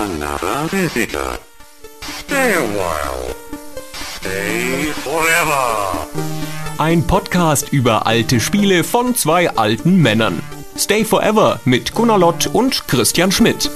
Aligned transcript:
another 0.00 0.66
visitor. 0.70 1.38
Stay 2.00 2.54
a 2.54 2.62
while. 2.62 3.34
Stay 4.16 4.92
forever. 5.04 6.06
Ein 6.78 7.06
Podcast 7.06 7.70
über 7.70 8.06
alte 8.06 8.40
Spiele 8.40 8.82
von 8.82 9.14
zwei 9.14 9.50
alten 9.50 10.00
Männern. 10.00 10.42
Stay 10.74 11.04
Forever 11.04 11.60
mit 11.66 11.94
Gunnar 11.94 12.18
Lott 12.18 12.46
und 12.46 12.88
Christian 12.88 13.30
Schmidt. 13.30 13.70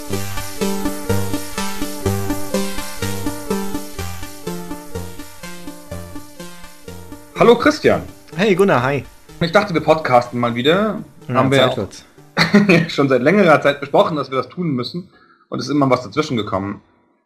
Hallo 7.38 7.54
Christian. 7.56 8.00
Hey 8.34 8.54
Gunnar, 8.54 8.82
hi. 8.82 9.04
Ich 9.40 9.52
dachte, 9.52 9.74
wir 9.74 9.82
podcasten 9.82 10.40
mal 10.40 10.54
wieder. 10.54 11.02
Ja, 11.28 11.34
Haben 11.34 11.50
wir 11.50 12.88
schon 12.88 13.10
seit 13.10 13.20
längerer 13.20 13.60
Zeit 13.60 13.80
besprochen, 13.80 14.16
dass 14.16 14.30
wir 14.30 14.38
das 14.38 14.48
tun 14.48 14.70
müssen. 14.70 15.10
Und 15.48 15.58
es 15.58 15.66
ist 15.66 15.72
immer 15.72 15.90
was 15.90 16.02
dazwischen 16.02 16.36
gekommen. 16.36 16.80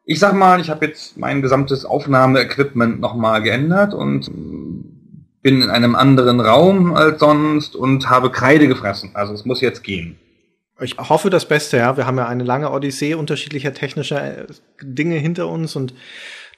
Ich 0.05 0.19
sag 0.19 0.35
mal, 0.35 0.61
ich 0.61 0.71
habe 0.71 0.87
jetzt 0.87 1.19
mein 1.19 1.43
gesamtes 1.43 1.85
Aufnahmeequipment 1.85 3.01
nochmal 3.01 3.43
geändert 3.43 3.93
und 3.93 4.31
bin 5.43 5.63
in 5.63 5.71
einem 5.71 5.95
anderen 5.95 6.41
Raum 6.41 6.95
als 6.95 7.21
sonst 7.21 7.77
und 7.77 8.09
habe 8.09 8.31
Kreide 8.31 8.69
gefressen. 8.69 9.11
Also 9.15 9.35
es 9.35 9.45
muss 9.45 9.61
jetzt 9.61 9.85
gehen. 9.85 10.19
Ich 10.81 10.97
hoffe 10.97 11.29
das 11.29 11.47
Beste, 11.47 11.77
ja. 11.77 11.97
Wir 11.97 12.07
haben 12.07 12.19
ja 12.19 12.27
eine 12.27 12.45
lange 12.45 12.71
Odyssee 12.71 13.15
unterschiedlicher 13.15 13.75
technischer 13.75 14.45
äh, 14.45 14.47
Dinge 14.83 15.17
hinter 15.17 15.49
uns 15.49 15.75
und 15.75 15.93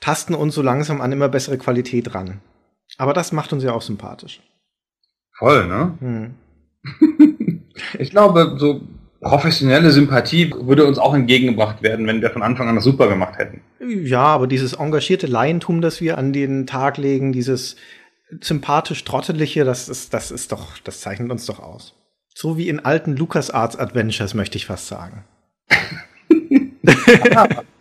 tasten 0.01 0.35
uns 0.35 0.55
so 0.55 0.63
langsam 0.63 1.01
an 1.01 1.13
immer 1.13 1.29
bessere 1.29 1.59
Qualität 1.59 2.15
ran. 2.15 2.41
Aber 2.99 3.15
das 3.15 3.33
macht 3.33 3.53
uns 3.53 3.65
ja 3.65 3.73
auch 3.73 3.83
sympathisch. 3.83 4.41
Voll, 5.39 5.67
ne? 5.67 5.99
Hm. 6.01 6.35
Ich 7.99 8.11
glaube, 8.11 8.57
so 8.59 8.83
professionelle 9.21 9.91
Sympathie 9.91 10.51
würde 10.51 10.87
uns 10.87 10.99
auch 10.99 11.15
entgegengebracht 11.15 11.83
werden, 11.83 12.07
wenn 12.07 12.23
wir 12.23 12.31
von 12.31 12.43
Anfang 12.43 12.69
an 12.69 12.75
das 12.75 12.85
super 12.85 13.09
gemacht 13.09 13.39
hätten. 13.39 13.61
Ja, 13.81 14.23
aber 14.23 14.47
dieses 14.47 14.75
engagierte 14.75 15.27
Laientum, 15.27 15.81
das 15.81 16.01
wir 16.01 16.19
an 16.19 16.33
den 16.33 16.67
Tag 16.67 16.97
legen, 16.97 17.33
dieses 17.33 17.77
sympathisch 18.41 19.05
trottelige, 19.05 19.65
das 19.65 19.89
ist, 19.89 20.15
das 20.15 20.31
ist 20.31 20.53
doch, 20.53 20.79
das 20.85 21.01
zeichnet 21.01 21.31
uns 21.31 21.47
doch 21.47 21.59
aus. 21.59 21.95
So 22.35 22.57
wie 22.57 22.69
in 22.69 22.81
alten 22.81 23.17
LucasArts 23.17 23.77
Adventures, 23.77 24.35
möchte 24.35 24.57
ich 24.57 24.67
fast 24.67 24.87
sagen. 24.87 25.25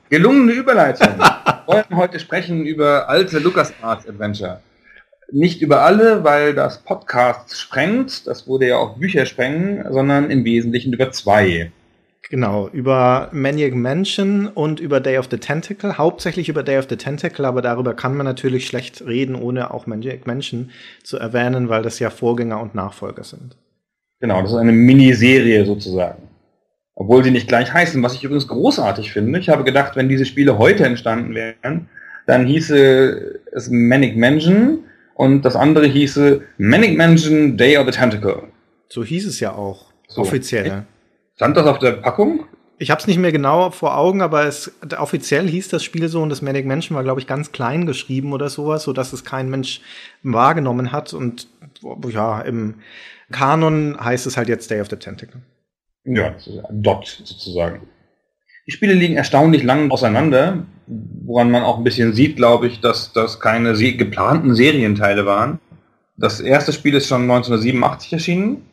Gelungene 0.10 0.54
Überleitung. 0.54 1.08
Wir 1.20 1.64
wollen 1.68 1.96
heute 1.96 2.20
sprechen 2.20 2.66
über 2.66 3.08
alte 3.08 3.40
LucasArts 3.40 4.08
Adventure. 4.08 4.62
Nicht 5.32 5.62
über 5.62 5.82
alle, 5.84 6.24
weil 6.24 6.56
das 6.56 6.80
Podcast 6.80 7.58
sprengt, 7.58 8.26
das 8.28 8.48
würde 8.48 8.68
ja 8.68 8.78
auch 8.78 8.98
Bücher 8.98 9.26
sprengen, 9.26 9.86
sondern 9.92 10.32
im 10.32 10.44
Wesentlichen 10.44 10.94
über 10.94 11.12
zwei. 11.12 11.72
Genau, 12.30 12.70
über 12.70 13.30
Maniac 13.32 13.74
Mansion 13.74 14.48
und 14.48 14.80
über 14.80 15.00
Day 15.00 15.18
of 15.18 15.28
the 15.32 15.38
Tentacle, 15.38 15.98
hauptsächlich 15.98 16.48
über 16.48 16.62
Day 16.62 16.78
of 16.78 16.88
the 16.90 16.96
Tentacle, 16.96 17.46
aber 17.46 17.62
darüber 17.62 17.96
kann 17.96 18.16
man 18.16 18.26
natürlich 18.26 18.68
schlecht 18.68 19.06
reden, 19.06 19.36
ohne 19.36 19.74
auch 19.74 19.88
Maniac 19.88 20.28
Mansion 20.28 20.70
zu 21.04 21.18
erwähnen, 21.18 21.70
weil 21.70 21.82
das 21.82 21.98
ja 22.00 22.12
Vorgänger 22.12 22.62
und 22.62 22.76
Nachfolger 22.76 23.24
sind. 23.24 23.56
Genau, 24.20 24.42
das 24.42 24.52
ist 24.52 24.58
eine 24.58 24.72
Miniserie 24.72 25.66
sozusagen. 25.66 26.24
Obwohl 26.94 27.24
sie 27.24 27.32
nicht 27.32 27.48
gleich 27.48 27.74
heißen, 27.74 28.04
was 28.04 28.14
ich 28.14 28.24
übrigens 28.24 28.48
großartig 28.48 29.12
finde. 29.12 29.40
Ich 29.40 29.50
habe 29.50 29.64
gedacht, 29.64 29.96
wenn 29.96 30.10
diese 30.10 30.26
Spiele 30.26 30.58
heute 30.58 30.86
entstanden 30.86 31.34
wären, 31.34 31.88
dann 32.28 32.46
hieße 32.46 33.40
es 33.54 33.70
Manic 33.70 34.18
Mansion 34.18 34.84
und 35.20 35.42
das 35.42 35.58
andere 35.58 35.86
hieße 35.86 36.42
Manic 36.58 36.96
Mansion 36.98 37.58
Day 37.58 37.78
of 37.78 37.86
the 37.86 37.92
Tentacle. 37.92 38.44
So 38.88 39.04
hieß 39.04 39.28
es 39.28 39.42
ja 39.42 39.52
auch, 39.52 39.92
So. 40.08 40.22
offiziell. 40.22 40.86
Stand 41.36 41.58
das 41.58 41.66
auf 41.68 41.80
der 41.80 41.92
Packung? 41.92 42.46
Ich 42.78 42.90
habe 42.90 43.02
es 43.02 43.08
nicht 43.08 43.18
mehr 43.18 43.34
genau 43.34 43.70
vor 43.72 43.98
Augen, 43.98 44.22
aber 44.22 44.46
es 44.46 44.72
offiziell 44.98 45.46
hieß 45.46 45.68
das 45.68 45.84
Spiel 45.84 46.08
so 46.08 46.22
und 46.22 46.30
das 46.30 46.42
Manic 46.42 46.66
Mansion 46.66 46.96
war, 46.96 47.04
glaube 47.04 47.20
ich, 47.20 47.28
ganz 47.28 47.52
klein 47.52 47.86
geschrieben 47.86 48.32
oder 48.32 48.48
sowas, 48.48 48.84
so 48.84 48.94
dass 48.94 49.12
es 49.12 49.26
kein 49.26 49.50
Mensch 49.50 49.82
wahrgenommen 50.24 50.94
hat 50.94 51.14
und 51.14 51.50
ja, 52.08 52.40
im 52.40 52.76
Kanon 53.30 53.98
heißt 54.00 54.26
es 54.26 54.38
halt 54.38 54.48
jetzt 54.48 54.72
Day 54.72 54.80
of 54.80 54.90
the 54.90 54.96
Tentacle. 54.96 55.42
Ja, 56.06 56.34
Dot 56.72 57.22
sozusagen. 57.26 57.82
Die 58.68 58.72
Spiele 58.72 58.94
liegen 58.94 59.18
erstaunlich 59.18 59.64
lang 59.64 59.92
auseinander, 59.92 60.66
woran 61.26 61.52
man 61.52 61.64
auch 61.64 61.78
ein 61.78 61.84
bisschen 61.84 62.14
sieht, 62.14 62.36
glaube 62.36 62.68
ich, 62.68 62.82
dass 62.82 63.14
das 63.14 63.40
keine 63.40 63.76
se 63.76 63.94
geplanten 63.94 64.56
Serienteile 64.56 65.26
waren. 65.26 65.60
Das 66.18 66.40
erste 66.42 66.74
Spiel 66.74 66.96
ist 66.96 67.08
schon 67.08 67.22
1987 67.22 68.14
erschienen, 68.14 68.66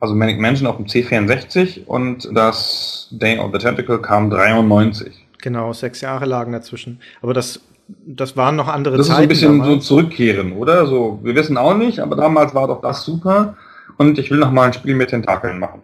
also 0.00 0.14
Manic 0.14 0.38
Mansion 0.40 0.66
auf 0.68 0.76
dem 0.76 0.86
C64 0.86 1.84
und 1.86 2.28
das 2.32 3.08
Day 3.10 3.38
of 3.38 3.50
the 3.52 3.58
Tentacle 3.58 3.98
kam 4.00 4.30
93. 4.30 5.26
Genau, 5.42 5.72
sechs 5.72 6.00
Jahre 6.00 6.24
lagen 6.24 6.52
dazwischen. 6.52 7.00
Aber 7.20 7.34
das, 7.34 7.60
das 8.06 8.36
waren 8.36 8.56
noch 8.56 8.68
andere 8.68 8.96
Das 8.96 9.06
ist 9.06 9.08
so 9.08 9.12
Zeiten. 9.14 9.22
ein 9.24 9.28
bisschen 9.28 9.56
so 9.58 9.62
damals. 9.64 9.84
zurückkehren, 9.86 10.52
oder? 10.52 10.86
So, 10.86 11.20
wir 11.22 11.34
wissen 11.34 11.56
auch 11.58 11.76
nicht, 11.76 12.00
aber 12.00 12.16
damals 12.16 12.54
war 12.54 12.66
doch 12.68 12.80
das 12.80 13.04
super 13.04 13.56
und 13.98 14.18
ich 14.18 14.30
will 14.30 14.38
noch 14.38 14.52
mal 14.52 14.66
ein 14.68 14.72
Spiel 14.72 14.94
mit 14.94 15.10
Tentakeln 15.10 15.58
machen. 15.58 15.82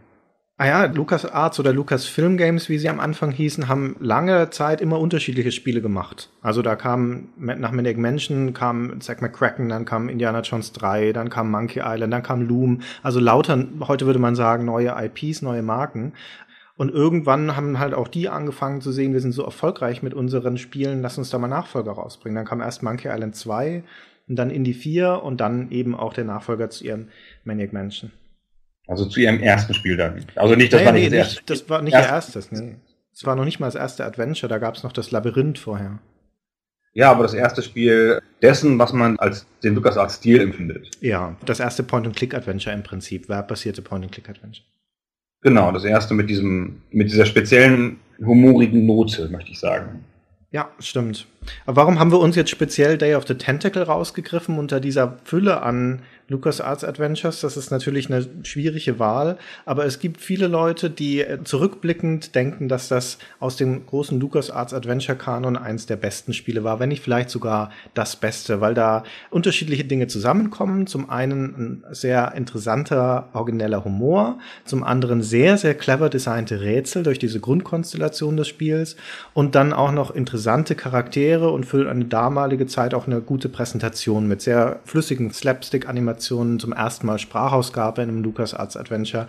Ah 0.61 0.67
ja, 0.67 0.85
LucasArts 0.85 1.59
oder 1.59 1.73
Lucasfilm 1.73 2.37
Games, 2.37 2.69
wie 2.69 2.77
sie 2.77 2.91
am 2.91 3.01
Anfang 3.01 3.31
hießen, 3.31 3.67
haben 3.67 3.97
lange 3.99 4.51
Zeit 4.51 4.83
immer 4.83 5.01
unterschiedliche 5.01 5.53
Spiele 5.53 5.81
gemacht. 5.81 6.29
Also 6.43 6.61
da 6.61 6.77
kam 6.77 7.31
nach 7.39 7.73
Maniac 7.73 7.97
Mansion 7.97 8.53
kam 8.53 9.01
Zack 9.01 9.23
McCracken, 9.23 9.71
dann 9.71 9.87
kam 9.87 10.11
Indiana 10.11 10.43
Jones 10.43 10.73
3, 10.73 11.15
dann 11.15 11.31
kam 11.31 11.51
Monkey 11.51 11.81
Island, 11.83 12.13
dann 12.13 12.23
kam 12.23 12.43
Loom. 12.43 12.83
Also 13.03 13.21
lauter, 13.21 13.69
heute 13.89 14.05
würde 14.05 14.19
man 14.19 14.35
sagen, 14.35 14.67
neue 14.67 14.95
IPs, 15.03 15.41
neue 15.41 15.63
Marken. 15.63 16.13
Und 16.77 16.91
irgendwann 16.91 17.57
haben 17.57 17.79
halt 17.79 17.95
auch 17.95 18.09
die 18.09 18.29
angefangen 18.29 18.83
zu 18.83 18.93
sehen, 18.93 19.15
wir 19.15 19.21
sind 19.21 19.33
so 19.33 19.45
erfolgreich 19.45 20.03
mit 20.03 20.13
unseren 20.13 20.59
Spielen, 20.59 21.01
lass 21.01 21.17
uns 21.17 21.31
da 21.31 21.39
mal 21.39 21.49
Nachfolger 21.49 21.93
rausbringen. 21.93 22.37
Dann 22.37 22.45
kam 22.45 22.61
erst 22.61 22.83
Monkey 22.83 23.09
Island 23.09 23.35
2 23.35 23.83
und 24.29 24.37
dann 24.37 24.51
Indie 24.51 24.75
4 24.75 25.23
und 25.23 25.41
dann 25.41 25.71
eben 25.71 25.95
auch 25.95 26.13
der 26.13 26.25
Nachfolger 26.25 26.69
zu 26.69 26.85
ihrem 26.85 27.09
Maniac 27.45 27.73
Mansion. 27.73 28.13
Also 28.91 29.05
zu 29.07 29.21
ihrem 29.21 29.39
ersten 29.41 29.73
Spiel 29.73 29.97
dann. 29.97 30.25
Also 30.35 30.57
nicht, 30.57 30.73
das 30.73 30.81
Naja, 30.81 30.87
war 30.93 30.99
nicht 30.99 31.11
nee, 31.13 31.17
das 31.19 31.29
erste. 31.29 31.43
das 31.47 31.69
war 31.71 31.81
nicht 31.83 31.95
Erst- 31.95 32.09
ihr 32.09 32.13
erstes, 32.15 32.53
nee. 32.53 32.75
Es 33.13 33.25
war 33.25 33.37
noch 33.37 33.45
nicht 33.45 33.61
mal 33.61 33.67
das 33.67 33.75
erste 33.77 34.05
Adventure, 34.05 34.49
da 34.49 34.59
gab 34.59 34.75
es 34.75 34.83
noch 34.83 34.93
das 34.93 35.11
Labyrinth 35.11 35.59
vorher. 35.59 35.99
Ja, 36.93 37.11
aber 37.13 37.23
das 37.23 37.35
erste 37.35 37.63
Spiel 37.63 38.21
dessen, 38.43 38.79
was 38.81 38.93
man 38.93 39.17
als 39.21 39.47
den 39.63 39.75
LucasArts-Stil 39.77 40.41
empfindet. 40.41 40.91
Ja, 41.01 41.37
das 41.47 41.61
erste 41.61 41.85
Point-and-Click-Adventure 41.85 42.75
im 42.75 42.83
Prinzip, 42.83 43.29
webbasierte 43.29 43.81
Point-and-Click-Adventure. 43.83 44.67
Genau, 45.43 45.71
das 45.71 45.85
erste 45.85 46.15
mit 46.15 46.29
diesem, 46.29 46.83
mit 46.91 47.11
dieser 47.13 47.27
speziellen 47.27 48.01
humorigen 48.19 48.87
Note, 48.87 49.29
möchte 49.29 49.53
ich 49.53 49.61
sagen. 49.61 50.05
Ja, 50.51 50.69
stimmt. 50.81 51.27
Aber 51.65 51.77
warum 51.77 52.01
haben 52.01 52.11
wir 52.11 52.19
uns 52.19 52.35
jetzt 52.35 52.51
speziell 52.51 52.99
Day 52.99 53.15
of 53.15 53.25
the 53.29 53.35
Tentacle 53.35 53.85
rausgegriffen 53.85 54.59
unter 54.59 54.81
dieser 54.81 55.19
Fülle 55.25 55.63
an 55.63 56.03
LucasArts 56.31 56.85
Adventures? 56.85 57.41
Das 57.41 57.57
ist 57.57 57.71
natürlich 57.71 58.11
eine 58.11 58.27
schwierige 58.43 58.99
Wahl, 58.99 59.37
aber 59.67 59.85
es 59.85 59.99
gibt 59.99 60.21
viele 60.21 60.47
Leute, 60.47 60.89
die 60.89 61.21
äh, 61.21 61.43
zurückblickend 61.45 62.35
denken, 62.35 62.69
dass 62.69 62.89
das 62.89 63.19
aus 63.41 63.57
dem 63.57 63.85
großen 63.85 64.19
LucasArts 64.19 64.73
Adventure 64.73 65.19
Kanon 65.19 65.57
eins 65.57 65.87
der 65.87 65.97
besten 65.97 66.33
Spiele 66.33 66.65
war, 66.65 66.81
wenn 66.81 66.89
nicht 66.89 67.03
vielleicht 67.03 67.31
sogar 67.31 67.71
das 67.95 68.17
Beste, 68.17 68.61
weil 68.61 68.75
da 68.75 69.03
unterschiedliche 69.31 69.85
Dinge 69.85 70.07
zusammenkommen. 70.07 70.87
Zum 70.87 71.11
einen 71.11 71.43
ein 71.43 71.85
sehr 71.91 72.33
interessanter, 72.35 73.29
origineller 73.33 73.85
Humor, 73.85 74.39
zum 74.65 74.85
anderen 74.85 75.23
sehr, 75.23 75.59
sehr 75.59 75.75
clever 75.75 76.09
designte 76.09 76.61
Rätsel 76.61 77.03
durch 77.03 77.19
diese 77.19 77.41
Grundkonstellation 77.41 78.37
des 78.37 78.49
Spiels 78.49 78.97
und 79.35 79.55
dann 79.55 79.73
auch 79.73 79.93
noch 79.93 80.11
interessante 80.13 80.75
Charaktere 80.75 81.51
und 81.51 81.67
für 81.67 81.91
eine 81.91 82.05
damalige 82.05 82.67
Zeit 82.67 82.95
auch 82.95 83.07
eine 83.07 83.21
gute 83.21 83.49
Präsentation 83.49 84.29
mit 84.29 84.41
sehr 84.43 84.81
flüssigen 84.85 85.33
Slapstick-Animationen, 85.33 86.20
zum 86.21 86.73
ersten 86.73 87.07
Mal 87.07 87.19
Sprachausgabe 87.19 88.03
in 88.03 88.09
einem 88.09 88.23
LucasArts 88.23 88.77
Adventure. 88.77 89.27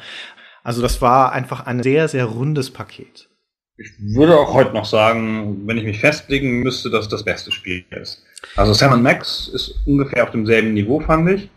Also 0.63 0.81
das 0.81 1.01
war 1.01 1.31
einfach 1.31 1.65
ein 1.65 1.81
sehr, 1.81 2.07
sehr 2.07 2.25
rundes 2.25 2.71
Paket. 2.71 3.29
Ich 3.77 3.91
würde 4.15 4.37
auch 4.37 4.53
heute 4.53 4.73
noch 4.73 4.85
sagen, 4.85 5.65
wenn 5.65 5.77
ich 5.77 5.85
mich 5.85 5.99
festlegen 5.99 6.59
müsste, 6.59 6.91
dass 6.91 7.09
das 7.09 7.23
beste 7.23 7.51
Spiel 7.51 7.83
ist. 7.89 8.23
Also 8.55 8.73
Sam 8.73 9.01
Max 9.01 9.47
ist 9.47 9.81
ungefähr 9.85 10.23
auf 10.23 10.31
demselben 10.31 10.73
Niveau, 10.73 10.99
fand 10.99 11.29
ich. 11.29 11.49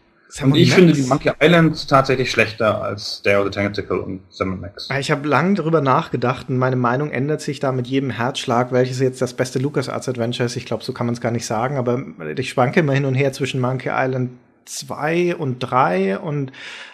Und 0.43 0.57
ich 0.57 0.73
finde 0.73 0.93
die 0.93 1.03
Monkey 1.03 1.31
Island 1.41 1.89
tatsächlich 1.89 2.31
schlechter 2.31 2.83
als 2.83 3.23
Day 3.23 3.37
of 3.37 3.45
the 3.45 3.51
Tentacle 3.51 4.01
und 4.01 4.23
Sam 4.31 4.61
Max. 4.61 4.89
Ich 4.99 5.11
habe 5.11 5.29
lange 5.29 5.55
darüber 5.55 5.81
nachgedacht 5.81 6.49
und 6.49 6.59
meine 6.59 6.77
Meinung 6.77 7.11
ändert 7.11 7.41
sich 7.41 7.61
da 7.61 7.71
mit 7.71 7.87
jedem 7.87 8.11
Herzschlag, 8.11 8.73
welches 8.73 8.99
jetzt 8.99 9.23
das 9.23 9.35
beste 9.35 9.61
LucasArts 9.61 10.09
Adventure 10.09 10.47
ist. 10.47 10.57
Ich 10.57 10.67
glaube, 10.67 10.83
so 10.83 10.93
kann 10.93 11.07
man 11.07 11.15
es 11.15 11.21
gar 11.21 11.31
nicht 11.31 11.47
sagen, 11.47 11.77
aber 11.77 12.03
ich 12.37 12.51
schwanke 12.51 12.81
immer 12.81 12.95
hin 12.95 13.05
und 13.05 13.15
her 13.15 13.33
zwischen 13.33 13.61
Monkey 13.61 13.91
Island 13.93 14.31
2 14.65 15.37
und 15.37 15.59
3 15.61 16.19
und 16.19 16.53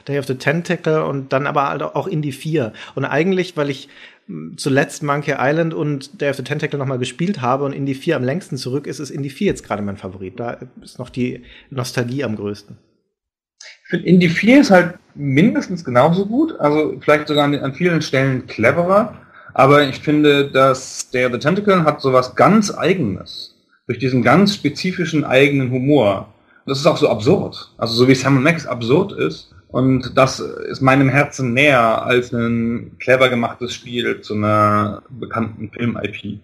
Day 0.08 0.18
of 0.18 0.26
the 0.26 0.34
Tentacle 0.34 1.04
und 1.04 1.32
dann 1.32 1.46
aber 1.46 1.68
halt 1.68 1.82
auch 1.82 2.06
Indie 2.06 2.32
4. 2.32 2.72
Und 2.94 3.04
eigentlich, 3.04 3.56
weil 3.56 3.70
ich 3.70 3.88
mh, 4.26 4.56
zuletzt 4.56 5.02
Monkey 5.02 5.34
Island 5.38 5.74
und 5.74 6.20
Day 6.20 6.30
of 6.30 6.36
the 6.36 6.44
Tentacle 6.44 6.78
nochmal 6.78 6.98
gespielt 6.98 7.40
habe 7.40 7.64
und 7.64 7.72
Indie 7.72 7.94
4 7.94 8.16
am 8.16 8.24
längsten 8.24 8.56
zurück 8.56 8.86
ist, 8.86 8.98
ist 8.98 9.10
Indie 9.10 9.30
4 9.30 9.46
jetzt 9.46 9.64
gerade 9.64 9.82
mein 9.82 9.96
Favorit. 9.96 10.38
Da 10.38 10.58
ist 10.82 10.98
noch 10.98 11.10
die 11.10 11.44
Nostalgie 11.70 12.24
am 12.24 12.36
größten. 12.36 12.76
Ich 13.84 13.90
finde, 13.90 14.06
Indie 14.06 14.28
4 14.28 14.60
ist 14.60 14.70
halt 14.70 14.94
mindestens 15.14 15.84
genauso 15.84 16.26
gut, 16.26 16.58
also 16.60 16.96
vielleicht 17.00 17.28
sogar 17.28 17.44
an, 17.44 17.54
an 17.56 17.74
vielen 17.74 18.00
Stellen 18.02 18.46
cleverer, 18.46 19.16
Aber 19.52 19.88
ich 19.88 19.98
finde, 20.00 20.50
dass 20.50 21.10
der 21.10 21.30
The 21.30 21.38
Tentacle 21.38 21.84
hat 21.84 22.00
sowas 22.00 22.34
ganz 22.34 22.70
Eigenes. 22.70 23.56
Durch 23.86 23.98
diesen 23.98 24.22
ganz 24.22 24.54
spezifischen 24.54 25.24
eigenen 25.24 25.70
Humor. 25.70 26.32
Das 26.66 26.78
ist 26.78 26.86
auch 26.86 26.96
so 26.96 27.08
absurd. 27.08 27.72
Also 27.78 27.94
so 27.94 28.08
wie 28.08 28.14
Sam 28.14 28.42
Max 28.42 28.66
absurd 28.66 29.12
ist. 29.12 29.54
Und 29.68 30.16
das 30.16 30.40
ist 30.40 30.80
meinem 30.80 31.08
Herzen 31.08 31.54
näher 31.54 32.02
als 32.02 32.32
ein 32.32 32.96
clever 32.98 33.28
gemachtes 33.28 33.72
Spiel 33.72 34.20
zu 34.20 34.34
einer 34.34 35.02
bekannten 35.08 35.70
Film-IP. 35.70 36.40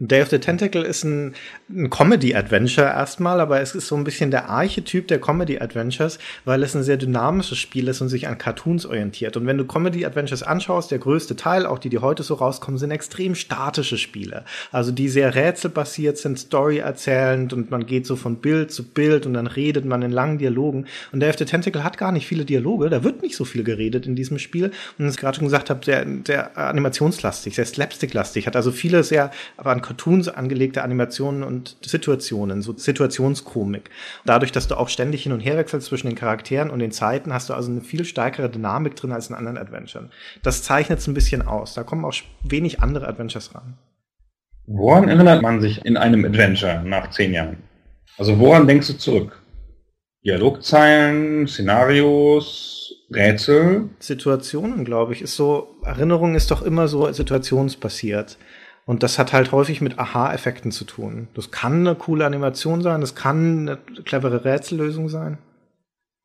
Day 0.00 0.22
of 0.22 0.28
the 0.30 0.40
Tentacle 0.40 0.82
ist 0.82 1.04
ein, 1.04 1.34
ein 1.70 1.88
Comedy-Adventure 1.88 2.86
erstmal, 2.86 3.40
aber 3.40 3.60
es 3.60 3.76
ist 3.76 3.86
so 3.86 3.94
ein 3.94 4.02
bisschen 4.02 4.32
der 4.32 4.48
Archetyp 4.48 5.06
der 5.06 5.20
Comedy-Adventures, 5.20 6.18
weil 6.44 6.64
es 6.64 6.74
ein 6.74 6.82
sehr 6.82 6.96
dynamisches 6.96 7.58
Spiel 7.58 7.86
ist 7.86 8.00
und 8.00 8.08
sich 8.08 8.26
an 8.26 8.36
Cartoons 8.36 8.86
orientiert. 8.86 9.36
Und 9.36 9.46
wenn 9.46 9.56
du 9.56 9.64
Comedy-Adventures 9.64 10.42
anschaust, 10.42 10.90
der 10.90 10.98
größte 10.98 11.36
Teil, 11.36 11.64
auch 11.64 11.78
die, 11.78 11.90
die 11.90 11.98
heute 11.98 12.24
so 12.24 12.34
rauskommen, 12.34 12.78
sind 12.78 12.90
extrem 12.90 13.36
statische 13.36 13.96
Spiele. 13.96 14.44
Also 14.72 14.90
die 14.90 15.08
sehr 15.08 15.36
rätselbasiert 15.36 16.18
sind, 16.18 16.40
Story 16.40 16.78
erzählend 16.78 17.52
und 17.52 17.70
man 17.70 17.86
geht 17.86 18.06
so 18.06 18.16
von 18.16 18.36
Bild 18.36 18.72
zu 18.72 18.82
Bild 18.82 19.26
und 19.26 19.34
dann 19.34 19.46
redet 19.46 19.84
man 19.84 20.02
in 20.02 20.10
langen 20.10 20.38
Dialogen. 20.38 20.86
Und 21.12 21.20
Day 21.20 21.30
of 21.30 21.38
the 21.38 21.44
Tentacle 21.44 21.84
hat 21.84 21.98
gar 21.98 22.10
nicht 22.10 22.26
viele 22.26 22.44
Dialoge, 22.44 22.90
da 22.90 23.04
wird 23.04 23.22
nicht 23.22 23.36
so 23.36 23.44
viel 23.44 23.62
geredet 23.62 24.06
in 24.06 24.16
diesem 24.16 24.40
Spiel. 24.40 24.72
Und 24.98 25.08
ich 25.08 25.16
gerade 25.16 25.36
schon 25.36 25.44
gesagt 25.44 25.70
habe, 25.70 25.84
sehr, 25.84 26.04
sehr 26.26 26.58
animationslastig, 26.58 27.54
sehr 27.54 27.64
slapsticklastig, 27.64 28.48
hat 28.48 28.56
also 28.56 28.72
viele 28.72 29.04
sehr, 29.04 29.30
aber 29.56 29.70
an 29.70 29.83
Cartoons 29.84 30.28
angelegte 30.28 30.82
Animationen 30.82 31.42
und 31.42 31.76
Situationen, 31.84 32.62
so 32.62 32.74
Situationskomik. 32.74 33.90
Dadurch, 34.24 34.50
dass 34.50 34.66
du 34.66 34.76
auch 34.76 34.88
ständig 34.88 35.22
hin 35.22 35.32
und 35.32 35.40
her 35.40 35.58
wechselst 35.58 35.88
zwischen 35.88 36.06
den 36.06 36.16
Charakteren 36.16 36.70
und 36.70 36.78
den 36.78 36.90
Zeiten, 36.90 37.34
hast 37.34 37.50
du 37.50 37.54
also 37.54 37.70
eine 37.70 37.82
viel 37.82 38.04
stärkere 38.06 38.48
Dynamik 38.48 38.96
drin 38.96 39.12
als 39.12 39.28
in 39.28 39.36
anderen 39.36 39.58
Adventuren. 39.58 40.10
Das 40.42 40.62
zeichnet 40.62 41.00
es 41.00 41.06
ein 41.06 41.12
bisschen 41.12 41.42
aus. 41.46 41.74
Da 41.74 41.82
kommen 41.82 42.04
auch 42.06 42.14
wenig 42.42 42.80
andere 42.80 43.06
Adventures 43.06 43.54
ran. 43.54 43.74
Woran 44.66 45.08
erinnert 45.08 45.42
man 45.42 45.60
sich 45.60 45.84
in 45.84 45.98
einem 45.98 46.24
Adventure 46.24 46.82
nach 46.82 47.10
zehn 47.10 47.34
Jahren? 47.34 47.58
Also 48.16 48.38
woran 48.38 48.66
denkst 48.66 48.86
du 48.86 48.94
zurück? 48.94 49.38
Dialogzeilen, 50.24 51.46
Szenarios, 51.46 52.94
Rätsel? 53.12 53.90
Situationen, 53.98 54.86
glaube 54.86 55.12
ich, 55.12 55.20
ist 55.20 55.36
so, 55.36 55.76
Erinnerung 55.84 56.34
ist 56.34 56.50
doch 56.50 56.62
immer 56.62 56.88
so 56.88 57.12
situationsbasiert. 57.12 58.38
Und 58.86 59.02
das 59.02 59.18
hat 59.18 59.32
halt 59.32 59.50
häufig 59.52 59.80
mit 59.80 59.98
Aha-Effekten 59.98 60.70
zu 60.70 60.84
tun. 60.84 61.28
Das 61.34 61.50
kann 61.50 61.80
eine 61.80 61.94
coole 61.94 62.26
Animation 62.26 62.82
sein, 62.82 63.00
das 63.00 63.14
kann 63.14 63.68
eine 63.68 63.78
clevere 64.04 64.44
Rätsellösung 64.44 65.08
sein. 65.08 65.38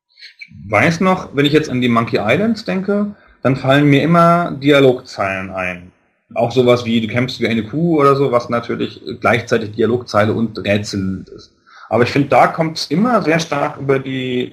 Ich 0.08 0.70
weiß 0.70 1.00
noch, 1.00 1.34
wenn 1.34 1.46
ich 1.46 1.52
jetzt 1.52 1.70
an 1.70 1.80
die 1.80 1.88
Monkey 1.88 2.18
Islands 2.18 2.64
denke, 2.64 3.14
dann 3.42 3.56
fallen 3.56 3.86
mir 3.88 4.02
immer 4.02 4.52
Dialogzeilen 4.52 5.50
ein. 5.50 5.92
Auch 6.34 6.52
sowas 6.52 6.84
wie 6.84 7.00
du 7.00 7.08
kämpfst 7.08 7.40
wie 7.40 7.48
eine 7.48 7.64
Kuh 7.64 7.98
oder 7.98 8.14
so, 8.14 8.30
was 8.30 8.50
natürlich 8.50 9.00
gleichzeitig 9.20 9.72
Dialogzeile 9.72 10.34
und 10.34 10.58
Rätsel 10.58 11.24
ist. 11.34 11.52
Aber 11.88 12.04
ich 12.04 12.10
finde, 12.10 12.28
da 12.28 12.46
kommt 12.46 12.76
es 12.76 12.86
immer 12.86 13.22
sehr 13.22 13.40
stark 13.40 13.78
über 13.78 13.98
die, 13.98 14.52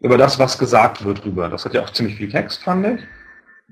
über 0.00 0.16
das, 0.16 0.38
was 0.38 0.56
gesagt 0.56 1.04
wird, 1.04 1.24
rüber. 1.24 1.48
Das 1.48 1.64
hat 1.64 1.74
ja 1.74 1.82
auch 1.82 1.90
ziemlich 1.90 2.16
viel 2.16 2.30
Text, 2.30 2.62
fand 2.62 2.86
ich 2.86 3.00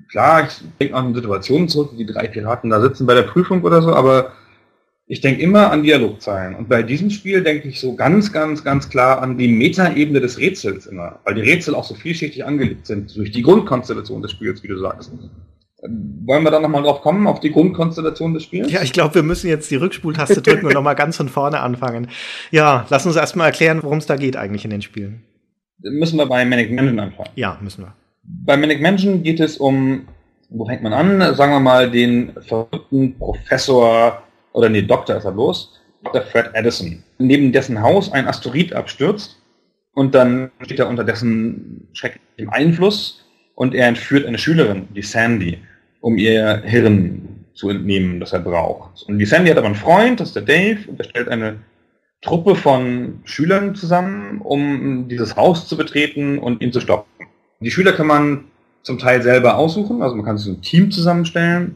klar, 0.09 0.47
ich 0.47 0.61
denke 0.79 0.95
an 0.95 1.13
Situationen 1.13 1.67
zurück, 1.69 1.91
wie 1.93 2.05
die 2.05 2.11
drei 2.11 2.27
Piraten 2.27 2.69
da 2.69 2.81
sitzen 2.81 3.05
bei 3.05 3.13
der 3.13 3.23
Prüfung 3.23 3.63
oder 3.63 3.81
so, 3.81 3.93
aber 3.93 4.33
ich 5.09 5.21
denke 5.21 5.41
immer 5.41 5.71
an 5.71 5.83
Dialogzeilen. 5.83 6.55
Und 6.55 6.67
bei 6.67 6.83
diesem 6.83 7.09
Spiel 7.09 7.41
denke 7.41 7.69
ich 7.69 7.79
so 7.79 7.95
ganz, 7.95 8.33
ganz, 8.33 8.63
ganz 8.63 8.89
klar 8.89 9.21
an 9.21 9.37
die 9.37 9.47
Metaebene 9.47 10.19
des 10.19 10.37
Rätsels 10.37 10.85
immer, 10.85 11.19
weil 11.23 11.35
die 11.35 11.41
Rätsel 11.41 11.75
auch 11.75 11.85
so 11.85 11.95
vielschichtig 11.95 12.45
angelegt 12.45 12.85
sind, 12.85 13.15
durch 13.15 13.31
die 13.31 13.41
Grundkonstellation 13.41 14.21
des 14.21 14.31
Spiels, 14.31 14.63
wie 14.63 14.67
du 14.67 14.77
sagst. 14.77 15.11
Wollen 16.25 16.43
wir 16.43 16.51
da 16.51 16.59
nochmal 16.59 16.83
drauf 16.83 17.01
kommen, 17.01 17.27
auf 17.27 17.39
die 17.39 17.51
Grundkonstellation 17.51 18.33
des 18.33 18.43
Spiels? 18.43 18.69
Ja, 18.69 18.81
ich 18.81 18.91
glaube, 18.91 19.15
wir 19.15 19.23
müssen 19.23 19.47
jetzt 19.47 19.71
die 19.71 19.75
Rückspultaste 19.77 20.41
drücken 20.41 20.65
und 20.65 20.73
nochmal 20.73 20.95
ganz 20.95 21.15
von 21.15 21.29
vorne 21.29 21.61
anfangen. 21.61 22.09
Ja, 22.51 22.85
lass 22.89 23.05
uns 23.05 23.15
erstmal 23.15 23.47
erklären, 23.47 23.83
worum 23.83 23.99
es 23.99 24.07
da 24.07 24.17
geht 24.17 24.35
eigentlich 24.35 24.65
in 24.65 24.71
den 24.71 24.81
Spielen. 24.81 25.23
Müssen 25.79 26.17
wir 26.17 26.25
bei 26.25 26.43
Manic 26.43 26.71
Mansion 26.71 26.99
anfangen? 26.99 27.29
Ja, 27.35 27.57
müssen 27.61 27.83
wir. 27.83 27.93
Bei 28.27 28.57
Manic 28.57 28.81
Mansion 28.81 29.23
geht 29.23 29.39
es 29.39 29.55
um, 29.57 30.05
wo 30.49 30.65
fängt 30.65 30.83
man 30.83 30.91
an? 30.91 31.35
Sagen 31.35 31.53
wir 31.53 31.61
mal 31.61 31.89
den 31.89 32.33
verrückten 32.41 33.17
Professor, 33.17 34.21
oder 34.51 34.67
nee, 34.67 34.81
Doktor 34.81 35.15
ist 35.15 35.23
er 35.23 35.31
bloß, 35.31 35.79
Dr. 36.03 36.21
Fred 36.23 36.49
Edison, 36.53 37.03
neben 37.19 37.53
dessen 37.53 37.81
Haus 37.81 38.11
ein 38.11 38.27
Asteroid 38.27 38.73
abstürzt 38.73 39.41
und 39.93 40.13
dann 40.13 40.51
steht 40.61 40.79
er 40.79 40.89
unter 40.89 41.05
dessen 41.05 41.87
schrecklichem 41.93 42.49
Einfluss 42.49 43.25
und 43.55 43.73
er 43.73 43.87
entführt 43.87 44.25
eine 44.25 44.37
Schülerin, 44.37 44.89
die 44.93 45.03
Sandy, 45.03 45.59
um 46.01 46.17
ihr 46.17 46.61
Hirn 46.65 47.45
zu 47.53 47.69
entnehmen, 47.69 48.19
das 48.19 48.33
er 48.33 48.39
braucht. 48.39 49.03
Und 49.07 49.19
die 49.19 49.25
Sandy 49.25 49.49
hat 49.49 49.57
aber 49.57 49.67
einen 49.67 49.75
Freund, 49.75 50.19
das 50.19 50.29
ist 50.29 50.35
der 50.35 50.43
Dave, 50.43 50.79
und 50.87 50.99
er 50.99 51.05
stellt 51.05 51.29
eine 51.29 51.59
Truppe 52.21 52.55
von 52.55 53.21
Schülern 53.23 53.73
zusammen, 53.73 54.41
um 54.41 55.07
dieses 55.07 55.35
Haus 55.37 55.67
zu 55.67 55.77
betreten 55.77 56.39
und 56.39 56.61
ihn 56.61 56.73
zu 56.73 56.81
stoppen. 56.81 57.16
Die 57.59 57.71
Schüler 57.71 57.93
kann 57.93 58.07
man 58.07 58.45
zum 58.83 58.99
Teil 58.99 59.21
selber 59.21 59.57
aussuchen, 59.57 60.01
also 60.01 60.15
man 60.15 60.25
kann 60.25 60.37
sich 60.37 60.45
so 60.45 60.53
ein 60.53 60.61
Team 60.61 60.91
zusammenstellen 60.91 61.75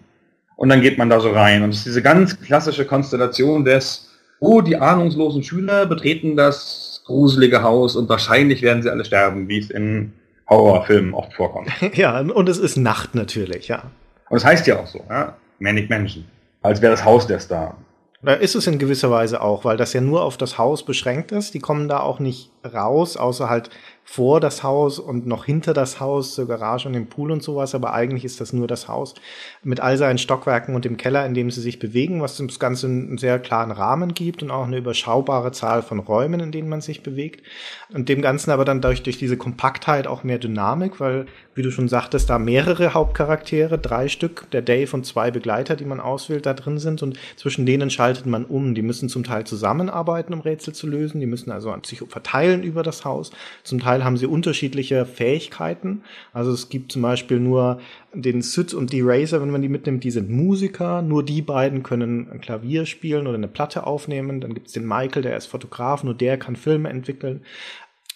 und 0.55 0.69
dann 0.69 0.81
geht 0.81 0.97
man 0.97 1.09
da 1.09 1.19
so 1.19 1.31
rein. 1.31 1.63
Und 1.63 1.71
es 1.71 1.77
ist 1.77 1.87
diese 1.87 2.01
ganz 2.01 2.39
klassische 2.39 2.85
Konstellation 2.85 3.65
des, 3.65 4.09
oh, 4.39 4.61
die 4.61 4.77
ahnungslosen 4.77 5.43
Schüler 5.43 5.85
betreten 5.85 6.37
das 6.37 7.03
gruselige 7.05 7.63
Haus 7.63 7.95
und 7.95 8.07
wahrscheinlich 8.09 8.61
werden 8.61 8.83
sie 8.83 8.89
alle 8.89 9.03
sterben, 9.03 9.47
wie 9.47 9.59
es 9.59 9.69
in 9.69 10.13
Horrorfilmen 10.49 11.13
oft 11.13 11.33
vorkommt. 11.33 11.69
Ja, 11.93 12.19
und 12.19 12.47
es 12.47 12.57
ist 12.57 12.77
Nacht 12.77 13.15
natürlich, 13.15 13.67
ja. 13.67 13.83
Und 14.29 14.37
es 14.37 14.43
das 14.43 14.51
heißt 14.51 14.67
ja 14.67 14.79
auch 14.79 14.87
so, 14.87 15.03
ja? 15.09 15.35
Manic 15.59 15.89
Mansion. 15.89 16.25
Als 16.61 16.81
wäre 16.81 16.91
das 16.91 17.03
Haus 17.03 17.27
der 17.27 17.39
Star. 17.39 17.75
Da 18.23 18.33
ist 18.33 18.53
es 18.53 18.67
in 18.67 18.77
gewisser 18.77 19.09
Weise 19.09 19.41
auch, 19.41 19.65
weil 19.65 19.77
das 19.77 19.93
ja 19.93 20.01
nur 20.01 20.21
auf 20.23 20.37
das 20.37 20.59
Haus 20.59 20.85
beschränkt 20.85 21.31
ist. 21.31 21.55
Die 21.55 21.59
kommen 21.59 21.87
da 21.87 22.01
auch 22.01 22.19
nicht 22.19 22.51
raus, 22.63 23.17
außer 23.17 23.49
halt 23.49 23.71
vor 24.11 24.41
das 24.41 24.61
Haus 24.61 24.99
und 24.99 25.25
noch 25.25 25.45
hinter 25.45 25.73
das 25.73 26.01
Haus, 26.01 26.35
zur 26.35 26.45
Garage 26.45 26.85
und 26.85 26.93
dem 26.93 27.07
Pool 27.07 27.31
und 27.31 27.41
sowas, 27.41 27.73
aber 27.73 27.93
eigentlich 27.93 28.25
ist 28.25 28.41
das 28.41 28.51
nur 28.51 28.67
das 28.67 28.89
Haus 28.89 29.15
mit 29.63 29.79
all 29.79 29.95
seinen 29.95 30.17
Stockwerken 30.17 30.75
und 30.75 30.83
dem 30.83 30.97
Keller, 30.97 31.25
in 31.25 31.33
dem 31.33 31.49
sie 31.49 31.61
sich 31.61 31.79
bewegen, 31.79 32.21
was 32.21 32.35
das 32.35 32.59
Ganze 32.59 32.87
einen 32.87 33.17
sehr 33.17 33.39
klaren 33.39 33.71
Rahmen 33.71 34.13
gibt 34.13 34.43
und 34.43 34.51
auch 34.51 34.65
eine 34.65 34.79
überschaubare 34.79 35.53
Zahl 35.53 35.81
von 35.81 35.99
Räumen, 35.99 36.41
in 36.41 36.51
denen 36.51 36.67
man 36.67 36.81
sich 36.81 37.03
bewegt. 37.03 37.45
Und 37.93 38.09
dem 38.09 38.21
Ganzen 38.21 38.51
aber 38.51 38.65
dann 38.65 38.81
durch, 38.81 39.01
durch 39.01 39.17
diese 39.17 39.37
Kompaktheit 39.37 40.07
auch 40.07 40.25
mehr 40.25 40.39
Dynamik, 40.39 40.99
weil, 40.99 41.27
wie 41.53 41.61
du 41.61 41.71
schon 41.71 41.87
sagtest, 41.87 42.29
da 42.29 42.39
mehrere 42.39 42.93
Hauptcharaktere, 42.93 43.77
drei 43.77 44.07
Stück, 44.07 44.49
der 44.51 44.61
Dave 44.61 44.95
und 44.95 45.05
zwei 45.05 45.31
Begleiter, 45.31 45.75
die 45.75 45.85
man 45.85 45.99
auswählt, 45.99 46.45
da 46.45 46.53
drin 46.53 46.77
sind 46.77 47.03
und 47.03 47.19
zwischen 47.35 47.65
denen 47.65 47.89
schaltet 47.89 48.25
man 48.25 48.45
um. 48.45 48.73
Die 48.73 48.81
müssen 48.81 49.09
zum 49.09 49.23
Teil 49.23 49.45
zusammenarbeiten, 49.45 50.33
um 50.33 50.39
Rätsel 50.39 50.73
zu 50.73 50.87
lösen, 50.87 51.19
die 51.19 51.25
müssen 51.25 51.51
also 51.51 51.75
sich 51.85 52.01
verteilen 52.07 52.63
über 52.63 52.83
das 52.83 53.05
Haus. 53.05 53.31
Zum 53.63 53.79
Teil 53.79 54.03
haben 54.03 54.17
sie 54.17 54.27
unterschiedliche 54.27 55.05
Fähigkeiten. 55.05 56.03
Also 56.33 56.51
es 56.51 56.69
gibt 56.69 56.91
zum 56.91 57.01
Beispiel 57.01 57.39
nur 57.39 57.79
den 58.13 58.41
Sid 58.41 58.73
und 58.73 58.91
die 58.91 59.01
Razer, 59.01 59.41
wenn 59.41 59.51
man 59.51 59.61
die 59.61 59.69
mitnimmt, 59.69 60.03
die 60.03 60.11
sind 60.11 60.29
Musiker. 60.29 61.01
Nur 61.01 61.23
die 61.23 61.41
beiden 61.41 61.83
können 61.83 62.29
ein 62.31 62.41
Klavier 62.41 62.85
spielen 62.85 63.27
oder 63.27 63.37
eine 63.37 63.47
Platte 63.47 63.87
aufnehmen. 63.87 64.41
Dann 64.41 64.53
gibt 64.53 64.67
es 64.67 64.73
den 64.73 64.85
Michael, 64.85 65.21
der 65.21 65.37
ist 65.37 65.47
Fotograf, 65.47 66.03
nur 66.03 66.13
der 66.13 66.37
kann 66.37 66.55
Filme 66.55 66.89
entwickeln. 66.89 67.41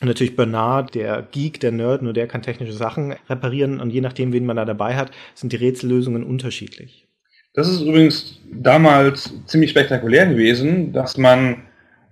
Und 0.06 0.10
natürlich 0.10 0.36
Bernard, 0.36 0.94
der 0.94 1.28
Geek, 1.32 1.60
der 1.62 1.72
Nerd, 1.72 2.04
nur 2.04 2.14
der 2.14 2.28
kann 2.28 2.44
technische 2.44 2.74
Sachen 2.74 3.16
reparieren. 3.28 3.80
Und 3.80 3.90
je 3.90 4.02
nachdem, 4.02 4.34
wen 4.34 4.46
man 4.46 4.56
da 4.56 4.64
dabei 4.64 4.96
hat, 4.96 5.10
sind 5.34 5.52
die 5.52 5.56
Rätsellösungen 5.56 6.24
unterschiedlich. 6.24 7.08
Das 7.56 7.68
ist 7.68 7.82
übrigens 7.82 8.40
damals 8.54 9.34
ziemlich 9.48 9.72
spektakulär 9.72 10.28
gewesen, 10.28 10.94
dass 10.94 11.18
man 11.18 11.64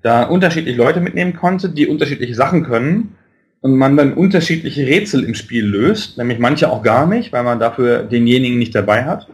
da 0.01 0.23
unterschiedliche 0.23 0.75
Leute 0.75 1.01
mitnehmen 1.01 1.35
konnte, 1.35 1.69
die 1.69 1.85
unterschiedliche 1.85 2.33
Sachen 2.33 2.63
können 2.63 3.15
und 3.62 3.77
man 3.77 3.95
dann 3.95 4.15
unterschiedliche 4.15 4.88
Rätsel 4.88 5.23
im 5.23 5.35
Spiel 5.35 5.63
löst, 5.63 6.17
nämlich 6.17 6.39
manche 6.39 6.71
auch 6.71 6.81
gar 6.81 7.05
nicht, 7.05 7.31
weil 7.31 7.43
man 7.43 7.59
dafür 7.59 8.01
denjenigen 8.01 8.57
nicht 8.57 8.73
dabei 8.73 9.03
hat. 9.05 9.27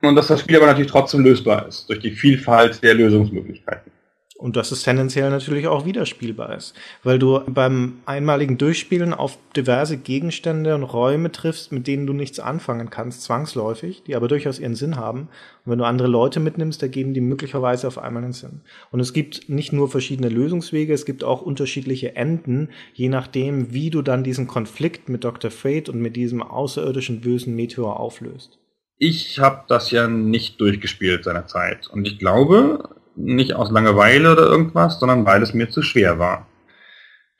Und 0.00 0.16
dass 0.16 0.28
das 0.28 0.40
Spiel 0.40 0.56
aber 0.56 0.68
natürlich 0.68 0.90
trotzdem 0.90 1.22
lösbar 1.22 1.68
ist, 1.68 1.90
durch 1.90 1.98
die 1.98 2.12
Vielfalt 2.12 2.82
der 2.82 2.94
Lösungsmöglichkeiten. 2.94 3.92
Und 4.38 4.56
dass 4.56 4.70
es 4.70 4.82
tendenziell 4.82 5.30
natürlich 5.30 5.66
auch 5.66 5.86
wiederspielbar 5.86 6.54
ist, 6.54 6.74
weil 7.02 7.18
du 7.18 7.40
beim 7.46 8.00
einmaligen 8.04 8.58
Durchspielen 8.58 9.14
auf 9.14 9.38
diverse 9.56 9.96
Gegenstände 9.96 10.74
und 10.74 10.82
Räume 10.82 11.32
triffst, 11.32 11.72
mit 11.72 11.86
denen 11.86 12.06
du 12.06 12.12
nichts 12.12 12.38
anfangen 12.38 12.90
kannst, 12.90 13.22
zwangsläufig, 13.22 14.02
die 14.06 14.14
aber 14.14 14.28
durchaus 14.28 14.58
ihren 14.58 14.74
Sinn 14.74 14.96
haben. 14.96 15.28
Und 15.64 15.72
wenn 15.72 15.78
du 15.78 15.86
andere 15.86 16.08
Leute 16.08 16.38
mitnimmst, 16.38 16.82
da 16.82 16.86
geben 16.86 17.14
die 17.14 17.22
möglicherweise 17.22 17.88
auf 17.88 17.96
einmal 17.96 18.24
einen 18.24 18.34
Sinn. 18.34 18.60
Und 18.90 19.00
es 19.00 19.14
gibt 19.14 19.48
nicht 19.48 19.72
nur 19.72 19.88
verschiedene 19.88 20.28
Lösungswege, 20.28 20.92
es 20.92 21.06
gibt 21.06 21.24
auch 21.24 21.40
unterschiedliche 21.40 22.14
Enden, 22.14 22.68
je 22.92 23.08
nachdem, 23.08 23.72
wie 23.72 23.88
du 23.88 24.02
dann 24.02 24.22
diesen 24.22 24.46
Konflikt 24.46 25.08
mit 25.08 25.24
Dr. 25.24 25.50
Fate 25.50 25.88
und 25.88 26.00
mit 26.00 26.14
diesem 26.14 26.42
außerirdischen 26.42 27.22
bösen 27.22 27.54
Meteor 27.54 27.98
auflöst. 27.98 28.58
Ich 28.98 29.38
habe 29.38 29.64
das 29.68 29.90
ja 29.90 30.08
nicht 30.08 30.60
durchgespielt 30.60 31.24
seinerzeit. 31.24 31.86
Und 31.88 32.06
ich 32.06 32.18
glaube, 32.18 32.96
nicht 33.16 33.54
aus 33.54 33.70
Langeweile 33.70 34.32
oder 34.32 34.46
irgendwas, 34.46 35.00
sondern 35.00 35.24
weil 35.26 35.42
es 35.42 35.54
mir 35.54 35.70
zu 35.70 35.82
schwer 35.82 36.18
war. 36.18 36.46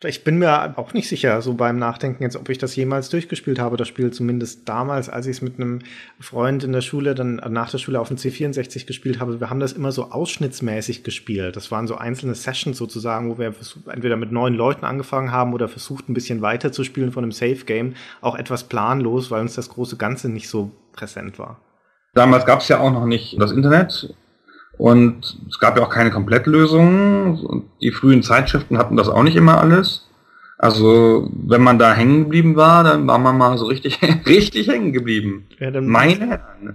Ich 0.05 0.25
bin 0.25 0.39
mir 0.39 0.79
auch 0.79 0.93
nicht 0.93 1.09
sicher, 1.09 1.41
so 1.41 1.55
beim 1.55 1.79
Nachdenken 1.79 2.23
jetzt, 2.23 2.37
ob 2.37 2.51
ich 2.51 2.59
das 2.59 2.77
jemals 2.77 3.09
durchgespielt 3.09 3.59
habe, 3.59 3.79
das 3.79 3.89
Spiel. 3.89 4.11
Zumindest 4.11 4.69
damals, 4.69 5.09
als 5.09 5.27
ich 5.27 5.37
es 5.39 5.43
mit 5.43 5.59
einem 5.59 5.79
Freund 6.21 6.63
in 6.65 6.73
der 6.73 6.83
Schule, 6.83 7.15
dann 7.15 7.37
nach 7.49 7.71
der 7.71 7.79
Schule 7.79 7.99
auf 7.99 8.09
dem 8.09 8.19
C64 8.19 8.87
gespielt 8.87 9.21
habe. 9.21 9.41
Wir 9.41 9.49
haben 9.49 9.59
das 9.59 9.73
immer 9.73 9.93
so 9.93 10.11
ausschnittsmäßig 10.11 11.03
gespielt. 11.03 11.57
Das 11.57 11.71
waren 11.71 11.87
so 11.87 11.97
einzelne 11.97 12.35
Sessions 12.35 12.77
sozusagen, 12.77 13.31
wo 13.31 13.39
wir 13.39 13.55
entweder 13.91 14.19
mit 14.19 14.33
neun 14.33 14.53
Leuten 14.53 14.85
angefangen 14.85 15.33
haben 15.33 15.55
oder 15.55 15.67
versucht, 15.67 16.11
ein 16.11 16.15
bisschen 16.15 16.43
weiter 16.43 16.73
zu 16.73 16.85
spielen 16.85 17.11
von 17.11 17.25
einem 17.25 17.33
Safe 17.33 17.65
Game. 17.65 17.95
Auch 18.21 18.37
etwas 18.37 18.65
planlos, 18.65 19.31
weil 19.31 19.41
uns 19.41 19.55
das 19.55 19.71
große 19.71 19.97
Ganze 19.97 20.29
nicht 20.29 20.51
so 20.51 20.73
präsent 20.93 21.39
war. 21.39 21.59
Damals 22.13 22.45
gab 22.45 22.61
es 22.61 22.69
ja 22.69 22.81
auch 22.81 22.93
noch 22.93 23.07
nicht 23.07 23.41
das 23.41 23.51
Internet. 23.51 24.15
Und 24.79 25.39
es 25.49 25.59
gab 25.59 25.77
ja 25.77 25.85
auch 25.85 25.91
keine 25.91 26.11
Komplettlösungen. 26.11 27.65
Die 27.81 27.91
frühen 27.91 28.23
Zeitschriften 28.23 28.79
hatten 28.79 28.97
das 28.97 29.09
auch 29.09 29.23
nicht 29.23 29.37
immer 29.37 29.59
alles. 29.61 30.07
Also, 30.59 31.31
wenn 31.33 31.63
man 31.63 31.79
da 31.79 31.93
hängen 31.93 32.25
geblieben 32.25 32.57
war, 32.57 32.83
dann 32.85 33.07
war 33.07 33.19
man 33.19 33.37
mal 33.37 33.59
so 33.59 33.67
richtig, 33.67 34.01
richtig 34.27 34.69
hängen 34.69 34.93
geblieben. 34.93 35.47
Ja, 35.59 35.71
Meine 35.81 36.27
Herren. 36.27 36.75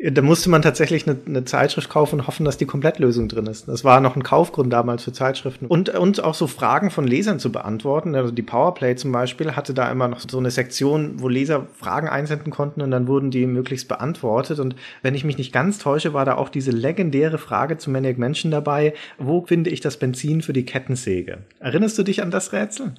Da 0.00 0.22
musste 0.22 0.48
man 0.48 0.62
tatsächlich 0.62 1.08
eine, 1.08 1.18
eine, 1.26 1.44
Zeitschrift 1.44 1.90
kaufen 1.90 2.20
und 2.20 2.26
hoffen, 2.28 2.44
dass 2.44 2.56
die 2.56 2.66
Komplettlösung 2.66 3.26
drin 3.26 3.46
ist. 3.46 3.66
Das 3.66 3.82
war 3.82 4.00
noch 4.00 4.14
ein 4.14 4.22
Kaufgrund 4.22 4.72
damals 4.72 5.02
für 5.02 5.12
Zeitschriften. 5.12 5.66
Und, 5.66 5.88
und 5.88 6.22
auch 6.22 6.34
so 6.34 6.46
Fragen 6.46 6.92
von 6.92 7.04
Lesern 7.04 7.40
zu 7.40 7.50
beantworten. 7.50 8.14
Also 8.14 8.30
die 8.30 8.42
Powerplay 8.42 8.94
zum 8.94 9.10
Beispiel 9.10 9.56
hatte 9.56 9.74
da 9.74 9.90
immer 9.90 10.06
noch 10.06 10.20
so 10.20 10.38
eine 10.38 10.52
Sektion, 10.52 11.14
wo 11.16 11.28
Leser 11.28 11.66
Fragen 11.74 12.08
einsenden 12.08 12.52
konnten 12.52 12.80
und 12.80 12.92
dann 12.92 13.08
wurden 13.08 13.32
die 13.32 13.44
möglichst 13.46 13.88
beantwortet. 13.88 14.60
Und 14.60 14.76
wenn 15.02 15.16
ich 15.16 15.24
mich 15.24 15.36
nicht 15.36 15.52
ganz 15.52 15.78
täusche, 15.78 16.14
war 16.14 16.24
da 16.24 16.36
auch 16.36 16.48
diese 16.48 16.70
legendäre 16.70 17.38
Frage 17.38 17.76
zu 17.76 17.90
Maniac 17.90 18.18
Menschen 18.18 18.52
dabei, 18.52 18.94
wo 19.18 19.44
finde 19.46 19.70
ich 19.70 19.80
das 19.80 19.96
Benzin 19.96 20.42
für 20.42 20.52
die 20.52 20.64
Kettensäge? 20.64 21.38
Erinnerst 21.58 21.98
du 21.98 22.04
dich 22.04 22.22
an 22.22 22.30
das 22.30 22.52
Rätsel? 22.52 22.92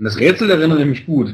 Das 0.00 0.18
Rätsel 0.18 0.50
erinnere 0.50 0.80
ich 0.80 0.86
mich 0.86 1.06
gut. 1.06 1.32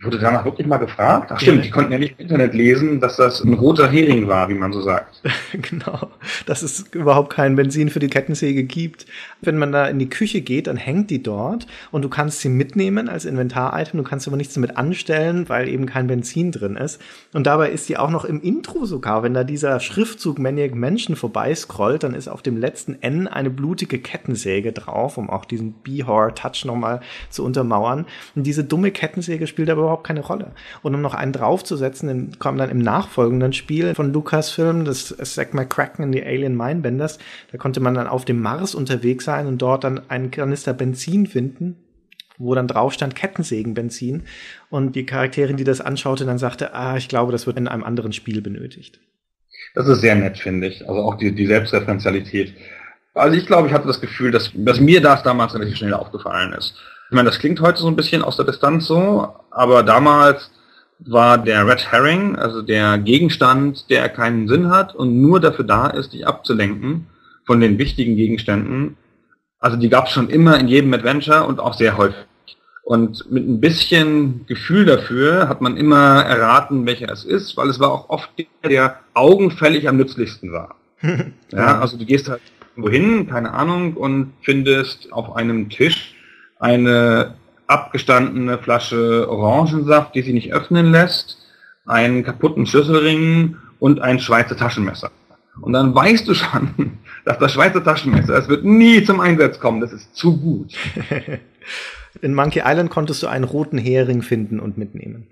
Wurde 0.00 0.18
danach 0.18 0.46
wirklich 0.46 0.66
mal 0.66 0.78
gefragt? 0.78 1.30
Ach 1.34 1.38
stimmt, 1.38 1.66
die 1.66 1.70
konnten 1.70 1.92
ja 1.92 1.98
nicht 1.98 2.14
im 2.18 2.22
Internet 2.22 2.54
lesen, 2.54 2.98
dass 2.98 3.16
das 3.16 3.44
ein 3.44 3.52
roter 3.52 3.90
Hering 3.90 4.26
war, 4.26 4.48
wie 4.48 4.54
man 4.54 4.72
so 4.72 4.80
sagt. 4.80 5.20
genau, 5.52 6.08
dass 6.46 6.62
es 6.62 6.86
überhaupt 6.92 7.30
kein 7.30 7.56
Benzin 7.56 7.90
für 7.90 7.98
die 7.98 8.08
Kettensäge 8.08 8.64
gibt. 8.64 9.04
Wenn 9.42 9.58
man 9.58 9.70
da 9.70 9.86
in 9.86 9.98
die 9.98 10.08
Küche 10.08 10.40
geht, 10.40 10.66
dann 10.66 10.78
hängt 10.78 11.10
die 11.10 11.22
dort 11.22 11.66
und 11.90 12.02
du 12.02 12.08
kannst 12.08 12.40
sie 12.40 12.48
mitnehmen 12.48 13.10
als 13.10 13.26
Inventar-Item, 13.26 13.98
du 13.98 14.02
kannst 14.02 14.26
aber 14.26 14.38
nichts 14.38 14.54
damit 14.54 14.78
anstellen, 14.78 15.50
weil 15.50 15.68
eben 15.68 15.84
kein 15.84 16.06
Benzin 16.06 16.52
drin 16.52 16.76
ist. 16.76 16.98
Und 17.34 17.46
dabei 17.46 17.68
ist 17.70 17.86
die 17.90 17.98
auch 17.98 18.10
noch 18.10 18.24
im 18.24 18.40
Intro 18.40 18.86
sogar, 18.86 19.22
wenn 19.22 19.34
da 19.34 19.44
dieser 19.44 19.78
Schriftzug 19.78 20.38
Maniac 20.38 20.74
Menschen 20.74 21.16
vorbeiscrollt, 21.16 22.02
dann 22.02 22.14
ist 22.14 22.28
auf 22.28 22.40
dem 22.40 22.56
letzten 22.56 22.96
N 23.02 23.28
eine 23.28 23.50
blutige 23.50 23.98
Kettensäge 23.98 24.72
drauf, 24.72 25.18
um 25.18 25.28
auch 25.28 25.44
diesen 25.44 25.74
B-Horror-Touch 25.74 26.64
nochmal 26.64 27.00
zu 27.28 27.44
untermauern. 27.44 28.06
Und 28.34 28.46
diese 28.46 28.64
dumme 28.64 28.90
Kettensäge 28.90 29.46
spielt 29.46 29.68
aber 29.68 29.81
überhaupt 29.82 30.06
keine 30.06 30.20
Rolle. 30.20 30.52
Und 30.82 30.94
um 30.94 31.00
noch 31.00 31.14
einen 31.14 31.32
draufzusetzen, 31.32 32.38
kam 32.38 32.56
dann 32.58 32.70
im 32.70 32.78
nachfolgenden 32.78 33.52
Spiel 33.52 33.94
von 33.94 34.12
Lucasfilm, 34.12 34.84
das 34.84 35.14
Zack 35.16 35.54
McCracken 35.54 36.04
in 36.04 36.12
die 36.12 36.24
Alien 36.24 36.56
Mindbenders, 36.56 37.18
da 37.50 37.58
konnte 37.58 37.80
man 37.80 37.94
dann 37.94 38.06
auf 38.06 38.24
dem 38.24 38.40
Mars 38.40 38.74
unterwegs 38.74 39.24
sein 39.24 39.46
und 39.46 39.60
dort 39.60 39.84
dann 39.84 40.00
einen 40.08 40.30
Kanister 40.30 40.72
Benzin 40.72 41.26
finden, 41.26 41.76
wo 42.38 42.54
dann 42.54 42.68
drauf 42.68 42.92
stand 42.92 43.14
Kettensägenbenzin. 43.14 44.24
Und 44.70 44.96
die 44.96 45.06
Charakterin, 45.06 45.56
die 45.56 45.64
das 45.64 45.80
anschaute, 45.80 46.24
dann 46.24 46.38
sagte, 46.38 46.74
ah, 46.74 46.96
ich 46.96 47.08
glaube, 47.08 47.32
das 47.32 47.46
wird 47.46 47.56
in 47.56 47.68
einem 47.68 47.84
anderen 47.84 48.12
Spiel 48.12 48.42
benötigt. 48.42 49.00
Das 49.74 49.88
ist 49.88 50.00
sehr 50.00 50.14
nett, 50.14 50.38
finde 50.38 50.66
ich. 50.66 50.88
Also 50.88 51.02
auch 51.02 51.16
die, 51.16 51.34
die 51.34 51.46
Selbstreferenzialität. 51.46 52.54
Also 53.14 53.36
ich 53.36 53.46
glaube, 53.46 53.68
ich 53.68 53.74
hatte 53.74 53.86
das 53.86 54.00
Gefühl, 54.00 54.30
dass, 54.30 54.50
dass 54.54 54.80
mir 54.80 55.00
das 55.00 55.22
damals 55.22 55.54
relativ 55.54 55.76
schnell 55.76 55.94
aufgefallen 55.94 56.52
ist. 56.52 56.74
Ich 57.12 57.14
meine, 57.14 57.28
das 57.28 57.40
klingt 57.40 57.60
heute 57.60 57.78
so 57.78 57.88
ein 57.88 57.94
bisschen 57.94 58.22
aus 58.22 58.36
der 58.36 58.46
Distanz 58.46 58.86
so, 58.86 59.28
aber 59.50 59.82
damals 59.82 60.50
war 60.98 61.36
der 61.36 61.66
Red 61.66 61.92
Herring, 61.92 62.36
also 62.36 62.62
der 62.62 62.96
Gegenstand, 62.96 63.90
der 63.90 64.08
keinen 64.08 64.48
Sinn 64.48 64.70
hat 64.70 64.94
und 64.94 65.20
nur 65.20 65.38
dafür 65.38 65.66
da 65.66 65.88
ist, 65.88 66.14
dich 66.14 66.26
abzulenken 66.26 67.08
von 67.44 67.60
den 67.60 67.76
wichtigen 67.76 68.16
Gegenständen. 68.16 68.96
Also 69.58 69.76
die 69.76 69.90
gab 69.90 70.06
es 70.06 70.12
schon 70.12 70.30
immer 70.30 70.58
in 70.58 70.68
jedem 70.68 70.94
Adventure 70.94 71.44
und 71.44 71.60
auch 71.60 71.74
sehr 71.74 71.98
häufig. 71.98 72.24
Und 72.82 73.30
mit 73.30 73.46
ein 73.46 73.60
bisschen 73.60 74.46
Gefühl 74.46 74.86
dafür 74.86 75.50
hat 75.50 75.60
man 75.60 75.76
immer 75.76 76.22
erraten, 76.22 76.86
welcher 76.86 77.12
es 77.12 77.26
ist, 77.26 77.58
weil 77.58 77.68
es 77.68 77.78
war 77.78 77.92
auch 77.92 78.08
oft 78.08 78.30
der, 78.38 78.70
der 78.70 79.00
augenfällig 79.12 79.86
am 79.86 79.98
nützlichsten 79.98 80.50
war. 80.50 80.76
ja, 81.52 81.78
also 81.78 81.98
du 81.98 82.06
gehst 82.06 82.30
halt 82.30 82.40
wohin, 82.74 83.28
keine 83.28 83.52
Ahnung, 83.52 83.98
und 83.98 84.32
findest 84.40 85.12
auf 85.12 85.36
einem 85.36 85.68
Tisch 85.68 86.16
eine 86.62 87.34
abgestandene 87.66 88.56
Flasche 88.58 89.28
Orangensaft, 89.28 90.14
die 90.14 90.22
sie 90.22 90.32
nicht 90.32 90.54
öffnen 90.54 90.92
lässt, 90.92 91.38
einen 91.86 92.22
kaputten 92.22 92.66
Schlüsselring 92.66 93.56
und 93.80 94.00
ein 94.00 94.20
Schweizer 94.20 94.56
Taschenmesser. 94.56 95.10
Und 95.60 95.72
dann 95.72 95.92
weißt 95.92 96.26
du 96.28 96.34
schon, 96.34 96.98
dass 97.24 97.38
das 97.38 97.52
Schweizer 97.52 97.82
Taschenmesser, 97.82 98.38
es 98.38 98.48
wird 98.48 98.64
nie 98.64 99.02
zum 99.02 99.20
Einsatz 99.20 99.58
kommen, 99.58 99.80
das 99.80 99.92
ist 99.92 100.14
zu 100.14 100.38
gut. 100.38 100.74
In 102.22 102.34
Monkey 102.34 102.62
Island 102.64 102.90
konntest 102.90 103.22
du 103.22 103.26
einen 103.26 103.44
roten 103.44 103.78
Hering 103.78 104.22
finden 104.22 104.60
und 104.60 104.78
mitnehmen. 104.78 105.26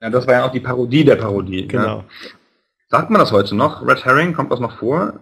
Ja, 0.00 0.08
das 0.08 0.26
war 0.26 0.34
ja 0.34 0.46
auch 0.46 0.52
die 0.52 0.60
Parodie 0.60 1.04
der 1.04 1.16
Parodie. 1.16 1.66
Genau. 1.66 1.98
Ja. 1.98 2.04
Sagt 2.90 3.10
man 3.10 3.18
das 3.18 3.32
heute 3.32 3.54
noch? 3.54 3.86
Red 3.86 4.06
Herring, 4.06 4.32
kommt 4.32 4.50
das 4.50 4.60
noch 4.60 4.78
vor? 4.78 5.12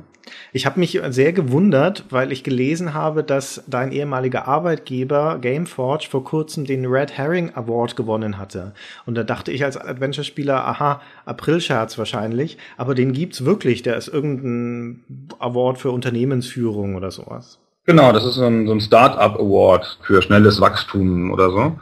Ich 0.52 0.66
habe 0.66 0.78
mich 0.78 1.00
sehr 1.08 1.32
gewundert, 1.32 2.04
weil 2.10 2.30
ich 2.30 2.44
gelesen 2.44 2.94
habe, 2.94 3.24
dass 3.24 3.64
dein 3.66 3.90
ehemaliger 3.90 4.46
Arbeitgeber 4.46 5.38
Gameforge 5.40 6.06
vor 6.08 6.22
kurzem 6.22 6.64
den 6.64 6.86
Red 6.86 7.18
Herring 7.18 7.50
Award 7.56 7.96
gewonnen 7.96 8.38
hatte. 8.38 8.72
Und 9.04 9.16
da 9.16 9.24
dachte 9.24 9.50
ich 9.50 9.64
als 9.64 9.76
Adventure-Spieler, 9.76 10.64
aha, 10.64 11.00
Aprilscherz 11.24 11.98
wahrscheinlich, 11.98 12.56
aber 12.76 12.94
den 12.94 13.12
gibt's 13.12 13.44
wirklich. 13.44 13.82
Der 13.82 13.96
ist 13.96 14.06
irgendein 14.06 15.02
Award 15.40 15.78
für 15.78 15.90
Unternehmensführung 15.90 16.94
oder 16.94 17.10
sowas. 17.10 17.58
Genau, 17.84 18.12
das 18.12 18.24
ist 18.24 18.34
so 18.34 18.46
ein, 18.46 18.68
so 18.68 18.74
ein 18.74 18.80
Start-up 18.80 19.40
Award 19.40 19.98
für 20.02 20.22
schnelles 20.22 20.60
Wachstum 20.60 21.32
oder 21.32 21.50
so. 21.50 21.80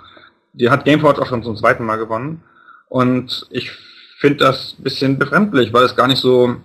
Die 0.55 0.71
hat 0.71 0.87
Gameforge 0.87 1.21
auch 1.21 1.27
schon 1.27 1.43
zum 1.43 1.57
zweiten 1.57 1.85
Mal 1.85 1.97
gewonnen. 1.97 2.43
Und 2.89 3.47
ich 3.51 3.71
finde 4.25 4.39
das 4.39 4.77
ein 4.79 4.83
bisschen 4.83 5.19
befremdlich, 5.19 5.71
weil 5.75 5.85
es 5.85 5.95
gar 5.95 6.09
nicht 6.09 6.19
so 6.19 6.57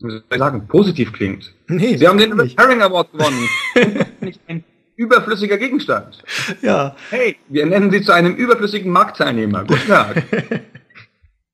wie 0.00 0.10
soll 0.10 0.22
ich 0.30 0.38
sagen, 0.38 0.66
positiv 0.66 1.12
klingt. 1.12 1.52
Nee, 1.68 1.96
Sie 1.96 2.06
haben 2.08 2.18
den 2.18 2.36
Herring 2.56 2.82
Award 2.82 3.12
gewonnen. 3.12 3.48
nicht 4.20 4.40
ein 4.48 4.64
überflüssiger 4.96 5.58
Gegenstand. 5.58 6.24
Ja. 6.60 6.96
Hey, 7.10 7.36
wir 7.48 7.66
nennen 7.66 7.90
Sie 7.92 8.02
zu 8.02 8.12
einem 8.12 8.34
überflüssigen 8.34 8.90
Marktteilnehmer. 8.90 9.64
Guten 9.64 9.86
Tag. 9.86 10.24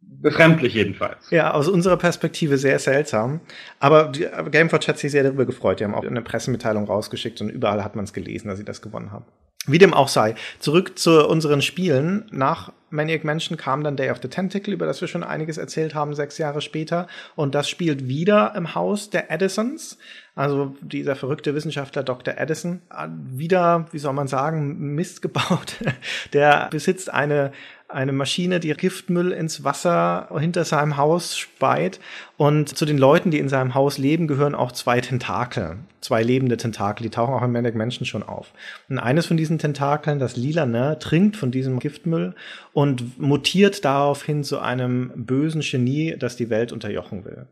Befremdlich 0.00 0.72
jedenfalls. 0.72 1.30
Ja, 1.30 1.52
aus 1.52 1.68
unserer 1.68 1.98
Perspektive 1.98 2.56
sehr 2.56 2.78
seltsam. 2.78 3.40
Aber 3.80 4.12
Gameforge 4.12 4.88
hat 4.88 4.98
sich 4.98 5.10
sehr 5.10 5.24
darüber 5.24 5.44
gefreut. 5.44 5.80
Die 5.80 5.84
haben 5.84 5.94
auch 5.94 6.06
eine 6.06 6.22
Pressemitteilung 6.22 6.84
rausgeschickt 6.84 7.42
und 7.42 7.50
überall 7.50 7.84
hat 7.84 7.96
man 7.96 8.04
es 8.04 8.14
gelesen, 8.14 8.48
dass 8.48 8.56
sie 8.56 8.64
das 8.64 8.80
gewonnen 8.80 9.12
haben. 9.12 9.26
Wie 9.66 9.78
dem 9.78 9.94
auch 9.94 10.08
sei. 10.08 10.34
Zurück 10.58 10.98
zu 10.98 11.26
unseren 11.26 11.62
Spielen. 11.62 12.26
Nach 12.30 12.72
Maniac 12.90 13.24
Mansion 13.24 13.56
kam 13.56 13.82
dann 13.82 13.96
Day 13.96 14.10
of 14.10 14.18
the 14.22 14.28
Tentacle, 14.28 14.72
über 14.72 14.86
das 14.86 15.00
wir 15.00 15.08
schon 15.08 15.24
einiges 15.24 15.58
erzählt 15.58 15.94
haben, 15.94 16.14
sechs 16.14 16.38
Jahre 16.38 16.60
später. 16.60 17.08
Und 17.34 17.54
das 17.54 17.68
spielt 17.68 18.06
wieder 18.06 18.54
im 18.56 18.74
Haus 18.74 19.10
der 19.10 19.30
Edisons. 19.30 19.98
Also 20.34 20.76
dieser 20.80 21.16
verrückte 21.16 21.54
Wissenschaftler 21.54 22.02
Dr. 22.02 22.34
Edison, 22.36 22.82
wieder, 23.08 23.86
wie 23.92 23.98
soll 23.98 24.12
man 24.12 24.28
sagen, 24.28 24.94
Mist 24.94 25.22
gebaut. 25.22 25.76
Der 26.32 26.68
besitzt 26.70 27.12
eine 27.12 27.52
eine 27.94 28.12
Maschine, 28.12 28.60
die 28.60 28.74
Giftmüll 28.74 29.32
ins 29.32 29.64
Wasser 29.64 30.28
hinter 30.38 30.64
seinem 30.64 30.96
Haus 30.96 31.38
speit. 31.38 32.00
Und 32.36 32.76
zu 32.76 32.84
den 32.84 32.98
Leuten, 32.98 33.30
die 33.30 33.38
in 33.38 33.48
seinem 33.48 33.74
Haus 33.74 33.98
leben, 33.98 34.26
gehören 34.26 34.54
auch 34.54 34.72
zwei 34.72 35.00
Tentakel. 35.00 35.76
Zwei 36.00 36.22
lebende 36.22 36.56
Tentakel, 36.56 37.04
die 37.04 37.10
tauchen 37.10 37.32
auch 37.32 37.42
im 37.42 37.52
Manic 37.52 37.74
Menschen 37.74 38.04
schon 38.04 38.22
auf. 38.22 38.52
Und 38.88 38.98
eines 38.98 39.26
von 39.26 39.36
diesen 39.36 39.58
Tentakeln, 39.58 40.18
das 40.18 40.36
Lilane, 40.36 40.98
trinkt 40.98 41.36
von 41.36 41.50
diesem 41.50 41.78
Giftmüll 41.78 42.34
und 42.72 43.18
mutiert 43.18 43.84
daraufhin 43.84 44.44
zu 44.44 44.58
einem 44.58 45.12
bösen 45.14 45.62
Genie, 45.62 46.16
das 46.18 46.36
die 46.36 46.50
Welt 46.50 46.72
unterjochen 46.72 47.24
will. 47.24 47.46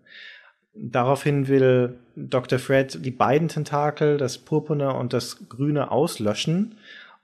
Daraufhin 0.74 1.48
will 1.48 1.98
Dr. 2.16 2.58
Fred 2.58 3.04
die 3.04 3.10
beiden 3.10 3.48
Tentakel, 3.48 4.16
das 4.16 4.38
purpurne 4.38 4.94
und 4.94 5.12
das 5.12 5.48
grüne, 5.48 5.90
auslöschen 5.90 6.76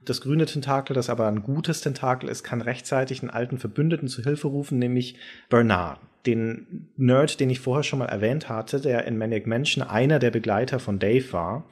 das 0.04 0.20
grüne 0.20 0.46
Tentakel, 0.46 0.94
das 0.94 1.10
aber 1.10 1.26
ein 1.26 1.42
gutes 1.42 1.80
Tentakel 1.80 2.28
ist, 2.28 2.42
kann 2.42 2.60
rechtzeitig 2.60 3.20
einen 3.22 3.30
alten 3.30 3.58
Verbündeten 3.58 4.08
zu 4.08 4.22
Hilfe 4.22 4.48
rufen, 4.48 4.78
nämlich 4.78 5.16
Bernard. 5.48 6.00
Den 6.26 6.88
Nerd, 6.96 7.40
den 7.40 7.48
ich 7.48 7.60
vorher 7.60 7.84
schon 7.84 8.00
mal 8.00 8.06
erwähnt 8.06 8.48
hatte, 8.48 8.80
der 8.80 9.06
in 9.06 9.18
Manic 9.18 9.46
Mansion 9.46 9.84
einer 9.84 10.18
der 10.18 10.30
Begleiter 10.30 10.78
von 10.78 10.98
Dave 10.98 11.32
war. 11.32 11.64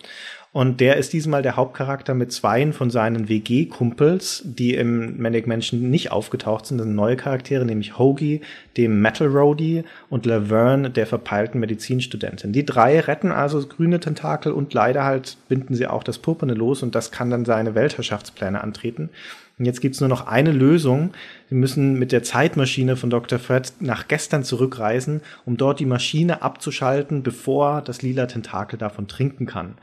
Und 0.56 0.80
der 0.80 0.96
ist 0.96 1.12
diesmal 1.12 1.42
der 1.42 1.56
Hauptcharakter 1.56 2.14
mit 2.14 2.32
zweien 2.32 2.72
von 2.72 2.88
seinen 2.88 3.28
WG-Kumpels, 3.28 4.40
die 4.42 4.72
im 4.72 5.20
Manic 5.20 5.46
Mansion 5.46 5.90
nicht 5.90 6.12
aufgetaucht 6.12 6.64
sind. 6.64 6.78
Das 6.78 6.86
sind 6.86 6.96
neue 6.96 7.16
Charaktere, 7.16 7.66
nämlich 7.66 7.98
Hoagie, 7.98 8.40
dem 8.78 9.02
Metal 9.02 9.28
Roadie 9.28 9.84
und 10.08 10.24
Laverne, 10.24 10.88
der 10.88 11.06
verpeilten 11.06 11.60
Medizinstudentin. 11.60 12.52
Die 12.52 12.64
drei 12.64 13.00
retten 13.00 13.32
also 13.32 13.66
grüne 13.66 14.00
Tentakel 14.00 14.50
und 14.52 14.72
leider 14.72 15.04
halt 15.04 15.36
binden 15.50 15.74
sie 15.74 15.88
auch 15.88 16.02
das 16.02 16.16
Purpurne 16.16 16.54
los 16.54 16.82
und 16.82 16.94
das 16.94 17.10
kann 17.10 17.28
dann 17.28 17.44
seine 17.44 17.74
Weltherrschaftspläne 17.74 18.62
antreten. 18.62 19.10
Und 19.58 19.66
jetzt 19.66 19.82
gibt's 19.82 20.00
nur 20.00 20.08
noch 20.08 20.26
eine 20.26 20.52
Lösung. 20.52 21.10
Sie 21.50 21.54
müssen 21.54 21.98
mit 21.98 22.12
der 22.12 22.22
Zeitmaschine 22.22 22.96
von 22.96 23.10
Dr. 23.10 23.38
Fred 23.38 23.74
nach 23.80 24.08
gestern 24.08 24.42
zurückreisen, 24.42 25.20
um 25.44 25.58
dort 25.58 25.80
die 25.80 25.84
Maschine 25.84 26.40
abzuschalten, 26.40 27.22
bevor 27.22 27.82
das 27.82 28.00
lila 28.00 28.24
Tentakel 28.24 28.78
davon 28.78 29.06
trinken 29.06 29.44
kann. 29.44 29.74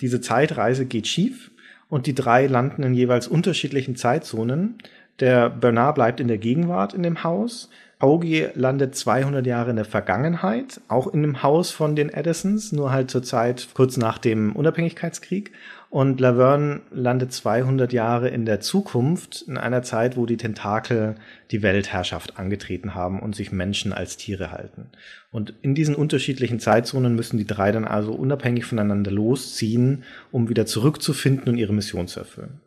Diese 0.00 0.20
Zeitreise 0.20 0.86
geht 0.86 1.06
schief 1.06 1.50
und 1.88 2.06
die 2.06 2.14
drei 2.14 2.46
landen 2.46 2.82
in 2.82 2.94
jeweils 2.94 3.28
unterschiedlichen 3.28 3.96
Zeitzonen. 3.96 4.78
Der 5.20 5.48
Bernard 5.48 5.94
bleibt 5.94 6.20
in 6.20 6.28
der 6.28 6.38
Gegenwart 6.38 6.92
in 6.92 7.02
dem 7.02 7.24
Haus. 7.24 7.70
Augie 7.98 8.48
landet 8.54 8.94
200 8.94 9.46
Jahre 9.46 9.70
in 9.70 9.76
der 9.76 9.86
Vergangenheit, 9.86 10.82
auch 10.88 11.06
in 11.06 11.22
dem 11.22 11.42
Haus 11.42 11.70
von 11.70 11.96
den 11.96 12.10
Edisons, 12.10 12.72
nur 12.72 12.92
halt 12.92 13.10
zur 13.10 13.22
Zeit 13.22 13.68
kurz 13.72 13.96
nach 13.96 14.18
dem 14.18 14.54
Unabhängigkeitskrieg. 14.54 15.52
Und 15.88 16.20
Laverne 16.20 16.82
landet 16.90 17.32
200 17.32 17.94
Jahre 17.94 18.28
in 18.28 18.44
der 18.44 18.60
Zukunft, 18.60 19.44
in 19.48 19.56
einer 19.56 19.82
Zeit, 19.82 20.18
wo 20.18 20.26
die 20.26 20.36
Tentakel 20.36 21.14
die 21.50 21.62
Weltherrschaft 21.62 22.38
angetreten 22.38 22.94
haben 22.94 23.18
und 23.20 23.34
sich 23.34 23.50
Menschen 23.50 23.94
als 23.94 24.18
Tiere 24.18 24.52
halten. 24.52 24.90
Und 25.36 25.52
in 25.60 25.74
diesen 25.74 25.94
unterschiedlichen 25.94 26.60
Zeitzonen 26.60 27.14
müssen 27.14 27.36
die 27.36 27.46
drei 27.46 27.70
dann 27.70 27.84
also 27.84 28.12
unabhängig 28.14 28.64
voneinander 28.64 29.10
losziehen, 29.10 30.02
um 30.32 30.48
wieder 30.48 30.64
zurückzufinden 30.64 31.52
und 31.52 31.58
ihre 31.58 31.74
Mission 31.74 32.08
zu 32.08 32.20
erfüllen. 32.20 32.58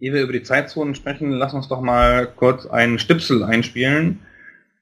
Ehe 0.00 0.14
wir 0.14 0.22
über 0.22 0.32
die 0.32 0.42
Zeitzonen 0.42 0.94
sprechen, 0.94 1.32
lass 1.32 1.52
uns 1.52 1.68
doch 1.68 1.82
mal 1.82 2.26
kurz 2.26 2.64
einen 2.64 2.98
Stipsel 2.98 3.44
einspielen 3.44 4.20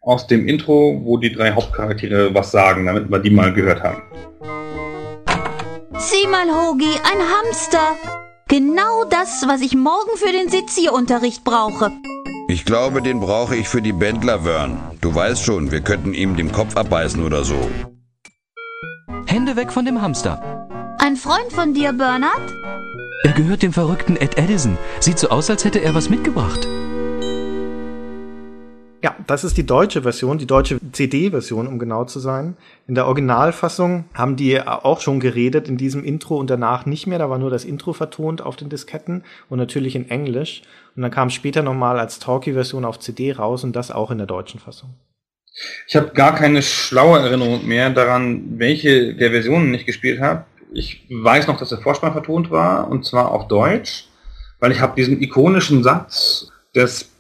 aus 0.01 0.29
dem 0.29 0.47
Intro, 0.47 1.01
wo 1.03 1.17
die 1.17 1.33
drei 1.33 1.51
Hauptcharaktere 1.51 2.33
was 2.33 2.53
sagen, 2.53 2.87
damit 2.87 3.11
wir 3.11 3.19
die 3.19 3.31
mal 3.31 3.53
gehört 3.53 3.83
haben. 3.83 4.03
Sieh 5.99 6.29
mal, 6.29 6.47
Hogi, 6.47 6.95
ein 7.03 7.19
Hamster. 7.19 7.97
Genau 8.47 9.03
das, 9.11 9.45
was 9.49 9.63
ich 9.63 9.75
morgen 9.75 10.17
für 10.17 10.31
den 10.31 10.49
Sezierunterricht 10.49 11.43
brauche. 11.43 11.91
Ich 12.49 12.65
glaube, 12.65 13.03
den 13.03 13.19
brauche 13.19 13.57
ich 13.57 13.69
für 13.69 13.83
die 13.83 13.93
Bändler, 13.93 14.45
Wern. 14.45 14.79
Du 15.01 15.13
weißt 15.13 15.45
schon, 15.45 15.73
wir 15.73 15.81
könnten 15.81 16.15
ihm 16.15 16.37
den 16.37 16.53
Kopf 16.53 16.77
abbeißen 16.77 17.25
oder 17.25 17.43
so. 17.43 17.59
Hände 19.27 19.57
weg 19.57 19.73
von 19.73 19.85
dem 19.85 20.01
Hamster. 20.01 20.69
Ein 21.01 21.17
Freund 21.17 21.53
von 21.53 21.75
dir, 21.75 21.93
Bernard? 21.93 22.55
Er 23.25 23.33
gehört 23.33 23.63
dem 23.63 23.73
verrückten 23.73 24.17
Ed 24.17 24.39
Edison. 24.39 24.79
Sieht 25.01 25.19
so 25.19 25.29
aus, 25.31 25.51
als 25.51 25.65
hätte 25.65 25.81
er 25.81 25.97
was 25.97 26.09
mitgebracht. 26.09 26.69
Ja, 29.03 29.15
das 29.27 29.45
ist 29.45 29.57
die 29.57 29.67
deutsche 29.67 30.03
Version, 30.03 30.39
die 30.39 30.47
deutsche 30.47 30.79
CD-Version, 30.93 31.67
um 31.67 31.79
genau 31.79 32.05
zu 32.05 32.19
sein. 32.19 32.57
In 32.87 32.95
der 32.95 33.07
Originalfassung 33.07 34.07
haben 34.15 34.37
die 34.37 34.61
auch 34.61 35.01
schon 35.01 35.21
geredet 35.21 35.69
in 35.69 35.77
diesem 35.77 36.03
Intro 36.03 36.37
und 36.37 36.49
danach 36.49 36.87
nicht 36.87 37.07
mehr. 37.07 37.19
Da 37.19 37.29
war 37.29 37.39
nur 37.39 37.51
das 37.51 37.65
Intro 37.65 37.93
vertont 37.93 38.41
auf 38.41 38.57
den 38.57 38.69
Disketten 38.69 39.23
und 39.49 39.59
natürlich 39.59 39.97
in 39.97 40.11
Englisch. 40.11 40.63
Und 40.95 41.03
dann 41.03 41.11
kam 41.11 41.31
später 41.31 41.63
nochmal 41.63 41.99
als 41.99 42.19
Talkie-Version 42.19 42.85
auf 42.85 42.99
CD 42.99 43.33
raus 43.33 43.65
und 43.65 43.77
das 43.77 43.91
auch 43.91 44.11
in 44.11 44.19
der 44.19 44.27
deutschen 44.27 44.61
Fassung. 44.61 44.95
Ich 45.87 45.97
habe 45.97 46.11
gar 46.11 46.35
keine 46.35 46.63
schlaue 46.63 47.19
Erinnerung 47.19 47.67
mehr 47.67 47.91
daran, 47.91 48.59
welche 48.59 49.15
der 49.15 49.31
Versionen 49.31 49.73
ich 49.75 49.87
gespielt 49.87 50.21
habe. 50.21 50.45
Ich 50.73 51.07
weiß 51.11 51.47
noch, 51.47 51.59
dass 51.59 51.71
der 51.71 51.79
Vorspann 51.79 52.13
vertont 52.13 52.51
war 52.51 52.91
und 52.91 53.05
zwar 53.05 53.31
auf 53.31 53.49
Deutsch, 53.49 54.09
weil 54.59 54.73
ich 54.73 54.81
habe 54.81 54.95
diesen 54.97 55.23
ikonischen 55.23 55.83
Satz 55.83 56.51
des 56.75 57.16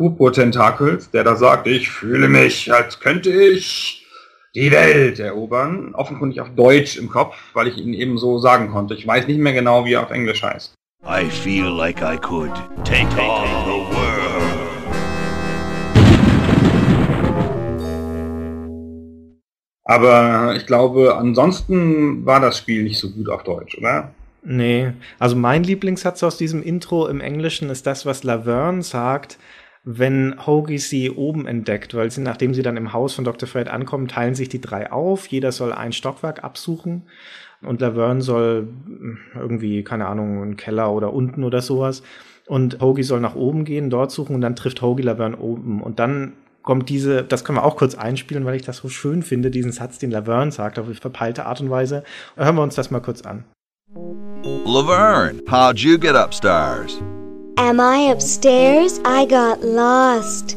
Purpur-Tentakels, 0.00 1.10
der 1.10 1.24
da 1.24 1.36
sagt, 1.36 1.66
ich 1.66 1.90
fühle 1.90 2.30
mich, 2.30 2.72
als 2.72 3.00
könnte 3.00 3.30
ich 3.30 4.06
die 4.54 4.70
Welt 4.70 5.18
erobern, 5.18 5.94
offenkundig 5.94 6.40
auf 6.40 6.48
Deutsch 6.56 6.96
im 6.96 7.10
Kopf, 7.10 7.36
weil 7.52 7.68
ich 7.68 7.76
ihn 7.76 7.92
eben 7.92 8.16
so 8.16 8.38
sagen 8.38 8.70
konnte. 8.70 8.94
Ich 8.94 9.06
weiß 9.06 9.26
nicht 9.26 9.38
mehr 9.38 9.52
genau, 9.52 9.84
wie 9.84 9.92
er 9.92 10.02
auf 10.02 10.10
Englisch 10.10 10.42
heißt. 10.42 10.72
I 11.04 11.26
feel 11.26 11.66
like 11.66 12.00
I 12.00 12.16
could 12.16 12.50
take 12.82 13.14
on 13.20 13.46
the 13.66 13.94
world. 13.94 14.70
Aber 19.84 20.54
ich 20.56 20.64
glaube, 20.66 21.14
ansonsten 21.14 22.24
war 22.24 22.40
das 22.40 22.56
Spiel 22.56 22.84
nicht 22.84 22.98
so 22.98 23.10
gut 23.10 23.28
auf 23.28 23.42
Deutsch, 23.42 23.76
oder? 23.76 24.14
Nee, 24.42 24.92
also 25.18 25.36
mein 25.36 25.62
Lieblingssatz 25.62 26.22
aus 26.22 26.38
diesem 26.38 26.62
Intro 26.62 27.06
im 27.06 27.20
Englischen 27.20 27.68
ist 27.68 27.86
das, 27.86 28.06
was 28.06 28.24
Laverne 28.24 28.82
sagt, 28.82 29.36
wenn 29.82 30.34
Hoagie 30.46 30.78
sie 30.78 31.10
oben 31.10 31.46
entdeckt, 31.46 31.94
weil 31.94 32.10
sie, 32.10 32.20
nachdem 32.20 32.52
sie 32.52 32.62
dann 32.62 32.76
im 32.76 32.92
Haus 32.92 33.14
von 33.14 33.24
Dr. 33.24 33.48
Fred 33.48 33.68
ankommen, 33.68 34.08
teilen 34.08 34.34
sich 34.34 34.48
die 34.48 34.60
drei 34.60 34.92
auf. 34.92 35.26
Jeder 35.26 35.52
soll 35.52 35.72
ein 35.72 35.92
Stockwerk 35.92 36.44
absuchen. 36.44 37.02
Und 37.62 37.80
Laverne 37.80 38.22
soll 38.22 38.68
hm, 38.84 39.18
irgendwie, 39.34 39.82
keine 39.82 40.06
Ahnung, 40.06 40.42
einen 40.42 40.56
Keller 40.56 40.92
oder 40.92 41.12
unten 41.12 41.44
oder 41.44 41.62
sowas. 41.62 42.02
Und 42.46 42.80
Hoagie 42.80 43.02
soll 43.02 43.20
nach 43.20 43.36
oben 43.36 43.64
gehen, 43.64 43.90
dort 43.90 44.10
suchen 44.10 44.34
und 44.34 44.40
dann 44.40 44.56
trifft 44.56 44.82
Hoagie 44.82 45.02
Laverne 45.02 45.36
oben. 45.36 45.82
Und 45.82 45.98
dann 45.98 46.34
kommt 46.62 46.88
diese, 46.88 47.22
das 47.22 47.44
können 47.44 47.58
wir 47.58 47.64
auch 47.64 47.76
kurz 47.76 47.94
einspielen, 47.94 48.44
weil 48.44 48.56
ich 48.56 48.62
das 48.62 48.78
so 48.78 48.88
schön 48.88 49.22
finde, 49.22 49.50
diesen 49.50 49.72
Satz, 49.72 49.98
den 49.98 50.10
Laverne 50.10 50.52
sagt, 50.52 50.78
auf 50.78 50.86
verpeilte 50.98 51.46
Art 51.46 51.60
und 51.60 51.70
Weise. 51.70 52.04
Hören 52.36 52.56
wir 52.56 52.62
uns 52.62 52.74
das 52.74 52.90
mal 52.90 53.00
kurz 53.00 53.22
an. 53.22 53.44
Laverne, 54.66 55.40
how'd 55.46 55.78
you 55.78 55.98
get 55.98 56.14
upstairs? 56.14 57.00
Am 57.62 57.78
I 57.78 58.10
upstairs? 58.10 59.02
I 59.04 59.26
got 59.26 59.62
lost. 59.62 60.56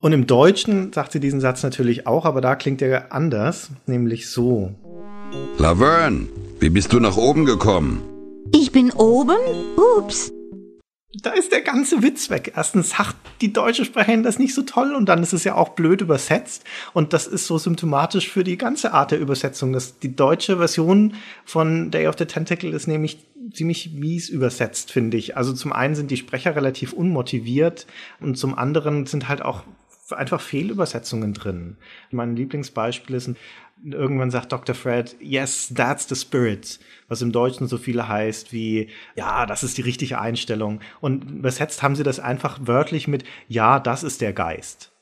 Und 0.00 0.14
im 0.14 0.26
Deutschen 0.26 0.90
sagt 0.90 1.12
sie 1.12 1.20
diesen 1.20 1.38
Satz 1.38 1.62
natürlich 1.62 2.06
auch, 2.06 2.24
aber 2.24 2.40
da 2.40 2.56
klingt 2.56 2.80
er 2.80 3.12
anders, 3.12 3.68
nämlich 3.84 4.30
so. 4.30 4.70
Laverne, 5.58 6.28
wie 6.58 6.70
bist 6.70 6.94
du 6.94 6.98
nach 6.98 7.18
oben 7.18 7.44
gekommen? 7.44 8.00
Ich 8.54 8.72
bin 8.72 8.90
oben? 8.92 9.36
Ups. 9.98 10.32
Da 11.12 11.30
ist 11.30 11.50
der 11.50 11.62
ganze 11.62 12.04
Witz 12.04 12.30
weg. 12.30 12.52
Erstens 12.54 12.90
sagt 12.90 13.16
die 13.40 13.52
deutsche 13.52 13.84
Sprecherin 13.84 14.22
das 14.22 14.38
nicht 14.38 14.54
so 14.54 14.62
toll 14.62 14.94
und 14.94 15.08
dann 15.08 15.24
ist 15.24 15.32
es 15.32 15.42
ja 15.42 15.56
auch 15.56 15.70
blöd 15.70 16.02
übersetzt. 16.02 16.62
Und 16.92 17.12
das 17.12 17.26
ist 17.26 17.48
so 17.48 17.58
symptomatisch 17.58 18.30
für 18.30 18.44
die 18.44 18.56
ganze 18.56 18.92
Art 18.92 19.10
der 19.10 19.18
Übersetzung. 19.18 19.72
Das, 19.72 19.98
die 19.98 20.14
deutsche 20.14 20.58
Version 20.58 21.14
von 21.44 21.90
Day 21.90 22.06
of 22.06 22.14
the 22.16 22.26
Tentacle 22.26 22.70
ist 22.70 22.86
nämlich 22.86 23.18
ziemlich 23.52 23.92
mies 23.92 24.28
übersetzt, 24.28 24.92
finde 24.92 25.16
ich. 25.16 25.36
Also 25.36 25.52
zum 25.52 25.72
einen 25.72 25.96
sind 25.96 26.12
die 26.12 26.16
Sprecher 26.16 26.54
relativ 26.54 26.92
unmotiviert 26.92 27.88
und 28.20 28.38
zum 28.38 28.56
anderen 28.56 29.06
sind 29.06 29.28
halt 29.28 29.42
auch 29.42 29.64
einfach 30.12 30.40
Fehlübersetzungen 30.40 31.34
drin. 31.34 31.76
Mein 32.10 32.36
Lieblingsbeispiel 32.36 33.16
ist, 33.16 33.30
irgendwann 33.84 34.30
sagt 34.30 34.52
Dr. 34.52 34.74
Fred, 34.74 35.16
yes, 35.20 35.72
that's 35.74 36.08
the 36.08 36.14
spirit, 36.14 36.78
was 37.08 37.22
im 37.22 37.32
Deutschen 37.32 37.66
so 37.66 37.78
viel 37.78 38.06
heißt 38.06 38.52
wie, 38.52 38.90
ja, 39.14 39.46
das 39.46 39.62
ist 39.62 39.78
die 39.78 39.82
richtige 39.82 40.20
Einstellung. 40.20 40.80
Und 41.00 41.30
übersetzt 41.30 41.82
haben 41.82 41.96
sie 41.96 42.02
das 42.02 42.20
einfach 42.20 42.58
wörtlich 42.62 43.08
mit, 43.08 43.24
ja, 43.48 43.80
das 43.80 44.02
ist 44.02 44.20
der 44.20 44.32
Geist. 44.32 44.92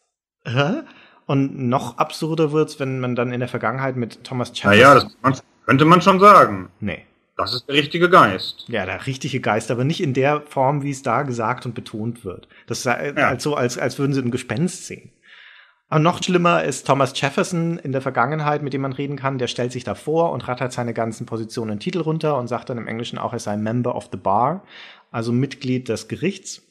Hä? 0.45 0.83
Und 1.27 1.59
noch 1.59 1.99
absurder 1.99 2.53
wird's, 2.53 2.81
wenn 2.81 3.01
man 3.01 3.15
dann 3.15 3.33
in 3.33 3.41
der 3.41 3.49
Vergangenheit 3.49 3.97
mit 3.97 4.25
Thomas 4.25 4.51
Jefferson... 4.55 4.79
Naja, 4.79 5.07
das 5.23 5.43
könnte 5.67 5.85
man 5.85 6.01
schon 6.01 6.21
sagen. 6.21 6.71
Nee. 6.81 7.05
Das 7.37 7.55
ist 7.55 7.69
der 7.69 7.77
richtige 7.77 8.11
Geist. 8.11 8.65
Ja, 8.69 8.85
der 8.85 9.07
richtige 9.07 9.41
Geist, 9.41 9.71
aber 9.71 9.85
nicht 9.85 10.03
in 10.03 10.13
der 10.13 10.41
Form, 10.41 10.83
wie 10.83 10.91
es 10.91 11.03
da 11.03 11.23
gesagt 11.23 11.67
und 11.67 11.75
betont 11.75 12.25
wird. 12.25 12.49
Das 12.67 12.79
ist 12.79 12.85
ja. 12.87 13.39
so, 13.39 13.55
als, 13.55 13.79
als 13.79 13.99
würden 13.99 14.13
sie 14.13 14.21
ein 14.21 14.33
Gespenst 14.33 14.87
sehen. 14.87 15.13
Aber 15.91 16.01
noch 16.01 16.23
schlimmer 16.23 16.65
ist 16.65 16.87
Thomas 16.87 17.19
Jefferson 17.19 17.79
in 17.79 17.93
der 17.93 18.03
Vergangenheit, 18.03 18.63
mit 18.63 18.75
dem 18.75 18.83
man 18.83 18.93
reden 18.93 19.17
kann. 19.17 19.39
Der 19.39 19.47
stellt 19.47 19.73
sich 19.73 19.85
da 19.85 19.95
vor 19.95 20.33
und 20.33 20.47
rattert 20.47 20.73
seine 20.73 20.93
ganzen 20.93 21.25
Positionen 21.25 21.73
und 21.73 21.81
Titel 21.81 22.01
runter 22.01 22.37
und 22.37 22.47
sagt 22.47 22.69
dann 22.69 22.77
im 22.77 22.87
Englischen 22.87 23.19
auch, 23.19 23.33
er 23.33 23.39
sei 23.39 23.57
Member 23.57 23.95
of 23.95 24.09
the 24.13 24.19
Bar, 24.19 24.63
also 25.11 25.33
Mitglied 25.33 25.89
des 25.89 26.09
Gerichts. 26.09 26.63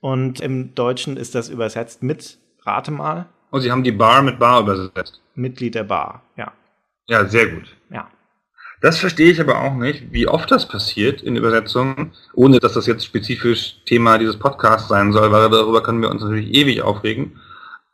Und 0.00 0.40
im 0.40 0.74
Deutschen 0.74 1.16
ist 1.16 1.36
das 1.36 1.48
übersetzt 1.48 2.02
mit, 2.02 2.38
rate 2.62 2.90
mal. 2.90 3.26
Und 3.50 3.60
Sie 3.60 3.70
haben 3.70 3.84
die 3.84 3.92
Bar 3.92 4.22
mit 4.22 4.40
Bar 4.40 4.60
übersetzt. 4.60 5.20
Mitglied 5.36 5.76
der 5.76 5.84
Bar, 5.84 6.22
ja. 6.36 6.52
Ja, 7.06 7.26
sehr 7.26 7.46
gut. 7.46 7.76
Ja. 7.90 8.08
Das 8.80 8.98
verstehe 8.98 9.30
ich 9.30 9.40
aber 9.40 9.62
auch 9.62 9.74
nicht, 9.74 10.12
wie 10.12 10.26
oft 10.26 10.50
das 10.50 10.66
passiert 10.66 11.22
in 11.22 11.36
Übersetzungen, 11.36 12.12
ohne 12.34 12.58
dass 12.58 12.72
das 12.72 12.86
jetzt 12.86 13.04
spezifisch 13.04 13.76
Thema 13.86 14.18
dieses 14.18 14.38
Podcasts 14.38 14.88
sein 14.88 15.12
soll, 15.12 15.30
weil 15.30 15.48
darüber 15.48 15.82
können 15.82 16.02
wir 16.02 16.10
uns 16.10 16.22
natürlich 16.22 16.52
ewig 16.52 16.82
aufregen. 16.82 17.40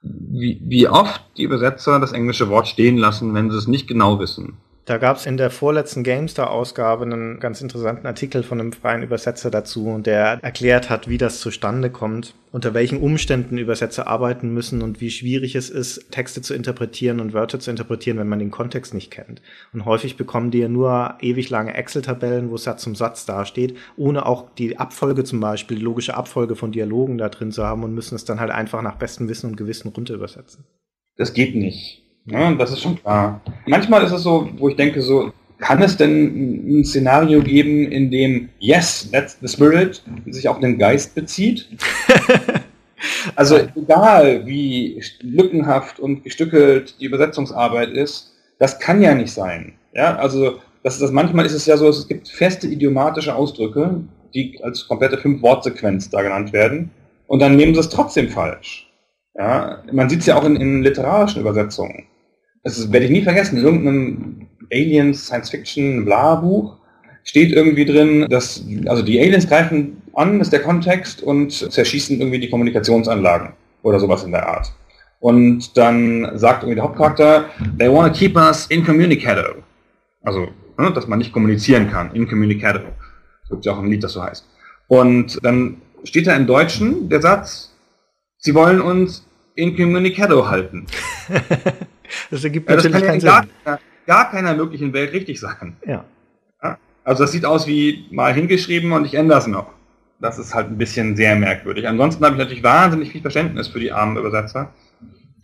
Wie, 0.02 0.60
wie 0.64 0.88
oft 0.88 1.22
die 1.36 1.42
Übersetzer 1.42 2.00
das 2.00 2.12
englische 2.12 2.48
Wort 2.48 2.68
stehen 2.68 2.96
lassen, 2.96 3.34
wenn 3.34 3.50
sie 3.50 3.58
es 3.58 3.66
nicht 3.66 3.86
genau 3.86 4.18
wissen. 4.18 4.56
Da 4.86 4.96
gab 4.98 5.18
es 5.18 5.26
in 5.26 5.36
der 5.36 5.50
vorletzten 5.50 6.02
GameStar-Ausgabe 6.02 7.04
einen 7.04 7.38
ganz 7.38 7.60
interessanten 7.60 8.06
Artikel 8.06 8.42
von 8.42 8.60
einem 8.60 8.72
freien 8.72 9.02
Übersetzer 9.02 9.50
dazu, 9.50 9.98
der 9.98 10.38
erklärt 10.42 10.88
hat, 10.88 11.06
wie 11.06 11.18
das 11.18 11.40
zustande 11.40 11.90
kommt, 11.90 12.34
unter 12.50 12.74
welchen 12.74 12.98
Umständen 12.98 13.58
Übersetzer 13.58 14.06
arbeiten 14.06 14.52
müssen 14.52 14.82
und 14.82 15.00
wie 15.00 15.10
schwierig 15.10 15.54
es 15.54 15.70
ist, 15.70 16.10
Texte 16.10 16.40
zu 16.42 16.54
interpretieren 16.54 17.20
und 17.20 17.34
Wörter 17.34 17.60
zu 17.60 17.70
interpretieren, 17.70 18.18
wenn 18.18 18.28
man 18.28 18.38
den 18.38 18.50
Kontext 18.50 18.94
nicht 18.94 19.10
kennt. 19.10 19.42
Und 19.72 19.84
häufig 19.84 20.16
bekommen 20.16 20.50
die 20.50 20.58
ja 20.58 20.68
nur 20.68 21.16
ewig 21.20 21.50
lange 21.50 21.74
Excel-Tabellen, 21.74 22.50
wo 22.50 22.56
Satz 22.56 22.82
zum 22.82 22.94
Satz 22.94 23.26
dasteht, 23.26 23.76
ohne 23.96 24.26
auch 24.26 24.50
die 24.54 24.78
Abfolge 24.78 25.24
zum 25.24 25.40
Beispiel, 25.40 25.76
die 25.76 25.84
logische 25.84 26.16
Abfolge 26.16 26.56
von 26.56 26.72
Dialogen 26.72 27.18
da 27.18 27.28
drin 27.28 27.52
zu 27.52 27.64
haben 27.64 27.84
und 27.84 27.94
müssen 27.94 28.14
es 28.14 28.24
dann 28.24 28.40
halt 28.40 28.50
einfach 28.50 28.82
nach 28.82 28.96
bestem 28.96 29.28
Wissen 29.28 29.50
und 29.50 29.56
Gewissen 29.56 29.88
runter 29.88 30.14
übersetzen. 30.14 30.64
Das 31.16 31.34
geht 31.34 31.54
nicht. 31.54 31.99
Ja, 32.26 32.52
das 32.54 32.72
ist 32.72 32.82
schon 32.82 33.00
klar. 33.00 33.40
Manchmal 33.66 34.04
ist 34.04 34.12
es 34.12 34.22
so, 34.22 34.48
wo 34.58 34.68
ich 34.68 34.76
denke, 34.76 35.02
so, 35.02 35.32
kann 35.60 35.82
es 35.82 35.96
denn 35.96 36.80
ein 36.80 36.84
Szenario 36.84 37.42
geben, 37.42 37.90
in 37.90 38.10
dem 38.10 38.48
Yes, 38.58 39.08
that's 39.12 39.38
the 39.40 39.48
spirit 39.48 40.02
sich 40.26 40.48
auf 40.48 40.58
den 40.60 40.78
Geist 40.78 41.14
bezieht? 41.14 41.68
also 43.36 43.58
egal, 43.76 44.46
wie 44.46 45.02
lückenhaft 45.20 46.00
und 46.00 46.24
gestückelt 46.24 46.96
die 47.00 47.04
Übersetzungsarbeit 47.04 47.90
ist, 47.90 48.32
das 48.58 48.78
kann 48.78 49.02
ja 49.02 49.14
nicht 49.14 49.32
sein. 49.32 49.74
Ja, 49.92 50.16
also 50.16 50.60
das, 50.82 50.98
das 50.98 51.12
manchmal 51.12 51.46
ist 51.46 51.52
es 51.52 51.66
ja 51.66 51.76
so, 51.76 51.88
es 51.88 52.08
gibt 52.08 52.28
feste 52.28 52.66
idiomatische 52.66 53.34
Ausdrücke, 53.34 54.00
die 54.34 54.58
als 54.62 54.88
komplette 54.88 55.18
Fünf-Wort-Sequenz 55.18 56.10
da 56.10 56.22
genannt 56.22 56.52
werden, 56.52 56.90
und 57.26 57.40
dann 57.40 57.56
nehmen 57.56 57.74
sie 57.74 57.80
es 57.80 57.88
trotzdem 57.88 58.28
falsch. 58.28 58.90
Ja, 59.36 59.82
man 59.92 60.08
sieht 60.08 60.20
es 60.20 60.26
ja 60.26 60.36
auch 60.36 60.44
in, 60.44 60.56
in 60.56 60.82
literarischen 60.82 61.40
Übersetzungen 61.40 62.06
das 62.62 62.92
werde 62.92 63.06
ich 63.06 63.12
nie 63.12 63.22
vergessen, 63.22 63.58
in 63.58 63.64
irgendeinem 63.64 64.46
Aliens 64.72 65.26
Science 65.26 65.50
Fiction 65.50 66.04
Bla 66.04 66.36
Buch 66.36 66.76
steht 67.24 67.52
irgendwie 67.52 67.84
drin, 67.84 68.26
dass 68.28 68.64
also 68.86 69.02
die 69.02 69.20
Aliens 69.20 69.48
greifen 69.48 70.02
an, 70.14 70.40
ist 70.40 70.52
der 70.52 70.62
Kontext 70.62 71.22
und 71.22 71.52
zerschießen 71.52 72.18
irgendwie 72.18 72.40
die 72.40 72.50
Kommunikationsanlagen 72.50 73.52
oder 73.82 74.00
sowas 74.00 74.24
in 74.24 74.32
der 74.32 74.46
Art. 74.48 74.72
Und 75.20 75.76
dann 75.76 76.38
sagt 76.38 76.62
irgendwie 76.62 76.76
der 76.76 76.84
Hauptcharakter, 76.84 77.46
they 77.78 77.90
want 77.92 78.12
to 78.12 78.18
keep 78.18 78.36
us 78.36 78.66
incommunicado. 78.66 79.62
Also, 80.22 80.48
ne, 80.78 80.90
dass 80.92 81.06
man 81.06 81.18
nicht 81.18 81.32
kommunizieren 81.32 81.90
kann, 81.90 82.14
incommunicado. 82.14 82.80
Es 83.44 83.50
gibt 83.50 83.64
ja 83.66 83.72
auch 83.72 83.78
ein 83.78 83.90
Lied, 83.90 84.02
das 84.02 84.12
so 84.12 84.22
heißt. 84.22 84.46
Und 84.88 85.38
dann 85.42 85.82
steht 86.04 86.26
da 86.26 86.34
im 86.34 86.46
Deutschen 86.46 87.08
der 87.08 87.20
Satz, 87.20 87.76
sie 88.38 88.54
wollen 88.54 88.80
uns 88.80 89.26
incommunicado 89.54 90.48
halten. 90.48 90.86
Das 92.30 92.44
ergibt 92.44 92.68
ja, 92.68 92.76
das 92.76 92.84
natürlich 92.84 93.06
kann 93.06 93.20
keinen 93.20 93.20
ja 93.20 93.38
in 93.38 93.44
Sinn. 93.44 93.52
gar, 93.64 93.80
gar 94.06 94.30
keiner 94.30 94.54
möglichen 94.54 94.92
Welt 94.92 95.12
richtig 95.12 95.40
sein. 95.40 95.76
Ja. 95.86 96.04
Also 97.04 97.24
das 97.24 97.32
sieht 97.32 97.44
aus 97.44 97.66
wie 97.66 98.06
mal 98.10 98.32
hingeschrieben 98.32 98.92
und 98.92 99.04
ich 99.04 99.14
ändere 99.14 99.38
es 99.38 99.46
noch. 99.46 99.72
Das 100.20 100.38
ist 100.38 100.54
halt 100.54 100.68
ein 100.68 100.76
bisschen 100.76 101.16
sehr 101.16 101.34
merkwürdig. 101.34 101.88
Ansonsten 101.88 102.24
habe 102.24 102.34
ich 102.34 102.38
natürlich 102.38 102.62
wahnsinnig 102.62 103.10
viel 103.10 103.22
Verständnis 103.22 103.68
für 103.68 103.80
die 103.80 103.90
armen 103.90 104.16
Übersetzer. 104.16 104.70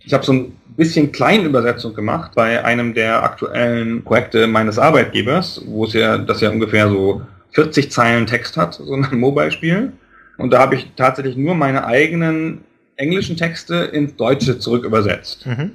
Ich 0.01 0.13
habe 0.13 0.25
so 0.25 0.33
ein 0.33 0.53
bisschen 0.77 1.11
Kleinübersetzung 1.13 1.95
gemacht 1.95 2.33
bei 2.35 2.63
einem 2.65 2.95
der 2.95 3.23
aktuellen 3.23 4.05
Projekte 4.05 4.47
meines 4.47 4.79
Arbeitgebers, 4.79 5.63
wo 5.67 5.87
es 5.87 5.95
ja, 5.95 6.19
das 6.19 6.41
ja 6.41 6.51
ungefähr 6.51 6.89
so 6.89 7.23
40 7.53 7.91
Zeilen 7.91 8.27
Text 8.27 8.57
hat, 8.57 8.75
so 8.75 8.95
ein 8.95 9.09
Mobile-Spiel. 9.19 9.93
Und 10.37 10.53
da 10.53 10.59
habe 10.59 10.75
ich 10.75 10.93
tatsächlich 10.95 11.37
nur 11.37 11.55
meine 11.55 11.87
eigenen 11.87 12.61
englischen 12.97 13.37
Texte 13.37 13.77
ins 13.77 14.15
Deutsche 14.17 14.59
zurück 14.59 14.85
übersetzt. 14.85 15.47
Mhm. 15.47 15.73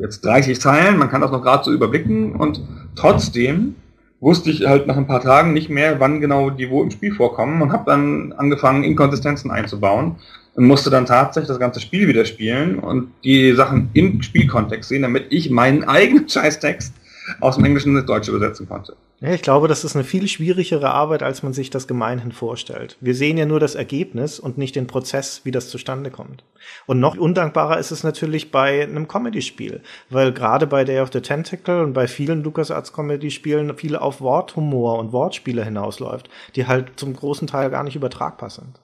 Jetzt 0.00 0.24
30 0.24 0.60
Zeilen, 0.60 0.98
man 0.98 1.10
kann 1.10 1.20
das 1.20 1.30
noch 1.30 1.42
gerade 1.42 1.64
so 1.64 1.72
überblicken. 1.72 2.32
Und 2.32 2.60
trotzdem 2.96 3.76
wusste 4.20 4.50
ich 4.50 4.66
halt 4.66 4.86
nach 4.86 4.96
ein 4.96 5.06
paar 5.06 5.22
Tagen 5.22 5.52
nicht 5.52 5.68
mehr, 5.68 6.00
wann 6.00 6.20
genau 6.20 6.50
die 6.50 6.70
wo 6.70 6.82
im 6.82 6.90
Spiel 6.90 7.14
vorkommen 7.14 7.62
und 7.62 7.72
habe 7.72 7.84
dann 7.86 8.32
angefangen, 8.32 8.82
Inkonsistenzen 8.82 9.50
einzubauen 9.50 10.16
und 10.54 10.64
musste 10.64 10.90
dann 10.90 11.06
tatsächlich 11.06 11.48
das 11.48 11.60
ganze 11.60 11.80
Spiel 11.80 12.08
wieder 12.08 12.24
spielen 12.24 12.78
und 12.78 13.12
die 13.24 13.52
Sachen 13.52 13.90
im 13.92 14.22
Spielkontext 14.22 14.88
sehen, 14.88 15.02
damit 15.02 15.26
ich 15.30 15.50
meinen 15.50 15.84
eigenen 15.88 16.28
Scheißtext 16.28 16.94
aus 17.40 17.56
dem 17.56 17.64
Englischen 17.64 17.96
ins 17.96 18.06
Deutsche 18.06 18.30
übersetzen 18.30 18.68
konnte. 18.68 18.96
Ja, 19.20 19.32
ich 19.32 19.42
glaube, 19.42 19.66
das 19.66 19.82
ist 19.82 19.96
eine 19.96 20.04
viel 20.04 20.28
schwierigere 20.28 20.90
Arbeit, 20.90 21.22
als 21.22 21.42
man 21.42 21.54
sich 21.54 21.70
das 21.70 21.86
gemeinhin 21.86 22.32
vorstellt. 22.32 22.98
Wir 23.00 23.14
sehen 23.14 23.38
ja 23.38 23.46
nur 23.46 23.60
das 23.60 23.74
Ergebnis 23.74 24.38
und 24.38 24.58
nicht 24.58 24.76
den 24.76 24.86
Prozess, 24.86 25.40
wie 25.44 25.50
das 25.50 25.70
zustande 25.70 26.10
kommt. 26.10 26.44
Und 26.84 27.00
noch 27.00 27.16
undankbarer 27.16 27.78
ist 27.78 27.92
es 27.92 28.04
natürlich 28.04 28.50
bei 28.50 28.82
einem 28.82 29.08
Comedy-Spiel, 29.08 29.80
weil 30.10 30.32
gerade 30.32 30.66
bei 30.66 30.84
Day 30.84 31.00
of 31.00 31.10
the 31.12 31.20
Tentacle 31.20 31.82
und 31.82 31.94
bei 31.94 32.08
vielen 32.08 32.42
LucasArts 32.42 32.92
Comedy-Spielen 32.92 33.76
viel 33.76 33.96
auf 33.96 34.20
Worthumor 34.20 34.98
und 34.98 35.12
Wortspiele 35.12 35.64
hinausläuft, 35.64 36.28
die 36.54 36.66
halt 36.66 36.92
zum 36.96 37.14
großen 37.14 37.46
Teil 37.48 37.70
gar 37.70 37.84
nicht 37.84 37.96
übertragbar 37.96 38.50
sind. 38.50 38.80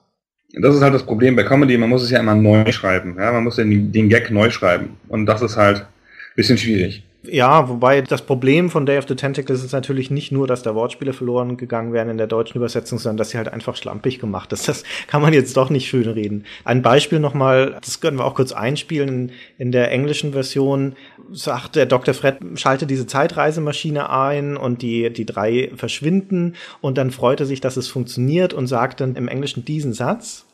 Das 0.53 0.75
ist 0.75 0.81
halt 0.81 0.93
das 0.93 1.03
Problem 1.03 1.35
bei 1.35 1.43
Comedy, 1.43 1.77
man 1.77 1.89
muss 1.89 2.03
es 2.03 2.11
ja 2.11 2.19
immer 2.19 2.35
neu 2.35 2.71
schreiben. 2.71 3.15
Ja? 3.17 3.31
Man 3.31 3.43
muss 3.43 3.55
den, 3.55 3.91
den 3.91 4.09
Gag 4.09 4.31
neu 4.31 4.49
schreiben. 4.49 4.97
Und 5.07 5.25
das 5.25 5.41
ist 5.41 5.57
halt 5.57 5.77
ein 5.81 6.35
bisschen 6.35 6.57
schwierig. 6.57 7.03
Ja, 7.25 7.69
wobei 7.69 8.01
das 8.01 8.21
Problem 8.21 8.69
von 8.69 8.85
Day 8.85 8.97
of 8.97 9.07
the 9.07 9.15
Tentacles 9.15 9.63
ist 9.63 9.71
natürlich 9.71 10.11
nicht 10.11 10.33
nur, 10.33 10.45
dass 10.45 10.61
da 10.61 10.75
Wortspiele 10.75 11.13
verloren 11.13 11.55
gegangen 11.55 11.93
wären 11.93 12.09
in 12.09 12.17
der 12.17 12.27
deutschen 12.27 12.57
Übersetzung, 12.57 12.99
sondern 12.99 13.15
dass 13.15 13.29
sie 13.29 13.37
halt 13.37 13.47
einfach 13.47 13.77
schlampig 13.77 14.19
gemacht 14.19 14.51
ist. 14.51 14.67
Das 14.67 14.83
kann 15.07 15.21
man 15.21 15.31
jetzt 15.31 15.55
doch 15.55 15.69
nicht 15.69 15.87
schön 15.87 16.09
reden. 16.09 16.43
Ein 16.65 16.81
Beispiel 16.81 17.19
nochmal, 17.19 17.77
das 17.81 18.01
können 18.01 18.17
wir 18.17 18.25
auch 18.25 18.35
kurz 18.35 18.51
einspielen. 18.51 19.31
In 19.57 19.71
der 19.71 19.89
englischen 19.91 20.33
Version 20.33 20.97
sagt 21.31 21.77
der 21.77 21.85
Dr. 21.85 22.13
Fred, 22.13 22.39
schalte 22.55 22.87
diese 22.87 23.07
Zeitreisemaschine 23.07 24.09
ein 24.09 24.57
und 24.57 24.81
die, 24.81 25.11
die 25.11 25.25
drei 25.25 25.71
verschwinden 25.75 26.55
und 26.81 26.97
dann 26.97 27.11
freut 27.11 27.39
er 27.39 27.45
sich, 27.45 27.61
dass 27.61 27.77
es 27.77 27.87
funktioniert 27.87 28.53
und 28.53 28.67
sagt 28.67 28.99
dann 28.99 29.15
im 29.15 29.29
Englischen 29.29 29.63
diesen 29.63 29.93
Satz. 29.93 30.45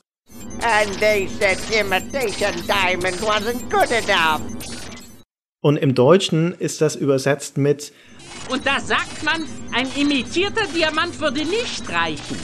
And 0.62 1.00
they 1.00 1.28
said 1.40 1.58
imitation 1.72 2.54
diamond 2.68 3.20
wasn't 3.22 3.68
good 3.72 3.90
enough. 3.90 4.42
Und 5.62 5.76
im 5.76 5.94
Deutschen 5.94 6.54
ist 6.54 6.80
das 6.80 6.96
übersetzt 6.96 7.58
mit 7.58 7.92
Und 8.50 8.66
da 8.66 8.80
sagt 8.80 9.24
man, 9.24 9.44
ein 9.74 9.88
imitierter 10.00 10.66
Diamant 10.74 11.20
würde 11.20 11.44
nicht 11.44 11.90
reichen. 11.90 12.38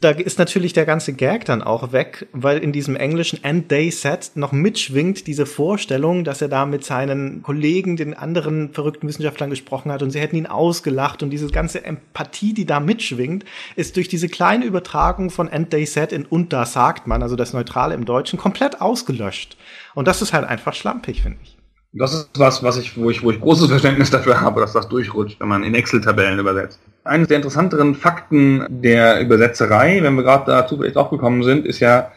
da 0.00 0.10
ist 0.10 0.38
natürlich 0.38 0.72
der 0.74 0.86
ganze 0.86 1.14
Gag 1.14 1.44
dann 1.44 1.60
auch 1.60 1.90
weg, 1.90 2.28
weil 2.32 2.58
in 2.58 2.70
diesem 2.70 2.94
englischen 2.94 3.40
And 3.42 3.68
They 3.68 3.90
Said 3.90 4.30
noch 4.36 4.52
mitschwingt 4.52 5.26
diese 5.26 5.44
Vorstellung, 5.44 6.22
dass 6.22 6.40
er 6.40 6.46
da 6.46 6.66
mit 6.66 6.84
seinen 6.84 7.42
Kollegen, 7.42 7.96
den 7.96 8.14
anderen 8.14 8.72
verrückten 8.72 9.08
Wissenschaftlern 9.08 9.50
gesprochen 9.50 9.90
hat 9.90 10.04
und 10.04 10.12
sie 10.12 10.20
hätten 10.20 10.36
ihn 10.36 10.46
ausgelacht 10.46 11.24
und 11.24 11.30
diese 11.30 11.48
ganze 11.48 11.84
Empathie, 11.84 12.54
die 12.54 12.64
da 12.66 12.78
mitschwingt, 12.78 13.44
ist 13.74 13.96
durch 13.96 14.06
diese 14.06 14.28
kleine 14.28 14.66
Übertragung 14.66 15.30
von 15.30 15.48
And 15.48 15.70
They 15.70 15.84
Said 15.84 16.12
in 16.12 16.26
Und 16.26 16.52
da 16.52 16.64
sagt 16.64 17.08
man, 17.08 17.24
also 17.24 17.34
das 17.34 17.54
Neutrale 17.54 17.94
im 17.94 18.04
Deutschen, 18.04 18.38
komplett 18.38 18.80
ausgelöscht. 18.80 19.56
Und 19.96 20.06
das 20.06 20.22
ist 20.22 20.32
halt 20.32 20.44
einfach 20.46 20.74
schlampig, 20.74 21.22
finde 21.22 21.38
ich. 21.42 21.53
Das 21.96 22.12
ist 22.12 22.30
was, 22.38 22.62
was 22.64 22.76
ich, 22.76 22.96
wo 22.96 23.08
ich, 23.08 23.22
wo 23.22 23.30
ich 23.30 23.40
großes 23.40 23.68
Verständnis 23.68 24.10
dafür 24.10 24.40
habe, 24.40 24.60
dass 24.60 24.72
das 24.72 24.88
durchrutscht, 24.88 25.38
wenn 25.38 25.46
man 25.46 25.62
in 25.62 25.76
Excel-Tabellen 25.76 26.40
übersetzt. 26.40 26.80
Eines 27.04 27.28
der 27.28 27.36
interessanteren 27.36 27.94
Fakten 27.94 28.66
der 28.68 29.20
Übersetzerei, 29.20 30.00
wenn 30.02 30.16
wir 30.16 30.24
gerade 30.24 30.44
dazu 30.46 30.76
vielleicht 30.76 30.96
auch 30.96 31.10
gekommen 31.10 31.44
sind, 31.44 31.66
ist 31.66 31.78
ja, 31.78 32.10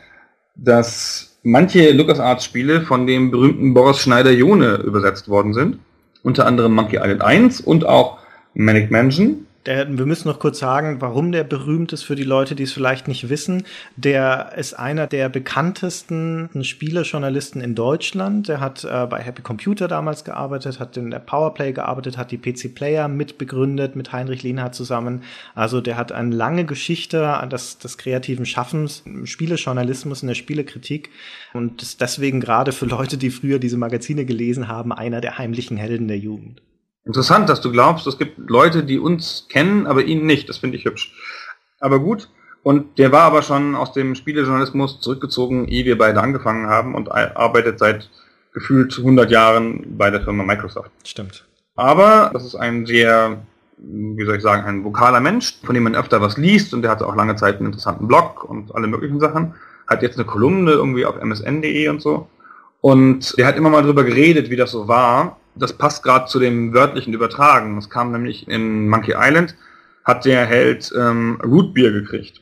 dass 0.55 1.37
manche 1.43 1.91
LucasArts-Spiele 1.91 2.81
von 2.81 3.05
dem 3.05 3.29
berühmten 3.29 3.75
Boris 3.75 3.99
Schneider-Jone 3.99 4.77
übersetzt 4.77 5.29
worden 5.29 5.53
sind. 5.53 5.77
Unter 6.23 6.47
anderem 6.47 6.73
Monkey 6.73 6.97
Island 6.97 7.21
1 7.21 7.61
und 7.61 7.85
auch 7.85 8.17
Manic 8.55 8.89
Mansion. 8.89 9.45
Der, 9.67 9.85
wir 9.97 10.05
müssen 10.05 10.29
noch 10.29 10.39
kurz 10.39 10.59
sagen, 10.59 11.01
warum 11.01 11.33
der 11.33 11.43
berühmt 11.43 11.91
ist 11.91 12.03
für 12.03 12.15
die 12.15 12.23
Leute, 12.23 12.55
die 12.55 12.63
es 12.63 12.71
vielleicht 12.71 13.09
nicht 13.09 13.27
wissen. 13.27 13.65
Der 13.97 14.53
ist 14.55 14.73
einer 14.73 15.07
der 15.07 15.27
bekanntesten 15.27 16.63
Spielejournalisten 16.63 17.59
in 17.59 17.75
Deutschland. 17.75 18.47
Der 18.47 18.61
hat 18.61 18.85
äh, 18.85 19.05
bei 19.07 19.21
Happy 19.21 19.41
Computer 19.41 19.89
damals 19.89 20.23
gearbeitet, 20.23 20.79
hat 20.79 20.95
in 20.95 21.11
der 21.11 21.19
Powerplay 21.19 21.73
gearbeitet, 21.73 22.17
hat 22.17 22.31
die 22.31 22.37
PC 22.37 22.73
Player 22.73 23.09
mitbegründet 23.09 23.97
mit 23.97 24.13
Heinrich 24.13 24.41
Lienhardt 24.41 24.73
zusammen. 24.73 25.23
Also 25.53 25.81
der 25.81 25.97
hat 25.97 26.13
eine 26.13 26.33
lange 26.33 26.63
Geschichte 26.63 27.37
des, 27.51 27.77
des 27.77 27.97
kreativen 27.97 28.45
Schaffens, 28.45 29.03
im 29.05 29.25
Spielejournalismus, 29.25 30.21
in 30.21 30.29
der 30.29 30.35
Spielekritik 30.35 31.09
und 31.53 31.81
ist 31.81 31.99
deswegen 31.99 32.39
gerade 32.39 32.71
für 32.71 32.85
Leute, 32.85 33.17
die 33.17 33.31
früher 33.31 33.59
diese 33.59 33.75
Magazine 33.75 34.23
gelesen 34.23 34.69
haben, 34.69 34.93
einer 34.93 35.19
der 35.19 35.37
heimlichen 35.37 35.75
Helden 35.75 36.07
der 36.07 36.19
Jugend. 36.19 36.61
Interessant, 37.07 37.47
dass 37.47 37.61
du 37.61 37.71
glaubst, 37.71 38.05
es 38.05 38.17
gibt 38.17 38.49
Leute, 38.49 38.83
die 38.83 38.99
uns 38.99 39.47
kennen, 39.49 39.87
aber 39.87 40.03
ihn 40.03 40.25
nicht. 40.25 40.49
Das 40.49 40.57
finde 40.57 40.77
ich 40.77 40.83
hübsch. 40.83 41.13
Aber 41.79 41.99
gut. 41.99 42.29
Und 42.63 42.99
der 42.99 43.13
war 43.13 43.21
aber 43.21 43.43
schon 43.43 43.75
aus 43.75 43.93
dem 43.93 44.13
Spielejournalismus 44.13 44.99
zurückgezogen, 44.99 45.69
ehe 45.69 45.85
wir 45.85 45.97
beide 45.97 46.19
angefangen 46.21 46.67
haben 46.67 46.95
und 46.95 47.09
arbeitet 47.09 47.79
seit 47.79 48.09
gefühlt 48.53 48.97
100 48.97 49.31
Jahren 49.31 49.97
bei 49.97 50.09
der 50.09 50.21
Firma 50.21 50.43
Microsoft. 50.43 50.91
Stimmt. 51.05 51.45
Aber 51.77 52.29
das 52.33 52.43
ist 52.43 52.55
ein 52.55 52.85
sehr, 52.85 53.37
wie 53.77 54.25
soll 54.25 54.35
ich 54.35 54.41
sagen, 54.41 54.65
ein 54.65 54.83
vokaler 54.83 55.21
Mensch, 55.21 55.59
von 55.63 55.75
dem 55.75 55.83
man 55.83 55.95
öfter 55.95 56.19
was 56.19 56.35
liest 56.35 56.73
und 56.73 56.81
der 56.81 56.91
hatte 56.91 57.07
auch 57.07 57.15
lange 57.15 57.37
Zeit 57.37 57.57
einen 57.57 57.67
interessanten 57.67 58.07
Blog 58.07 58.43
und 58.43 58.75
alle 58.75 58.87
möglichen 58.87 59.21
Sachen. 59.21 59.53
Hat 59.87 60.01
jetzt 60.01 60.17
eine 60.17 60.25
Kolumne 60.25 60.71
irgendwie 60.71 61.05
auf 61.05 61.15
msn.de 61.21 61.87
und 61.87 62.01
so. 62.01 62.27
Und 62.81 63.37
der 63.37 63.47
hat 63.47 63.55
immer 63.55 63.69
mal 63.69 63.83
drüber 63.83 64.03
geredet, 64.03 64.49
wie 64.49 64.57
das 64.57 64.71
so 64.71 64.89
war, 64.89 65.37
Das 65.59 65.73
passt 65.73 66.03
gerade 66.03 66.25
zu 66.27 66.39
dem 66.39 66.73
wörtlichen 66.73 67.13
Übertragen. 67.13 67.77
Es 67.77 67.89
kam 67.89 68.11
nämlich 68.11 68.47
in 68.47 68.89
Monkey 68.89 69.15
Island, 69.17 69.55
hat 70.03 70.25
der 70.25 70.45
Held 70.45 70.91
ähm, 70.97 71.39
Rootbier 71.43 71.91
gekriegt. 71.91 72.41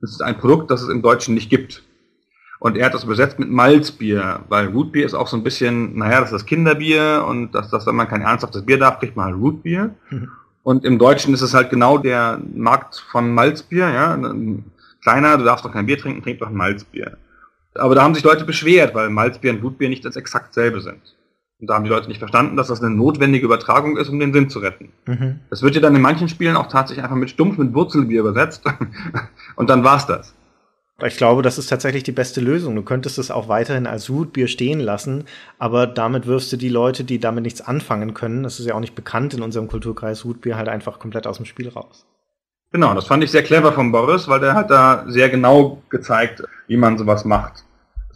Das 0.00 0.10
ist 0.10 0.22
ein 0.22 0.38
Produkt, 0.38 0.70
das 0.70 0.82
es 0.82 0.88
im 0.88 1.02
Deutschen 1.02 1.34
nicht 1.34 1.50
gibt. 1.50 1.82
Und 2.58 2.76
er 2.76 2.86
hat 2.86 2.94
das 2.94 3.04
übersetzt 3.04 3.38
mit 3.38 3.50
Malzbier, 3.50 4.40
weil 4.48 4.68
Rootbier 4.68 5.04
ist 5.04 5.14
auch 5.14 5.28
so 5.28 5.36
ein 5.36 5.42
bisschen, 5.42 5.98
naja, 5.98 6.20
das 6.20 6.30
ist 6.30 6.40
das 6.40 6.46
Kinderbier 6.46 7.24
und 7.28 7.54
dass 7.54 7.70
das, 7.70 7.86
wenn 7.86 7.96
man 7.96 8.08
kein 8.08 8.22
ernsthaftes 8.22 8.64
Bier 8.64 8.78
darf, 8.78 8.98
kriegt 8.98 9.16
man 9.16 9.26
halt 9.26 9.36
Rootbier. 9.36 9.94
Mhm. 10.10 10.30
Und 10.62 10.84
im 10.84 10.98
Deutschen 10.98 11.32
ist 11.34 11.42
es 11.42 11.54
halt 11.54 11.70
genau 11.70 11.98
der 11.98 12.40
Markt 12.54 13.04
von 13.12 13.32
Malzbier, 13.32 13.88
ja. 13.88 14.18
Kleiner, 15.02 15.38
du 15.38 15.44
darfst 15.44 15.64
doch 15.64 15.72
kein 15.72 15.86
Bier 15.86 15.98
trinken, 15.98 16.22
trink 16.22 16.40
doch 16.40 16.48
ein 16.48 16.56
Malzbier. 16.56 17.18
Aber 17.74 17.94
da 17.94 18.02
haben 18.02 18.14
sich 18.14 18.24
Leute 18.24 18.44
beschwert, 18.44 18.94
weil 18.94 19.10
Malzbier 19.10 19.52
und 19.52 19.62
Rootbier 19.62 19.88
nicht 19.88 20.04
das 20.04 20.16
exakt 20.16 20.54
selbe 20.54 20.80
sind. 20.80 21.15
Und 21.58 21.68
da 21.68 21.74
haben 21.74 21.84
die 21.84 21.90
Leute 21.90 22.08
nicht 22.08 22.18
verstanden, 22.18 22.56
dass 22.56 22.68
das 22.68 22.82
eine 22.82 22.94
notwendige 22.94 23.46
Übertragung 23.46 23.96
ist, 23.96 24.10
um 24.10 24.20
den 24.20 24.32
Sinn 24.32 24.50
zu 24.50 24.58
retten. 24.58 24.92
Mhm. 25.06 25.40
Das 25.48 25.62
wird 25.62 25.74
ja 25.74 25.80
dann 25.80 25.94
in 25.94 26.02
manchen 26.02 26.28
Spielen 26.28 26.56
auch 26.56 26.66
tatsächlich 26.66 27.02
einfach 27.02 27.16
mit 27.16 27.30
stumpf 27.30 27.56
mit 27.56 27.72
Wurzelbier 27.72 28.20
übersetzt. 28.20 28.62
und 29.56 29.70
dann 29.70 29.82
war's 29.82 30.06
das. 30.06 30.34
Ich 31.04 31.18
glaube, 31.18 31.42
das 31.42 31.58
ist 31.58 31.66
tatsächlich 31.66 32.04
die 32.04 32.12
beste 32.12 32.40
Lösung. 32.40 32.74
Du 32.74 32.82
könntest 32.82 33.18
es 33.18 33.30
auch 33.30 33.48
weiterhin 33.48 33.86
als 33.86 34.08
Rootbier 34.08 34.48
stehen 34.48 34.80
lassen, 34.80 35.24
aber 35.58 35.86
damit 35.86 36.26
wirst 36.26 36.52
du 36.52 36.56
die 36.56 36.70
Leute, 36.70 37.04
die 37.04 37.18
damit 37.18 37.44
nichts 37.44 37.60
anfangen 37.60 38.14
können, 38.14 38.42
das 38.42 38.60
ist 38.60 38.66
ja 38.66 38.74
auch 38.74 38.80
nicht 38.80 38.94
bekannt 38.94 39.34
in 39.34 39.42
unserem 39.42 39.68
Kulturkreis, 39.68 40.24
Rootbier 40.24 40.56
halt 40.56 40.68
einfach 40.68 40.98
komplett 40.98 41.26
aus 41.26 41.36
dem 41.36 41.44
Spiel 41.44 41.68
raus. 41.68 42.06
Genau, 42.72 42.94
das 42.94 43.06
fand 43.06 43.22
ich 43.22 43.30
sehr 43.30 43.42
clever 43.42 43.72
von 43.72 43.92
Boris, 43.92 44.26
weil 44.26 44.40
der 44.40 44.54
hat 44.54 44.70
da 44.70 45.04
sehr 45.06 45.28
genau 45.28 45.82
gezeigt, 45.90 46.42
wie 46.66 46.78
man 46.78 46.96
sowas 46.96 47.26
macht. 47.26 47.64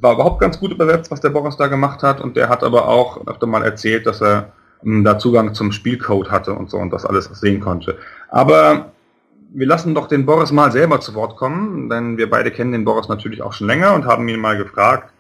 Es 0.00 0.04
war 0.04 0.14
überhaupt 0.14 0.40
ganz 0.40 0.58
gut 0.58 0.70
übersetzt, 0.70 1.10
was 1.10 1.20
der 1.20 1.28
Boris 1.28 1.58
da 1.58 1.66
gemacht 1.66 2.02
hat 2.02 2.22
und 2.22 2.34
der 2.34 2.48
hat 2.48 2.64
aber 2.64 2.88
auch 2.88 3.26
öfter 3.26 3.46
mal 3.46 3.62
erzählt, 3.62 4.06
dass 4.06 4.22
er 4.22 4.50
hm, 4.80 5.04
da 5.04 5.18
Zugang 5.18 5.52
zum 5.52 5.72
Spielcode 5.72 6.30
hatte 6.30 6.54
und 6.54 6.70
so 6.70 6.78
und 6.78 6.90
das 6.90 7.04
alles 7.04 7.26
sehen 7.26 7.60
konnte. 7.60 7.98
Aber 8.30 8.92
wir 9.52 9.66
lassen 9.66 9.94
doch 9.94 10.08
den 10.08 10.24
Boris 10.24 10.52
mal 10.52 10.72
selber 10.72 11.00
zu 11.00 11.14
Wort 11.14 11.36
kommen, 11.36 11.90
denn 11.90 12.16
wir 12.16 12.30
beide 12.30 12.50
kennen 12.50 12.72
den 12.72 12.86
Boris 12.86 13.08
natürlich 13.08 13.42
auch 13.42 13.52
schon 13.52 13.66
länger 13.66 13.92
und 13.92 14.06
haben 14.06 14.26
ihn 14.26 14.40
mal 14.40 14.56
gefragt, 14.56 15.12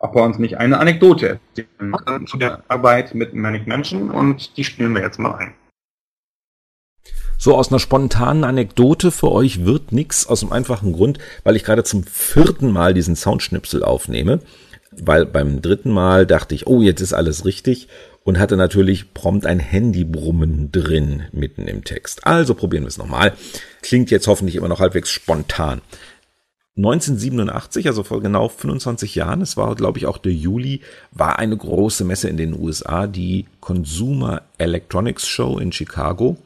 ob 0.00 0.14
er 0.14 0.24
uns 0.24 0.38
nicht 0.38 0.58
eine 0.58 0.80
Anekdote 0.80 1.40
erzählen 1.56 1.92
kann 2.04 2.26
zu 2.26 2.36
der 2.36 2.60
Arbeit 2.68 3.14
mit 3.14 3.32
Manic 3.32 3.66
Menschen 3.66 4.10
und 4.10 4.58
die 4.58 4.64
spielen 4.64 4.94
wir 4.94 5.00
jetzt 5.00 5.18
mal 5.18 5.34
ein. 5.36 5.54
So 7.38 7.54
aus 7.54 7.70
einer 7.70 7.78
spontanen 7.78 8.44
Anekdote 8.44 9.10
für 9.10 9.30
euch 9.30 9.64
wird 9.64 9.92
nix 9.92 10.26
aus 10.26 10.40
dem 10.40 10.52
einfachen 10.52 10.92
Grund, 10.92 11.18
weil 11.44 11.56
ich 11.56 11.64
gerade 11.64 11.84
zum 11.84 12.04
vierten 12.04 12.70
Mal 12.70 12.94
diesen 12.94 13.14
Soundschnipsel 13.14 13.84
aufnehme, 13.84 14.40
weil 14.90 15.26
beim 15.26 15.60
dritten 15.60 15.90
Mal 15.90 16.26
dachte 16.26 16.54
ich, 16.54 16.66
oh, 16.66 16.80
jetzt 16.80 17.02
ist 17.02 17.12
alles 17.12 17.44
richtig 17.44 17.88
und 18.24 18.38
hatte 18.38 18.56
natürlich 18.56 19.12
prompt 19.12 19.46
ein 19.46 19.60
Handybrummen 19.60 20.72
drin 20.72 21.24
mitten 21.32 21.68
im 21.68 21.84
Text. 21.84 22.26
Also 22.26 22.54
probieren 22.54 22.84
wir 22.84 22.88
es 22.88 22.98
nochmal. 22.98 23.34
Klingt 23.82 24.10
jetzt 24.10 24.26
hoffentlich 24.26 24.56
immer 24.56 24.68
noch 24.68 24.80
halbwegs 24.80 25.10
spontan. 25.10 25.82
1987, 26.76 27.86
also 27.86 28.02
vor 28.02 28.20
genau 28.20 28.48
25 28.48 29.14
Jahren, 29.14 29.40
es 29.40 29.56
war 29.56 29.74
glaube 29.76 29.98
ich 29.98 30.06
auch 30.06 30.18
der 30.18 30.32
Juli, 30.32 30.82
war 31.10 31.38
eine 31.38 31.56
große 31.56 32.04
Messe 32.04 32.28
in 32.28 32.36
den 32.36 32.58
USA, 32.58 33.06
die 33.06 33.46
Consumer 33.60 34.42
Electronics 34.58 35.26
Show 35.26 35.58
in 35.58 35.72
Chicago. 35.72 36.36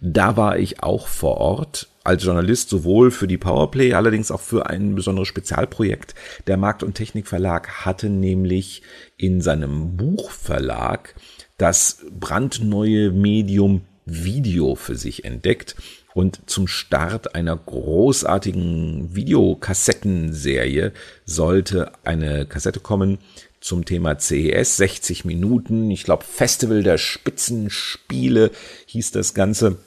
Da 0.00 0.36
war 0.36 0.58
ich 0.58 0.82
auch 0.82 1.08
vor 1.08 1.38
Ort 1.38 1.88
als 2.04 2.22
Journalist 2.22 2.68
sowohl 2.68 3.10
für 3.10 3.26
die 3.26 3.38
Powerplay, 3.38 3.94
allerdings 3.94 4.30
auch 4.30 4.40
für 4.40 4.66
ein 4.66 4.94
besonderes 4.94 5.28
Spezialprojekt. 5.28 6.14
Der 6.46 6.56
Markt- 6.56 6.82
und 6.82 6.94
Technikverlag 6.94 7.84
hatte 7.84 8.10
nämlich 8.10 8.82
in 9.16 9.40
seinem 9.40 9.96
Buchverlag 9.96 11.14
das 11.56 12.04
brandneue 12.18 13.10
Medium 13.10 13.82
Video 14.06 14.74
für 14.74 14.96
sich 14.96 15.24
entdeckt 15.24 15.76
und 16.12 16.48
zum 16.48 16.68
Start 16.68 17.34
einer 17.34 17.56
großartigen 17.56 19.14
Videokassettenserie 19.14 20.92
sollte 21.24 21.92
eine 22.04 22.44
Kassette 22.46 22.80
kommen 22.80 23.18
zum 23.64 23.86
Thema 23.86 24.18
CES, 24.18 24.76
60 24.76 25.24
Minuten, 25.24 25.90
ich 25.90 26.04
glaube 26.04 26.22
Festival 26.22 26.82
der 26.82 26.98
Spitzenspiele 26.98 28.50
hieß 28.84 29.12
das 29.12 29.32
Ganze. 29.32 29.78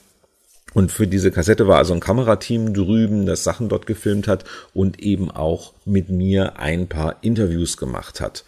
Und 0.73 0.91
für 0.91 1.05
diese 1.05 1.29
Kassette 1.29 1.67
war 1.67 1.77
also 1.77 1.93
ein 1.93 1.99
Kamerateam 1.99 2.73
drüben, 2.73 3.27
das 3.27 3.43
Sachen 3.43 3.69
dort 3.69 3.85
gefilmt 3.85 4.27
hat 4.27 4.45
und 4.73 4.99
eben 4.99 5.29
auch 5.29 5.73
mit 5.85 6.09
mir 6.09 6.57
ein 6.57 6.87
paar 6.87 7.17
Interviews 7.21 7.77
gemacht 7.77 8.19
hat. 8.19 8.45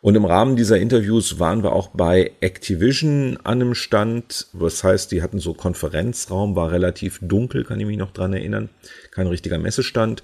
Und 0.00 0.16
im 0.16 0.24
Rahmen 0.24 0.56
dieser 0.56 0.78
Interviews 0.78 1.38
waren 1.38 1.62
wir 1.62 1.72
auch 1.72 1.90
bei 1.92 2.32
Activision 2.40 3.38
an 3.44 3.60
einem 3.60 3.74
Stand. 3.74 4.48
Das 4.54 4.82
heißt, 4.82 5.12
die 5.12 5.22
hatten 5.22 5.38
so 5.38 5.52
Konferenzraum, 5.52 6.56
war 6.56 6.72
relativ 6.72 7.20
dunkel, 7.22 7.64
kann 7.64 7.78
ich 7.78 7.86
mich 7.86 7.98
noch 7.98 8.10
dran 8.10 8.32
erinnern. 8.32 8.70
Kein 9.10 9.26
richtiger 9.26 9.58
Messestand 9.58 10.22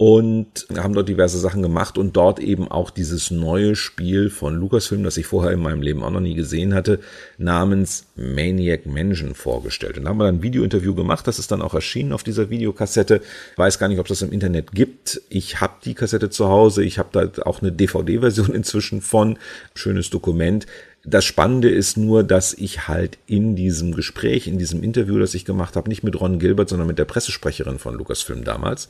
und 0.00 0.68
haben 0.76 0.94
dort 0.94 1.08
diverse 1.08 1.40
Sachen 1.40 1.60
gemacht 1.60 1.98
und 1.98 2.16
dort 2.16 2.38
eben 2.38 2.68
auch 2.68 2.90
dieses 2.90 3.32
neue 3.32 3.74
Spiel 3.74 4.30
von 4.30 4.54
Lucasfilm, 4.54 5.02
das 5.02 5.16
ich 5.16 5.26
vorher 5.26 5.50
in 5.50 5.60
meinem 5.60 5.82
Leben 5.82 6.04
auch 6.04 6.12
noch 6.12 6.20
nie 6.20 6.36
gesehen 6.36 6.72
hatte, 6.72 7.00
namens 7.36 8.06
Maniac 8.14 8.86
Mansion 8.86 9.34
vorgestellt. 9.34 9.98
Und 9.98 10.04
da 10.04 10.10
haben 10.10 10.18
wir 10.18 10.26
dann 10.26 10.36
ein 10.36 10.42
Videointerview 10.44 10.94
gemacht, 10.94 11.26
das 11.26 11.40
ist 11.40 11.50
dann 11.50 11.62
auch 11.62 11.74
erschienen 11.74 12.12
auf 12.12 12.22
dieser 12.22 12.48
Videokassette. 12.48 13.22
Weiß 13.56 13.80
gar 13.80 13.88
nicht, 13.88 13.98
ob 13.98 14.06
es 14.06 14.20
das 14.20 14.22
im 14.22 14.32
Internet 14.32 14.70
gibt. 14.70 15.20
Ich 15.30 15.60
habe 15.60 15.74
die 15.84 15.94
Kassette 15.94 16.30
zu 16.30 16.46
Hause, 16.46 16.84
ich 16.84 17.00
habe 17.00 17.08
da 17.10 17.42
auch 17.42 17.60
eine 17.60 17.72
DVD-Version 17.72 18.50
inzwischen 18.54 19.00
von. 19.00 19.36
Schönes 19.74 20.10
Dokument. 20.10 20.66
Das 21.04 21.24
Spannende 21.24 21.70
ist 21.70 21.96
nur, 21.96 22.22
dass 22.22 22.54
ich 22.54 22.86
halt 22.86 23.18
in 23.26 23.56
diesem 23.56 23.96
Gespräch, 23.96 24.46
in 24.46 24.58
diesem 24.58 24.84
Interview, 24.84 25.18
das 25.18 25.34
ich 25.34 25.44
gemacht 25.44 25.74
habe, 25.74 25.88
nicht 25.88 26.04
mit 26.04 26.20
Ron 26.20 26.38
Gilbert, 26.38 26.68
sondern 26.68 26.86
mit 26.86 27.00
der 27.00 27.04
Pressesprecherin 27.04 27.80
von 27.80 27.94
Lucasfilm 27.94 28.44
damals, 28.44 28.88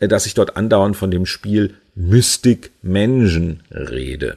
dass 0.00 0.26
ich 0.26 0.34
dort 0.34 0.56
andauernd 0.56 0.96
von 0.96 1.10
dem 1.10 1.26
Spiel 1.26 1.74
Mystic 1.94 2.70
Mansion 2.82 3.60
rede 3.70 4.36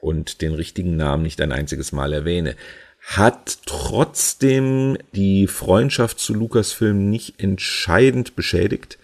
und 0.00 0.40
den 0.40 0.54
richtigen 0.54 0.96
Namen 0.96 1.22
nicht 1.22 1.40
ein 1.40 1.52
einziges 1.52 1.92
Mal 1.92 2.12
erwähne. 2.12 2.54
Hat 3.00 3.58
trotzdem 3.66 4.98
die 5.12 5.46
Freundschaft 5.46 6.18
zu 6.18 6.34
Lucasfilm 6.34 7.08
nicht 7.08 7.40
entscheidend 7.40 8.36
beschädigt, 8.36 8.98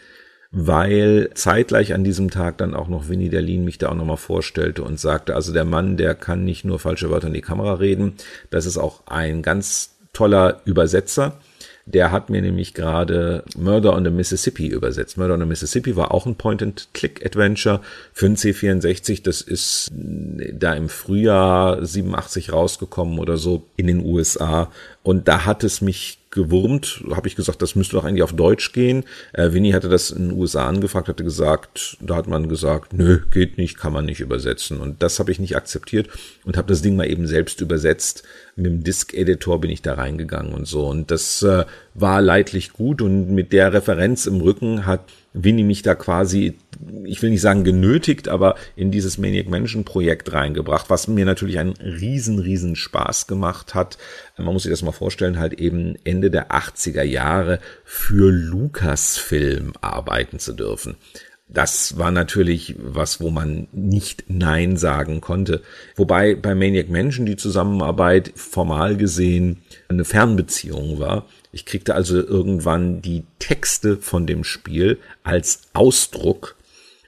weil 0.50 1.30
zeitgleich 1.34 1.94
an 1.94 2.04
diesem 2.04 2.30
Tag 2.30 2.58
dann 2.58 2.74
auch 2.74 2.88
noch 2.88 3.08
Winnie 3.08 3.30
Derlin 3.30 3.64
mich 3.64 3.78
da 3.78 3.88
auch 3.88 3.94
nochmal 3.94 4.16
vorstellte 4.16 4.82
und 4.82 5.00
sagte, 5.00 5.34
also 5.34 5.52
der 5.52 5.64
Mann, 5.64 5.96
der 5.96 6.14
kann 6.14 6.44
nicht 6.44 6.64
nur 6.64 6.78
falsche 6.78 7.10
Wörter 7.10 7.28
in 7.28 7.34
die 7.34 7.40
Kamera 7.40 7.74
reden, 7.74 8.14
das 8.50 8.66
ist 8.66 8.76
auch 8.76 9.06
ein 9.06 9.42
ganz 9.42 9.94
toller 10.12 10.60
Übersetzer 10.64 11.40
der 11.84 12.12
hat 12.12 12.30
mir 12.30 12.40
nämlich 12.42 12.74
gerade 12.74 13.44
Murder 13.56 13.94
on 13.94 14.04
the 14.04 14.10
Mississippi 14.10 14.68
übersetzt. 14.68 15.16
Murder 15.18 15.34
on 15.34 15.40
the 15.40 15.46
Mississippi 15.46 15.96
war 15.96 16.12
auch 16.12 16.26
ein 16.26 16.36
Point-and-Click-Adventure 16.36 17.80
für 18.12 18.26
ein 18.26 18.36
C64. 18.36 19.22
Das 19.22 19.40
ist 19.40 19.90
da 19.92 20.74
im 20.74 20.88
Frühjahr 20.88 21.84
87 21.84 22.52
rausgekommen 22.52 23.18
oder 23.18 23.36
so 23.36 23.64
in 23.76 23.88
den 23.88 24.04
USA. 24.04 24.70
Und 25.02 25.26
da 25.26 25.46
hat 25.46 25.64
es 25.64 25.80
mich 25.80 26.18
gewurmt, 26.30 27.04
habe 27.10 27.28
ich 27.28 27.36
gesagt, 27.36 27.60
das 27.60 27.74
müsste 27.74 27.96
doch 27.96 28.04
eigentlich 28.04 28.22
auf 28.22 28.32
Deutsch 28.32 28.72
gehen. 28.72 29.04
Äh, 29.32 29.52
Winnie 29.52 29.74
hatte 29.74 29.88
das 29.88 30.10
in 30.10 30.30
den 30.30 30.38
USA 30.38 30.66
angefragt, 30.66 31.08
hatte 31.08 31.24
gesagt, 31.24 31.98
da 32.00 32.16
hat 32.16 32.26
man 32.26 32.48
gesagt, 32.48 32.92
nö, 32.92 33.20
geht 33.30 33.58
nicht, 33.58 33.78
kann 33.78 33.92
man 33.92 34.06
nicht 34.06 34.20
übersetzen. 34.20 34.80
Und 34.80 35.02
das 35.02 35.18
habe 35.18 35.30
ich 35.30 35.38
nicht 35.38 35.56
akzeptiert 35.56 36.08
und 36.44 36.56
habe 36.56 36.68
das 36.68 36.82
Ding 36.82 36.96
mal 36.96 37.10
eben 37.10 37.26
selbst 37.26 37.60
übersetzt. 37.60 38.22
Mit 38.56 38.66
dem 38.66 38.84
Disk-Editor 38.84 39.60
bin 39.60 39.70
ich 39.70 39.82
da 39.82 39.94
reingegangen 39.94 40.54
und 40.54 40.66
so. 40.66 40.88
Und 40.88 41.10
das 41.10 41.42
äh, 41.42 41.64
war 41.94 42.22
leidlich 42.22 42.72
gut 42.72 43.02
und 43.02 43.30
mit 43.30 43.52
der 43.52 43.72
Referenz 43.72 44.26
im 44.26 44.40
Rücken 44.40 44.86
hat 44.86 45.04
Winnie 45.34 45.64
mich 45.64 45.82
da 45.82 45.94
quasi, 45.94 46.54
ich 47.04 47.22
will 47.22 47.30
nicht 47.30 47.40
sagen 47.40 47.64
genötigt, 47.64 48.28
aber 48.28 48.54
in 48.76 48.90
dieses 48.90 49.18
Maniac 49.18 49.48
Mansion 49.48 49.84
Projekt 49.84 50.32
reingebracht, 50.32 50.90
was 50.90 51.08
mir 51.08 51.24
natürlich 51.24 51.58
einen 51.58 51.72
riesen, 51.72 52.38
riesen 52.38 52.76
Spaß 52.76 53.26
gemacht 53.26 53.74
hat. 53.74 53.98
Man 54.36 54.52
muss 54.52 54.64
sich 54.64 54.70
das 54.70 54.82
mal 54.82 54.92
vorstellen, 54.92 55.38
halt 55.38 55.54
eben 55.54 55.96
Ende 56.04 56.30
der 56.30 56.50
80er 56.50 57.02
Jahre 57.02 57.60
für 57.84 58.30
Lucasfilm 58.30 59.72
arbeiten 59.80 60.38
zu 60.38 60.52
dürfen. 60.52 60.96
Das 61.48 61.98
war 61.98 62.10
natürlich 62.10 62.76
was, 62.78 63.20
wo 63.20 63.30
man 63.30 63.68
nicht 63.72 64.24
Nein 64.28 64.76
sagen 64.76 65.20
konnte. 65.20 65.60
Wobei 65.96 66.34
bei 66.34 66.54
Maniac 66.54 66.88
Mansion 66.88 67.26
die 67.26 67.36
Zusammenarbeit 67.36 68.32
formal 68.36 68.96
gesehen 68.96 69.62
eine 69.88 70.06
Fernbeziehung 70.06 70.98
war. 70.98 71.26
Ich 71.52 71.66
kriegte 71.66 71.94
also 71.94 72.16
irgendwann 72.16 73.02
die 73.02 73.24
Texte 73.38 73.98
von 73.98 74.26
dem 74.26 74.42
Spiel 74.42 74.98
als 75.22 75.62
Ausdruck 75.74 76.56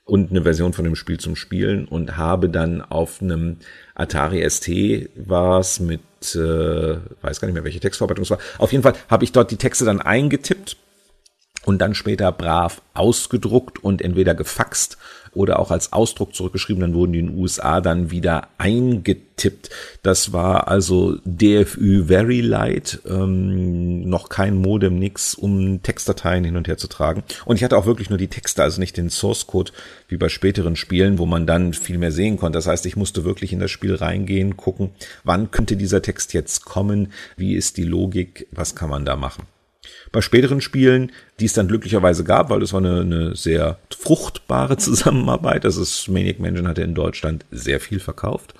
und 0.05 0.31
eine 0.31 0.43
Version 0.43 0.75
von 0.75 0.85
dem 0.85 0.97
Spiel 0.97 1.19
zum 1.19 1.35
Spielen 1.35 1.87
und 1.87 2.19
habe 2.19 2.51
dann 2.51 2.83
auf 2.83 3.23
einem 3.23 3.57
Atari 3.95 4.49
ST 4.49 4.69
war 5.17 5.61
es 5.61 5.81
mit, 5.81 6.03
äh, 6.35 6.97
weiß 7.23 7.41
gar 7.41 7.49
nicht 7.49 7.55
mehr, 7.55 7.65
welche 7.65 7.81
Textverarbeitung 7.81 8.25
es 8.25 8.31
war. 8.31 8.39
Auf 8.59 8.73
jeden 8.73 8.83
Fall 8.83 8.95
habe 9.09 9.25
ich 9.25 9.33
dort 9.33 9.51
die 9.51 9.57
Texte 9.57 9.87
dann 9.87 10.03
eingetippt 10.03 10.77
und 11.65 11.79
dann 11.79 11.95
später 11.95 12.31
brav 12.31 12.83
ausgedruckt 12.93 13.83
und 13.83 14.03
entweder 14.03 14.35
gefaxt 14.35 14.99
oder 15.35 15.59
auch 15.59 15.71
als 15.71 15.93
Ausdruck 15.93 16.35
zurückgeschrieben, 16.35 16.81
dann 16.81 16.95
wurden 16.95 17.13
die 17.13 17.19
in 17.19 17.29
den 17.29 17.39
USA 17.39 17.81
dann 17.81 18.11
wieder 18.11 18.49
eingetippt. 18.59 19.71
Das 20.03 20.33
war 20.33 20.69
also 20.69 21.19
DFÜ 21.25 22.05
Very 22.07 22.41
Light, 22.41 23.01
ähm, 23.09 24.09
noch 24.09 24.29
kein 24.29 24.57
Modem, 24.57 24.99
nix, 24.99 25.35
um 25.35 25.83
Textdateien 25.83 26.45
hin 26.45 26.57
und 26.57 26.69
her 26.69 26.77
zu 26.77 26.89
tragen. 26.89 27.23
Und 27.45 27.57
ich 27.57 27.65
hatte 27.65 27.77
auch 27.77 27.87
wirklich 27.87 28.11
nur 28.11 28.19
die 28.19 28.29
Texte, 28.29 28.63
also 28.63 28.81
nicht 28.81 28.97
den 28.97 29.11
Source 29.11 29.47
Code 29.47 29.73
wie 30.09 30.17
bei 30.17 30.29
späteren 30.29 30.77
Spielen, 30.77 31.19
wo 31.19 31.27
man 31.27 31.47
dann 31.47 31.73
viel 31.73 31.99
mehr 31.99 32.13
sehen 32.13 32.37
konnte. 32.37 32.59
Das 32.59 32.67
heißt, 32.67 32.87
ich 32.87 32.97
musste 32.97 33.25
wirklich 33.25 33.53
in 33.53 33.61
das 33.61 33.71
Spiel 33.71 33.95
reingehen, 33.95 34.57
gucken, 34.57 34.91
wann 35.25 35.51
könnte 35.51 35.77
dieser 35.77 36.03
Text 36.03 36.33
jetzt 36.35 36.65
kommen, 36.65 37.13
wie 37.37 37.55
ist 37.55 37.77
die 37.77 37.85
Logik, 37.85 38.47
was 38.53 38.75
kann 38.75 38.91
man 38.91 39.05
da 39.05 39.17
machen. 39.17 39.47
Bei 40.15 40.21
späteren 40.21 40.61
Spielen, 40.61 41.11
die 41.41 41.47
es 41.47 41.55
dann 41.55 41.67
glücklicherweise 41.67 42.23
gab, 42.23 42.49
weil 42.49 42.63
es 42.63 42.73
war 42.73 42.79
eine, 42.79 43.01
eine 43.01 43.35
sehr 43.35 43.81
fruchtbare 43.91 44.77
Zusammenarbeit. 44.79 45.65
Das 45.65 45.77
ist 45.77 46.07
Maniac 46.07 46.39
Mansion 46.39 46.69
hatte 46.69 46.83
in 46.83 46.95
Deutschland 46.95 47.45
sehr 47.51 47.81
viel 47.81 47.99
verkauft. 47.99 48.55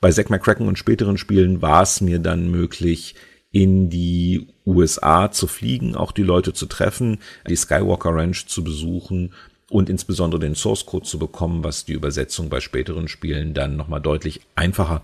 Bei 0.00 0.12
Zack 0.12 0.30
McCracken 0.30 0.68
und 0.68 0.78
späteren 0.78 1.18
Spielen 1.18 1.62
war 1.62 1.82
es 1.82 2.00
mir 2.00 2.20
dann 2.20 2.48
möglich, 2.48 3.16
in 3.50 3.90
die 3.90 4.46
USA 4.64 5.32
zu 5.32 5.48
fliegen, 5.48 5.96
auch 5.96 6.12
die 6.12 6.22
Leute 6.22 6.52
zu 6.52 6.66
treffen, 6.66 7.18
die 7.48 7.56
Skywalker 7.56 8.14
Ranch 8.14 8.46
zu 8.46 8.62
besuchen 8.62 9.32
und 9.70 9.90
insbesondere 9.90 10.40
den 10.40 10.54
Source 10.54 10.86
Code 10.86 11.06
zu 11.06 11.18
bekommen, 11.18 11.64
was 11.64 11.84
die 11.84 11.94
Übersetzung 11.94 12.50
bei 12.50 12.60
späteren 12.60 13.08
Spielen 13.08 13.52
dann 13.52 13.74
nochmal 13.76 14.00
deutlich 14.00 14.42
einfacher 14.54 15.02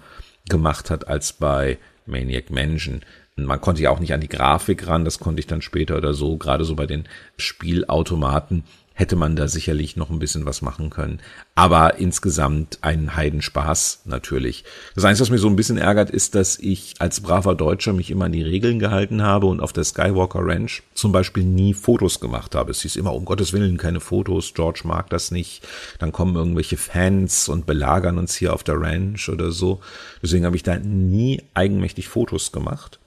gemacht 0.49 0.89
hat 0.89 1.09
als 1.09 1.33
bei 1.33 1.79
Maniac 2.07 2.51
Mansion. 2.51 3.01
Man 3.45 3.61
konnte 3.61 3.83
ja 3.83 3.91
auch 3.91 4.01
nicht 4.01 4.15
an 4.15 4.21
die 4.21 4.29
Grafik 4.29 4.87
ran, 4.87 5.05
das 5.05 5.19
konnte 5.19 5.41
ich 5.41 5.47
dann 5.47 5.63
später 5.63 5.97
oder 5.97 6.15
so, 6.15 6.37
gerade 6.37 6.65
so 6.65 6.75
bei 6.75 6.87
den 6.87 7.05
Spielautomaten 7.37 8.65
hätte 9.01 9.17
man 9.17 9.35
da 9.35 9.49
sicherlich 9.49 9.97
noch 9.97 10.11
ein 10.11 10.19
bisschen 10.19 10.45
was 10.45 10.61
machen 10.61 10.91
können. 10.91 11.21
Aber 11.55 11.99
insgesamt 11.99 12.81
ein 12.83 13.17
Heidenspaß 13.17 14.03
natürlich. 14.05 14.65
Das 14.95 15.07
Einzige, 15.07 15.23
was 15.23 15.31
mir 15.31 15.39
so 15.39 15.49
ein 15.49 15.57
bisschen 15.57 15.79
ärgert, 15.79 16.11
ist, 16.11 16.35
dass 16.35 16.59
ich 16.59 16.95
als 16.99 17.23
braver 17.23 17.55
Deutscher 17.55 17.95
mich 17.95 18.11
immer 18.11 18.27
an 18.27 18.33
die 18.33 18.43
Regeln 18.43 18.79
gehalten 18.79 19.23
habe 19.23 19.47
und 19.47 19.61
auf 19.61 19.73
der 19.73 19.85
Skywalker 19.85 20.41
Ranch 20.43 20.83
zum 20.93 21.13
Beispiel 21.13 21.45
nie 21.45 21.73
Fotos 21.73 22.21
gemacht 22.21 22.55
habe. 22.55 22.73
Es 22.73 22.83
hieß 22.83 22.97
immer, 22.97 23.15
um 23.15 23.25
Gottes 23.25 23.55
Willen, 23.55 23.79
keine 23.79 24.01
Fotos, 24.01 24.53
George 24.53 24.83
mag 24.85 25.09
das 25.09 25.31
nicht. 25.31 25.67
Dann 25.99 26.13
kommen 26.13 26.37
irgendwelche 26.37 26.77
Fans 26.77 27.49
und 27.49 27.65
belagern 27.65 28.19
uns 28.19 28.35
hier 28.35 28.53
auf 28.53 28.65
der 28.65 28.79
Ranch 28.79 29.31
oder 29.31 29.51
so. 29.51 29.81
Deswegen 30.23 30.45
habe 30.45 30.57
ich 30.57 30.63
da 30.63 30.79
nie 30.79 31.43
eigenmächtig 31.55 32.07
Fotos 32.07 32.53
gemacht. 32.53 33.00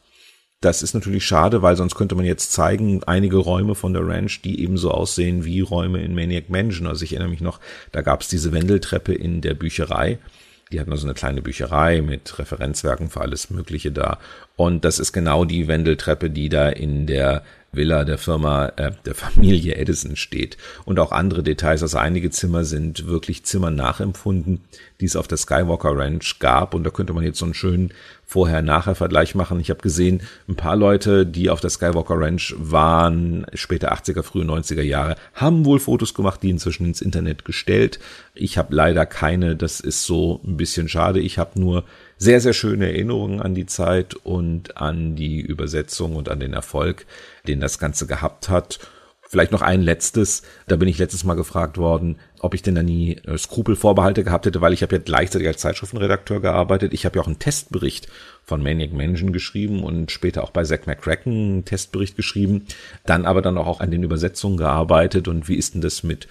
Das 0.63 0.81
ist 0.81 0.93
natürlich 0.93 1.25
schade, 1.25 1.61
weil 1.61 1.75
sonst 1.75 1.95
könnte 1.95 2.15
man 2.15 2.23
jetzt 2.23 2.53
zeigen, 2.53 3.03
einige 3.03 3.35
Räume 3.35 3.75
von 3.75 3.91
der 3.91 4.07
Ranch, 4.07 4.41
die 4.43 4.63
ebenso 4.63 4.91
aussehen 4.91 5.43
wie 5.43 5.59
Räume 5.59 6.01
in 6.01 6.15
Maniac 6.15 6.49
Mansion. 6.49 6.87
Also 6.87 7.03
ich 7.03 7.11
erinnere 7.11 7.31
mich 7.31 7.41
noch, 7.41 7.59
da 7.91 8.01
gab 8.01 8.21
es 8.21 8.29
diese 8.29 8.53
Wendeltreppe 8.53 9.13
in 9.13 9.41
der 9.41 9.55
Bücherei. 9.55 10.19
Die 10.71 10.79
hatten 10.79 10.93
also 10.93 11.05
eine 11.05 11.15
kleine 11.15 11.41
Bücherei 11.41 12.01
mit 12.01 12.39
Referenzwerken 12.39 13.09
für 13.09 13.19
alles 13.19 13.49
Mögliche 13.49 13.91
da. 13.91 14.19
Und 14.55 14.85
das 14.85 14.99
ist 14.99 15.11
genau 15.11 15.43
die 15.43 15.67
Wendeltreppe, 15.67 16.29
die 16.29 16.47
da 16.47 16.69
in 16.69 17.07
der 17.07 17.43
Villa 17.73 18.05
der 18.05 18.17
Firma, 18.17 18.67
äh, 18.77 18.91
der 19.05 19.15
Familie 19.15 19.75
Edison 19.75 20.15
steht. 20.15 20.57
Und 20.85 20.99
auch 20.99 21.11
andere 21.11 21.43
Details, 21.43 21.81
also 21.81 21.97
einige 21.97 22.29
Zimmer 22.29 22.63
sind 22.63 23.07
wirklich 23.07 23.43
Zimmern 23.43 23.75
nachempfunden, 23.75 24.61
die 25.01 25.05
es 25.05 25.15
auf 25.15 25.27
der 25.27 25.37
Skywalker 25.37 25.97
Ranch 25.97 26.39
gab. 26.39 26.73
Und 26.73 26.83
da 26.83 26.91
könnte 26.91 27.13
man 27.13 27.23
jetzt 27.23 27.39
so 27.39 27.45
einen 27.45 27.53
schönen 27.53 27.91
Vorher-Nachher-Vergleich 28.25 29.35
machen. 29.35 29.59
Ich 29.59 29.69
habe 29.69 29.81
gesehen, 29.81 30.21
ein 30.47 30.55
paar 30.55 30.75
Leute, 30.75 31.25
die 31.25 31.49
auf 31.49 31.59
der 31.59 31.69
Skywalker 31.69 32.19
Ranch 32.19 32.55
waren, 32.57 33.45
später 33.53 33.93
80er, 33.93 34.23
frühe 34.23 34.45
90er 34.45 34.81
Jahre, 34.81 35.15
haben 35.33 35.65
wohl 35.65 35.79
Fotos 35.79 36.13
gemacht, 36.13 36.41
die 36.41 36.49
inzwischen 36.49 36.85
ins 36.85 37.01
Internet 37.01 37.45
gestellt. 37.45 37.99
Ich 38.33 38.57
habe 38.57 38.73
leider 38.73 39.05
keine, 39.05 39.55
das 39.55 39.79
ist 39.79 40.05
so 40.05 40.41
ein 40.45 40.57
bisschen 40.57 40.87
schade. 40.89 41.19
Ich 41.19 41.37
habe 41.37 41.59
nur 41.59 41.83
sehr, 42.23 42.39
sehr 42.39 42.53
schöne 42.53 42.87
Erinnerungen 42.87 43.41
an 43.41 43.53
die 43.53 43.65
Zeit 43.65 44.15
und 44.15 44.77
an 44.77 45.15
die 45.15 45.41
Übersetzung 45.41 46.15
und 46.15 46.29
an 46.29 46.39
den 46.39 46.53
Erfolg, 46.53 47.05
den 47.47 47.59
das 47.59 47.79
Ganze 47.79 48.07
gehabt 48.07 48.49
hat. 48.49 48.79
Vielleicht 49.27 49.51
noch 49.51 49.61
ein 49.63 49.81
letztes. 49.81 50.43
Da 50.67 50.75
bin 50.75 50.87
ich 50.87 50.99
letztes 50.99 51.23
Mal 51.23 51.33
gefragt 51.33 51.77
worden, 51.77 52.17
ob 52.39 52.53
ich 52.53 52.61
denn 52.61 52.75
da 52.75 52.83
nie 52.83 53.17
äh, 53.25 53.37
Skrupelvorbehalte 53.37 54.23
gehabt 54.23 54.45
hätte, 54.45 54.61
weil 54.61 54.73
ich 54.73 54.83
habe 54.83 54.95
ja 54.95 55.01
gleichzeitig 55.03 55.47
als 55.47 55.59
Zeitschriftenredakteur 55.59 56.39
gearbeitet. 56.39 56.93
Ich 56.93 57.05
habe 57.05 57.17
ja 57.17 57.23
auch 57.23 57.27
einen 57.27 57.39
Testbericht 57.39 58.07
von 58.43 58.61
Maniac 58.61 58.93
Mansion 58.93 59.33
geschrieben 59.33 59.83
und 59.83 60.11
später 60.11 60.43
auch 60.43 60.51
bei 60.51 60.63
Zack 60.63 60.87
McCracken 60.87 61.33
einen 61.33 61.65
Testbericht 61.65 62.15
geschrieben. 62.15 62.67
Dann 63.05 63.25
aber 63.25 63.41
dann 63.41 63.57
auch 63.57 63.79
an 63.79 63.91
den 63.91 64.03
Übersetzungen 64.03 64.57
gearbeitet. 64.57 65.27
Und 65.27 65.49
wie 65.49 65.55
ist 65.55 65.73
denn 65.73 65.81
das 65.81 66.03
mit 66.03 66.27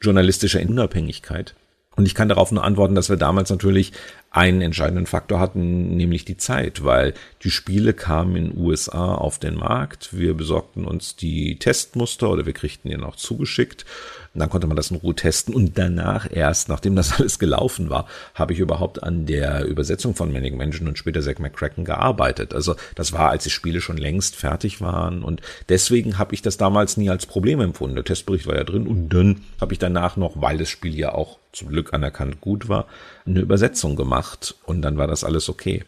journalistischer 0.00 0.60
Unabhängigkeit? 0.60 1.54
Und 2.00 2.06
ich 2.06 2.14
kann 2.14 2.30
darauf 2.30 2.50
nur 2.50 2.64
antworten, 2.64 2.94
dass 2.94 3.10
wir 3.10 3.18
damals 3.18 3.50
natürlich 3.50 3.92
einen 4.30 4.62
entscheidenden 4.62 5.04
Faktor 5.04 5.38
hatten, 5.38 5.98
nämlich 5.98 6.24
die 6.24 6.38
Zeit, 6.38 6.82
weil 6.82 7.12
die 7.44 7.50
Spiele 7.50 7.92
kamen 7.92 8.36
in 8.36 8.56
USA 8.56 9.14
auf 9.16 9.38
den 9.38 9.54
Markt. 9.54 10.16
Wir 10.16 10.32
besorgten 10.32 10.86
uns 10.86 11.16
die 11.16 11.58
Testmuster 11.58 12.30
oder 12.30 12.46
wir 12.46 12.54
kriegten 12.54 12.88
die 12.88 12.96
auch 12.96 13.16
zugeschickt 13.16 13.84
und 14.32 14.40
dann 14.40 14.48
konnte 14.48 14.68
man 14.68 14.76
das 14.76 14.90
in 14.90 14.96
Ruhe 14.96 15.14
testen 15.14 15.54
und 15.54 15.76
danach 15.76 16.28
erst, 16.30 16.68
nachdem 16.68 16.94
das 16.94 17.12
alles 17.18 17.38
gelaufen 17.38 17.90
war, 17.90 18.06
habe 18.34 18.52
ich 18.52 18.60
überhaupt 18.60 19.02
an 19.02 19.26
der 19.26 19.64
Übersetzung 19.64 20.14
von 20.14 20.32
Manic 20.32 20.56
Mansion 20.56 20.86
und 20.86 20.98
später 20.98 21.20
Zack 21.20 21.40
McCracken 21.40 21.84
gearbeitet. 21.84 22.54
Also 22.54 22.76
das 22.94 23.12
war, 23.12 23.30
als 23.30 23.44
die 23.44 23.50
Spiele 23.50 23.80
schon 23.80 23.96
längst 23.96 24.36
fertig 24.36 24.80
waren 24.80 25.24
und 25.24 25.40
deswegen 25.68 26.18
habe 26.18 26.34
ich 26.34 26.42
das 26.42 26.56
damals 26.56 26.96
nie 26.96 27.10
als 27.10 27.26
Problem 27.26 27.60
empfunden. 27.60 27.96
Der 27.96 28.04
Testbericht 28.04 28.46
war 28.46 28.56
ja 28.56 28.64
drin 28.64 28.86
und 28.86 29.08
dann 29.08 29.40
habe 29.60 29.72
ich 29.72 29.78
danach 29.78 30.16
noch, 30.16 30.40
weil 30.40 30.58
das 30.58 30.68
Spiel 30.68 30.96
ja 30.96 31.12
auch 31.12 31.38
zum 31.52 31.68
Glück 31.68 31.92
anerkannt 31.92 32.40
gut 32.40 32.68
war, 32.68 32.86
eine 33.26 33.40
Übersetzung 33.40 33.96
gemacht 33.96 34.54
und 34.64 34.82
dann 34.82 34.96
war 34.96 35.08
das 35.08 35.24
alles 35.24 35.48
okay. 35.48 35.84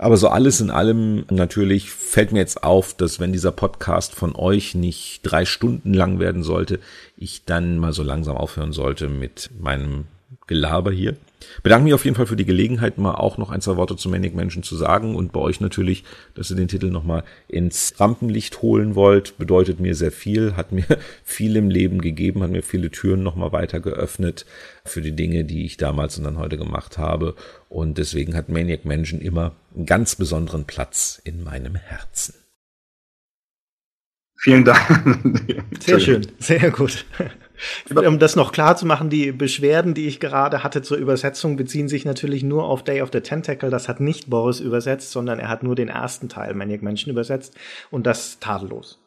Aber 0.00 0.16
so 0.16 0.28
alles 0.28 0.62
in 0.62 0.70
allem 0.70 1.26
natürlich 1.28 1.90
fällt 1.90 2.32
mir 2.32 2.38
jetzt 2.38 2.64
auf, 2.64 2.94
dass 2.94 3.20
wenn 3.20 3.34
dieser 3.34 3.52
Podcast 3.52 4.14
von 4.14 4.34
euch 4.34 4.74
nicht 4.74 5.20
drei 5.24 5.44
Stunden 5.44 5.92
lang 5.92 6.18
werden 6.18 6.42
sollte, 6.42 6.80
ich 7.18 7.44
dann 7.44 7.76
mal 7.76 7.92
so 7.92 8.02
langsam 8.02 8.34
aufhören 8.34 8.72
sollte 8.72 9.10
mit 9.10 9.50
meinem 9.60 10.06
Gelaber 10.46 10.90
hier. 10.90 11.16
Bedanke 11.62 11.84
mich 11.84 11.94
auf 11.94 12.04
jeden 12.04 12.16
Fall 12.16 12.26
für 12.26 12.36
die 12.36 12.44
Gelegenheit, 12.44 12.98
mal 12.98 13.14
auch 13.14 13.38
noch 13.38 13.50
ein, 13.50 13.60
zwei 13.60 13.76
Worte 13.76 13.96
zu 13.96 14.08
Manic 14.08 14.34
Menschen 14.34 14.62
zu 14.62 14.76
sagen 14.76 15.14
und 15.14 15.32
bei 15.32 15.40
euch 15.40 15.60
natürlich, 15.60 16.04
dass 16.34 16.50
ihr 16.50 16.56
den 16.56 16.68
Titel 16.68 16.90
nochmal 16.90 17.24
ins 17.48 17.94
Rampenlicht 17.98 18.62
holen 18.62 18.94
wollt, 18.94 19.38
bedeutet 19.38 19.80
mir 19.80 19.94
sehr 19.94 20.12
viel, 20.12 20.56
hat 20.56 20.72
mir 20.72 20.84
viel 21.24 21.56
im 21.56 21.70
Leben 21.70 22.00
gegeben, 22.00 22.42
hat 22.42 22.50
mir 22.50 22.62
viele 22.62 22.90
Türen 22.90 23.22
nochmal 23.22 23.52
weiter 23.52 23.80
geöffnet 23.80 24.46
für 24.84 25.02
die 25.02 25.16
Dinge, 25.16 25.44
die 25.44 25.64
ich 25.64 25.76
damals 25.76 26.18
und 26.18 26.24
dann 26.24 26.38
heute 26.38 26.56
gemacht 26.56 26.98
habe 26.98 27.34
und 27.68 27.98
deswegen 27.98 28.34
hat 28.34 28.48
Maniac 28.48 28.84
Mansion 28.84 29.20
immer 29.20 29.56
einen 29.74 29.86
ganz 29.86 30.16
besonderen 30.16 30.64
Platz 30.64 31.20
in 31.24 31.42
meinem 31.42 31.74
Herzen. 31.74 32.34
Vielen 34.36 34.64
Dank. 34.64 34.80
Sehr 35.80 36.00
schön, 36.00 36.26
sehr 36.38 36.70
gut. 36.70 37.04
Um 37.94 38.18
das 38.18 38.36
noch 38.36 38.52
klar 38.52 38.76
zu 38.76 38.86
machen, 38.86 39.10
die 39.10 39.32
Beschwerden, 39.32 39.94
die 39.94 40.06
ich 40.06 40.20
gerade 40.20 40.62
hatte 40.62 40.82
zur 40.82 40.96
Übersetzung, 40.96 41.56
beziehen 41.56 41.88
sich 41.88 42.04
natürlich 42.04 42.42
nur 42.42 42.64
auf 42.64 42.82
Day 42.82 43.02
of 43.02 43.10
the 43.12 43.20
Tentacle. 43.20 43.70
Das 43.70 43.88
hat 43.88 44.00
nicht 44.00 44.30
Boris 44.30 44.60
übersetzt, 44.60 45.10
sondern 45.12 45.38
er 45.38 45.48
hat 45.48 45.62
nur 45.62 45.74
den 45.74 45.88
ersten 45.88 46.28
Teil 46.28 46.54
Maniac 46.54 46.82
Mansion 46.82 47.10
übersetzt 47.12 47.56
und 47.90 48.06
das 48.06 48.38
tadellos. 48.40 48.98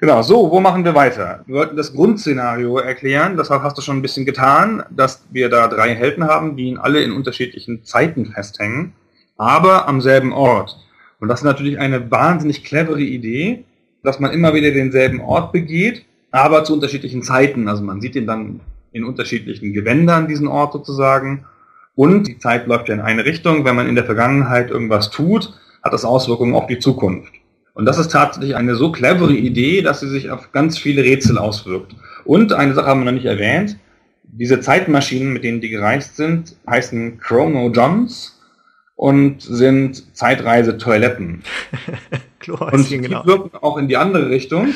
Genau, 0.00 0.22
so, 0.22 0.50
wo 0.50 0.60
machen 0.60 0.86
wir 0.86 0.94
weiter? 0.94 1.44
Wir 1.46 1.56
wollten 1.56 1.76
das 1.76 1.92
Grundszenario 1.92 2.78
erklären, 2.78 3.36
das 3.36 3.50
hast 3.50 3.76
du 3.76 3.82
schon 3.82 3.98
ein 3.98 4.02
bisschen 4.02 4.24
getan, 4.24 4.82
dass 4.88 5.24
wir 5.30 5.50
da 5.50 5.68
drei 5.68 5.94
Helden 5.94 6.24
haben, 6.24 6.56
die 6.56 6.78
alle 6.80 7.02
in 7.02 7.12
unterschiedlichen 7.12 7.84
Zeiten 7.84 8.24
festhängen, 8.24 8.94
aber 9.36 9.86
am 9.88 10.00
selben 10.00 10.32
Ort. 10.32 10.78
Und 11.20 11.28
das 11.28 11.40
ist 11.40 11.44
natürlich 11.44 11.78
eine 11.78 12.10
wahnsinnig 12.10 12.64
clevere 12.64 13.02
Idee, 13.02 13.64
dass 14.02 14.20
man 14.20 14.32
immer 14.32 14.54
wieder 14.54 14.70
denselben 14.70 15.20
Ort 15.20 15.52
begeht 15.52 16.06
aber 16.30 16.64
zu 16.64 16.74
unterschiedlichen 16.74 17.22
Zeiten. 17.22 17.68
Also 17.68 17.82
man 17.82 18.00
sieht 18.00 18.16
ihn 18.16 18.26
dann 18.26 18.60
in 18.92 19.04
unterschiedlichen 19.04 19.72
Gewändern, 19.72 20.28
diesen 20.28 20.48
Ort 20.48 20.72
sozusagen. 20.72 21.44
Und 21.94 22.28
die 22.28 22.38
Zeit 22.38 22.66
läuft 22.66 22.88
ja 22.88 22.94
in 22.94 23.00
eine 23.00 23.24
Richtung. 23.24 23.64
Wenn 23.64 23.76
man 23.76 23.88
in 23.88 23.94
der 23.94 24.04
Vergangenheit 24.04 24.70
irgendwas 24.70 25.10
tut, 25.10 25.54
hat 25.82 25.92
das 25.92 26.04
Auswirkungen 26.04 26.54
auf 26.54 26.66
die 26.66 26.78
Zukunft. 26.78 27.32
Und 27.74 27.84
das 27.84 27.98
ist 27.98 28.12
tatsächlich 28.12 28.56
eine 28.56 28.74
so 28.74 28.92
clevere 28.92 29.32
Idee, 29.32 29.82
dass 29.82 30.00
sie 30.00 30.08
sich 30.08 30.30
auf 30.30 30.52
ganz 30.52 30.78
viele 30.78 31.02
Rätsel 31.02 31.38
auswirkt. 31.38 31.94
Und 32.24 32.52
eine 32.52 32.74
Sache 32.74 32.86
haben 32.86 33.00
wir 33.00 33.06
noch 33.06 33.12
nicht 33.12 33.26
erwähnt. 33.26 33.76
Diese 34.24 34.60
Zeitmaschinen, 34.60 35.32
mit 35.32 35.44
denen 35.44 35.60
die 35.60 35.70
gereist 35.70 36.16
sind, 36.16 36.56
heißen 36.68 37.18
Chrono 37.18 37.70
Johns 37.70 38.40
und 38.96 39.40
sind 39.40 40.14
Zeitreise-Toiletten. 40.16 41.42
und 42.48 42.90
die 42.90 42.98
genau. 42.98 43.24
wirken 43.24 43.56
auch 43.56 43.78
in 43.78 43.88
die 43.88 43.96
andere 43.96 44.28
Richtung. 44.28 44.74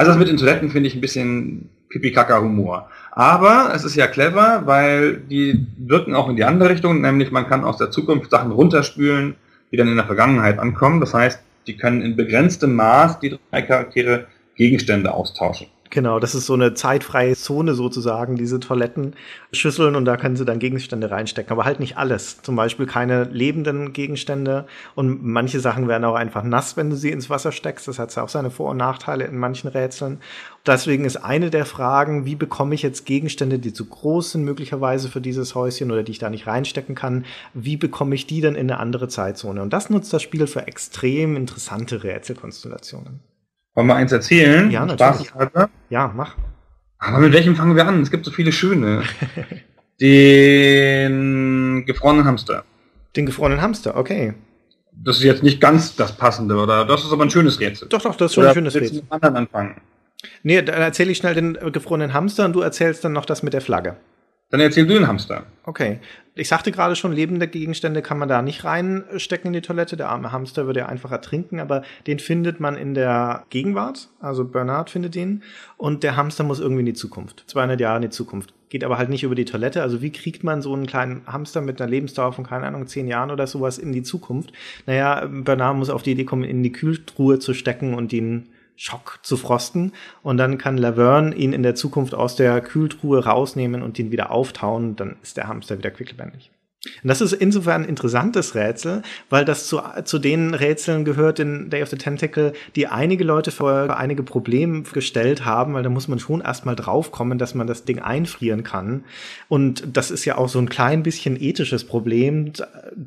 Also 0.00 0.12
das 0.12 0.18
mit 0.18 0.28
den 0.28 0.38
Toiletten 0.38 0.70
finde 0.70 0.88
ich 0.88 0.94
ein 0.94 1.02
bisschen 1.02 1.68
Pipi-Kaka-Humor. 1.90 2.88
Aber 3.12 3.70
es 3.74 3.84
ist 3.84 3.96
ja 3.96 4.06
clever, 4.06 4.62
weil 4.64 5.18
die 5.18 5.66
wirken 5.76 6.14
auch 6.14 6.30
in 6.30 6.36
die 6.36 6.44
andere 6.44 6.70
Richtung, 6.70 7.02
nämlich 7.02 7.30
man 7.30 7.46
kann 7.46 7.64
aus 7.64 7.76
der 7.76 7.90
Zukunft 7.90 8.30
Sachen 8.30 8.50
runterspülen, 8.50 9.34
die 9.70 9.76
dann 9.76 9.88
in 9.88 9.96
der 9.96 10.06
Vergangenheit 10.06 10.58
ankommen. 10.58 11.00
Das 11.00 11.12
heißt, 11.12 11.42
die 11.66 11.76
können 11.76 12.00
in 12.00 12.16
begrenztem 12.16 12.74
Maß, 12.76 13.20
die 13.20 13.36
drei 13.50 13.60
Charaktere, 13.60 14.24
Gegenstände 14.54 15.12
austauschen. 15.12 15.66
Genau, 15.92 16.20
das 16.20 16.36
ist 16.36 16.46
so 16.46 16.54
eine 16.54 16.74
zeitfreie 16.74 17.34
Zone 17.34 17.74
sozusagen, 17.74 18.36
diese 18.36 18.60
Toilettenschüsseln 18.60 19.96
und 19.96 20.04
da 20.04 20.16
können 20.16 20.36
sie 20.36 20.44
dann 20.44 20.60
Gegenstände 20.60 21.10
reinstecken, 21.10 21.50
aber 21.50 21.64
halt 21.64 21.80
nicht 21.80 21.98
alles. 21.98 22.40
Zum 22.42 22.54
Beispiel 22.54 22.86
keine 22.86 23.24
lebenden 23.24 23.92
Gegenstände 23.92 24.66
und 24.94 25.24
manche 25.24 25.58
Sachen 25.58 25.88
werden 25.88 26.04
auch 26.04 26.14
einfach 26.14 26.44
nass, 26.44 26.76
wenn 26.76 26.90
du 26.90 26.96
sie 26.96 27.10
ins 27.10 27.28
Wasser 27.28 27.50
steckst. 27.50 27.88
Das 27.88 27.98
hat 27.98 28.14
ja 28.14 28.22
auch 28.22 28.28
seine 28.28 28.52
Vor- 28.52 28.70
und 28.70 28.76
Nachteile 28.76 29.24
in 29.24 29.36
manchen 29.36 29.66
Rätseln. 29.66 30.20
Deswegen 30.64 31.04
ist 31.04 31.16
eine 31.16 31.50
der 31.50 31.66
Fragen, 31.66 32.24
wie 32.24 32.36
bekomme 32.36 32.76
ich 32.76 32.82
jetzt 32.82 33.04
Gegenstände, 33.04 33.58
die 33.58 33.72
zu 33.72 33.84
groß 33.84 34.32
sind 34.32 34.44
möglicherweise 34.44 35.08
für 35.08 35.20
dieses 35.20 35.56
Häuschen 35.56 35.90
oder 35.90 36.04
die 36.04 36.12
ich 36.12 36.20
da 36.20 36.30
nicht 36.30 36.46
reinstecken 36.46 36.94
kann, 36.94 37.24
wie 37.52 37.76
bekomme 37.76 38.14
ich 38.14 38.28
die 38.28 38.40
dann 38.40 38.54
in 38.54 38.70
eine 38.70 38.78
andere 38.78 39.08
Zeitzone? 39.08 39.60
Und 39.60 39.72
das 39.72 39.90
nutzt 39.90 40.12
das 40.12 40.22
Spiel 40.22 40.46
für 40.46 40.68
extrem 40.68 41.34
interessante 41.34 42.04
Rätselkonstellationen. 42.04 43.29
Wollen 43.80 43.88
wir 43.88 43.96
eins 43.96 44.12
erzählen? 44.12 44.70
Ja, 44.70 44.84
natürlich. 44.84 45.32
Ja, 45.88 46.12
mach. 46.14 46.36
Aber 46.98 47.16
mit 47.16 47.32
welchem 47.32 47.56
fangen 47.56 47.76
wir 47.76 47.86
an? 47.88 48.02
Es 48.02 48.10
gibt 48.10 48.26
so 48.26 48.30
viele 48.30 48.52
schöne. 48.52 49.04
Den 50.02 51.86
gefrorenen 51.86 52.26
Hamster. 52.26 52.64
Den 53.16 53.24
gefrorenen 53.24 53.62
Hamster, 53.62 53.96
okay. 53.96 54.34
Das 54.92 55.16
ist 55.16 55.22
jetzt 55.22 55.42
nicht 55.42 55.62
ganz 55.62 55.96
das 55.96 56.14
Passende, 56.14 56.56
oder? 56.56 56.84
Das 56.84 57.04
ist 57.04 57.10
aber 57.10 57.24
ein 57.24 57.30
schönes 57.30 57.58
Rätsel. 57.58 57.88
Doch, 57.88 58.02
doch, 58.02 58.16
das 58.16 58.32
ist 58.32 58.34
schon 58.34 58.42
Oder 58.42 58.50
ein 58.50 58.54
schönes 58.56 58.74
Rätsel. 58.74 58.96
mit 58.96 59.04
anderen 59.12 59.36
anfangen? 59.36 59.80
Nee, 60.42 60.60
dann 60.60 60.82
erzähle 60.82 61.12
ich 61.12 61.16
schnell 61.16 61.32
den 61.34 61.54
gefrorenen 61.72 62.12
Hamster 62.12 62.44
und 62.44 62.52
du 62.52 62.60
erzählst 62.60 63.02
dann 63.02 63.14
noch 63.14 63.24
das 63.24 63.42
mit 63.42 63.54
der 63.54 63.62
Flagge. 63.62 63.96
Dann 64.50 64.60
erzähl 64.60 64.86
du 64.86 64.94
den 64.94 65.06
Hamster. 65.06 65.46
Okay. 65.64 66.00
Ich 66.34 66.48
sagte 66.48 66.72
gerade 66.72 66.96
schon, 66.96 67.12
lebende 67.12 67.46
Gegenstände 67.48 68.02
kann 68.02 68.18
man 68.18 68.28
da 68.28 68.40
nicht 68.40 68.64
reinstecken 68.64 69.48
in 69.48 69.52
die 69.52 69.60
Toilette. 69.60 69.96
Der 69.96 70.08
arme 70.08 70.32
Hamster 70.32 70.66
würde 70.66 70.80
ja 70.80 70.86
einfach 70.86 71.12
ertrinken, 71.12 71.60
aber 71.60 71.82
den 72.06 72.18
findet 72.18 72.60
man 72.60 72.76
in 72.76 72.94
der 72.94 73.44
Gegenwart. 73.50 74.08
Also 74.20 74.44
Bernard 74.44 74.90
findet 74.90 75.14
ihn. 75.16 75.42
Und 75.76 76.02
der 76.02 76.16
Hamster 76.16 76.44
muss 76.44 76.60
irgendwie 76.60 76.80
in 76.80 76.86
die 76.86 76.94
Zukunft. 76.94 77.44
200 77.46 77.80
Jahre 77.80 77.96
in 77.96 78.02
die 78.02 78.10
Zukunft. 78.10 78.54
Geht 78.70 78.84
aber 78.84 78.98
halt 78.98 79.10
nicht 79.10 79.22
über 79.22 79.34
die 79.34 79.44
Toilette. 79.44 79.82
Also 79.82 80.02
wie 80.02 80.10
kriegt 80.10 80.42
man 80.42 80.62
so 80.62 80.72
einen 80.72 80.86
kleinen 80.86 81.22
Hamster 81.26 81.60
mit 81.60 81.80
einer 81.80 81.90
Lebensdauer 81.90 82.32
von, 82.32 82.46
keine 82.46 82.66
Ahnung, 82.66 82.86
10 82.86 83.06
Jahren 83.06 83.30
oder 83.30 83.46
sowas 83.46 83.78
in 83.78 83.92
die 83.92 84.02
Zukunft? 84.02 84.52
Naja, 84.86 85.26
Bernard 85.26 85.76
muss 85.76 85.90
auf 85.90 86.02
die 86.02 86.12
Idee 86.12 86.24
kommen, 86.24 86.44
in 86.44 86.62
die 86.62 86.72
Kühltruhe 86.72 87.38
zu 87.38 87.54
stecken 87.54 87.94
und 87.94 88.12
ihn 88.12 88.48
Schock 88.82 89.18
zu 89.22 89.36
frosten 89.36 89.92
und 90.22 90.38
dann 90.38 90.56
kann 90.56 90.78
Laverne 90.78 91.34
ihn 91.34 91.52
in 91.52 91.62
der 91.62 91.74
Zukunft 91.74 92.14
aus 92.14 92.34
der 92.34 92.62
Kühltruhe 92.62 93.22
rausnehmen 93.22 93.82
und 93.82 93.98
ihn 93.98 94.10
wieder 94.10 94.30
auftauen, 94.30 94.96
dann 94.96 95.16
ist 95.22 95.36
der 95.36 95.48
Hamster 95.48 95.76
wieder 95.76 95.90
quicklebendig. 95.90 96.50
Und 97.02 97.08
das 97.08 97.20
ist 97.20 97.34
insofern 97.34 97.82
ein 97.82 97.88
interessantes 97.88 98.54
Rätsel, 98.54 99.02
weil 99.28 99.44
das 99.44 99.66
zu, 99.66 99.82
zu 100.04 100.18
den 100.18 100.54
Rätseln 100.54 101.04
gehört 101.04 101.38
in 101.38 101.68
Day 101.68 101.82
of 101.82 101.90
the 101.90 101.98
Tentacle, 101.98 102.54
die 102.74 102.86
einige 102.86 103.22
Leute 103.22 103.50
vor 103.50 103.94
einige 103.98 104.22
Probleme 104.22 104.82
gestellt 104.82 105.44
haben, 105.44 105.74
weil 105.74 105.82
da 105.82 105.90
muss 105.90 106.08
man 106.08 106.18
schon 106.18 106.40
erstmal 106.40 106.76
draufkommen, 106.76 107.36
dass 107.36 107.54
man 107.54 107.66
das 107.66 107.84
Ding 107.84 107.98
einfrieren 107.98 108.62
kann. 108.62 109.04
Und 109.48 109.94
das 109.94 110.10
ist 110.10 110.24
ja 110.24 110.38
auch 110.38 110.48
so 110.48 110.58
ein 110.58 110.70
klein 110.70 111.02
bisschen 111.02 111.38
ethisches 111.38 111.84
Problem. 111.84 112.52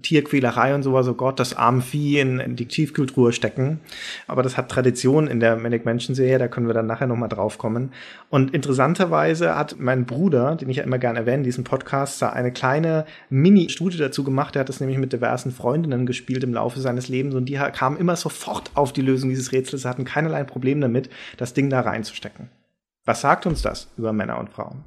Tierquälerei 0.03 0.75
und 0.75 0.83
sowas, 0.83 1.07
oh 1.07 1.15
Gott, 1.15 1.39
das 1.39 1.55
arme 1.55 1.81
Vieh 1.81 2.19
in, 2.19 2.39
in 2.39 2.55
die 2.55 2.67
Tiefkühltruhe 2.67 3.33
stecken. 3.33 3.79
Aber 4.27 4.43
das 4.43 4.55
hat 4.55 4.69
Tradition 4.69 5.25
in 5.25 5.39
der 5.39 5.55
Manic 5.55 5.83
Mansion 5.83 6.13
Serie, 6.13 6.37
da 6.37 6.47
können 6.47 6.67
wir 6.67 6.75
dann 6.75 6.85
nachher 6.85 7.07
nochmal 7.07 7.29
draufkommen. 7.29 7.91
Und 8.29 8.53
interessanterweise 8.53 9.55
hat 9.55 9.77
mein 9.79 10.05
Bruder, 10.05 10.55
den 10.57 10.69
ich 10.69 10.77
ja 10.77 10.83
immer 10.83 10.99
gerne 10.99 11.19
erwähne, 11.19 11.37
in 11.37 11.43
diesem 11.43 11.63
Podcast, 11.63 12.21
da 12.21 12.29
eine 12.29 12.51
kleine 12.51 13.05
Mini-Studie 13.63 13.97
dazu 13.97 14.23
gemacht. 14.23 14.55
Er 14.55 14.61
hat 14.61 14.69
das 14.69 14.79
nämlich 14.79 14.97
mit 14.97 15.13
diversen 15.13 15.51
Freundinnen 15.51 16.05
gespielt 16.05 16.43
im 16.43 16.53
Laufe 16.53 16.79
seines 16.79 17.07
Lebens 17.07 17.35
und 17.35 17.45
die 17.45 17.55
kamen 17.55 17.97
immer 17.97 18.15
sofort 18.15 18.71
auf 18.75 18.93
die 18.93 19.01
Lösung 19.01 19.29
dieses 19.29 19.51
Rätsels, 19.51 19.85
hatten 19.85 20.05
keinerlei 20.05 20.43
Problem 20.43 20.81
damit, 20.81 21.09
das 21.37 21.53
Ding 21.53 21.69
da 21.69 21.81
reinzustecken. 21.81 22.49
Was 23.05 23.21
sagt 23.21 23.45
uns 23.45 23.61
das 23.61 23.89
über 23.97 24.13
Männer 24.13 24.39
und 24.39 24.49
Frauen? 24.49 24.83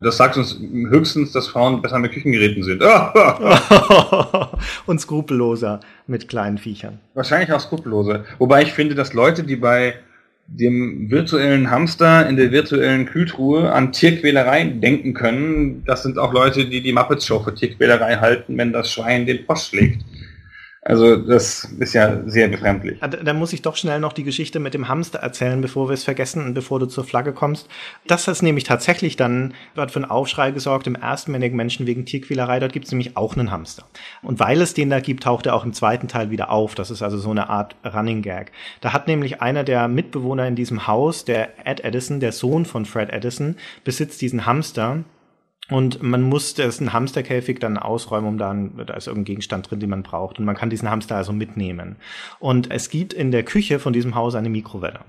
Das 0.00 0.18
sagt 0.18 0.36
uns 0.36 0.58
höchstens, 0.60 1.32
dass 1.32 1.48
Frauen 1.48 1.80
besser 1.80 1.98
mit 1.98 2.12
Küchengeräten 2.12 2.62
sind. 2.62 2.82
Und 4.86 5.00
skrupelloser 5.00 5.80
mit 6.06 6.28
kleinen 6.28 6.58
Viechern. 6.58 7.00
Wahrscheinlich 7.14 7.50
auch 7.50 7.60
skrupellose. 7.60 8.26
Wobei 8.36 8.60
ich 8.60 8.74
finde, 8.74 8.94
dass 8.94 9.14
Leute, 9.14 9.42
die 9.42 9.56
bei 9.56 9.94
dem 10.48 11.10
virtuellen 11.10 11.70
Hamster 11.70 12.28
in 12.28 12.36
der 12.36 12.52
virtuellen 12.52 13.06
Kühltruhe 13.06 13.72
an 13.72 13.92
Tierquälerei 13.92 14.64
denken 14.64 15.12
können, 15.12 15.84
das 15.84 16.02
sind 16.02 16.18
auch 16.18 16.32
Leute, 16.32 16.66
die 16.66 16.80
die 16.80 16.92
Muppets 16.92 17.26
Show 17.26 17.40
für 17.40 17.54
Tierquälerei 17.54 18.16
halten, 18.16 18.56
wenn 18.56 18.72
das 18.72 18.90
Schwein 18.90 19.26
den 19.26 19.44
Post 19.44 19.70
schlägt. 19.70 20.02
Also 20.88 21.16
das 21.16 21.64
ist 21.80 21.94
ja 21.94 22.20
sehr 22.26 22.46
befremdlich. 22.46 23.00
Da, 23.00 23.08
da 23.08 23.32
muss 23.32 23.52
ich 23.52 23.60
doch 23.60 23.74
schnell 23.74 23.98
noch 23.98 24.12
die 24.12 24.22
Geschichte 24.22 24.60
mit 24.60 24.72
dem 24.72 24.86
Hamster 24.86 25.18
erzählen, 25.18 25.60
bevor 25.60 25.88
wir 25.88 25.94
es 25.94 26.04
vergessen 26.04 26.44
und 26.44 26.54
bevor 26.54 26.78
du 26.78 26.86
zur 26.86 27.02
Flagge 27.02 27.32
kommst. 27.32 27.68
Das 28.06 28.28
hat 28.28 28.40
nämlich 28.40 28.64
tatsächlich 28.64 29.16
dann 29.16 29.54
dort 29.74 29.90
für 29.90 29.98
einen 29.98 30.10
Aufschrei 30.10 30.52
gesorgt 30.52 30.86
im 30.86 30.94
ersten 30.94 31.32
Manic 31.32 31.54
Menschen 31.54 31.88
wegen 31.88 32.06
Tierquälerei. 32.06 32.60
Dort 32.60 32.72
gibt 32.72 32.84
es 32.84 32.92
nämlich 32.92 33.16
auch 33.16 33.36
einen 33.36 33.50
Hamster. 33.50 33.84
Und 34.22 34.38
weil 34.38 34.60
es 34.60 34.74
den 34.74 34.88
da 34.90 35.00
gibt, 35.00 35.24
taucht 35.24 35.46
er 35.46 35.56
auch 35.56 35.64
im 35.64 35.72
zweiten 35.72 36.06
Teil 36.06 36.30
wieder 36.30 36.50
auf. 36.50 36.76
Das 36.76 36.92
ist 36.92 37.02
also 37.02 37.18
so 37.18 37.30
eine 37.30 37.50
Art 37.50 37.74
Running 37.84 38.22
Gag. 38.22 38.52
Da 38.80 38.92
hat 38.92 39.08
nämlich 39.08 39.42
einer 39.42 39.64
der 39.64 39.88
Mitbewohner 39.88 40.46
in 40.46 40.54
diesem 40.54 40.86
Haus, 40.86 41.24
der 41.24 41.66
Ed 41.66 41.82
Edison, 41.82 42.20
der 42.20 42.30
Sohn 42.30 42.64
von 42.64 42.84
Fred 42.84 43.10
Edison, 43.10 43.56
besitzt 43.82 44.20
diesen 44.22 44.46
Hamster. 44.46 45.02
Und 45.68 46.00
man 46.00 46.22
muss 46.22 46.54
dessen 46.54 46.92
Hamsterkäfig 46.92 47.58
dann 47.58 47.76
ausräumen, 47.76 48.28
um 48.28 48.38
dann, 48.38 48.76
da 48.86 48.94
ist 48.94 49.08
irgendein 49.08 49.24
Gegenstand 49.24 49.68
drin, 49.68 49.80
den 49.80 49.90
man 49.90 50.04
braucht. 50.04 50.38
Und 50.38 50.44
man 50.44 50.54
kann 50.56 50.70
diesen 50.70 50.90
Hamster 50.90 51.16
also 51.16 51.32
mitnehmen. 51.32 51.96
Und 52.38 52.70
es 52.70 52.88
gibt 52.88 53.12
in 53.12 53.32
der 53.32 53.42
Küche 53.42 53.80
von 53.80 53.92
diesem 53.92 54.14
Haus 54.14 54.36
eine 54.36 54.48
Mikrowelle. 54.48 55.00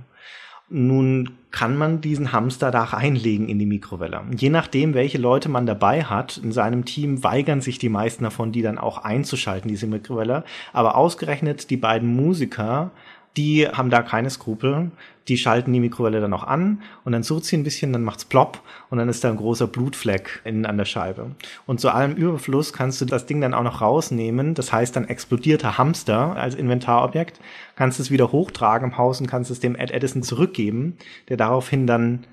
Nun 0.70 1.38
kann 1.52 1.78
man 1.78 2.02
diesen 2.02 2.34
Hamster 2.34 2.72
da 2.72 2.84
reinlegen 2.84 3.48
in 3.48 3.58
die 3.58 3.66
Mikrowelle. 3.66 4.24
Je 4.36 4.50
nachdem, 4.50 4.96
welche 4.96 5.18
Leute 5.18 5.48
man 5.48 5.66
dabei 5.66 6.04
hat 6.04 6.38
in 6.38 6.52
seinem 6.52 6.84
Team, 6.84 7.24
weigern 7.24 7.62
sich 7.62 7.80
die 7.80 7.88
meisten 7.88 8.26
davon, 8.26 8.52
die 8.52 8.62
dann 8.62 8.78
auch 8.78 8.98
einzuschalten, 8.98 9.70
diese 9.70 9.88
Mikrowelle. 9.88 10.44
Aber 10.74 10.98
ausgerechnet 10.98 11.70
die 11.70 11.78
beiden 11.78 12.14
Musiker, 12.14 12.92
die 13.38 13.68
haben 13.68 13.90
da 13.90 14.02
keine 14.02 14.30
Skrupel. 14.30 14.92
Die 15.28 15.38
schalten 15.38 15.74
die 15.74 15.80
Mikrowelle 15.80 16.22
dann 16.22 16.34
auch 16.34 16.46
an 16.46 16.82
und 17.04 17.12
dann 17.12 17.22
sucht 17.22 17.46
sie 17.46 17.58
ein 17.58 17.64
bisschen, 17.64 17.92
dann 17.92 18.04
macht's 18.04 18.26
plopp 18.26 18.62
und 18.90 18.98
dann 18.98 19.10
ist 19.10 19.24
da 19.24 19.30
ein 19.30 19.36
großer 19.36 19.68
Blutfleck 19.68 20.42
innen 20.46 20.66
an 20.66 20.78
der 20.78 20.86
Scheibe. 20.86 21.32
Und 21.66 21.82
zu 21.82 21.90
allem 21.90 22.16
Überfluss 22.16 22.72
kannst 22.72 23.02
du 23.02 23.06
das 23.06 23.26
Ding 23.26 23.42
dann 23.42 23.54
auch 23.54 23.64
noch 23.64 23.82
rausnehmen. 23.82 24.54
Das 24.54 24.72
heißt, 24.72 24.96
dann 24.96 25.08
explodierter 25.08 25.78
Hamster 25.78 26.36
als 26.38 26.56
Inventarobjekt. 26.56 27.40
Kannst 27.76 28.00
es 28.00 28.10
wieder 28.10 28.32
hochtragen 28.32 28.92
im 28.92 28.98
Haus 28.98 29.20
und 29.20 29.28
kannst 29.28 29.52
es 29.52 29.60
dem 29.60 29.76
Ed 29.76 29.92
Edison 29.92 30.24
zurückgeben, 30.24 30.98
der 31.30 31.38
daraufhin 31.38 31.88
dann 31.88 32.26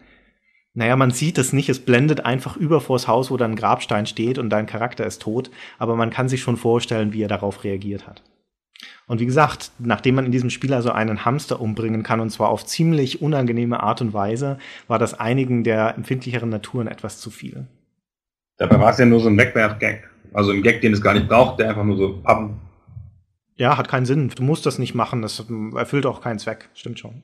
naja, 0.76 0.96
man 0.96 1.12
sieht 1.12 1.38
es 1.38 1.52
nicht, 1.52 1.68
es 1.68 1.78
blendet 1.78 2.24
einfach 2.24 2.56
über 2.56 2.80
vors 2.80 3.06
Haus, 3.06 3.30
wo 3.30 3.36
dann 3.36 3.52
ein 3.52 3.56
Grabstein 3.56 4.06
steht 4.06 4.38
und 4.38 4.50
dein 4.50 4.66
Charakter 4.66 5.06
ist 5.06 5.22
tot, 5.22 5.52
aber 5.78 5.94
man 5.94 6.10
kann 6.10 6.28
sich 6.28 6.42
schon 6.42 6.56
vorstellen, 6.56 7.12
wie 7.12 7.22
er 7.22 7.28
darauf 7.28 7.62
reagiert 7.62 8.08
hat. 8.08 8.24
Und 9.06 9.20
wie 9.20 9.26
gesagt, 9.26 9.70
nachdem 9.78 10.16
man 10.16 10.26
in 10.26 10.32
diesem 10.32 10.50
Spiel 10.50 10.74
also 10.74 10.90
einen 10.90 11.24
Hamster 11.24 11.60
umbringen 11.60 12.02
kann, 12.02 12.20
und 12.20 12.30
zwar 12.30 12.48
auf 12.48 12.64
ziemlich 12.64 13.22
unangenehme 13.22 13.82
Art 13.82 14.00
und 14.00 14.12
Weise, 14.12 14.58
war 14.88 14.98
das 14.98 15.14
einigen 15.14 15.64
der 15.64 15.94
empfindlicheren 15.96 16.48
Naturen 16.48 16.86
etwas 16.86 17.20
zu 17.20 17.30
viel. 17.30 17.66
Dabei 18.56 18.78
war 18.80 18.90
es 18.90 18.98
ja 18.98 19.06
nur 19.06 19.20
so 19.20 19.28
ein 19.28 19.38
Wegwerf-Gag. 19.38 20.08
Also 20.32 20.52
ein 20.52 20.62
Gag, 20.62 20.80
den 20.80 20.92
es 20.92 21.02
gar 21.02 21.14
nicht 21.14 21.28
braucht, 21.28 21.60
der 21.60 21.68
einfach 21.68 21.84
nur 21.84 21.96
so 21.96 22.20
pappen. 22.22 22.60
Ja, 23.56 23.76
hat 23.76 23.88
keinen 23.88 24.06
Sinn. 24.06 24.30
Du 24.34 24.42
musst 24.42 24.66
das 24.66 24.78
nicht 24.78 24.94
machen, 24.94 25.22
das 25.22 25.44
erfüllt 25.76 26.06
auch 26.06 26.20
keinen 26.20 26.38
Zweck. 26.38 26.68
Stimmt 26.74 26.98
schon. 26.98 27.22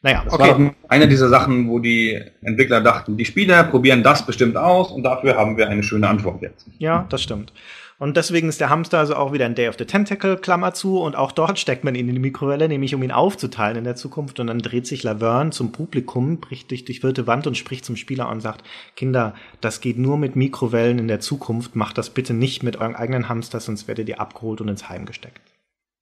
Naja, 0.00 0.22
das 0.24 0.32
okay. 0.32 0.50
war 0.50 0.74
eine 0.88 1.08
dieser 1.08 1.28
Sachen, 1.28 1.68
wo 1.68 1.80
die 1.80 2.20
Entwickler 2.42 2.80
dachten, 2.80 3.16
die 3.16 3.24
Spieler 3.24 3.64
probieren 3.64 4.04
das 4.04 4.24
bestimmt 4.24 4.56
aus 4.56 4.92
und 4.92 5.02
dafür 5.02 5.36
haben 5.36 5.56
wir 5.56 5.68
eine 5.68 5.82
schöne 5.82 6.08
Antwort 6.08 6.40
jetzt. 6.40 6.68
Ja, 6.78 7.06
das 7.08 7.22
stimmt. 7.22 7.52
Und 8.00 8.16
deswegen 8.16 8.48
ist 8.48 8.60
der 8.60 8.70
Hamster 8.70 9.00
also 9.00 9.16
auch 9.16 9.32
wieder 9.32 9.44
ein 9.44 9.56
Day 9.56 9.68
of 9.68 9.74
the 9.76 9.84
Tentacle, 9.84 10.36
Klammer 10.36 10.72
zu. 10.72 11.00
Und 11.00 11.16
auch 11.16 11.32
dort 11.32 11.58
steckt 11.58 11.82
man 11.82 11.96
ihn 11.96 12.08
in 12.08 12.14
die 12.14 12.20
Mikrowelle, 12.20 12.68
nämlich 12.68 12.94
um 12.94 13.02
ihn 13.02 13.10
aufzuteilen 13.10 13.76
in 13.76 13.82
der 13.82 13.96
Zukunft. 13.96 14.38
Und 14.38 14.46
dann 14.46 14.60
dreht 14.60 14.86
sich 14.86 15.02
Laverne 15.02 15.50
zum 15.50 15.72
Publikum, 15.72 16.38
bricht 16.38 16.70
durch 16.70 16.84
die 16.84 16.94
vierte 16.94 17.26
Wand 17.26 17.48
und 17.48 17.56
spricht 17.56 17.84
zum 17.84 17.96
Spieler 17.96 18.28
und 18.28 18.40
sagt, 18.40 18.64
Kinder, 18.94 19.34
das 19.60 19.80
geht 19.80 19.98
nur 19.98 20.16
mit 20.16 20.36
Mikrowellen 20.36 21.00
in 21.00 21.08
der 21.08 21.18
Zukunft. 21.18 21.74
Macht 21.74 21.98
das 21.98 22.10
bitte 22.10 22.34
nicht 22.34 22.62
mit 22.62 22.76
euren 22.76 22.94
eigenen 22.94 23.28
Hamster, 23.28 23.58
sonst 23.58 23.88
werdet 23.88 24.08
ihr 24.08 24.20
abgeholt 24.20 24.60
und 24.60 24.68
ins 24.68 24.88
Heim 24.88 25.04
gesteckt. 25.04 25.40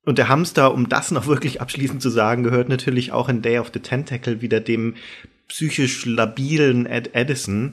Und 0.05 0.18
der 0.18 0.28
Hamster, 0.28 0.74
um 0.74 0.90
das 0.90 1.11
noch 1.11 1.26
wirklich 1.26 1.62
abschließend 1.62 2.03
zu 2.03 2.11
sagen, 2.11 2.42
gehört 2.42 2.68
natürlich 2.68 3.11
auch 3.12 3.30
in 3.30 3.40
Day 3.40 3.59
of 3.59 3.70
the 3.72 3.80
Tentacle 3.80 4.42
wieder 4.42 4.61
dem 4.61 4.97
psychisch 5.49 6.05
labilen 6.05 6.84
Ed 6.84 7.14
Edison. 7.14 7.72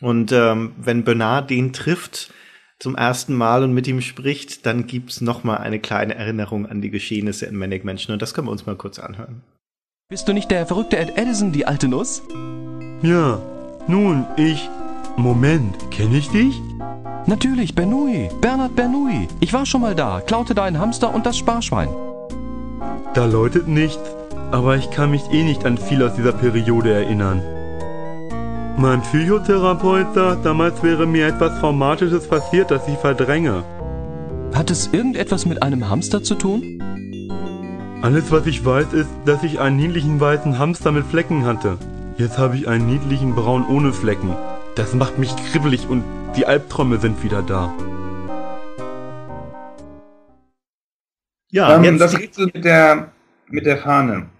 Und 0.00 0.32
ähm, 0.32 0.72
wenn 0.78 1.04
Bernard 1.04 1.50
den 1.50 1.74
trifft, 1.74 2.32
zum 2.80 2.96
ersten 2.96 3.34
Mal 3.34 3.62
und 3.62 3.72
mit 3.72 3.86
ihm 3.86 4.00
spricht, 4.00 4.66
dann 4.66 4.86
gibt's 4.86 5.20
noch 5.20 5.44
mal 5.44 5.58
eine 5.58 5.78
kleine 5.78 6.14
Erinnerung 6.14 6.66
an 6.66 6.80
die 6.80 6.90
Geschehnisse 6.90 7.46
in 7.46 7.56
Manic 7.56 7.84
Mansion 7.84 8.14
und 8.14 8.22
das 8.22 8.34
können 8.34 8.48
wir 8.48 8.52
uns 8.52 8.66
mal 8.66 8.76
kurz 8.76 8.98
anhören. 8.98 9.42
Bist 10.08 10.26
du 10.26 10.32
nicht 10.32 10.50
der 10.50 10.66
verrückte 10.66 10.96
Ed 10.96 11.16
Edison, 11.16 11.52
die 11.52 11.66
alte 11.66 11.86
Nuss? 11.86 12.22
Ja, 13.02 13.40
nun, 13.86 14.26
ich... 14.36 14.68
Moment, 15.16 15.90
kenne 15.90 16.16
ich 16.16 16.28
dich? 16.30 16.60
Natürlich, 17.26 17.74
Bernouilli, 17.74 18.30
Bernhard 18.40 18.74
Bernouilli. 18.74 19.28
Ich 19.40 19.52
war 19.52 19.66
schon 19.66 19.82
mal 19.82 19.94
da, 19.94 20.20
klaute 20.20 20.54
deinen 20.54 20.78
Hamster 20.78 21.14
und 21.14 21.26
das 21.26 21.36
Sparschwein. 21.36 21.90
Da 23.12 23.26
läutet 23.26 23.68
nicht 23.68 24.00
aber 24.50 24.76
ich 24.76 24.90
kann 24.90 25.10
mich 25.10 25.22
eh 25.30 25.42
nicht 25.42 25.64
an 25.64 25.78
viel 25.78 26.02
aus 26.02 26.14
dieser 26.14 26.32
Periode 26.32 26.92
erinnern. 26.92 27.42
Mein 28.80 29.02
Psychotherapeut 29.02 30.14
sagt, 30.14 30.46
damals 30.46 30.82
wäre 30.82 31.06
mir 31.06 31.26
etwas 31.26 31.60
Traumatisches 31.60 32.26
passiert, 32.26 32.70
das 32.70 32.88
ich 32.88 32.96
verdränge. 32.96 33.62
Hat 34.54 34.70
es 34.70 34.86
irgendetwas 34.90 35.44
mit 35.44 35.62
einem 35.62 35.90
Hamster 35.90 36.22
zu 36.22 36.34
tun? 36.34 36.80
Alles, 38.00 38.32
was 38.32 38.46
ich 38.46 38.64
weiß, 38.64 38.94
ist, 38.94 39.10
dass 39.26 39.42
ich 39.42 39.60
einen 39.60 39.76
niedlichen 39.76 40.18
weißen 40.18 40.58
Hamster 40.58 40.92
mit 40.92 41.04
Flecken 41.04 41.44
hatte. 41.44 41.76
Jetzt 42.16 42.38
habe 42.38 42.56
ich 42.56 42.68
einen 42.68 42.86
niedlichen 42.86 43.34
Braun 43.34 43.66
ohne 43.68 43.92
Flecken. 43.92 44.34
Das 44.76 44.94
macht 44.94 45.18
mich 45.18 45.36
kribbelig 45.52 45.86
und 45.86 46.02
die 46.34 46.46
Albträume 46.46 46.96
sind 47.00 47.22
wieder 47.22 47.42
da. 47.42 47.74
Ja, 51.50 51.76
ähm, 51.76 51.98
das 51.98 52.18
Rätsel 52.18 52.46
mit 52.46 52.64
der, 52.64 53.12
mit 53.50 53.66
der 53.66 53.76
Fahne. 53.76 54.30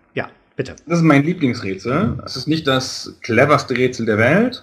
Bitte. 0.61 0.77
Das 0.87 0.99
ist 0.99 1.05
mein 1.05 1.23
Lieblingsrätsel. 1.23 2.19
Es 2.23 2.37
ist 2.37 2.47
nicht 2.47 2.67
das 2.67 3.17
cleverste 3.23 3.75
Rätsel 3.75 4.05
der 4.05 4.19
Welt, 4.19 4.63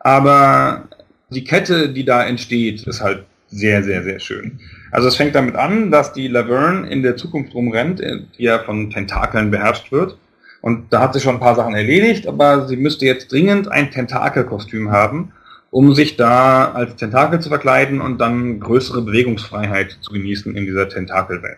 aber 0.00 0.86
die 1.30 1.42
Kette, 1.42 1.88
die 1.88 2.04
da 2.04 2.22
entsteht, 2.22 2.82
ist 2.82 3.00
halt 3.00 3.24
sehr, 3.46 3.82
sehr, 3.82 4.02
sehr 4.02 4.20
schön. 4.20 4.60
Also 4.90 5.08
es 5.08 5.16
fängt 5.16 5.34
damit 5.34 5.54
an, 5.54 5.90
dass 5.90 6.12
die 6.12 6.28
Laverne 6.28 6.90
in 6.90 7.02
der 7.02 7.16
Zukunft 7.16 7.54
rumrennt, 7.54 8.00
die 8.00 8.42
ja 8.42 8.58
von 8.58 8.90
Tentakeln 8.90 9.50
beherrscht 9.50 9.90
wird. 9.90 10.18
Und 10.60 10.92
da 10.92 11.00
hat 11.00 11.14
sie 11.14 11.20
schon 11.20 11.36
ein 11.36 11.40
paar 11.40 11.56
Sachen 11.56 11.74
erledigt, 11.74 12.26
aber 12.26 12.68
sie 12.68 12.76
müsste 12.76 13.06
jetzt 13.06 13.32
dringend 13.32 13.68
ein 13.68 13.90
Tentakelkostüm 13.90 14.90
haben, 14.90 15.32
um 15.70 15.94
sich 15.94 16.16
da 16.16 16.72
als 16.72 16.96
Tentakel 16.96 17.40
zu 17.40 17.48
verkleiden 17.48 18.02
und 18.02 18.18
dann 18.18 18.60
größere 18.60 19.00
Bewegungsfreiheit 19.00 19.96
zu 20.02 20.12
genießen 20.12 20.54
in 20.54 20.66
dieser 20.66 20.90
Tentakelwelt. 20.90 21.56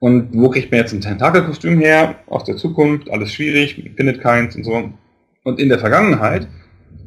Und 0.00 0.28
wo 0.32 0.48
kriegt 0.48 0.70
man 0.70 0.80
jetzt 0.80 0.92
ein 0.92 1.00
Tentakelkostüm 1.00 1.78
her? 1.78 2.16
Aus 2.26 2.44
der 2.44 2.56
Zukunft, 2.56 3.10
alles 3.10 3.32
schwierig, 3.32 3.92
findet 3.96 4.20
keins 4.20 4.54
und 4.54 4.64
so. 4.64 4.90
Und 5.42 5.58
in 5.58 5.68
der 5.68 5.78
Vergangenheit 5.78 6.46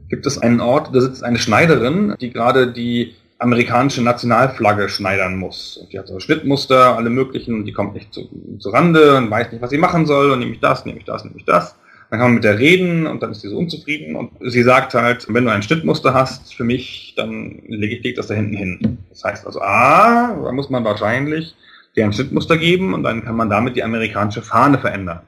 gibt 0.10 0.26
es 0.26 0.38
einen 0.38 0.60
Ort, 0.60 0.94
da 0.94 1.00
sitzt 1.00 1.24
eine 1.24 1.40
Schneiderin, 1.40 2.16
die 2.20 2.32
gerade 2.32 2.72
die 2.72 3.16
amerikanische 3.40 4.04
Nationalflagge 4.04 4.90
schneidern 4.90 5.38
muss. 5.38 5.78
Und 5.78 5.92
die 5.92 5.98
hat 5.98 6.08
so 6.08 6.20
Schnittmuster, 6.20 6.96
alle 6.96 7.10
möglichen, 7.10 7.56
und 7.56 7.66
die 7.66 7.72
kommt 7.72 7.94
nicht 7.96 8.14
zu, 8.14 8.30
zu 8.60 8.70
Rande 8.70 9.18
und 9.18 9.32
weiß 9.32 9.52
nicht, 9.52 9.62
was 9.62 9.72
sie 9.72 9.78
machen 9.78 10.06
soll, 10.06 10.32
und 10.32 10.40
nehme 10.40 10.52
ich 10.52 10.60
das, 10.60 10.86
nehme 10.86 11.00
ich 11.00 11.06
das, 11.06 11.24
nehme 11.24 11.38
ich 11.38 11.46
das. 11.46 11.76
Dann 12.12 12.20
kann 12.20 12.28
man 12.28 12.36
mit 12.36 12.44
der 12.44 12.60
reden 12.60 13.08
und 13.08 13.24
dann 13.24 13.32
ist 13.32 13.40
sie 13.40 13.48
so 13.48 13.58
unzufrieden 13.58 14.18
und 14.18 14.32
sie 14.42 14.64
sagt 14.64 14.94
halt, 14.94 15.34
wenn 15.34 15.46
du 15.46 15.52
ein 15.52 15.64
Schnittmuster 15.64 16.14
hast 16.14 16.54
für 16.54 16.66
mich, 16.66 17.14
dann 17.16 17.62
lege 17.68 17.96
ich 17.96 18.04
leg 18.04 18.18
das 18.18 18.28
da 18.28 18.34
hinten 18.34 18.58
hin. 18.58 18.98
Das 19.10 19.24
heißt 19.24 19.46
also, 19.48 19.62
ah, 19.62 20.38
da 20.44 20.52
muss 20.52 20.70
man 20.70 20.84
wahrscheinlich 20.84 21.56
dir 21.96 22.06
ein 22.06 22.14
Schnittmuster 22.14 22.58
geben 22.58 22.94
und 22.94 23.04
dann 23.04 23.24
kann 23.24 23.36
man 23.36 23.50
damit 23.50 23.76
die 23.76 23.84
amerikanische 23.84 24.42
Fahne 24.42 24.78
verändern. 24.78 25.22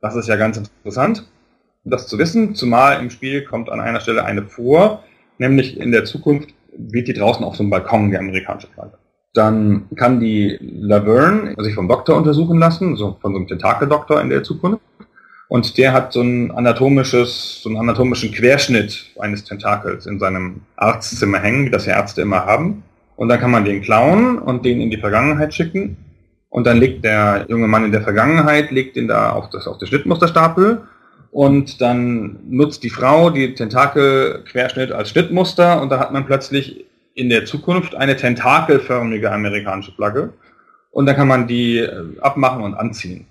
Das 0.00 0.16
ist 0.16 0.28
ja 0.28 0.36
ganz 0.36 0.56
interessant, 0.56 1.26
das 1.84 2.06
zu 2.06 2.18
wissen, 2.18 2.54
zumal 2.54 3.00
im 3.00 3.10
Spiel 3.10 3.44
kommt 3.44 3.70
an 3.70 3.80
einer 3.80 4.00
Stelle 4.00 4.24
eine 4.24 4.42
vor, 4.42 5.04
nämlich 5.38 5.78
in 5.78 5.92
der 5.92 6.04
Zukunft 6.04 6.50
weht 6.76 7.08
die 7.08 7.14
draußen 7.14 7.44
auf 7.44 7.56
so 7.56 7.62
einem 7.62 7.70
Balkon, 7.70 8.10
die 8.10 8.18
amerikanische 8.18 8.68
Flagge. 8.68 8.98
Dann 9.32 9.88
kann 9.96 10.20
die 10.20 10.58
Laverne 10.60 11.54
sich 11.58 11.74
vom 11.74 11.88
Doktor 11.88 12.16
untersuchen 12.16 12.58
lassen, 12.58 12.96
so 12.96 13.16
von 13.20 13.32
so 13.32 13.38
einem 13.38 13.48
Tentakeldoktor 13.48 14.20
in 14.20 14.28
der 14.28 14.42
Zukunft. 14.42 14.80
Und 15.48 15.78
der 15.78 15.92
hat 15.92 16.12
so 16.12 16.20
ein 16.20 16.50
anatomisches, 16.52 17.60
so 17.62 17.68
einen 17.68 17.78
anatomischen 17.78 18.32
Querschnitt 18.32 19.10
eines 19.18 19.44
Tentakels 19.44 20.06
in 20.06 20.18
seinem 20.18 20.62
Arztzimmer 20.76 21.38
hängen, 21.38 21.66
wie 21.66 21.70
das 21.70 21.86
ja 21.86 21.94
Ärzte 21.94 22.22
immer 22.22 22.44
haben. 22.44 22.84
Und 23.20 23.28
dann 23.28 23.38
kann 23.38 23.50
man 23.50 23.66
den 23.66 23.82
klauen 23.82 24.38
und 24.38 24.64
den 24.64 24.80
in 24.80 24.88
die 24.88 24.96
Vergangenheit 24.96 25.52
schicken. 25.52 25.98
Und 26.48 26.66
dann 26.66 26.78
legt 26.78 27.04
der 27.04 27.44
junge 27.50 27.68
Mann 27.68 27.84
in 27.84 27.92
der 27.92 28.00
Vergangenheit, 28.00 28.70
legt 28.70 28.96
den 28.96 29.08
da 29.08 29.32
auf, 29.32 29.50
das, 29.50 29.66
auf 29.66 29.76
den 29.76 29.88
Schnittmusterstapel 29.88 30.80
und 31.30 31.82
dann 31.82 32.38
nutzt 32.48 32.82
die 32.82 32.88
Frau 32.88 33.28
die 33.28 33.54
Tentakelquerschnitt 33.54 34.90
als 34.90 35.10
Schnittmuster 35.10 35.82
und 35.82 35.90
da 35.90 35.98
hat 35.98 36.14
man 36.14 36.24
plötzlich 36.24 36.86
in 37.12 37.28
der 37.28 37.44
Zukunft 37.44 37.94
eine 37.94 38.16
tentakelförmige 38.16 39.30
amerikanische 39.30 39.92
Flagge 39.92 40.32
und 40.90 41.04
dann 41.04 41.14
kann 41.14 41.28
man 41.28 41.46
die 41.46 41.76
äh, 41.76 42.18
abmachen 42.22 42.62
und 42.62 42.72
anziehen. 42.72 43.26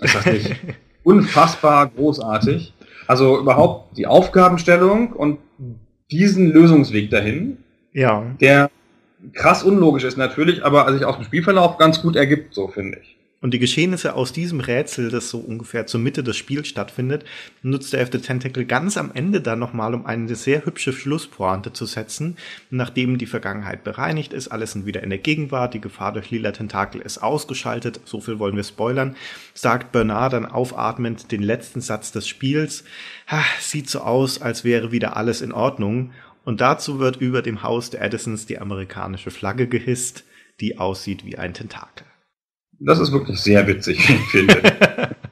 Ist 0.00 0.14
das 0.14 0.24
nicht 0.24 0.56
unfassbar 1.04 1.90
großartig? 1.94 2.72
Also 3.06 3.38
überhaupt 3.38 3.98
die 3.98 4.06
Aufgabenstellung 4.06 5.12
und 5.12 5.40
diesen 6.10 6.50
Lösungsweg 6.50 7.10
dahin, 7.10 7.58
ja. 7.92 8.24
der 8.40 8.70
krass 9.32 9.62
unlogisch 9.62 10.04
ist 10.04 10.16
natürlich, 10.16 10.64
aber 10.64 10.92
sich 10.92 11.04
aus 11.04 11.16
dem 11.16 11.24
Spielverlauf 11.24 11.78
ganz 11.78 12.02
gut 12.02 12.16
ergibt, 12.16 12.54
so 12.54 12.68
finde 12.68 12.98
ich. 13.02 13.16
Und 13.42 13.52
die 13.52 13.58
Geschehnisse 13.58 14.14
aus 14.14 14.32
diesem 14.32 14.60
Rätsel, 14.60 15.10
das 15.10 15.28
so 15.28 15.38
ungefähr 15.38 15.86
zur 15.86 16.00
Mitte 16.00 16.24
des 16.24 16.38
Spiels 16.38 16.68
stattfindet, 16.68 17.24
nutzt 17.62 17.92
der 17.92 18.00
F. 18.00 18.08
Tentacle 18.08 18.64
ganz 18.64 18.96
am 18.96 19.12
Ende 19.12 19.42
dann 19.42 19.58
nochmal, 19.58 19.94
um 19.94 20.06
eine 20.06 20.34
sehr 20.34 20.64
hübsche 20.64 20.94
Schlusspointe 20.94 21.72
zu 21.72 21.84
setzen. 21.84 22.38
Nachdem 22.70 23.18
die 23.18 23.26
Vergangenheit 23.26 23.84
bereinigt 23.84 24.32
ist, 24.32 24.48
alles 24.48 24.72
sind 24.72 24.86
wieder 24.86 25.02
in 25.02 25.10
der 25.10 25.18
Gegenwart, 25.18 25.74
die 25.74 25.82
Gefahr 25.82 26.14
durch 26.14 26.30
lila 26.30 26.52
Tentakel 26.52 27.02
ist 27.02 27.18
ausgeschaltet, 27.18 28.00
so 28.06 28.22
viel 28.22 28.38
wollen 28.38 28.56
wir 28.56 28.64
spoilern, 28.64 29.16
sagt 29.52 29.92
Bernard 29.92 30.32
dann 30.32 30.46
aufatmend 30.46 31.30
den 31.30 31.42
letzten 31.42 31.82
Satz 31.82 32.12
des 32.12 32.26
Spiels. 32.26 32.84
Sieht 33.60 33.90
so 33.90 34.00
aus, 34.00 34.40
als 34.40 34.64
wäre 34.64 34.92
wieder 34.92 35.16
alles 35.16 35.42
in 35.42 35.52
Ordnung. 35.52 36.12
Und 36.46 36.60
dazu 36.60 37.00
wird 37.00 37.16
über 37.16 37.42
dem 37.42 37.64
Haus 37.64 37.90
der 37.90 38.02
Edisons 38.02 38.46
die 38.46 38.60
amerikanische 38.60 39.32
Flagge 39.32 39.66
gehisst, 39.66 40.22
die 40.60 40.78
aussieht 40.78 41.24
wie 41.24 41.36
ein 41.36 41.54
Tentakel. 41.54 42.06
Das 42.78 43.00
ist 43.00 43.10
wirklich 43.10 43.40
sehr 43.40 43.66
witzig, 43.66 43.98
ich 44.08 44.30
finde. 44.30 45.16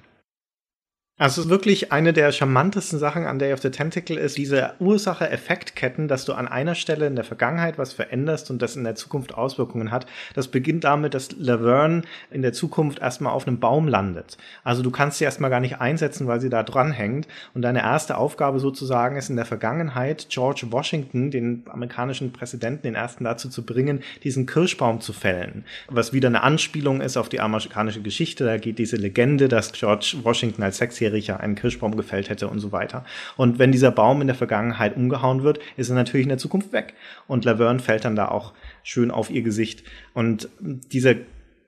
Also 1.17 1.49
wirklich 1.49 1.93
eine 1.93 2.12
der 2.12 2.33
charmantesten 2.33 2.99
Sachen 2.99 3.25
an 3.25 3.39
Day 3.39 3.53
of 3.53 3.61
the 3.61 3.71
Tentacle 3.71 4.19
ist 4.19 4.37
diese 4.37 4.75
Ursache-Effektketten, 4.81 6.09
dass 6.09 6.25
du 6.25 6.33
an 6.33 6.49
einer 6.49 6.75
Stelle 6.75 7.07
in 7.07 7.15
der 7.15 7.25
Vergangenheit 7.25 7.79
was 7.79 7.93
veränderst 7.93 8.51
und 8.51 8.61
das 8.61 8.75
in 8.75 8.83
der 8.83 8.97
Zukunft 8.97 9.33
Auswirkungen 9.33 9.93
hat. 9.93 10.07
Das 10.35 10.49
beginnt 10.49 10.83
damit, 10.83 11.15
dass 11.15 11.31
Laverne 11.39 12.03
in 12.33 12.43
der 12.43 12.53
Zukunft 12.53 12.99
erstmal 12.99 13.33
auf 13.33 13.47
einem 13.47 13.61
Baum 13.61 13.87
landet. 13.87 14.39
Also 14.65 14.83
du 14.83 14.91
kannst 14.91 15.19
sie 15.19 15.25
erstmal 15.25 15.51
gar 15.51 15.61
nicht 15.61 15.81
einsetzen, 15.81 16.27
weil 16.27 16.41
sie 16.41 16.51
da 16.51 16.65
dran 16.65 16.91
hängt. 16.91 17.29
Und 17.55 17.62
deine 17.62 17.83
erste 17.83 18.19
Aufgabe 18.19 18.59
sozusagen 18.59 19.17
ist 19.17 19.31
in 19.31 19.37
der 19.37 19.47
Vergangenheit, 19.47 20.27
George 20.31 20.67
Washington, 20.71 21.31
den 21.31 21.62
amerikanischen 21.71 22.33
Präsidenten, 22.33 22.83
den 22.83 22.97
ersten 22.97 23.23
dazu 23.23 23.49
zu 23.49 23.65
bringen, 23.65 24.03
diesen 24.25 24.47
Kirschbaum 24.47 25.01
zu 25.01 25.12
fällen. 25.12 25.65
Was 25.87 26.12
wieder 26.12 26.27
eine 26.27 26.43
Anspielung 26.43 27.01
ist 27.01 27.17
auf 27.17 27.29
die 27.29 27.41
amerikanische 27.41 28.03
Geschichte. 28.03 28.45
Da 28.45 28.57
geht 28.57 28.81
diese 28.81 28.97
Legende, 28.97 29.47
dass 29.47 29.71
George 29.71 30.17
Washington 30.25 30.65
als 30.65 30.79
Sexjähriger 30.79 31.04
Sechsjähriger 31.05 31.41
einen 31.41 31.55
Kirschbaum 31.55 31.97
gefällt 31.97 32.29
hätte 32.29 32.49
und 32.49 32.61
so 32.61 32.73
weiter. 32.73 33.05
Und 33.37 33.59
wenn 33.59 33.73
dieser 33.73 33.91
Baum 33.91 34.21
in 34.21 34.27
der 34.27 34.37
Vergangenheit 34.37 34.97
umgehauen 34.97 35.43
wird, 35.43 35.59
ist 35.77 35.91
er 35.91 35.97
natürlich 35.97 36.25
in 36.25 36.31
der 36.31 36.39
Zukunft 36.39 36.73
weg. 36.73 36.95
Und 37.27 37.45
Laverne 37.45 37.81
fällt 37.81 38.05
dann 38.05 38.17
da 38.17 38.29
auch 38.29 38.55
schön 38.83 39.11
auf 39.11 39.31
ihr 39.31 39.43
Gesicht. 39.43 39.85
Und 40.15 40.49
dieser 40.61 41.15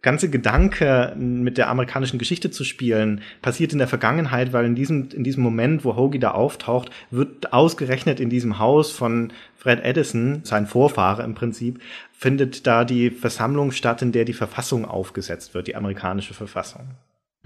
ganze 0.02 0.30
Gedanke, 0.30 1.14
mit 1.16 1.58
der 1.58 1.68
amerikanischen 1.68 2.18
Geschichte 2.18 2.50
zu 2.50 2.62
spielen, 2.62 3.22
passiert 3.42 3.72
in 3.72 3.78
der 3.78 3.88
Vergangenheit, 3.88 4.52
weil 4.52 4.64
in 4.64 4.76
diesem, 4.76 5.08
in 5.12 5.24
diesem 5.24 5.42
Moment, 5.42 5.84
wo 5.84 5.96
Hoagie 5.96 6.20
da 6.20 6.30
auftaucht, 6.30 6.90
wird 7.10 7.52
ausgerechnet 7.52 8.20
in 8.20 8.30
diesem 8.30 8.60
Haus 8.60 8.92
von 8.92 9.32
Fred 9.56 9.84
Edison, 9.84 10.42
sein 10.44 10.66
Vorfahre 10.66 11.24
im 11.24 11.34
Prinzip, 11.34 11.80
findet 12.12 12.66
da 12.68 12.84
die 12.84 13.10
Versammlung 13.10 13.72
statt, 13.72 14.00
in 14.00 14.12
der 14.12 14.24
die 14.24 14.32
Verfassung 14.32 14.84
aufgesetzt 14.84 15.54
wird, 15.54 15.66
die 15.66 15.74
amerikanische 15.74 16.34
Verfassung. 16.34 16.86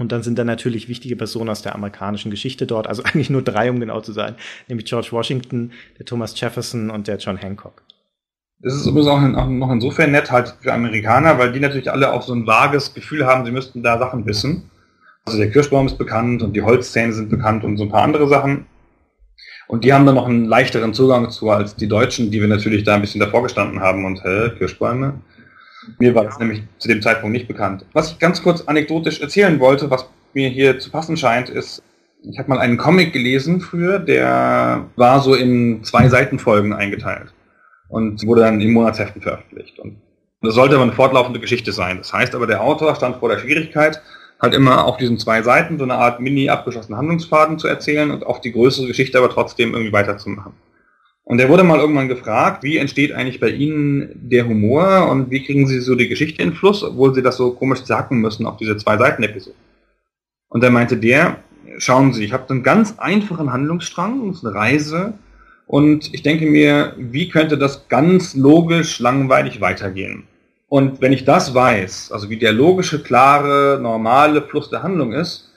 Und 0.01 0.13
dann 0.13 0.23
sind 0.23 0.39
da 0.39 0.45
natürlich 0.45 0.89
wichtige 0.89 1.15
Personen 1.15 1.51
aus 1.51 1.61
der 1.61 1.75
amerikanischen 1.75 2.31
Geschichte 2.31 2.67
dort, 2.67 2.87
also 2.87 3.03
eigentlich 3.05 3.29
nur 3.29 3.43
drei, 3.43 3.71
um 3.71 3.79
genau 3.81 4.01
zu 4.01 4.13
sein, 4.13 4.35
nämlich 4.67 4.87
George 4.87 5.09
Washington, 5.11 5.73
der 5.99 6.07
Thomas 6.07 6.41
Jefferson 6.41 6.89
und 6.89 7.07
der 7.07 7.19
John 7.19 7.37
Hancock. 7.37 7.83
Das 8.63 8.75
ist 8.75 8.87
übrigens 8.87 9.09
auch, 9.09 9.21
noch 9.21 9.71
insofern 9.71 10.13
nett 10.13 10.31
halt 10.31 10.55
für 10.61 10.73
Amerikaner, 10.73 11.39
weil 11.39 11.53
die 11.53 11.61
natürlich 11.61 11.91
alle 11.91 12.13
auch 12.13 12.23
so 12.23 12.33
ein 12.33 12.47
vages 12.47 12.95
Gefühl 12.95 13.27
haben, 13.27 13.45
sie 13.45 13.53
müssten 13.53 13.83
da 13.83 13.99
Sachen 13.99 14.25
wissen. 14.25 14.71
Also 15.27 15.39
der 15.39 15.51
Kirschbaum 15.51 15.87
ist 15.87 15.99
bekannt 15.99 16.43
und 16.43 16.55
die 16.57 16.63
Holzzähne 16.63 17.13
sind 17.13 17.29
bekannt 17.29 17.63
und 17.63 17.77
so 17.77 17.85
ein 17.85 17.91
paar 17.91 18.03
andere 18.03 18.27
Sachen. 18.27 18.65
Und 19.69 19.85
die 19.85 19.93
haben 19.93 20.07
dann 20.07 20.15
noch 20.15 20.27
einen 20.27 20.47
leichteren 20.47 20.95
Zugang 20.95 21.31
zu 21.31 21.51
als 21.51 21.77
die 21.77 21.89
Deutschen, 21.89 22.31
die 22.31 22.41
wir 22.41 22.49
natürlich 22.49 22.85
da 22.85 22.95
ein 22.95 23.03
bisschen 23.03 23.21
davor 23.21 23.43
gestanden 23.43 23.81
haben 23.81 24.07
und 24.07 24.25
hä, 24.25 24.51
Kirschbäume. 24.57 25.21
Mir 25.99 26.15
war 26.15 26.25
das 26.25 26.39
nämlich 26.39 26.63
zu 26.79 26.89
dem 26.89 27.03
Zeitpunkt 27.03 27.33
nicht 27.33 27.49
bekannt. 27.49 27.85
Was 27.93 28.13
ich 28.13 28.19
ganz 28.19 28.43
kurz 28.43 28.63
anekdotisch 28.63 29.21
erzählen 29.21 29.59
wollte, 29.61 29.91
was 29.91 30.07
mir 30.35 30.49
hier 30.49 30.79
zu 30.79 30.91
passen 30.91 31.17
scheint, 31.17 31.49
ist, 31.49 31.83
ich 32.23 32.39
habe 32.39 32.51
mal 32.51 32.59
einen 32.59 32.77
Comic 32.77 33.13
gelesen 33.13 33.61
früher, 33.61 33.99
der 33.99 34.87
war 34.97 35.21
so 35.21 35.35
in 35.35 35.83
zwei 35.85 36.09
Seitenfolgen 36.09 36.73
eingeteilt 36.73 37.33
und 37.89 38.25
wurde 38.27 38.43
dann 38.43 38.61
in 38.61 38.73
Monatsheften 38.73 39.23
veröffentlicht. 39.23 39.79
Und 39.79 39.97
das 40.43 40.55
sollte 40.55 40.75
aber 40.75 40.85
eine 40.85 40.93
fortlaufende 40.93 41.41
Geschichte 41.41 41.73
sein. 41.73 41.99
Das 41.99 42.13
heißt 42.13 42.35
aber, 42.35 42.47
der 42.47 42.63
Autor 42.63 42.95
stand 42.95 43.17
vor 43.17 43.29
der 43.29 43.39
Schwierigkeit, 43.39 44.01
halt 44.41 44.55
immer 44.55 44.87
auf 44.87 44.97
diesen 44.97 45.19
zwei 45.19 45.43
Seiten 45.43 45.79
so 45.79 45.85
eine 45.85 45.95
Art 45.95 46.21
mini 46.21 46.49
abgeschlossenen 46.49 46.99
Handlungsfaden 46.99 47.59
zu 47.59 47.69
erzählen 47.69 48.11
und 48.11 48.25
auch 48.25 48.39
die 48.39 48.53
größere 48.53 48.87
Geschichte 48.87 49.19
aber 49.19 49.29
trotzdem 49.29 49.73
irgendwie 49.73 49.93
weiterzumachen. 49.93 50.53
Und 51.31 51.39
er 51.39 51.49
wurde 51.49 51.63
mal 51.63 51.79
irgendwann 51.79 52.09
gefragt, 52.09 52.65
wie 52.65 52.79
entsteht 52.79 53.13
eigentlich 53.13 53.39
bei 53.39 53.51
Ihnen 53.51 54.11
der 54.17 54.49
Humor 54.49 55.09
und 55.09 55.31
wie 55.31 55.45
kriegen 55.45 55.69
Sie 55.69 55.79
so 55.79 55.95
die 55.95 56.09
Geschichte 56.09 56.43
in 56.43 56.55
Fluss, 56.55 56.83
obwohl 56.83 57.15
Sie 57.15 57.23
das 57.23 57.37
so 57.37 57.53
komisch 57.53 57.85
sagen 57.85 58.21
müssen 58.21 58.47
auf 58.47 58.57
diese 58.57 58.77
zwei 58.79 58.99
Seiten 58.99 59.23
Episode. 59.23 59.55
Und 60.49 60.65
dann 60.65 60.73
meinte 60.73 60.97
der, 60.97 61.37
schauen 61.79 62.13
Sie, 62.13 62.25
ich 62.25 62.33
habe 62.33 62.51
einen 62.51 62.65
ganz 62.65 62.99
einfachen 62.99 63.53
Handlungsstrang, 63.53 64.27
das 64.27 64.39
ist 64.39 64.45
eine 64.45 64.57
Reise. 64.57 65.15
Und 65.69 66.13
ich 66.13 66.25
denke 66.25 66.47
mir, 66.47 66.95
wie 66.99 67.29
könnte 67.29 67.57
das 67.57 67.87
ganz 67.87 68.35
logisch, 68.35 68.99
langweilig 68.99 69.61
weitergehen? 69.61 70.25
Und 70.69 71.01
wenn 71.01 71.13
ich 71.13 71.25
das 71.25 71.55
weiß, 71.55 72.11
also 72.11 72.29
wie 72.29 72.39
der 72.39 72.53
logische, 72.53 73.05
klare, 73.05 73.79
normale 73.81 74.43
Fluss 74.43 74.69
der 74.69 74.83
Handlung 74.83 75.13
ist, 75.13 75.49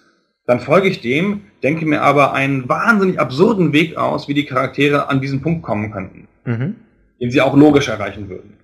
dann 0.46 0.60
folge 0.60 0.88
ich 0.90 1.02
dem, 1.02 1.42
denke 1.64 1.86
mir 1.86 2.01
aber 2.01 2.34
einen 2.34 2.68
wahnsinnig 2.68 3.20
absurden 3.20 3.74
Weg 3.74 3.97
aus, 3.97 4.28
wie 4.28 4.34
die 4.34 4.45
Charaktere 4.45 5.09
an 5.09 5.22
diesen 5.22 5.41
Punkt 5.41 5.64
kommen 5.64 5.91
könnten, 5.91 6.28
Mhm. 6.45 6.76
den 7.22 7.32
sie 7.32 7.41
auch 7.41 7.55
logisch 7.55 7.88
erreichen 7.88 8.30
würden. 8.30 8.57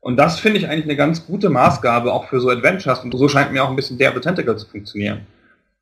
Und 0.00 0.16
das 0.16 0.38
finde 0.38 0.58
ich 0.58 0.68
eigentlich 0.68 0.84
eine 0.84 0.96
ganz 0.96 1.26
gute 1.26 1.50
Maßgabe 1.50 2.12
auch 2.12 2.28
für 2.28 2.38
so 2.40 2.48
Adventures. 2.48 3.00
Und 3.00 3.12
so 3.18 3.28
scheint 3.28 3.52
mir 3.52 3.64
auch 3.64 3.70
ein 3.70 3.74
bisschen 3.76 3.98
der 3.98 4.14
Tentacle 4.20 4.56
zu 4.56 4.66
funktionieren. 4.68 5.22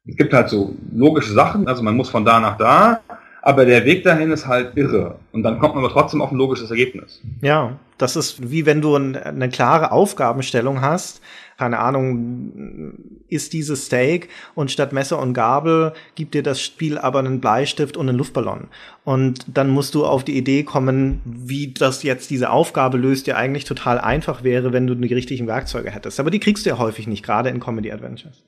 Es 0.09 0.17
gibt 0.17 0.33
halt 0.33 0.49
so 0.49 0.75
logische 0.95 1.33
Sachen, 1.33 1.69
also 1.69 1.83
man 1.83 1.95
muss 1.97 2.09
von 2.09 2.25
da 2.25 2.41
nach 2.41 2.57
da, 2.57 3.01
aber 3.43 3.67
der 3.67 3.85
Weg 3.85 4.03
dahin 4.05 4.31
ist 4.31 4.47
halt 4.47 4.75
irre. 4.77 5.17
Und 5.33 5.43
dann 5.43 5.59
kommt 5.59 5.75
man 5.75 5.85
aber 5.85 5.93
trotzdem 5.93 6.23
auf 6.23 6.31
ein 6.33 6.39
logisches 6.39 6.71
Ergebnis. 6.71 7.21
Ja, 7.43 7.73
das 7.99 8.17
ist 8.17 8.51
wie 8.51 8.65
wenn 8.65 8.81
du 8.81 8.97
ein, 8.97 9.15
eine 9.17 9.51
klare 9.51 9.93
Aufgabenstellung 9.93 10.81
hast. 10.81 11.21
Keine 11.59 11.79
Ahnung, 11.79 12.95
ist 13.29 13.53
dieses 13.53 13.87
Steak 13.87 14.29
und 14.55 14.71
statt 14.71 14.93
Messer 14.93 15.21
und 15.21 15.35
Gabel 15.35 15.93
gibt 16.15 16.35
dir 16.35 16.43
das 16.43 16.61
Spiel 16.61 16.99
aber 16.99 17.21
einen 17.21 17.41
Bleistift 17.41 17.97
und 17.97 18.09
einen 18.09 18.19
Luftballon. 18.19 18.69
Und 19.05 19.45
dann 19.47 19.71
musst 19.71 19.95
du 19.95 20.05
auf 20.05 20.25
die 20.25 20.37
Idee 20.37 20.65
kommen, 20.65 21.21
wie 21.25 21.73
das 21.73 22.03
jetzt 22.03 22.31
diese 22.31 22.51
Aufgabe 22.51 22.99
löst, 22.99 23.27
die 23.27 23.35
eigentlich 23.35 23.65
total 23.65 23.99
einfach 23.99 24.43
wäre, 24.43 24.73
wenn 24.73 24.87
du 24.87 24.95
die 24.95 25.15
richtigen 25.15 25.47
Werkzeuge 25.47 25.91
hättest. 25.91 26.21
Aber 26.21 26.31
die 26.31 26.41
kriegst 26.41 26.67
du 26.67 26.71
ja 26.71 26.79
häufig 26.79 27.07
nicht, 27.07 27.25
gerade 27.25 27.51
in 27.51 27.61
Comedy 27.61 27.93
Adventures. 27.93 28.43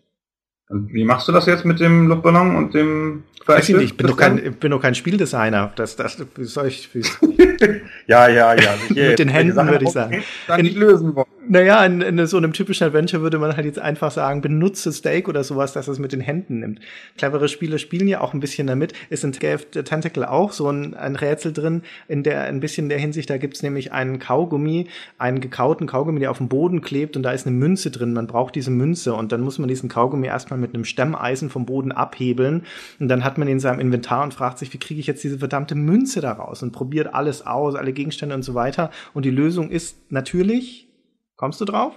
Wie 0.68 1.04
machst 1.04 1.28
du 1.28 1.32
das 1.32 1.46
jetzt 1.46 1.64
mit 1.64 1.78
dem 1.78 2.08
Luftballon 2.08 2.56
und 2.56 2.74
dem 2.74 3.22
Weiß 3.46 3.68
ich 3.68 3.76
nicht, 3.76 3.84
ich 3.84 3.96
bin 3.96 4.08
doch 4.08 4.16
kein, 4.16 4.56
bin 4.58 4.72
doch 4.72 4.82
kein 4.82 4.96
Spieldesigner. 4.96 5.72
Das, 5.76 5.94
das, 5.94 6.18
wie 6.34 6.44
soll 6.44 6.66
ich, 6.66 6.92
wie 6.92 7.02
ja, 8.08 8.28
ja, 8.28 8.54
ja. 8.54 8.74
Mit 8.88 9.20
den 9.20 9.28
Händen 9.28 9.68
würde 9.68 9.84
ich 9.84 9.92
sagen. 9.92 10.24
Dann 10.48 10.62
nicht 10.62 10.76
lösen 10.76 11.14
wollen. 11.14 11.26
Naja, 11.48 11.84
in, 11.84 12.00
in 12.00 12.26
so 12.26 12.38
einem 12.38 12.52
typischen 12.52 12.88
Adventure 12.88 13.22
würde 13.22 13.38
man 13.38 13.56
halt 13.56 13.66
jetzt 13.66 13.78
einfach 13.78 14.10
sagen, 14.10 14.40
benutze 14.40 14.90
Steak 14.90 15.28
oder 15.28 15.44
sowas, 15.44 15.72
dass 15.72 15.86
es 15.86 16.00
mit 16.00 16.10
den 16.10 16.20
Händen 16.20 16.58
nimmt. 16.58 16.80
Clevere 17.16 17.48
Spiele 17.48 17.78
spielen 17.78 18.08
ja 18.08 18.20
auch 18.20 18.34
ein 18.34 18.40
bisschen 18.40 18.66
damit. 18.66 18.94
Ist 19.10 19.22
in 19.22 19.32
the 19.32 19.82
Tentacle 19.82 20.28
auch 20.28 20.50
so 20.50 20.68
ein, 20.68 20.94
ein 20.94 21.14
Rätsel 21.14 21.52
drin, 21.52 21.82
in 22.08 22.24
der 22.24 22.42
ein 22.42 22.58
bisschen 22.58 22.88
der 22.88 22.98
Hinsicht, 22.98 23.30
da 23.30 23.36
gibt's 23.36 23.62
nämlich 23.62 23.92
einen 23.92 24.18
Kaugummi, 24.18 24.88
einen 25.18 25.40
gekauten 25.40 25.86
Kaugummi, 25.86 26.18
der 26.18 26.32
auf 26.32 26.38
dem 26.38 26.48
Boden 26.48 26.80
klebt 26.80 27.16
und 27.16 27.22
da 27.22 27.30
ist 27.30 27.46
eine 27.46 27.54
Münze 27.54 27.92
drin. 27.92 28.12
Man 28.12 28.26
braucht 28.26 28.56
diese 28.56 28.72
Münze 28.72 29.14
und 29.14 29.30
dann 29.30 29.42
muss 29.42 29.60
man 29.60 29.68
diesen 29.68 29.88
Kaugummi 29.88 30.26
erstmal 30.26 30.55
mit 30.56 30.74
einem 30.74 30.84
Stemmeisen 30.84 31.50
vom 31.50 31.66
Boden 31.66 31.92
abhebeln 31.92 32.64
und 33.00 33.08
dann 33.08 33.24
hat 33.24 33.38
man 33.38 33.48
ihn 33.48 33.52
in 33.54 33.60
seinem 33.60 33.80
Inventar 33.80 34.22
und 34.24 34.34
fragt 34.34 34.58
sich, 34.58 34.72
wie 34.72 34.78
kriege 34.78 35.00
ich 35.00 35.06
jetzt 35.06 35.22
diese 35.24 35.38
verdammte 35.38 35.74
Münze 35.74 36.20
da 36.20 36.32
raus 36.32 36.62
und 36.62 36.72
probiert 36.72 37.14
alles 37.14 37.46
aus, 37.46 37.74
alle 37.74 37.92
Gegenstände 37.92 38.34
und 38.34 38.42
so 38.42 38.54
weiter. 38.54 38.90
Und 39.14 39.24
die 39.24 39.30
Lösung 39.30 39.70
ist 39.70 40.10
natürlich, 40.10 40.88
kommst 41.36 41.60
du 41.60 41.64
drauf? 41.64 41.94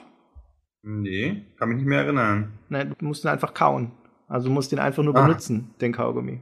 Nee, 0.81 1.43
kann 1.57 1.69
mich 1.69 1.77
nicht 1.79 1.87
mehr 1.87 2.03
erinnern. 2.03 2.53
Nein, 2.69 2.95
du 2.97 3.05
musst 3.05 3.25
ihn 3.25 3.29
einfach 3.29 3.53
kauen. 3.53 3.91
Also 4.27 4.47
du 4.47 4.53
musst 4.53 4.71
ihn 4.71 4.79
einfach 4.79 5.03
nur 5.03 5.15
Ah. 5.15 5.25
benutzen, 5.25 5.71
den 5.81 5.91
Kaugummi. 5.91 6.39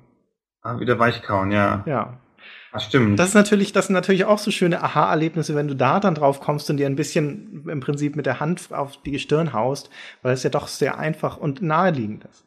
Ah, 0.61 0.79
wieder 0.79 0.99
weichkauen, 0.99 1.51
ja. 1.51 1.83
Ja. 1.85 2.19
Ah, 2.71 2.79
stimmt. 2.79 3.17
Das 3.17 3.29
ist 3.29 3.33
natürlich, 3.33 3.71
das 3.71 3.87
sind 3.87 3.93
natürlich 3.93 4.25
auch 4.25 4.39
so 4.39 4.51
schöne 4.51 4.83
Aha-Erlebnisse, 4.83 5.55
wenn 5.55 5.67
du 5.67 5.75
da 5.75 5.99
dann 5.99 6.15
drauf 6.15 6.41
kommst 6.41 6.69
und 6.69 6.77
dir 6.77 6.85
ein 6.85 6.95
bisschen 6.95 7.67
im 7.69 7.79
Prinzip 7.79 8.15
mit 8.15 8.25
der 8.25 8.39
Hand 8.39 8.69
auf 8.71 9.01
die 9.03 9.11
Gestirn 9.11 9.53
haust, 9.53 9.89
weil 10.21 10.33
es 10.33 10.43
ja 10.43 10.49
doch 10.49 10.67
sehr 10.67 10.99
einfach 10.99 11.37
und 11.37 11.61
naheliegend 11.61 12.25
ist. 12.25 12.43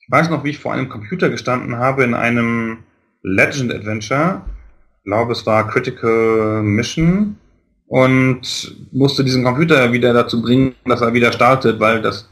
Ich 0.00 0.10
weiß 0.10 0.30
noch, 0.30 0.44
wie 0.44 0.50
ich 0.50 0.58
vor 0.58 0.72
einem 0.72 0.88
Computer 0.88 1.28
gestanden 1.28 1.76
habe 1.76 2.04
in 2.04 2.14
einem 2.14 2.78
Legend 3.22 3.72
Adventure. 3.72 4.42
Ich 4.98 5.04
glaube, 5.04 5.32
es 5.32 5.44
war 5.46 5.68
Critical 5.68 6.62
Mission 6.62 7.36
und 7.86 8.76
musste 8.92 9.24
diesen 9.24 9.44
Computer 9.44 9.92
wieder 9.92 10.12
dazu 10.12 10.40
bringen, 10.40 10.74
dass 10.84 11.00
er 11.00 11.14
wieder 11.14 11.32
startet, 11.32 11.80
weil 11.80 12.00
das 12.00 12.28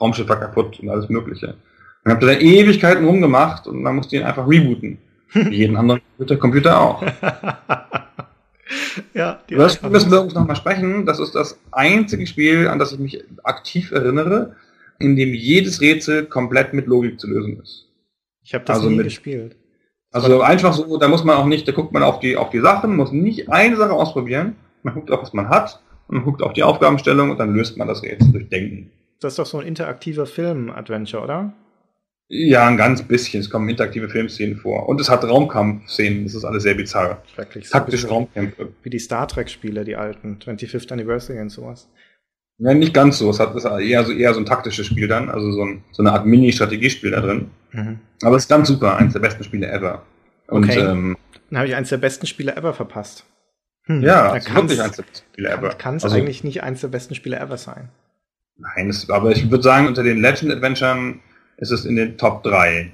Raumschiff 0.00 0.28
war 0.28 0.40
kaputt 0.40 0.80
und 0.80 0.88
alles 0.90 1.08
Mögliche. 1.08 1.56
Und 2.04 2.12
habe 2.12 2.26
da 2.26 2.32
Ewigkeiten 2.32 3.04
rumgemacht 3.04 3.66
und 3.66 3.84
dann 3.84 3.96
musste 3.96 4.16
ich 4.16 4.22
ihn 4.22 4.26
einfach 4.26 4.48
rebooten. 4.48 4.98
Wie 5.32 5.56
jeden 5.56 5.76
anderen 5.76 6.00
Computer, 6.16 6.36
Computer 6.36 6.80
auch. 6.80 7.02
Ja, 9.12 9.40
die 9.48 9.54
Das 9.56 9.82
müssen 9.82 10.10
wir 10.10 10.22
uns 10.22 10.34
nochmal 10.34 10.56
sprechen. 10.56 11.04
Das 11.04 11.20
ist 11.20 11.34
das 11.34 11.58
einzige 11.70 12.26
Spiel, 12.26 12.66
an 12.68 12.78
das 12.78 12.92
ich 12.92 12.98
mich 12.98 13.22
aktiv 13.42 13.92
erinnere, 13.92 14.56
in 14.98 15.16
dem 15.16 15.34
jedes 15.34 15.80
Rätsel 15.80 16.24
komplett 16.26 16.72
mit 16.72 16.86
Logik 16.86 17.20
zu 17.20 17.28
lösen 17.28 17.60
ist. 17.60 17.86
Ich 18.42 18.54
habe 18.54 18.64
das 18.64 18.78
Also 18.78 18.88
nie 18.90 18.96
mit- 18.96 19.04
gespielt. 19.06 19.56
Also 20.12 20.40
einfach 20.42 20.72
so, 20.72 20.96
da 20.96 21.08
muss 21.08 21.24
man 21.24 21.36
auch 21.36 21.46
nicht, 21.46 21.66
da 21.66 21.72
guckt 21.72 21.92
man 21.92 22.02
auf 22.04 22.20
die, 22.20 22.36
auf 22.36 22.50
die 22.50 22.60
Sachen, 22.60 22.94
muss 22.96 23.10
nicht 23.12 23.50
eine 23.50 23.76
Sache 23.76 23.92
ausprobieren. 23.92 24.54
Man 24.84 24.94
guckt 24.94 25.10
auf, 25.10 25.20
was 25.22 25.32
man 25.32 25.48
hat, 25.48 25.80
und 26.06 26.16
man 26.16 26.24
guckt 26.24 26.40
auf 26.42 26.52
die 26.52 26.62
Aufgabenstellung 26.62 27.30
und 27.30 27.38
dann 27.38 27.54
löst 27.54 27.76
man 27.76 27.88
das 27.88 28.02
Rätsel 28.02 28.30
durch 28.32 28.48
Denken. 28.48 28.90
Das 29.20 29.32
ist 29.32 29.38
doch 29.40 29.46
so 29.46 29.58
ein 29.58 29.66
interaktiver 29.66 30.26
Film-Adventure, 30.26 31.22
oder? 31.22 31.52
Ja, 32.28 32.66
ein 32.66 32.76
ganz 32.76 33.02
bisschen. 33.02 33.40
Es 33.40 33.50
kommen 33.50 33.68
interaktive 33.68 34.08
Filmszenen 34.08 34.56
vor. 34.56 34.88
Und 34.88 35.00
es 35.00 35.10
hat 35.10 35.24
Raumkampfszenen. 35.24 36.24
Das 36.24 36.34
ist 36.34 36.44
alles 36.44 36.62
sehr 36.62 36.74
bizarr. 36.74 37.22
Schrecklich. 37.34 37.68
Taktische 37.68 38.06
So 38.06 38.14
Raumkämpfe. 38.14 38.72
Wie 38.82 38.90
die 38.90 38.98
Star 38.98 39.28
Trek-Spiele, 39.28 39.84
die 39.84 39.96
alten. 39.96 40.38
25th 40.44 40.90
Anniversary 40.92 41.40
und 41.40 41.50
sowas. 41.50 41.88
Ja, 42.58 42.72
nicht 42.72 42.94
ganz 42.94 43.18
so. 43.18 43.28
Es 43.30 43.40
hat 43.40 43.54
es 43.54 43.64
ist 43.64 43.70
eher 43.70 44.04
so, 44.04 44.12
eher 44.12 44.32
so 44.32 44.40
ein 44.40 44.46
taktisches 44.46 44.86
Spiel 44.86 45.06
dann. 45.06 45.28
Also 45.28 45.52
so, 45.52 45.62
ein, 45.64 45.84
so 45.92 46.02
eine 46.02 46.12
Art 46.12 46.24
Mini-Strategiespiel 46.24 47.10
da 47.10 47.20
drin. 47.20 47.50
Mhm. 47.72 47.98
Aber 48.22 48.36
es 48.36 48.44
ist 48.44 48.48
ganz 48.48 48.68
super. 48.68 48.96
Eines 48.96 49.12
der 49.12 49.20
besten 49.20 49.44
Spiele 49.44 49.66
ever. 49.70 50.02
Und 50.48 50.64
Okay. 50.64 50.80
ähm, 50.80 51.16
Dann 51.50 51.58
habe 51.58 51.68
ich 51.68 51.74
eins 51.74 51.90
der 51.90 51.98
besten 51.98 52.26
Spiele 52.26 52.56
ever 52.56 52.72
verpasst. 52.72 53.26
Hm, 53.86 54.02
ja, 54.02 54.28
da 54.28 54.36
es 54.36 54.46
ist 54.46 54.54
wirklich 54.54 54.80
eines 54.80 54.96
der 54.96 55.02
besten 55.02 55.26
Spiele 55.32 55.48
ever. 55.50 55.68
Kann 55.74 55.96
es 55.96 56.04
Also- 56.04 56.16
eigentlich 56.16 56.42
nicht 56.42 56.62
eins 56.62 56.80
der 56.80 56.88
besten 56.88 57.14
Spiele 57.14 57.38
ever 57.38 57.58
sein. 57.58 57.90
Nein, 58.56 58.88
es, 58.88 59.10
aber 59.10 59.32
ich 59.32 59.50
würde 59.50 59.62
sagen, 59.64 59.86
unter 59.88 60.02
den 60.02 60.20
Legend-Adventuren 60.22 61.20
ist 61.56 61.70
es 61.70 61.84
in 61.84 61.96
den 61.96 62.18
Top 62.18 62.42
3. 62.42 62.90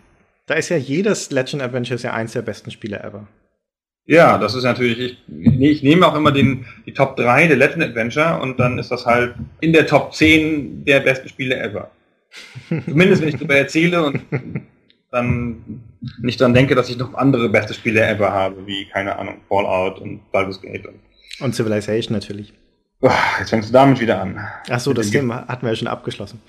Da 0.47 0.55
ist 0.55 0.69
ja 0.69 0.77
jedes 0.77 1.31
Legend 1.31 1.63
Adventure 1.63 1.95
ist 1.95 2.03
ja 2.03 2.13
eins 2.13 2.33
der 2.33 2.43
besten 2.43 2.71
Spiele 2.71 3.01
ever. 3.03 3.27
Ja, 4.07 4.39
das 4.39 4.55
ist 4.55 4.65
natürlich, 4.65 5.19
ich, 5.29 5.63
ich 5.63 5.83
nehme 5.83 6.07
auch 6.07 6.17
immer 6.17 6.33
den, 6.33 6.67
die 6.87 6.93
Top 6.93 7.17
3 7.17 7.47
der 7.47 7.57
Legend 7.57 7.85
Adventure 7.85 8.41
und 8.41 8.59
dann 8.59 8.79
ist 8.79 8.91
das 8.91 9.07
halt 9.07 9.35
in 9.61 9.73
der 9.73 9.87
Top 9.87 10.15
10 10.15 10.85
der 10.85 11.01
besten 11.01 11.29
Spiele 11.29 11.57
ever. 11.57 11.91
Zumindest 12.69 13.23
wenn 13.23 13.29
ich 13.29 13.37
darüber 13.37 13.57
erzähle 13.57 14.05
und 14.05 14.21
dann 15.11 15.83
nicht 16.21 16.41
dran 16.41 16.55
denke, 16.55 16.75
dass 16.75 16.89
ich 16.89 16.97
noch 16.97 17.15
andere 17.15 17.49
beste 17.49 17.75
Spiele 17.75 18.05
ever 18.05 18.33
habe, 18.33 18.67
wie, 18.67 18.87
keine 18.87 19.19
Ahnung, 19.19 19.37
Fallout 19.49 19.99
und 20.01 20.31
Baldur's 20.33 20.61
Gate. 20.61 20.87
Und, 20.87 21.01
Und 21.41 21.55
Civilization 21.55 22.15
natürlich. 22.15 22.53
Jetzt 23.39 23.51
fängst 23.51 23.71
du 23.71 23.73
damit 23.73 24.01
wieder 24.01 24.21
an. 24.21 24.41
Ach 24.69 24.81
so, 24.81 24.93
das 24.93 25.11
Thema 25.11 25.47
hatten 25.49 25.63
wir 25.65 25.71
ja 25.71 25.77
schon 25.77 25.89
abgeschlossen. 25.89 26.41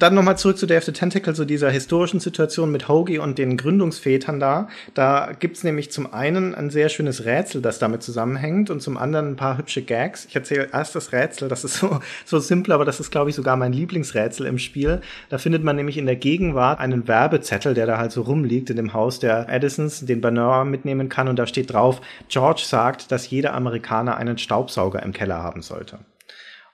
Dann 0.00 0.14
nochmal 0.14 0.38
zurück 0.38 0.56
zu 0.56 0.64
Day 0.64 0.78
of 0.78 0.84
the 0.84 0.92
Tentacle, 0.92 1.34
zu 1.34 1.44
dieser 1.44 1.68
historischen 1.68 2.20
Situation 2.20 2.72
mit 2.72 2.88
Hoagie 2.88 3.18
und 3.18 3.36
den 3.36 3.58
Gründungsvätern 3.58 4.40
da. 4.40 4.68
Da 4.94 5.32
gibt's 5.38 5.62
nämlich 5.62 5.92
zum 5.92 6.10
einen 6.14 6.54
ein 6.54 6.70
sehr 6.70 6.88
schönes 6.88 7.26
Rätsel, 7.26 7.60
das 7.60 7.78
damit 7.78 8.02
zusammenhängt, 8.02 8.70
und 8.70 8.80
zum 8.80 8.96
anderen 8.96 9.32
ein 9.32 9.36
paar 9.36 9.58
hübsche 9.58 9.82
Gags. 9.82 10.24
Ich 10.24 10.34
erzähle 10.34 10.70
erst 10.72 10.94
das 10.94 11.12
Rätsel, 11.12 11.50
das 11.50 11.64
ist 11.64 11.74
so, 11.74 12.00
so 12.24 12.38
simpel, 12.38 12.72
aber 12.72 12.86
das 12.86 12.98
ist, 12.98 13.10
glaube 13.10 13.28
ich, 13.28 13.36
sogar 13.36 13.58
mein 13.58 13.74
Lieblingsrätsel 13.74 14.46
im 14.46 14.56
Spiel. 14.56 15.02
Da 15.28 15.36
findet 15.36 15.64
man 15.64 15.76
nämlich 15.76 15.98
in 15.98 16.06
der 16.06 16.16
Gegenwart 16.16 16.80
einen 16.80 17.06
Werbezettel, 17.06 17.74
der 17.74 17.84
da 17.84 17.98
halt 17.98 18.12
so 18.12 18.22
rumliegt 18.22 18.70
in 18.70 18.76
dem 18.76 18.94
Haus 18.94 19.18
der 19.18 19.50
Edisons, 19.50 20.06
den 20.06 20.22
Bernard 20.22 20.66
mitnehmen 20.66 21.10
kann, 21.10 21.28
und 21.28 21.38
da 21.38 21.46
steht 21.46 21.74
drauf, 21.74 22.00
George 22.30 22.62
sagt, 22.64 23.12
dass 23.12 23.28
jeder 23.28 23.52
Amerikaner 23.52 24.16
einen 24.16 24.38
Staubsauger 24.38 25.02
im 25.02 25.12
Keller 25.12 25.42
haben 25.42 25.60
sollte. 25.60 25.98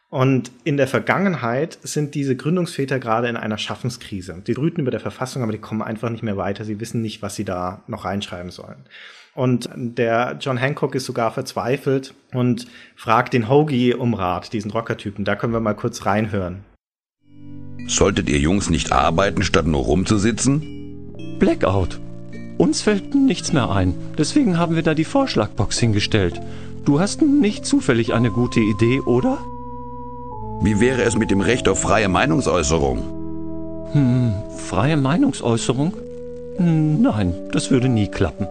Und 0.08 0.52
in 0.62 0.76
der 0.76 0.86
Vergangenheit 0.86 1.78
sind 1.82 2.14
diese 2.14 2.36
Gründungsväter 2.36 3.00
gerade 3.00 3.28
in 3.28 3.36
einer 3.36 3.58
Schaffenskrise. 3.58 4.40
Die 4.46 4.54
brüten 4.54 4.80
über 4.80 4.92
der 4.92 5.00
Verfassung, 5.00 5.42
aber 5.42 5.52
die 5.52 5.58
kommen 5.58 5.82
einfach 5.82 6.10
nicht 6.10 6.22
mehr 6.22 6.36
weiter. 6.36 6.64
Sie 6.64 6.78
wissen 6.78 7.02
nicht, 7.02 7.22
was 7.22 7.34
sie 7.34 7.44
da 7.44 7.82
noch 7.88 8.04
reinschreiben 8.04 8.50
sollen. 8.50 8.84
Und 9.34 9.68
der 9.74 10.38
John 10.40 10.56
Hancock 10.56 10.94
ist 10.94 11.04
sogar 11.04 11.30
verzweifelt 11.32 12.14
und 12.32 12.66
fragt 12.94 13.34
den 13.34 13.50
Hoagie 13.50 13.94
um 13.94 14.14
Rat, 14.14 14.52
diesen 14.52 14.70
Rockertypen. 14.70 15.24
Da 15.24 15.36
können 15.36 15.52
wir 15.52 15.60
mal 15.60 15.74
kurz 15.74 16.06
reinhören. 16.06 16.64
Solltet 17.86 18.28
ihr 18.28 18.38
Jungs 18.38 18.70
nicht 18.70 18.92
arbeiten, 18.92 19.42
statt 19.42 19.66
nur 19.66 19.82
rumzusitzen? 19.82 21.12
Blackout. 21.38 22.00
Uns 22.56 22.80
fällt 22.80 23.14
nichts 23.14 23.52
mehr 23.52 23.70
ein. 23.70 23.94
Deswegen 24.16 24.56
haben 24.56 24.74
wir 24.74 24.82
da 24.82 24.94
die 24.94 25.04
Vorschlagbox 25.04 25.78
hingestellt. 25.78 26.40
Du 26.86 27.00
hast 27.00 27.20
nicht 27.20 27.66
zufällig 27.66 28.14
eine 28.14 28.30
gute 28.30 28.60
Idee, 28.60 29.00
oder? 29.00 29.38
Wie 30.62 30.80
wäre 30.80 31.02
es 31.02 31.16
mit 31.16 31.30
dem 31.30 31.40
Recht 31.40 31.68
auf 31.68 31.80
freie 31.80 32.08
Meinungsäußerung? 32.08 33.92
Hm, 33.92 34.32
freie 34.56 34.96
Meinungsäußerung? 34.96 35.94
Hm, 36.56 37.02
Nein, 37.02 37.34
das 37.52 37.70
würde 37.70 37.88
nie 37.88 38.08
klappen. 38.08 38.48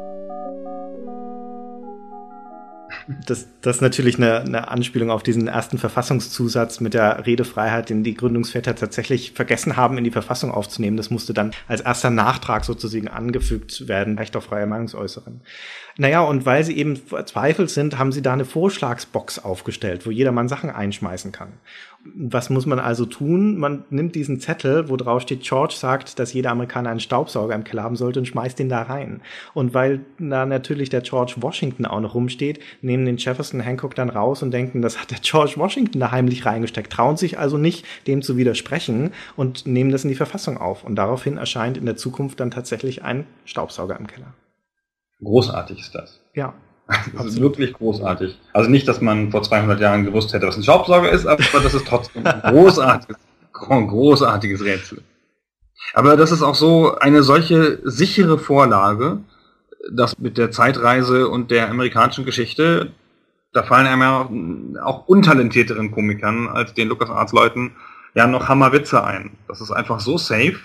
Das, 3.28 3.48
das 3.62 3.78
ist 3.78 3.82
natürlich 3.82 4.18
eine, 4.18 4.40
eine 4.42 4.68
Anspielung 4.70 5.12
auf 5.12 5.22
diesen 5.22 5.48
ersten 5.48 5.78
Verfassungszusatz 5.78 6.80
mit 6.80 6.96
der 6.96 7.26
Redefreiheit, 7.26 7.90
den 7.90 8.04
die 8.04 8.16
Gründungsväter 8.16 8.76
tatsächlich 8.76 9.34
vergessen 9.34 9.76
haben, 9.78 9.98
in 9.98 10.04
die 10.04 10.12
Verfassung 10.12 10.52
aufzunehmen. 10.52 10.98
Das 10.98 11.12
musste 11.12 11.34
dann 11.34 11.52
als 11.68 11.82
erster 11.82 12.10
Nachtrag 12.10 12.66
sozusagen 12.66 13.08
angefügt 13.08 13.88
werden, 13.88 14.18
Recht 14.18 14.36
auf 14.36 14.46
freie 14.46 14.66
Meinungsäußerung. 14.66 15.42
Naja, 15.98 16.22
und 16.22 16.46
weil 16.46 16.64
sie 16.64 16.76
eben 16.78 16.96
verzweifelt 16.96 17.70
sind, 17.70 18.00
haben 18.00 18.12
sie 18.12 18.22
da 18.22 18.34
eine 18.34 18.46
Vorschlagsbox 18.46 19.40
aufgestellt, 19.40 20.06
wo 20.06 20.12
jeder 20.12 20.32
Mann 20.32 20.48
Sachen 20.48 20.70
einschmeißen 20.70 21.32
kann. 21.32 21.54
Was 22.14 22.50
muss 22.50 22.66
man 22.66 22.80
also 22.80 23.06
tun? 23.06 23.58
Man 23.58 23.84
nimmt 23.90 24.14
diesen 24.14 24.40
Zettel, 24.40 24.90
wo 24.90 24.96
drauf 24.96 25.24
steht, 25.24 25.42
George 25.42 25.74
sagt, 25.76 26.20
dass 26.20 26.34
jeder 26.34 26.52
Amerikaner 26.52 26.92
einen 26.92 27.00
Staubsauger 27.00 27.56
im 27.56 27.64
Keller 27.64 27.84
haben 27.84 27.96
sollte 27.96 28.20
und 28.20 28.28
schmeißt 28.28 28.60
den 28.60 28.70
da 28.70 28.84
rein. 28.84 29.22
Und 29.54 29.74
weil 29.74 30.02
da 30.20 30.46
natürlich 30.46 30.90
der 30.90 31.02
George 31.02 31.36
Washington 31.38 31.86
auch 31.86 32.00
noch 32.00 32.14
rumsteht, 32.14 32.60
nehmen 32.82 33.06
den 33.06 33.18
Jefferson 33.18 33.60
Hancock 33.60 33.96
dann 33.96 34.10
raus 34.10 34.44
und 34.44 34.52
denken, 34.52 34.82
das 34.82 35.02
hat 35.02 35.10
der 35.10 35.18
George 35.22 35.54
Washington 35.58 36.00
da 36.00 36.12
heimlich 36.12 36.46
reingesteckt, 36.46 36.94
trauen 36.94 37.18
sich 37.18 37.40
also 37.40 37.58
nicht, 37.58 37.86
dem 38.06 38.22
zu 38.22 38.38
widersprechen 38.38 39.12
und 39.36 39.66
nehmen 39.66 39.92
das 39.92 40.04
in 40.04 40.10
die 40.10 40.16
Verfassung 40.16 40.58
auf. 40.58 40.84
Und 40.84 40.96
daraufhin 40.96 41.38
erscheint 41.38 41.78
in 41.78 41.86
der 41.86 41.98
Zukunft 41.98 42.40
dann 42.40 42.52
tatsächlich 42.52 43.04
ein 43.04 43.26
Staubsauger 43.46 43.98
im 44.00 44.08
Keller. 44.08 44.34
Großartig 45.22 45.80
ist 45.80 45.96
das. 45.96 46.22
Ja. 46.34 46.54
Das 47.16 47.26
ist 47.26 47.42
wirklich 47.42 47.74
großartig. 47.74 48.38
Also 48.54 48.70
nicht, 48.70 48.88
dass 48.88 49.02
man 49.02 49.32
vor 49.32 49.44
200 49.44 49.80
Jahren 49.80 50.06
gewusst 50.06 50.34
hätte, 50.34 50.48
was 50.48 50.58
ein 50.58 50.64
Staubsauger 50.64 51.12
ist, 51.12 51.26
aber 51.26 51.44
das 51.62 51.74
ist 51.74 51.88
trotzdem 51.88 52.26
ein 52.26 52.42
großartiges, 52.54 53.18
großartiges 53.54 54.64
Rätsel. 54.64 55.02
Aber 55.94 56.18
das 56.18 56.32
ist 56.32 56.42
auch 56.42 56.56
so 56.56 56.96
eine 56.96 57.24
solche 57.24 57.80
sichere 57.84 58.38
Vorlage, 58.38 59.20
dass 59.92 60.18
mit 60.18 60.38
der 60.38 60.52
Zeitreise 60.52 61.30
und 61.30 61.52
der 61.52 61.70
amerikanischen 61.70 62.26
Geschichte, 62.26 62.92
da 63.54 63.64
fallen 63.64 63.88
einem 63.88 64.02
ja 64.02 64.84
auch 64.84 65.08
untalentierteren 65.08 65.92
Komikern 65.92 66.48
als 66.48 66.74
den 66.74 66.90
LucasArts-Leuten 66.90 67.72
ja 68.14 68.28
noch 68.28 68.48
Hammerwitze 68.48 69.04
ein. 69.04 69.32
Das 69.48 69.62
ist 69.62 69.72
einfach 69.72 70.00
so 70.00 70.18
safe, 70.18 70.58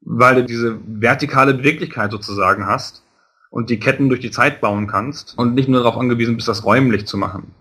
weil 0.00 0.36
du 0.36 0.44
diese 0.44 0.78
vertikale 0.86 1.54
Beweglichkeit 1.54 2.12
sozusagen 2.12 2.66
hast 2.66 3.02
und 3.50 3.70
die 3.70 3.78
Ketten 3.78 4.08
durch 4.08 4.20
die 4.20 4.30
Zeit 4.30 4.60
bauen 4.60 4.86
kannst 4.86 5.36
und 5.38 5.54
nicht 5.54 5.68
nur 5.68 5.82
darauf 5.82 5.98
angewiesen 5.98 6.36
bist, 6.36 6.48
das 6.48 6.64
räumlich 6.64 7.06
zu 7.06 7.16
machen. 7.16 7.54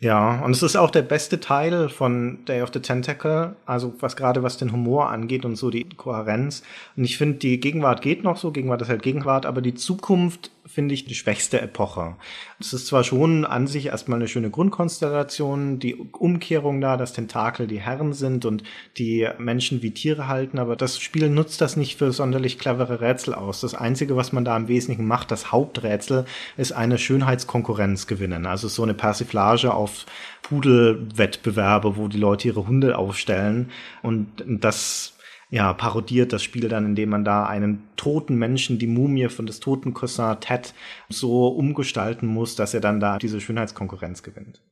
Ja, 0.00 0.40
und 0.44 0.50
es 0.50 0.62
ist 0.62 0.76
auch 0.76 0.90
der 0.90 1.02
beste 1.02 1.40
Teil 1.40 1.88
von 1.88 2.44
Day 2.44 2.60
of 2.62 2.70
the 2.74 2.80
Tentacle, 2.80 3.56
also 3.64 3.94
was 4.00 4.16
gerade 4.16 4.42
was 4.42 4.58
den 4.58 4.72
Humor 4.72 5.08
angeht 5.08 5.44
und 5.44 5.56
so 5.56 5.70
die 5.70 5.88
Kohärenz. 5.88 6.62
Und 6.96 7.04
ich 7.04 7.16
finde, 7.16 7.38
die 7.38 7.58
Gegenwart 7.58 8.02
geht 8.02 8.22
noch 8.22 8.36
so, 8.36 8.50
Gegenwart 8.50 8.82
ist 8.82 8.88
halt 8.88 9.02
Gegenwart, 9.02 9.46
aber 9.46 9.62
die 9.62 9.74
Zukunft 9.74 10.50
finde 10.66 10.94
ich 10.94 11.04
die 11.04 11.14
schwächste 11.14 11.60
Epoche. 11.60 12.16
Es 12.58 12.72
ist 12.72 12.86
zwar 12.86 13.04
schon 13.04 13.44
an 13.44 13.66
sich 13.66 13.86
erstmal 13.86 14.18
eine 14.18 14.28
schöne 14.28 14.50
Grundkonstellation, 14.50 15.78
die 15.78 15.94
Umkehrung 15.94 16.80
da, 16.80 16.96
dass 16.96 17.12
Tentakel 17.12 17.66
die 17.66 17.80
Herren 17.80 18.12
sind 18.12 18.44
und 18.46 18.62
die 18.96 19.28
Menschen 19.38 19.82
wie 19.82 19.90
Tiere 19.90 20.28
halten, 20.28 20.58
aber 20.58 20.76
das 20.76 20.98
Spiel 20.98 21.28
nutzt 21.28 21.60
das 21.60 21.76
nicht 21.76 21.98
für 21.98 22.12
sonderlich 22.12 22.58
clevere 22.58 23.00
Rätsel 23.00 23.34
aus. 23.34 23.60
Das 23.60 23.74
Einzige, 23.74 24.16
was 24.16 24.32
man 24.32 24.44
da 24.44 24.56
im 24.56 24.68
Wesentlichen 24.68 25.06
macht, 25.06 25.30
das 25.30 25.52
Haupträtsel, 25.52 26.24
ist 26.56 26.72
eine 26.72 26.98
Schönheitskonkurrenz 26.98 28.06
gewinnen. 28.06 28.46
Also 28.46 28.68
so 28.68 28.82
eine 28.82 28.94
Persiflage 28.94 29.74
auf 29.74 30.06
Pudelwettbewerbe, 30.42 31.96
wo 31.96 32.08
die 32.08 32.18
Leute 32.18 32.48
ihre 32.48 32.66
Hunde 32.66 32.96
aufstellen 32.98 33.70
und 34.02 34.28
das 34.46 35.13
ja, 35.54 35.72
parodiert 35.72 36.32
das 36.32 36.42
Spiel 36.42 36.68
dann, 36.68 36.84
indem 36.84 37.10
man 37.10 37.24
da 37.24 37.46
einen 37.46 37.84
toten 37.94 38.34
Menschen, 38.34 38.80
die 38.80 38.88
Mumie 38.88 39.28
von 39.28 39.46
des 39.46 39.60
toten 39.60 39.94
Cousin 39.94 40.40
Ted, 40.40 40.74
so 41.08 41.46
umgestalten 41.46 42.26
muss, 42.26 42.56
dass 42.56 42.74
er 42.74 42.80
dann 42.80 42.98
da 42.98 43.18
diese 43.18 43.40
Schönheitskonkurrenz 43.40 44.24
gewinnt. 44.24 44.62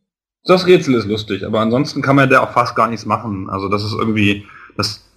Das 0.42 0.66
Rätsel 0.66 0.94
ist 0.94 1.06
lustig, 1.06 1.46
aber 1.46 1.60
ansonsten 1.60 2.02
kann 2.02 2.16
man 2.16 2.28
da 2.28 2.40
auch 2.40 2.50
fast 2.50 2.74
gar 2.74 2.88
nichts 2.88 3.06
machen. 3.06 3.48
Also 3.48 3.68
das 3.68 3.84
ist 3.84 3.92
irgendwie, 3.92 4.44
das 4.76 5.08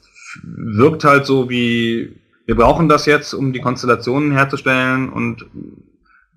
wirkt 0.44 1.04
halt 1.04 1.26
so 1.26 1.50
wie, 1.50 2.16
wir 2.46 2.56
brauchen 2.56 2.88
das 2.88 3.08
jetzt, 3.08 3.34
um 3.34 3.52
die 3.52 3.62
Konstellationen 3.62 4.34
herzustellen 4.34 5.10
und 5.10 5.48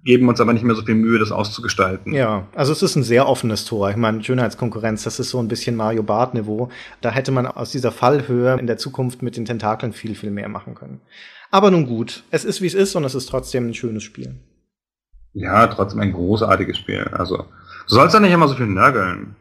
geben 0.04 0.28
uns 0.28 0.40
aber 0.40 0.52
nicht 0.52 0.64
mehr 0.64 0.74
so 0.74 0.82
viel 0.82 0.94
Mühe, 0.94 1.18
das 1.18 1.32
auszugestalten. 1.32 2.12
Ja, 2.12 2.46
also 2.54 2.72
es 2.72 2.82
ist 2.82 2.96
ein 2.96 3.02
sehr 3.02 3.28
offenes 3.28 3.64
Tor. 3.64 3.90
Ich 3.90 3.96
meine, 3.96 4.22
Schönheitskonkurrenz, 4.22 5.04
das 5.04 5.18
ist 5.18 5.30
so 5.30 5.38
ein 5.38 5.48
bisschen 5.48 5.76
Mario 5.76 6.02
Bart-Niveau. 6.02 6.70
Da 7.00 7.10
hätte 7.10 7.32
man 7.32 7.46
aus 7.46 7.70
dieser 7.70 7.92
Fallhöhe 7.92 8.58
in 8.58 8.66
der 8.66 8.78
Zukunft 8.78 9.22
mit 9.22 9.36
den 9.36 9.44
Tentakeln 9.44 9.92
viel, 9.92 10.14
viel 10.14 10.30
mehr 10.30 10.48
machen 10.48 10.74
können. 10.74 11.00
Aber 11.50 11.70
nun 11.70 11.86
gut, 11.86 12.24
es 12.30 12.44
ist 12.44 12.60
wie 12.60 12.66
es 12.66 12.74
ist 12.74 12.94
und 12.94 13.04
es 13.04 13.14
ist 13.14 13.26
trotzdem 13.26 13.68
ein 13.68 13.74
schönes 13.74 14.02
Spiel. 14.02 14.36
Ja, 15.32 15.66
trotzdem 15.66 16.00
ein 16.00 16.12
großartiges 16.12 16.76
Spiel. 16.76 17.08
Also, 17.12 17.36
du 17.88 17.94
sollst 17.94 18.14
ja 18.14 18.20
nicht 18.20 18.32
immer 18.32 18.48
so 18.48 18.54
viel 18.54 18.66
nörgeln. 18.66 19.36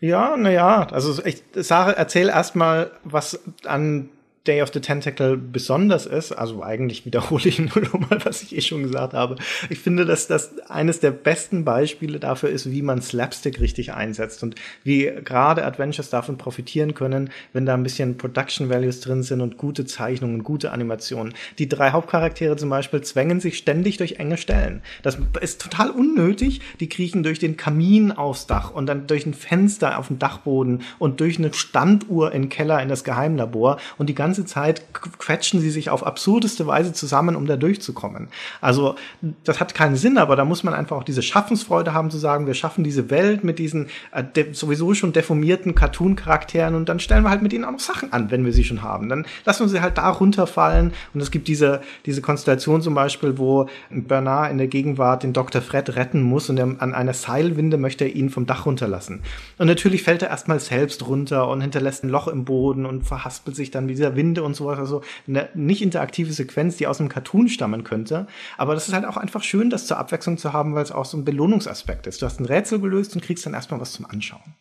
Ja, 0.00 0.36
naja, 0.36 0.86
also 0.90 1.24
ich 1.24 1.42
sage, 1.54 1.96
erzähl 1.96 2.28
erstmal, 2.28 2.90
was 3.04 3.40
an 3.64 4.10
Day 4.46 4.60
of 4.60 4.70
the 4.74 4.80
Tentacle 4.80 5.38
besonders 5.38 6.04
ist, 6.04 6.32
also 6.32 6.62
eigentlich 6.62 7.06
wiederhole 7.06 7.48
ich 7.48 7.58
nur 7.58 7.84
noch 7.84 8.10
mal, 8.10 8.18
was 8.24 8.42
ich 8.42 8.54
eh 8.54 8.60
schon 8.60 8.82
gesagt 8.82 9.14
habe. 9.14 9.36
Ich 9.70 9.78
finde, 9.78 10.04
dass 10.04 10.26
das 10.26 10.58
eines 10.68 11.00
der 11.00 11.12
besten 11.12 11.64
Beispiele 11.64 12.20
dafür 12.20 12.50
ist, 12.50 12.70
wie 12.70 12.82
man 12.82 13.00
Slapstick 13.00 13.60
richtig 13.60 13.94
einsetzt 13.94 14.42
und 14.42 14.56
wie 14.82 15.10
gerade 15.24 15.64
Adventures 15.64 16.10
davon 16.10 16.36
profitieren 16.36 16.92
können, 16.92 17.30
wenn 17.54 17.64
da 17.64 17.72
ein 17.72 17.82
bisschen 17.82 18.18
Production 18.18 18.68
Values 18.68 19.00
drin 19.00 19.22
sind 19.22 19.40
und 19.40 19.56
gute 19.56 19.86
Zeichnungen, 19.86 20.44
gute 20.44 20.72
Animationen. 20.72 21.32
Die 21.58 21.68
drei 21.68 21.92
Hauptcharaktere 21.92 22.56
zum 22.56 22.68
Beispiel 22.68 23.00
zwängen 23.00 23.40
sich 23.40 23.56
ständig 23.56 23.96
durch 23.96 24.16
enge 24.16 24.36
Stellen. 24.36 24.82
Das 25.02 25.16
ist 25.40 25.62
total 25.62 25.90
unnötig. 25.90 26.60
Die 26.80 26.88
kriechen 26.88 27.22
durch 27.22 27.38
den 27.38 27.56
Kamin 27.56 28.12
aufs 28.12 28.46
Dach 28.46 28.72
und 28.72 28.86
dann 28.86 29.06
durch 29.06 29.24
ein 29.24 29.34
Fenster 29.34 29.98
auf 29.98 30.08
dem 30.08 30.18
Dachboden 30.18 30.82
und 30.98 31.20
durch 31.20 31.38
eine 31.38 31.52
Standuhr 31.54 32.32
im 32.32 32.50
Keller 32.50 32.82
in 32.82 32.90
das 32.90 33.04
Geheimlabor 33.04 33.78
und 33.96 34.08
die 34.10 34.14
ganze 34.14 34.33
ganze 34.34 34.44
Zeit 34.46 34.82
quetschen 34.92 35.60
sie 35.60 35.70
sich 35.70 35.90
auf 35.90 36.04
absurdeste 36.04 36.66
Weise 36.66 36.92
zusammen, 36.92 37.36
um 37.36 37.46
da 37.46 37.56
durchzukommen. 37.56 38.28
Also 38.60 38.96
das 39.44 39.60
hat 39.60 39.74
keinen 39.74 39.94
Sinn, 39.94 40.18
aber 40.18 40.34
da 40.34 40.44
muss 40.44 40.64
man 40.64 40.74
einfach 40.74 40.96
auch 40.96 41.04
diese 41.04 41.22
Schaffensfreude 41.22 41.94
haben 41.94 42.10
zu 42.10 42.18
sagen, 42.18 42.48
wir 42.48 42.54
schaffen 42.54 42.82
diese 42.82 43.10
Welt 43.10 43.44
mit 43.44 43.60
diesen 43.60 43.86
äh, 44.10 44.24
sowieso 44.50 44.92
schon 44.94 45.12
deformierten 45.12 45.76
Cartoon-Charakteren 45.76 46.74
und 46.74 46.88
dann 46.88 46.98
stellen 46.98 47.22
wir 47.22 47.30
halt 47.30 47.42
mit 47.42 47.52
ihnen 47.52 47.64
auch 47.64 47.70
noch 47.70 47.78
Sachen 47.78 48.12
an, 48.12 48.32
wenn 48.32 48.44
wir 48.44 48.52
sie 48.52 48.64
schon 48.64 48.82
haben. 48.82 49.08
Dann 49.08 49.24
lassen 49.44 49.64
wir 49.64 49.68
sie 49.68 49.80
halt 49.80 49.98
da 49.98 50.08
runterfallen 50.08 50.92
und 51.12 51.20
es 51.20 51.30
gibt 51.30 51.46
diese, 51.46 51.80
diese 52.06 52.20
Konstellation 52.20 52.82
zum 52.82 52.94
Beispiel, 52.94 53.38
wo 53.38 53.68
Bernard 53.90 54.50
in 54.50 54.58
der 54.58 54.66
Gegenwart 54.66 55.22
den 55.22 55.32
Dr. 55.32 55.62
Fred 55.62 55.94
retten 55.94 56.22
muss 56.22 56.50
und 56.50 56.58
er, 56.58 56.64
an 56.64 56.92
einer 56.92 57.14
Seilwinde 57.14 57.78
möchte 57.78 58.04
er 58.04 58.16
ihn 58.16 58.30
vom 58.30 58.46
Dach 58.46 58.66
runterlassen. 58.66 59.20
Und 59.58 59.68
natürlich 59.68 60.02
fällt 60.02 60.22
er 60.22 60.30
erstmal 60.30 60.58
selbst 60.58 61.06
runter 61.06 61.48
und 61.48 61.60
hinterlässt 61.60 62.02
ein 62.02 62.10
Loch 62.10 62.26
im 62.26 62.44
Boden 62.44 62.84
und 62.84 63.04
verhaspelt 63.04 63.54
sich 63.54 63.70
dann 63.70 63.86
wie 63.86 63.92
dieser 63.92 64.16
Wind 64.16 64.23
Winde 64.24 64.42
und 64.42 64.54
sowas, 64.54 64.78
also 64.78 65.02
eine 65.28 65.48
nicht 65.54 65.82
interaktive 65.82 66.32
Sequenz, 66.32 66.76
die 66.76 66.86
aus 66.86 67.00
einem 67.00 67.08
Cartoon 67.08 67.48
stammen 67.48 67.84
könnte. 67.84 68.26
Aber 68.56 68.74
das 68.74 68.88
ist 68.88 68.94
halt 68.94 69.04
auch 69.04 69.16
einfach 69.16 69.42
schön, 69.42 69.70
das 69.70 69.86
zur 69.86 69.98
Abwechslung 69.98 70.38
zu 70.38 70.52
haben, 70.52 70.74
weil 70.74 70.82
es 70.82 70.92
auch 70.92 71.04
so 71.04 71.16
ein 71.16 71.24
Belohnungsaspekt 71.24 72.06
ist. 72.06 72.22
Du 72.22 72.26
hast 72.26 72.40
ein 72.40 72.46
Rätsel 72.46 72.80
gelöst 72.80 73.14
und 73.14 73.22
kriegst 73.22 73.44
dann 73.44 73.54
erstmal 73.54 73.80
was 73.80 73.92
zum 73.92 74.06
Anschauen. 74.06 74.54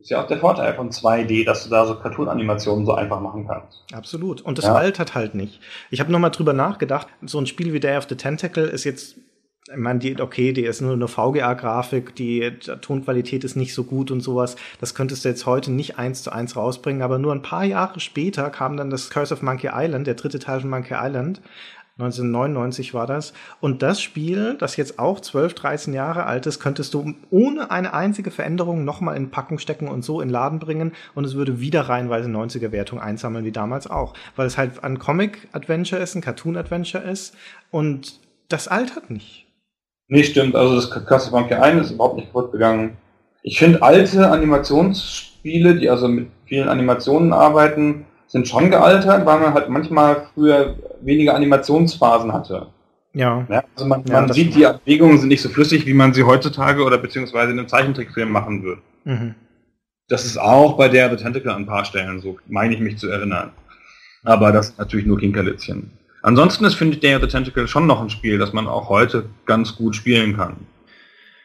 Ist 0.00 0.10
ja 0.10 0.22
auch 0.22 0.28
der 0.28 0.38
Vorteil 0.38 0.74
von 0.74 0.90
2D, 0.90 1.44
dass 1.44 1.64
du 1.64 1.70
da 1.70 1.84
so 1.84 1.96
Cartoon-Animationen 1.96 2.86
so 2.86 2.94
einfach 2.94 3.20
machen 3.20 3.48
kannst. 3.48 3.84
Absolut. 3.92 4.40
Und 4.40 4.56
das 4.56 4.66
ja. 4.66 4.74
altert 4.74 5.16
halt 5.16 5.34
nicht. 5.34 5.60
Ich 5.90 5.98
habe 5.98 6.12
nochmal 6.12 6.30
drüber 6.30 6.52
nachgedacht, 6.52 7.08
so 7.22 7.38
ein 7.40 7.46
Spiel 7.46 7.72
wie 7.72 7.80
Day 7.80 7.96
of 7.96 8.06
the 8.08 8.14
Tentacle 8.14 8.64
ist 8.64 8.84
jetzt 8.84 9.16
ich 9.70 9.76
meine, 9.76 9.98
die, 9.98 10.20
okay, 10.20 10.52
die 10.52 10.64
ist 10.64 10.80
nur 10.80 10.94
eine 10.94 11.08
VGA-Grafik, 11.08 12.14
die 12.14 12.52
Tonqualität 12.80 13.44
ist 13.44 13.56
nicht 13.56 13.74
so 13.74 13.84
gut 13.84 14.10
und 14.10 14.20
sowas. 14.20 14.56
Das 14.80 14.94
könntest 14.94 15.24
du 15.24 15.28
jetzt 15.28 15.46
heute 15.46 15.70
nicht 15.70 15.98
eins 15.98 16.22
zu 16.22 16.32
eins 16.32 16.56
rausbringen, 16.56 17.02
aber 17.02 17.18
nur 17.18 17.32
ein 17.32 17.42
paar 17.42 17.64
Jahre 17.64 18.00
später 18.00 18.50
kam 18.50 18.76
dann 18.76 18.90
das 18.90 19.10
Curse 19.10 19.34
of 19.34 19.42
Monkey 19.42 19.70
Island, 19.72 20.06
der 20.06 20.14
dritte 20.14 20.38
Teil 20.38 20.60
von 20.60 20.70
Monkey 20.70 20.94
Island. 20.94 21.42
1999 21.98 22.94
war 22.94 23.08
das. 23.08 23.32
Und 23.60 23.82
das 23.82 24.00
Spiel, 24.00 24.54
das 24.54 24.76
jetzt 24.76 25.00
auch 25.00 25.18
12, 25.18 25.54
13 25.54 25.94
Jahre 25.94 26.26
alt 26.26 26.46
ist, 26.46 26.60
könntest 26.60 26.94
du 26.94 27.14
ohne 27.30 27.72
eine 27.72 27.92
einzige 27.92 28.30
Veränderung 28.30 28.84
nochmal 28.84 29.16
in 29.16 29.30
Packung 29.30 29.58
stecken 29.58 29.88
und 29.88 30.04
so 30.04 30.20
in 30.20 30.28
Laden 30.28 30.60
bringen 30.60 30.92
und 31.16 31.24
es 31.24 31.34
würde 31.34 31.60
wieder 31.60 31.82
reihenweise 31.82 32.28
90er 32.28 32.70
Wertung 32.70 33.00
einsammeln 33.00 33.44
wie 33.44 33.52
damals 33.52 33.88
auch. 33.88 34.14
Weil 34.36 34.46
es 34.46 34.56
halt 34.56 34.84
ein 34.84 35.00
Comic-Adventure 35.00 36.00
ist, 36.00 36.14
ein 36.14 36.22
Cartoon-Adventure 36.22 37.02
ist 37.02 37.34
und 37.72 38.20
das 38.48 38.68
altert 38.68 39.10
nicht. 39.10 39.47
Nee, 40.08 40.24
stimmt. 40.24 40.56
Also 40.56 40.74
das 40.74 40.90
Castlevania 41.06 41.60
1 41.60 41.86
ist 41.86 41.92
überhaupt 41.92 42.16
nicht 42.16 42.32
kaputt 42.32 42.52
gegangen. 42.52 42.96
Ich 43.42 43.58
finde 43.58 43.82
alte 43.82 44.30
Animationsspiele, 44.30 45.76
die 45.76 45.88
also 45.88 46.08
mit 46.08 46.28
vielen 46.46 46.68
Animationen 46.68 47.32
arbeiten, 47.32 48.06
sind 48.26 48.48
schon 48.48 48.70
gealtert, 48.70 49.24
weil 49.26 49.40
man 49.40 49.54
halt 49.54 49.68
manchmal 49.68 50.28
früher 50.34 50.76
weniger 51.00 51.34
Animationsphasen 51.34 52.32
hatte. 52.32 52.68
Ja. 53.14 53.46
ja 53.48 53.64
also 53.74 53.86
man, 53.86 54.04
ja, 54.06 54.20
man 54.20 54.32
sieht, 54.32 54.54
die 54.54 54.66
Bewegungen 54.84 55.18
sind 55.18 55.28
nicht 55.28 55.42
so 55.42 55.48
flüssig, 55.48 55.86
wie 55.86 55.94
man 55.94 56.12
sie 56.12 56.24
heutzutage 56.24 56.82
oder 56.84 56.98
beziehungsweise 56.98 57.52
in 57.52 57.58
einem 57.58 57.68
Zeichentrickfilm 57.68 58.30
machen 58.30 58.62
würde. 58.62 58.82
Mhm. 59.04 59.34
Das 60.08 60.24
ist 60.24 60.38
auch 60.38 60.76
bei 60.76 60.88
der 60.88 61.10
The 61.10 61.22
Tentacle 61.22 61.52
an 61.52 61.62
ein 61.62 61.66
paar 61.66 61.84
Stellen 61.84 62.20
so, 62.20 62.38
meine 62.46 62.74
ich 62.74 62.80
mich 62.80 62.98
zu 62.98 63.08
erinnern. 63.08 63.52
Aber 64.24 64.52
das 64.52 64.70
ist 64.70 64.78
natürlich 64.78 65.06
nur 65.06 65.18
Kinkerlitzchen. 65.18 65.90
Ansonsten 66.22 66.64
ist, 66.64 66.74
finde 66.74 66.94
ich, 66.94 67.00
Day 67.00 67.14
of 67.14 67.22
the 67.22 67.28
Tentacle 67.28 67.68
schon 67.68 67.86
noch 67.86 68.00
ein 68.00 68.10
Spiel, 68.10 68.38
das 68.38 68.52
man 68.52 68.66
auch 68.66 68.88
heute 68.88 69.28
ganz 69.46 69.76
gut 69.76 69.94
spielen 69.94 70.36
kann. 70.36 70.56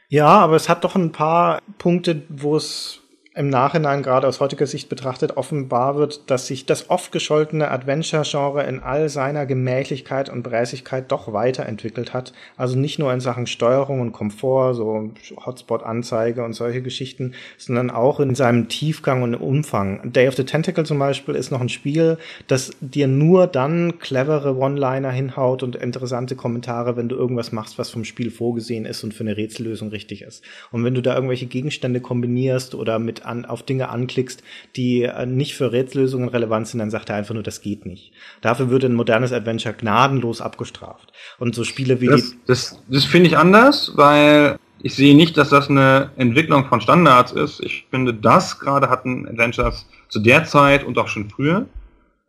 Ja, 0.10 0.28
aber 0.28 0.56
es 0.56 0.70
hat 0.70 0.84
doch 0.84 0.96
ein 0.96 1.12
paar 1.12 1.60
Punkte, 1.78 2.24
wo 2.30 2.56
es 2.56 3.03
im 3.36 3.50
Nachhinein 3.50 4.04
gerade 4.04 4.28
aus 4.28 4.40
heutiger 4.40 4.68
Sicht 4.68 4.90
betrachtet 4.90 5.38
offenbar 5.38 5.96
wird, 5.96 6.30
dass 6.30 6.46
sich 6.46 6.68
das 6.68 6.92
oft 6.92 7.12
gescholtene 7.12 7.72
Adventure-Genre 7.72 8.64
in 8.64 8.82
all 8.82 9.10
seiner 9.10 9.48
Gemächlichkeit 9.48 10.30
und 10.30 10.44
Bräsigkeit 10.44 11.12
doch 11.12 11.34
weiterentwickelt 11.34 12.14
hat. 12.14 12.34
Also 12.58 12.78
nicht 12.78 13.00
nur 13.00 13.12
in 13.12 13.22
Sachen 13.22 13.48
Steuerung 13.48 14.02
und 14.02 14.12
Komfort, 14.12 14.76
so 14.76 15.10
Hotspot-Anzeige 15.44 16.44
und 16.44 16.54
solche 16.54 16.84
Geschichten, 16.84 17.34
sondern 17.58 17.90
auch 17.90 18.20
in 18.20 18.36
seinem 18.36 18.68
Tiefgang 18.68 19.24
und 19.24 19.34
Umfang. 19.34 20.12
Day 20.12 20.28
of 20.28 20.36
the 20.36 20.44
Tentacle 20.44 20.86
zum 20.86 21.00
Beispiel 21.00 21.34
ist 21.34 21.50
noch 21.50 21.62
ein 21.62 21.70
Spiel, 21.70 22.20
das 22.48 22.72
dir 22.82 23.08
nur 23.08 23.48
dann 23.48 23.98
clevere 23.98 24.56
One-Liner 24.56 25.10
hinhaut 25.12 25.64
und 25.64 25.76
interessante 25.76 26.36
Kommentare, 26.36 26.98
wenn 26.98 27.10
du 27.10 27.16
irgendwas 27.16 27.52
machst, 27.52 27.80
was 27.80 27.90
vom 27.90 28.06
Spiel 28.06 28.30
vorgesehen 28.30 28.86
ist 28.86 29.04
und 29.04 29.16
für 29.16 29.24
eine 29.24 29.38
Rätsellösung 29.38 29.90
richtig 29.90 30.22
ist. 30.22 30.44
Und 30.72 30.84
wenn 30.84 30.94
du 30.94 31.02
da 31.02 31.16
irgendwelche 31.16 31.48
Gegenstände 31.48 32.00
kombinierst 32.00 32.76
oder 32.76 33.00
mit 33.00 33.23
an, 33.26 33.46
auf 33.46 33.64
Dinge 33.64 33.90
anklickst, 33.90 34.44
die 34.76 35.04
äh, 35.04 35.26
nicht 35.26 35.56
für 35.56 35.72
Rätsellösungen 35.72 36.30
relevant 36.30 36.68
sind, 36.68 36.80
dann 36.80 36.90
sagt 36.90 37.10
er 37.10 37.16
einfach 37.16 37.34
nur, 37.34 37.44
das 37.44 37.62
geht 37.62 37.86
nicht. 37.86 38.12
Dafür 38.42 38.70
würde 38.70 38.88
ein 38.88 38.96
modernes 38.96 39.34
Adventure 39.34 39.74
gnadenlos 39.74 40.42
abgestraft. 40.42 41.12
Und 41.40 41.56
so 41.56 41.64
Spiele 41.64 42.02
wie 42.02 42.08
das, 42.08 42.32
die. 42.32 42.38
Das, 42.48 42.80
das 42.88 43.06
finde 43.06 43.28
ich 43.28 43.38
anders, 43.38 43.94
weil 43.96 44.58
ich 44.82 44.96
sehe 44.96 45.16
nicht, 45.16 45.38
dass 45.38 45.50
das 45.50 45.70
eine 45.70 46.12
Entwicklung 46.18 46.66
von 46.66 46.82
Standards 46.82 47.32
ist. 47.32 47.62
Ich 47.62 47.88
finde, 47.90 48.14
das 48.14 48.60
gerade 48.60 48.90
hatten 48.90 49.28
Adventures 49.28 49.88
zu 50.10 50.20
der 50.20 50.44
Zeit 50.44 50.84
und 50.84 50.98
auch 50.98 51.08
schon 51.08 51.30
früher. 51.30 51.66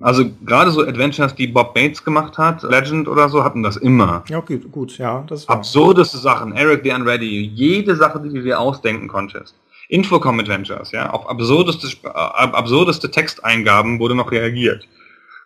Also 0.00 0.24
gerade 0.44 0.70
so 0.70 0.82
Adventures, 0.82 1.34
die 1.34 1.46
Bob 1.46 1.74
Bates 1.74 2.04
gemacht 2.04 2.36
hat, 2.36 2.62
Legend 2.62 3.08
oder 3.08 3.28
so, 3.28 3.42
hatten 3.42 3.62
das 3.62 3.76
immer. 3.76 4.24
Ja, 4.28 4.40
gut, 4.40 4.70
gut 4.70 4.98
ja. 4.98 5.24
Das 5.28 5.48
war. 5.48 5.56
Absurdeste 5.56 6.18
Sachen, 6.18 6.52
Eric 6.52 6.82
the 6.84 6.90
Unready, 6.90 7.40
jede 7.54 7.96
Sache, 7.96 8.20
die 8.20 8.28
du 8.28 8.42
dir 8.42 8.58
ausdenken 8.58 9.08
konntest. 9.08 9.54
Infocom 9.88 10.40
Adventures, 10.40 10.92
ja, 10.92 11.10
auf 11.10 11.28
absurdeste, 11.28 11.88
äh, 12.04 12.08
absurdeste 12.08 13.10
Texteingaben 13.10 13.98
wurde 13.98 14.14
noch 14.14 14.30
reagiert. 14.30 14.86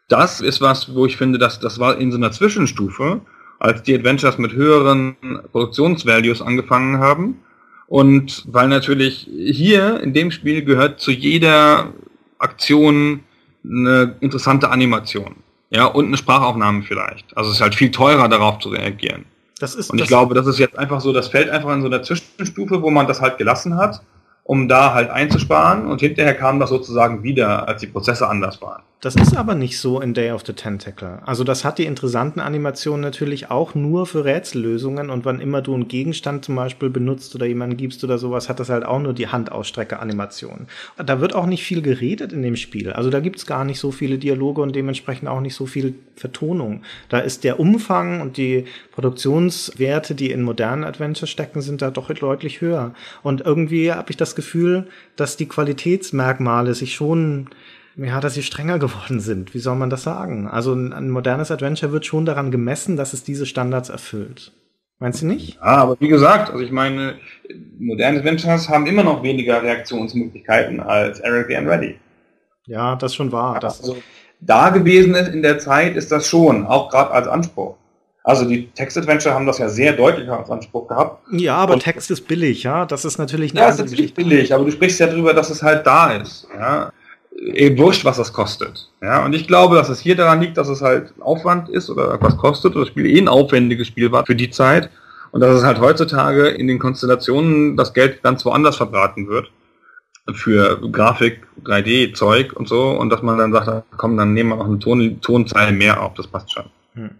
Das 0.08 0.40
ist 0.40 0.60
was, 0.60 0.94
wo 0.94 1.06
ich 1.06 1.16
finde, 1.16 1.38
dass 1.38 1.60
das 1.60 1.78
war 1.78 1.98
in 1.98 2.10
so 2.10 2.16
einer 2.16 2.32
Zwischenstufe, 2.32 3.20
als 3.58 3.82
die 3.82 3.94
Adventures 3.94 4.38
mit 4.38 4.52
höheren 4.52 5.16
Produktionsvalues 5.52 6.40
angefangen 6.40 6.98
haben. 6.98 7.40
Und 7.88 8.44
weil 8.46 8.68
natürlich 8.68 9.28
hier 9.36 10.00
in 10.00 10.12
dem 10.12 10.30
Spiel 10.30 10.64
gehört 10.64 11.00
zu 11.00 11.10
jeder 11.10 11.92
Aktion 12.38 13.20
eine 13.64 14.16
interessante 14.20 14.70
Animation. 14.70 15.36
Ja, 15.70 15.86
und 15.86 16.06
eine 16.06 16.16
Sprachaufnahme 16.16 16.82
vielleicht. 16.82 17.36
Also 17.36 17.50
es 17.50 17.56
ist 17.56 17.62
halt 17.62 17.74
viel 17.74 17.90
teurer, 17.90 18.28
darauf 18.28 18.60
zu 18.60 18.70
reagieren. 18.70 19.26
Das 19.58 19.74
ist, 19.74 19.90
und 19.90 20.00
ich 20.00 20.06
glaube, 20.06 20.34
das 20.34 20.46
ist 20.46 20.58
jetzt 20.58 20.78
einfach 20.78 21.00
so, 21.00 21.12
das 21.12 21.28
fällt 21.28 21.50
einfach 21.50 21.74
in 21.74 21.80
so 21.82 21.88
einer 21.88 22.02
Zwischenstufe, 22.02 22.80
wo 22.80 22.90
man 22.90 23.06
das 23.06 23.20
halt 23.20 23.36
gelassen 23.36 23.76
hat 23.76 24.00
um 24.48 24.66
da 24.66 24.94
halt 24.94 25.10
einzusparen 25.10 25.86
und 25.86 26.00
hinterher 26.00 26.32
kam 26.32 26.58
das 26.58 26.70
sozusagen 26.70 27.22
wieder, 27.22 27.68
als 27.68 27.82
die 27.82 27.86
Prozesse 27.86 28.26
anders 28.26 28.62
waren. 28.62 28.82
Das 29.00 29.14
ist 29.14 29.36
aber 29.36 29.54
nicht 29.54 29.78
so 29.78 30.00
in 30.00 30.14
Day 30.14 30.32
of 30.32 30.42
the 30.44 30.54
Tentacle. 30.54 31.20
Also 31.24 31.44
das 31.44 31.64
hat 31.64 31.78
die 31.78 31.84
interessanten 31.84 32.40
Animationen 32.40 33.02
natürlich 33.02 33.50
auch 33.50 33.76
nur 33.76 34.06
für 34.06 34.24
Rätsellösungen 34.24 35.10
und 35.10 35.24
wann 35.26 35.40
immer 35.40 35.60
du 35.60 35.74
einen 35.74 35.86
Gegenstand 35.86 36.46
zum 36.46 36.56
Beispiel 36.56 36.88
benutzt 36.88 37.34
oder 37.34 37.44
jemanden 37.46 37.76
gibst 37.76 38.02
oder 38.02 38.16
sowas, 38.16 38.48
hat 38.48 38.58
das 38.58 38.70
halt 38.70 38.86
auch 38.86 38.98
nur 38.98 39.12
die 39.12 39.28
Handausstrecke-Animation. 39.28 40.66
Da 40.96 41.20
wird 41.20 41.34
auch 41.34 41.46
nicht 41.46 41.62
viel 41.62 41.82
geredet 41.82 42.32
in 42.32 42.42
dem 42.42 42.56
Spiel. 42.56 42.92
Also 42.92 43.10
da 43.10 43.20
gibt's 43.20 43.46
gar 43.46 43.64
nicht 43.64 43.78
so 43.78 43.92
viele 43.92 44.16
Dialoge 44.16 44.62
und 44.62 44.74
dementsprechend 44.74 45.28
auch 45.28 45.40
nicht 45.40 45.54
so 45.54 45.66
viel 45.66 45.94
Vertonung. 46.16 46.82
Da 47.10 47.18
ist 47.18 47.44
der 47.44 47.60
Umfang 47.60 48.20
und 48.22 48.36
die 48.36 48.64
Produktionswerte, 48.98 50.16
die 50.16 50.32
in 50.32 50.42
modernen 50.42 50.82
Adventures 50.82 51.30
stecken, 51.30 51.60
sind 51.60 51.82
da 51.82 51.92
doch 51.92 52.12
deutlich 52.12 52.60
höher. 52.60 52.94
Und 53.22 53.42
irgendwie 53.42 53.92
habe 53.92 54.10
ich 54.10 54.16
das 54.16 54.34
Gefühl, 54.34 54.88
dass 55.14 55.36
die 55.36 55.46
Qualitätsmerkmale 55.46 56.74
sich 56.74 56.96
schon 56.96 57.48
ja, 57.96 58.20
dass 58.20 58.34
sie 58.34 58.42
strenger 58.42 58.80
geworden 58.80 59.20
sind. 59.20 59.54
Wie 59.54 59.60
soll 59.60 59.76
man 59.76 59.88
das 59.88 60.02
sagen? 60.02 60.48
Also 60.48 60.72
ein, 60.72 60.92
ein, 60.92 61.10
modernes 61.10 61.52
Adventure 61.52 61.92
wird 61.92 62.06
schon 62.06 62.24
daran 62.24 62.50
gemessen, 62.50 62.96
dass 62.96 63.12
es 63.12 63.22
diese 63.22 63.46
Standards 63.46 63.88
erfüllt. 63.88 64.52
Meinst 64.98 65.22
du 65.22 65.26
nicht? 65.26 65.54
Ja, 65.54 65.76
aber 65.76 65.96
wie 66.00 66.08
gesagt, 66.08 66.50
also 66.50 66.64
ich 66.64 66.72
meine, 66.72 67.14
moderne 67.78 68.18
Adventures 68.18 68.68
haben 68.68 68.88
immer 68.88 69.04
noch 69.04 69.22
weniger 69.22 69.62
Reaktionsmöglichkeiten 69.62 70.80
als 70.80 71.20
Eric 71.20 71.46
the 71.48 71.56
Unready. 71.56 72.00
Ja, 72.66 72.96
das 72.96 73.14
schon 73.14 73.30
wahr. 73.30 73.60
Das 73.60 73.80
also, 73.80 73.98
da 74.40 74.70
gewesen 74.70 75.14
ist 75.14 75.28
in 75.28 75.42
der 75.42 75.60
Zeit, 75.60 75.94
ist 75.94 76.10
das 76.10 76.26
schon, 76.26 76.66
auch 76.66 76.90
gerade 76.90 77.12
als 77.12 77.28
Anspruch. 77.28 77.76
Also 78.28 78.44
die 78.44 78.68
Text-Adventure 78.68 79.34
haben 79.34 79.46
das 79.46 79.56
ja 79.56 79.70
sehr 79.70 79.94
deutlich 79.94 80.28
als 80.30 80.50
Anspruch 80.50 80.86
gehabt. 80.86 81.22
Ja, 81.32 81.56
aber 81.56 81.74
Und 81.74 81.82
Text 81.82 82.10
ist 82.10 82.28
billig, 82.28 82.62
ja. 82.62 82.84
Das 82.84 83.06
ist 83.06 83.16
natürlich 83.16 83.52
eine 83.52 83.60
ja, 83.60 83.66
andere 83.68 83.84
ist 83.86 83.90
natürlich 83.90 84.12
billig, 84.12 84.52
aber 84.52 84.64
du 84.64 84.70
sprichst 84.70 85.00
ja 85.00 85.06
darüber, 85.06 85.32
dass 85.32 85.48
es 85.48 85.62
halt 85.62 85.86
da 85.86 86.12
ist. 86.12 86.46
Ja 86.54 86.92
eben 87.40 87.78
wurscht, 87.78 88.04
was 88.04 88.16
das 88.16 88.32
kostet. 88.32 88.90
Ja, 89.00 89.24
und 89.24 89.32
ich 89.32 89.46
glaube, 89.46 89.76
dass 89.76 89.88
es 89.88 90.00
hier 90.00 90.16
daran 90.16 90.40
liegt, 90.40 90.56
dass 90.56 90.68
es 90.68 90.82
halt 90.82 91.12
Aufwand 91.20 91.68
ist 91.68 91.88
oder 91.88 92.20
was 92.20 92.36
kostet 92.36 92.72
oder 92.72 92.84
das 92.84 92.88
Spiel 92.88 93.06
eh 93.06 93.18
ein 93.18 93.28
aufwendiges 93.28 93.86
Spiel 93.86 94.10
war 94.12 94.26
für 94.26 94.34
die 94.34 94.50
Zeit 94.50 94.90
und 95.30 95.40
dass 95.40 95.54
es 95.54 95.64
halt 95.64 95.80
heutzutage 95.80 96.48
in 96.48 96.66
den 96.66 96.78
Konstellationen 96.78 97.76
das 97.76 97.94
Geld 97.94 98.22
ganz 98.22 98.44
woanders 98.44 98.76
verbraten 98.76 99.28
wird 99.28 99.50
für 100.34 100.78
Grafik, 100.90 101.46
3D-Zeug 101.64 102.52
und 102.54 102.68
so 102.68 102.90
und 102.90 103.10
dass 103.10 103.22
man 103.22 103.38
dann 103.38 103.52
sagt, 103.52 103.84
komm, 103.96 104.16
dann 104.16 104.34
nehmen 104.34 104.50
wir 104.50 104.56
noch 104.56 104.66
eine 104.66 104.78
Ton 104.78 105.20
Tonzeile 105.20 105.72
mehr 105.72 106.02
auf, 106.02 106.14
das 106.14 106.26
passt 106.26 106.52
schon. 106.52 106.64
Hm. 106.94 107.10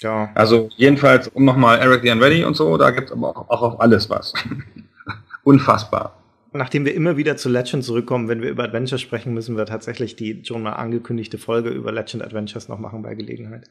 Ja. 0.00 0.30
Also 0.34 0.68
jedenfalls, 0.76 1.28
um 1.28 1.44
nochmal 1.44 1.78
Eric 1.78 2.02
the 2.02 2.10
Unready 2.10 2.44
und 2.44 2.54
so, 2.54 2.76
da 2.76 2.90
gibt's 2.90 3.12
aber 3.12 3.28
auch, 3.28 3.48
auch 3.48 3.62
auf 3.62 3.80
alles 3.80 4.08
was. 4.08 4.32
Unfassbar 5.42 6.18
nachdem 6.52 6.84
wir 6.84 6.94
immer 6.94 7.16
wieder 7.16 7.36
zu 7.36 7.48
Legend 7.48 7.84
zurückkommen, 7.84 8.28
wenn 8.28 8.42
wir 8.42 8.50
über 8.50 8.64
Adventures 8.64 9.00
sprechen, 9.00 9.34
müssen 9.34 9.56
wir 9.56 9.66
tatsächlich 9.66 10.16
die 10.16 10.42
schon 10.44 10.62
mal 10.62 10.72
angekündigte 10.72 11.38
Folge 11.38 11.70
über 11.70 11.92
Legend 11.92 12.22
Adventures 12.22 12.68
noch 12.68 12.78
machen 12.78 13.02
bei 13.02 13.14
Gelegenheit. 13.14 13.70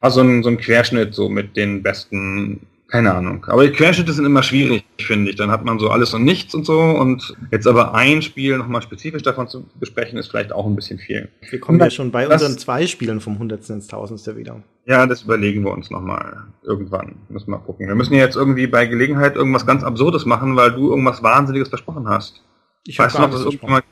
Also 0.00 0.20
ein, 0.20 0.42
so 0.42 0.48
ein 0.48 0.58
Querschnitt 0.58 1.14
so 1.14 1.28
mit 1.28 1.56
den 1.56 1.82
besten 1.82 2.66
keine 2.88 3.14
Ahnung. 3.14 3.46
Aber 3.48 3.66
die 3.66 3.72
Querschnitte 3.72 4.12
sind 4.12 4.26
immer 4.26 4.42
schwierig, 4.42 4.84
finde 5.00 5.30
ich. 5.30 5.36
Dann 5.36 5.50
hat 5.50 5.64
man 5.64 5.78
so 5.78 5.88
alles 5.88 6.12
und 6.12 6.24
nichts 6.24 6.54
und 6.54 6.66
so. 6.66 6.78
Und 6.78 7.34
jetzt 7.50 7.66
aber 7.66 7.94
ein 7.94 8.20
Spiel 8.20 8.58
nochmal 8.58 8.82
spezifisch 8.82 9.22
davon 9.22 9.48
zu 9.48 9.66
besprechen, 9.80 10.18
ist 10.18 10.28
vielleicht 10.28 10.52
auch 10.52 10.66
ein 10.66 10.76
bisschen 10.76 10.98
viel. 10.98 11.30
Wir 11.48 11.58
kommen 11.58 11.80
ja 11.80 11.88
schon 11.88 12.10
bei 12.10 12.28
unseren 12.28 12.58
zwei 12.58 12.86
Spielen 12.86 13.20
vom 13.20 13.38
Hundertsten 13.38 13.76
ins 13.76 13.86
Tausendste 13.86 14.36
wieder. 14.36 14.62
Ja, 14.84 15.06
das 15.06 15.22
überlegen 15.22 15.64
wir 15.64 15.70
uns 15.70 15.90
nochmal 15.90 16.44
irgendwann. 16.62 17.16
Müssen 17.28 17.48
wir 17.48 17.58
mal 17.58 17.64
gucken. 17.64 17.86
Wir 17.86 17.94
müssen 17.94 18.14
ja 18.14 18.20
jetzt 18.20 18.36
irgendwie 18.36 18.66
bei 18.66 18.86
Gelegenheit 18.86 19.36
irgendwas 19.36 19.66
ganz 19.66 19.84
Absurdes 19.84 20.26
machen, 20.26 20.56
weil 20.56 20.72
du 20.72 20.90
irgendwas 20.90 21.22
Wahnsinniges 21.22 21.68
versprochen 21.68 22.08
hast. 22.08 22.42
Ich 22.84 22.98
weiß 22.98 23.18
noch, 23.18 23.30
dass 23.30 23.44
irgendwann 23.44 23.70
mal... 23.70 23.82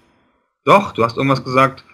Doch, 0.65 0.93
du 0.93 1.05
hast 1.05 1.17
irgendwas 1.17 1.45
gesagt, 1.45 1.85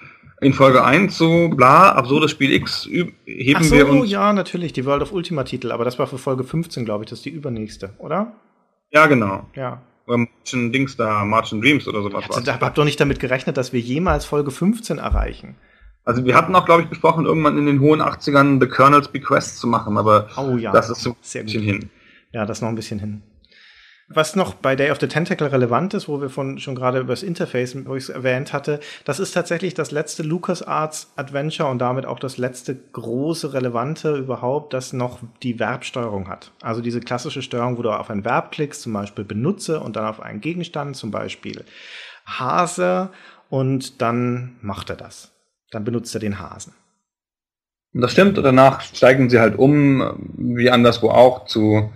in 0.40 0.53
Folge 0.53 0.84
1 0.84 1.16
so, 1.16 1.49
bla, 1.49 1.92
absurdes 1.92 2.30
Spiel 2.30 2.53
X 2.53 2.86
heben 2.86 3.14
Ach 3.57 3.62
so, 3.62 3.76
wir 3.76 3.88
uns. 3.88 4.11
ja, 4.11 4.32
natürlich, 4.32 4.72
die 4.72 4.84
World 4.84 5.03
of 5.03 5.12
Ultima 5.12 5.44
Titel, 5.44 5.72
aber 5.72 5.84
das 5.84 5.99
war 5.99 6.07
für 6.07 6.18
Folge 6.18 6.44
15, 6.44 6.84
glaube 6.84 7.05
ich, 7.05 7.11
das 7.11 7.20
ist 7.20 7.24
die 7.24 7.30
übernächste, 7.30 7.94
oder? 7.99 8.32
Ja, 8.90 9.07
genau. 9.07 9.47
Ja. 9.55 9.82
Oder 10.07 10.18
Martian 10.18 10.72
Dings 10.72 10.97
da, 10.97 11.24
Martian 11.24 11.61
Dreams 11.61 11.88
oder 11.88 12.03
sowas. 12.03 12.24
Also, 12.28 12.40
da 12.42 12.61
habt 12.61 12.78
doch 12.78 12.84
nicht 12.84 13.01
damit 13.01 13.18
gerechnet, 13.18 13.57
dass 13.57 13.72
wir 13.72 13.80
jemals 13.80 14.24
Folge 14.24 14.51
15 14.51 14.99
erreichen. 14.99 15.57
Also 16.07 16.25
wir 16.25 16.37
hatten 16.37 16.55
auch, 16.55 16.65
glaube 16.65 16.83
ich, 16.83 16.89
besprochen, 16.89 17.27
irgendwann 17.27 17.59
in 17.59 17.67
den 17.67 17.81
hohen 17.81 18.01
80ern 18.01 18.61
The 18.61 18.69
Colonel's 18.69 19.09
Bequest 19.09 19.59
zu 19.59 19.67
machen, 19.67 19.99
aber 19.99 20.29
oh, 20.37 20.57
ja. 20.57 20.71
das 20.71 20.89
ist 20.89 21.03
so 21.03 21.11
ein 21.11 21.45
bisschen 21.45 21.63
hin. 21.63 21.91
Ja, 22.31 22.47
das 22.47 22.63
noch 22.63 22.69
ein 22.69 22.77
bisschen 22.77 23.01
hin. 23.01 23.23
Was 24.09 24.37
noch 24.37 24.55
bei 24.55 24.77
Day 24.77 24.93
of 24.93 25.01
the 25.01 25.09
Tentacle 25.09 25.51
relevant 25.51 25.95
ist, 25.95 26.07
wo 26.07 26.21
wir 26.21 26.31
von, 26.31 26.61
schon 26.61 26.77
gerade 26.77 27.01
über 27.01 27.13
das 27.13 27.25
Interface, 27.25 27.75
wo 27.87 27.97
ich 27.97 28.05
es 28.05 28.09
erwähnt 28.09 28.53
hatte, 28.53 28.79
das 29.05 29.19
ist 29.19 29.33
tatsächlich 29.33 29.75
das 29.75 29.91
letzte 29.91 30.23
LucasArts 30.23 31.13
Adventure 31.17 31.69
und 31.69 31.81
damit 31.81 32.07
auch 32.07 32.21
das 32.21 32.39
letzte 32.39 32.77
große 32.77 33.53
relevante 33.53 34.15
überhaupt, 34.15 34.75
das 34.75 34.93
noch 34.93 35.19
die 35.43 35.55
Verbsteuerung 35.55 36.29
hat. 36.29 36.53
Also 36.63 36.83
diese 36.83 37.01
klassische 37.01 37.43
Steuerung, 37.43 37.79
wo 37.79 37.83
du 37.83 37.91
auf 37.91 38.11
ein 38.11 38.25
Verb 38.25 38.53
klickst, 38.53 38.83
zum 38.83 38.93
Beispiel 38.93 39.25
benutze 39.25 39.81
und 39.81 39.97
dann 39.97 40.07
auf 40.07 40.21
einen 40.21 40.41
Gegenstand, 40.41 40.95
zum 40.95 41.11
Beispiel 41.11 41.65
Hase 42.27 43.11
und 43.51 44.01
dann 44.01 44.55
macht 44.61 44.91
er 44.91 44.97
das. 44.97 45.36
Dann 45.71 45.85
benutzt 45.85 46.14
er 46.14 46.21
den 46.21 46.39
Hasen. 46.39 46.73
Das 47.93 48.12
stimmt, 48.12 48.37
danach 48.37 48.83
steigen 48.83 49.31
sie 49.31 49.41
halt 49.41 49.59
um, 49.59 50.31
wie 50.37 50.71
anderswo 50.71 51.11
auch, 51.11 51.47
zu 51.47 51.91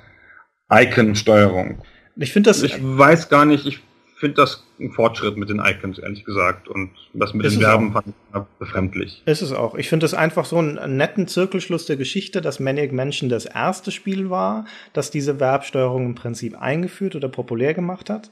Icon-Steuerung. 0.73 1.83
Ich 2.17 2.33
finde 2.33 2.51
das. 2.51 2.63
Ich 2.63 2.79
weiß 2.81 3.29
gar 3.29 3.45
nicht, 3.45 3.67
ich 3.67 3.81
finde 4.17 4.37
das 4.37 4.65
ein 4.79 4.93
Fortschritt 4.93 5.37
mit 5.37 5.49
den 5.49 5.59
Icons, 5.59 5.99
ehrlich 5.99 6.25
gesagt. 6.25 6.69
Und 6.69 6.91
das 7.15 7.35
mit 7.35 7.45
den 7.47 7.61
Verben 7.61 7.93
fand 7.93 8.09
ich 8.09 8.41
befremdlich. 8.59 9.23
Ist 9.25 9.43
es 9.43 9.53
auch. 9.53 9.75
Ich 9.75 9.89
finde 9.89 10.05
das 10.05 10.15
einfach 10.15 10.45
so 10.45 10.59
einen 10.59 10.97
netten 10.97 11.27
Zirkelschluss 11.27 11.87
der 11.87 11.97
Geschichte, 11.97 12.41
dass 12.41 12.61
Maniac 12.61 12.93
Mansion 12.93 13.29
das 13.29 13.47
erste 13.47 13.91
Spiel 13.91 14.31
war, 14.31 14.67
das 14.93 15.11
diese 15.11 15.37
Verbsteuerung 15.37 16.07
im 16.07 16.15
Prinzip 16.15 16.61
eingeführt 16.61 17.17
oder 17.17 17.29
populär 17.29 17.75
gemacht 17.75 18.11
hat. 18.11 18.31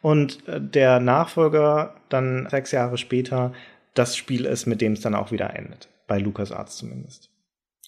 Und 0.00 0.46
äh, 0.48 0.60
der 0.60 1.00
Nachfolger 1.00 1.96
dann 2.08 2.46
sechs 2.50 2.70
Jahre 2.70 2.98
später 2.98 3.52
das 3.94 4.16
Spiel 4.16 4.44
ist, 4.44 4.66
mit 4.66 4.80
dem 4.80 4.92
es 4.92 5.00
dann 5.00 5.14
auch 5.14 5.32
wieder 5.32 5.54
endet. 5.56 5.88
Bei 6.06 6.18
LucasArts 6.18 6.76
zumindest. 6.76 7.30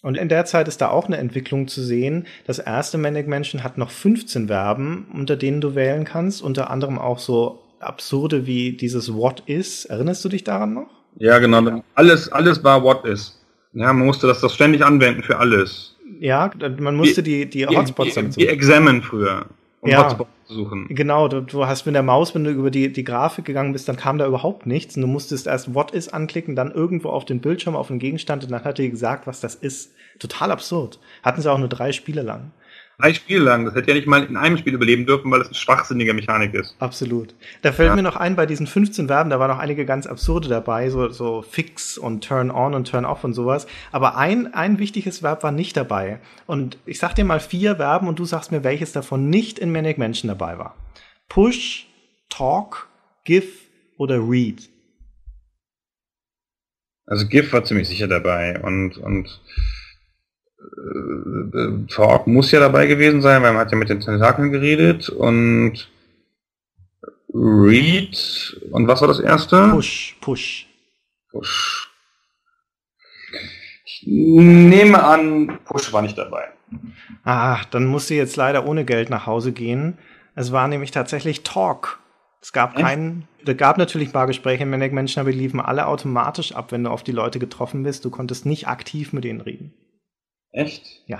Und 0.02 0.16
in 0.16 0.28
der 0.28 0.44
Zeit 0.44 0.68
ist 0.68 0.80
da 0.80 0.88
auch 0.90 1.06
eine 1.06 1.16
Entwicklung 1.16 1.68
zu 1.68 1.82
sehen. 1.82 2.26
Das 2.46 2.58
erste 2.58 2.98
Manic 2.98 3.26
Mansion 3.26 3.64
hat 3.64 3.78
noch 3.78 3.90
15 3.90 4.46
Verben, 4.48 5.08
unter 5.12 5.36
denen 5.36 5.60
du 5.60 5.74
wählen 5.74 6.04
kannst. 6.04 6.42
Unter 6.42 6.70
anderem 6.70 6.98
auch 6.98 7.18
so 7.18 7.62
absurde 7.80 8.46
wie 8.46 8.72
dieses 8.72 9.12
What 9.12 9.42
is. 9.46 9.84
Erinnerst 9.84 10.24
du 10.24 10.28
dich 10.28 10.44
daran 10.44 10.74
noch? 10.74 10.90
Ja, 11.18 11.38
genau. 11.38 11.82
Alles, 11.94 12.30
alles 12.30 12.62
war 12.62 12.82
What 12.82 13.04
is. 13.04 13.42
Ja, 13.72 13.92
man 13.92 14.06
musste 14.06 14.26
das, 14.26 14.40
das 14.40 14.54
ständig 14.54 14.84
anwenden 14.84 15.22
für 15.22 15.38
alles. 15.38 15.96
Ja, 16.20 16.50
man 16.78 16.94
musste 16.94 17.22
die, 17.22 17.48
die 17.48 17.66
Hotspots 17.66 18.14
die, 18.14 18.22
die, 18.22 18.30
die 18.30 18.48
Examen 18.48 19.02
früher, 19.02 19.46
um 19.86 19.92
Ja. 19.92 20.04
Hotspots 20.04 20.30
zu 20.46 20.54
suchen. 20.54 20.86
Genau, 20.90 21.28
du, 21.28 21.40
du 21.40 21.66
hast 21.66 21.86
mit 21.86 21.94
der 21.94 22.02
Maus, 22.02 22.34
wenn 22.34 22.44
du 22.44 22.50
über 22.50 22.70
die, 22.70 22.92
die 22.92 23.04
Grafik 23.04 23.44
gegangen 23.44 23.72
bist, 23.72 23.88
dann 23.88 23.96
kam 23.96 24.18
da 24.18 24.26
überhaupt 24.26 24.66
nichts. 24.66 24.96
Und 24.96 25.02
du 25.02 25.08
musstest 25.08 25.46
erst 25.46 25.74
What 25.74 25.92
is 25.92 26.08
anklicken, 26.08 26.54
dann 26.56 26.70
irgendwo 26.72 27.10
auf 27.10 27.24
den 27.24 27.40
Bildschirm, 27.40 27.74
auf 27.76 27.88
den 27.88 27.98
Gegenstand 27.98 28.44
und 28.44 28.52
dann 28.52 28.64
hat 28.64 28.78
er 28.78 28.88
gesagt, 28.88 29.26
was 29.26 29.40
das 29.40 29.54
ist. 29.54 29.92
Total 30.18 30.50
absurd. 30.50 30.98
Hatten 31.22 31.40
sie 31.40 31.50
auch 31.50 31.58
nur 31.58 31.68
drei 31.68 31.92
Spiele 31.92 32.22
lang. 32.22 32.52
Drei 32.98 33.12
Spiele 33.12 33.40
lang. 33.44 33.66
Das 33.66 33.74
hätte 33.74 33.88
ja 33.90 33.94
nicht 33.94 34.06
mal 34.06 34.24
in 34.24 34.38
einem 34.38 34.56
Spiel 34.56 34.72
überleben 34.72 35.04
dürfen, 35.04 35.30
weil 35.30 35.42
es 35.42 35.48
eine 35.48 35.54
schwachsinnige 35.54 36.14
Mechanik 36.14 36.54
ist. 36.54 36.76
Absolut. 36.78 37.34
Da 37.60 37.72
fällt 37.72 37.90
Ja. 37.90 37.94
mir 37.96 38.02
noch 38.02 38.16
ein, 38.16 38.36
bei 38.36 38.46
diesen 38.46 38.66
15 38.66 39.08
Verben, 39.08 39.28
da 39.28 39.38
waren 39.38 39.50
noch 39.50 39.58
einige 39.58 39.84
ganz 39.84 40.06
absurde 40.06 40.48
dabei, 40.48 40.88
so, 40.88 41.10
so 41.10 41.42
Fix 41.42 41.98
und 41.98 42.24
Turn 42.24 42.50
on 42.50 42.72
und 42.74 42.88
Turn 42.90 43.04
off 43.04 43.22
und 43.22 43.34
sowas. 43.34 43.66
Aber 43.92 44.16
ein, 44.16 44.54
ein 44.54 44.78
wichtiges 44.78 45.22
Verb 45.22 45.42
war 45.42 45.52
nicht 45.52 45.76
dabei. 45.76 46.20
Und 46.46 46.78
ich 46.86 46.98
sag 46.98 47.14
dir 47.14 47.24
mal 47.26 47.40
vier 47.40 47.76
Verben 47.76 48.08
und 48.08 48.18
du 48.18 48.24
sagst 48.24 48.50
mir, 48.50 48.64
welches 48.64 48.92
davon 48.92 49.28
nicht 49.28 49.58
in 49.58 49.72
Manic 49.72 49.98
Mansion 49.98 50.28
dabei 50.28 50.58
war. 50.58 50.74
Push, 51.28 51.86
Talk, 52.30 52.88
Give 53.24 53.46
oder 53.98 54.16
Read. 54.26 54.70
Also 57.06 57.28
GIF 57.28 57.52
war 57.52 57.62
ziemlich 57.64 57.88
sicher 57.88 58.08
dabei 58.08 58.60
und, 58.62 58.98
und 58.98 59.40
äh, 60.58 61.58
äh, 61.58 61.86
Talk 61.88 62.26
muss 62.26 62.50
ja 62.50 62.60
dabei 62.60 62.86
gewesen 62.86 63.22
sein, 63.22 63.42
weil 63.42 63.52
man 63.52 63.60
hat 63.60 63.72
ja 63.72 63.78
mit 63.78 63.88
den 63.88 64.00
Tentakeln 64.00 64.50
geredet 64.52 65.08
und 65.08 65.88
Read 67.32 68.60
und 68.70 68.88
was 68.88 69.00
war 69.00 69.08
das 69.08 69.20
erste? 69.20 69.68
Push, 69.68 70.16
Push. 70.20 70.66
Push. 71.30 71.90
Ich 73.84 74.04
nehme 74.06 75.02
an, 75.02 75.58
Push 75.64 75.92
war 75.92 76.02
nicht 76.02 76.16
dabei. 76.16 76.48
Ah, 77.24 77.60
dann 77.70 77.86
musst 77.86 78.10
du 78.10 78.14
jetzt 78.14 78.36
leider 78.36 78.66
ohne 78.66 78.84
Geld 78.84 79.10
nach 79.10 79.26
Hause 79.26 79.52
gehen. 79.52 79.98
Es 80.34 80.52
war 80.52 80.68
nämlich 80.68 80.90
tatsächlich 80.90 81.42
Talk. 81.42 81.98
Es 82.40 82.52
gab 82.52 82.76
keinen, 82.76 83.26
da 83.44 83.54
gab 83.54 83.76
natürlich 83.76 84.10
ein 84.10 84.12
paar 84.12 84.26
Gespräche 84.26 84.62
in 84.62 84.70
Manic 84.70 84.92
Mansion, 84.92 85.22
aber 85.22 85.32
die 85.32 85.38
liefen 85.38 85.60
alle 85.60 85.86
automatisch 85.86 86.52
ab, 86.54 86.70
wenn 86.70 86.84
du 86.84 86.90
auf 86.90 87.02
die 87.02 87.12
Leute 87.12 87.38
getroffen 87.38 87.82
bist. 87.82 88.04
Du 88.04 88.10
konntest 88.10 88.46
nicht 88.46 88.68
aktiv 88.68 89.12
mit 89.12 89.24
denen 89.24 89.40
reden. 89.40 89.74
Echt? 90.56 91.02
Ja. 91.06 91.18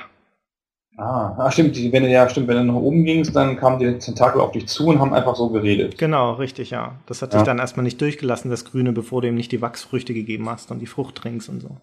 Ah, 0.97 1.34
ah 1.37 1.51
stimmt, 1.51 1.76
wenn 1.93 2.05
du 2.05 2.09
ja 2.09 2.26
stimmt, 2.26 2.49
wenn 2.49 2.57
du 2.57 2.64
nach 2.72 2.80
oben 2.80 3.05
gingst, 3.05 3.37
dann 3.37 3.59
kamen 3.59 3.78
die 3.78 3.99
Tentakel 3.99 4.41
auf 4.41 4.53
dich 4.53 4.66
zu 4.66 4.87
und 4.87 4.99
haben 4.99 5.12
einfach 5.12 5.37
so 5.37 5.51
geredet. 5.51 5.99
Genau, 5.99 6.32
richtig, 6.32 6.70
ja. 6.70 6.95
Das 7.05 7.20
hat 7.20 7.34
Ja. 7.34 7.41
dich 7.41 7.45
dann 7.45 7.59
erstmal 7.59 7.84
nicht 7.84 8.01
durchgelassen, 8.01 8.51
das 8.51 8.64
Grüne, 8.64 8.93
bevor 8.93 9.20
du 9.20 9.28
ihm 9.28 9.34
nicht 9.34 9.53
die 9.53 9.61
Wachsfrüchte 9.61 10.14
gegeben 10.14 10.49
hast 10.49 10.70
und 10.70 10.78
die 10.78 10.87
Frucht 10.87 11.16
trinkst 11.16 11.51
und 11.51 11.61
so. 11.61 11.76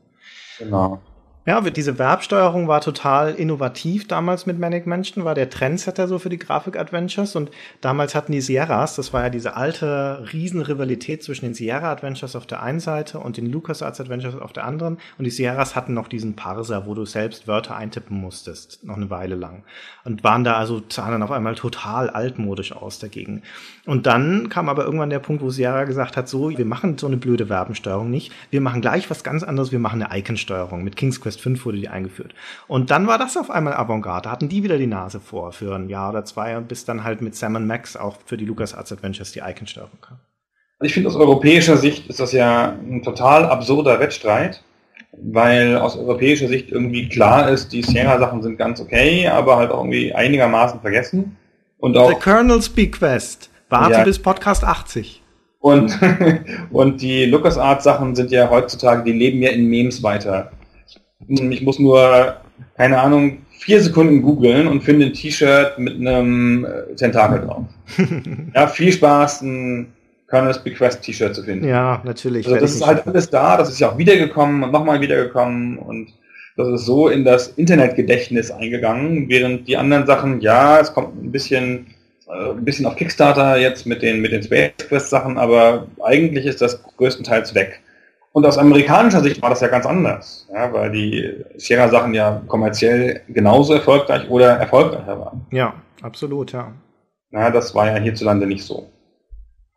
Genau. 0.57 0.99
Ja, 1.45 1.59
diese 1.59 1.95
Verbsteuerung 1.95 2.69
war 2.69 2.79
total 2.79 3.33
innovativ 3.33 4.07
damals 4.07 4.45
mit 4.45 4.59
Manic 4.59 4.87
Mansion, 4.87 5.25
war 5.25 5.35
der 5.35 5.49
Trendsetter 5.49 6.07
so 6.07 6.17
für 6.17 6.29
die 6.29 6.39
Grafik-Adventures 6.39 7.35
und 7.35 7.51
damals 7.81 8.15
hatten 8.15 8.31
die 8.31 8.39
Sierras, 8.39 8.95
das 8.95 9.11
war 9.11 9.23
ja 9.23 9.29
diese 9.29 9.57
alte 9.57 10.25
Riesenrivalität 10.31 11.21
zwischen 11.21 11.43
den 11.43 11.53
Sierra-Adventures 11.53 12.37
auf 12.37 12.45
der 12.45 12.63
einen 12.63 12.79
Seite 12.79 13.19
und 13.19 13.35
den 13.35 13.51
LucasArts 13.51 13.99
Adventures 13.99 14.35
auf 14.35 14.53
der 14.53 14.63
anderen 14.63 14.99
und 15.17 15.25
die 15.25 15.31
Sierras 15.31 15.75
hatten 15.75 15.93
noch 15.93 16.07
diesen 16.07 16.37
Parser, 16.37 16.85
wo 16.85 16.93
du 16.93 17.03
selbst 17.03 17.45
Wörter 17.45 17.75
eintippen 17.75 18.15
musstest, 18.15 18.81
noch 18.85 18.95
eine 18.95 19.09
Weile 19.09 19.35
lang 19.35 19.63
und 20.05 20.23
waren 20.23 20.45
da 20.45 20.53
also, 20.53 20.81
sahen 20.87 21.11
dann 21.11 21.23
auf 21.23 21.31
einmal 21.31 21.55
total 21.55 22.09
altmodisch 22.09 22.71
aus 22.71 22.99
dagegen. 22.99 23.41
Und 23.85 24.05
dann 24.05 24.47
kam 24.47 24.69
aber 24.69 24.85
irgendwann 24.85 25.09
der 25.09 25.19
Punkt, 25.19 25.43
wo 25.43 25.49
Sierra 25.49 25.83
gesagt 25.83 26.15
hat, 26.15 26.29
so, 26.29 26.57
wir 26.57 26.65
machen 26.65 26.97
so 26.97 27.07
eine 27.07 27.17
blöde 27.17 27.47
Verbensteuerung 27.47 28.09
nicht, 28.09 28.31
wir 28.49 28.61
machen 28.61 28.79
gleich 28.79 29.09
was 29.09 29.25
ganz 29.25 29.43
anderes, 29.43 29.73
wir 29.73 29.79
machen 29.79 30.01
eine 30.01 30.17
Icon-Steuerung. 30.17 30.85
Mit 30.85 30.95
King's 30.95 31.19
Quest 31.19 31.32
5 31.41 31.65
wurde 31.65 31.77
die 31.77 31.89
eingeführt. 31.89 32.33
Und 32.67 32.91
dann 32.91 33.07
war 33.07 33.17
das 33.17 33.37
auf 33.37 33.49
einmal 33.49 33.73
Avantgarde, 33.73 34.25
da 34.25 34.31
hatten 34.31 34.49
die 34.49 34.63
wieder 34.63 34.77
die 34.77 34.87
Nase 34.87 35.19
vor 35.19 35.51
für 35.51 35.75
ein 35.75 35.89
Jahr 35.89 36.11
oder 36.11 36.25
zwei, 36.25 36.59
bis 36.59 36.85
dann 36.85 37.03
halt 37.03 37.21
mit 37.21 37.35
Sam 37.35 37.65
Max 37.67 37.95
auch 37.95 38.17
für 38.25 38.37
die 38.37 38.45
LucasArts 38.45 38.91
Adventures 38.91 39.31
die 39.31 39.39
Icon-Steuerung 39.39 39.99
kam. 40.01 40.19
Ich 40.81 40.93
finde, 40.93 41.09
aus 41.09 41.15
europäischer 41.15 41.77
Sicht 41.77 42.07
ist 42.07 42.19
das 42.19 42.33
ja 42.33 42.73
ein 42.73 43.03
total 43.03 43.45
absurder 43.45 43.99
Wettstreit, 43.99 44.63
weil 45.13 45.77
aus 45.77 45.95
europäischer 45.95 46.47
Sicht 46.47 46.69
irgendwie 46.71 47.07
klar 47.07 47.49
ist, 47.49 47.71
die 47.71 47.83
Sierra-Sachen 47.83 48.41
sind 48.41 48.57
ganz 48.57 48.81
okay, 48.81 49.27
aber 49.27 49.57
halt 49.57 49.71
auch 49.71 49.79
irgendwie 49.79 50.13
einigermaßen 50.13 50.81
vergessen. 50.81 51.37
Und 51.77 51.93
The 51.93 51.99
auch 51.99 52.19
Colonel's 52.19 52.69
Bequest. 52.69 53.49
Warte 53.69 53.93
Ja. 53.93 54.03
bis 54.03 54.19
Podcast 54.19 54.63
80. 54.63 55.21
Und, 55.59 55.97
und 56.71 57.01
die 57.01 57.25
LucasArts-Sachen 57.25 58.15
sind 58.15 58.31
ja 58.31 58.49
heutzutage, 58.49 59.03
die 59.03 59.17
leben 59.17 59.41
ja 59.41 59.49
in 59.51 59.67
Memes 59.67 60.03
weiter. 60.03 60.51
Ich 61.27 61.61
muss 61.61 61.79
nur, 61.79 62.37
keine 62.77 62.99
Ahnung, 62.99 63.39
vier 63.59 63.81
Sekunden 63.81 64.21
googeln 64.21 64.67
und 64.67 64.83
finde 64.83 65.07
ein 65.07 65.13
T-Shirt 65.13 65.79
mit 65.79 65.95
einem 65.95 66.65
äh, 66.65 66.95
Tentakel 66.95 67.41
drauf. 67.41 67.65
ja, 68.55 68.67
viel 68.67 68.91
Spaß, 68.91 69.41
ein 69.41 69.93
Colonel's 70.27 70.59
Bequest 70.59 71.01
T-Shirt 71.01 71.35
zu 71.35 71.43
finden. 71.43 71.67
Ja, 71.67 72.01
natürlich. 72.03 72.45
Also 72.47 72.59
das 72.59 72.75
ist 72.75 72.85
halt 72.85 73.07
alles 73.07 73.29
da, 73.29 73.55
das 73.55 73.69
ist 73.69 73.79
ja 73.79 73.91
auch 73.91 73.97
wiedergekommen 73.97 74.63
und 74.63 74.71
nochmal 74.71 74.99
wiedergekommen 74.99 75.77
und 75.77 76.09
das 76.55 76.67
ist 76.67 76.85
so 76.85 77.07
in 77.07 77.23
das 77.23 77.49
Internetgedächtnis 77.49 78.51
eingegangen, 78.51 79.29
während 79.29 79.67
die 79.67 79.77
anderen 79.77 80.05
Sachen, 80.05 80.41
ja, 80.41 80.79
es 80.79 80.93
kommt 80.93 81.23
ein 81.23 81.31
bisschen, 81.31 81.87
äh, 82.27 82.51
ein 82.51 82.65
bisschen 82.65 82.85
auf 82.85 82.95
Kickstarter 82.95 83.57
jetzt 83.57 83.85
mit 83.85 84.01
den, 84.01 84.21
mit 84.21 84.31
den 84.31 84.43
Space 84.43 84.71
Quest 84.77 85.09
Sachen, 85.09 85.37
aber 85.37 85.87
eigentlich 86.03 86.45
ist 86.45 86.61
das 86.61 86.83
größtenteils 86.97 87.55
weg. 87.55 87.79
Und 88.35 88.45
aus 88.47 88.57
amerikanischer 88.57 89.21
Sicht 89.21 89.41
war 89.43 89.49
das 89.51 89.61
ja 89.61 89.67
ganz 89.67 89.85
anders, 89.85 90.47
ja, 90.51 90.73
weil 90.73 90.91
die 90.91 91.35
Sierra 91.55 91.87
Sachen 91.87 92.13
ja 92.15 92.41
kommerziell 92.47 93.21
genauso 93.29 93.75
erfolgreich 93.75 94.27
oder 94.29 94.49
erfolgreicher 94.57 95.19
waren. 95.19 95.45
Ja, 95.51 95.75
absolut, 96.01 96.51
ja. 96.51 96.71
Na, 97.29 97.51
das 97.51 97.75
war 97.75 97.87
ja 97.87 97.97
hierzulande 98.01 98.47
nicht 98.47 98.63
so. 98.63 98.89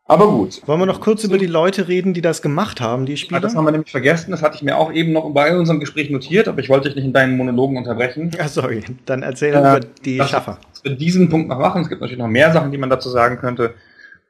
Aber 0.09 0.29
gut. 0.29 0.63
Wollen 0.67 0.79
wir 0.81 0.87
noch 0.87 1.01
kurz 1.01 1.25
über 1.25 1.37
die 1.37 1.47
Leute 1.47 1.89
reden, 1.89 2.15
die 2.15 2.21
das 2.23 2.41
gemacht 2.41 2.81
haben, 2.81 3.05
die 3.07 3.13
Ja, 3.15 3.19
Spiele? 3.19 3.41
das 3.41 3.55
haben 3.57 3.65
wir 3.67 3.73
nämlich 3.73 3.91
vergessen. 3.91 4.31
Das 4.31 4.41
hatte 4.41 4.55
ich 4.57 4.63
mir 4.63 4.77
auch 4.79 4.91
eben 4.93 5.13
noch 5.13 5.29
bei 5.35 5.55
unserem 5.57 5.81
Gespräch 5.81 6.11
notiert, 6.11 6.47
aber 6.49 6.61
ich 6.61 6.69
wollte 6.69 6.89
dich 6.89 6.97
nicht 6.97 7.05
in 7.07 7.13
deinen 7.13 7.37
Monologen 7.37 7.77
unterbrechen. 7.77 8.31
Ja, 8.39 8.47
sorry. 8.49 8.85
Dann 9.05 9.23
erzähl 9.23 9.53
Äh, 9.53 9.59
über 9.59 9.81
die 10.05 10.17
das- 10.19 10.31
Schaffer. 10.31 10.59
dass 10.73 10.85
wir 10.85 10.93
diesen 10.97 11.29
Punkt 11.29 11.49
noch 11.49 11.59
machen. 11.59 11.83
Es 11.83 11.89
gibt 11.89 12.01
natürlich 12.01 12.21
noch 12.23 12.29
mehr 12.29 12.53
Sachen, 12.53 12.71
die 12.71 12.79
man 12.79 12.89
dazu 12.89 13.11
sagen 13.11 13.37
könnte. 13.37 13.75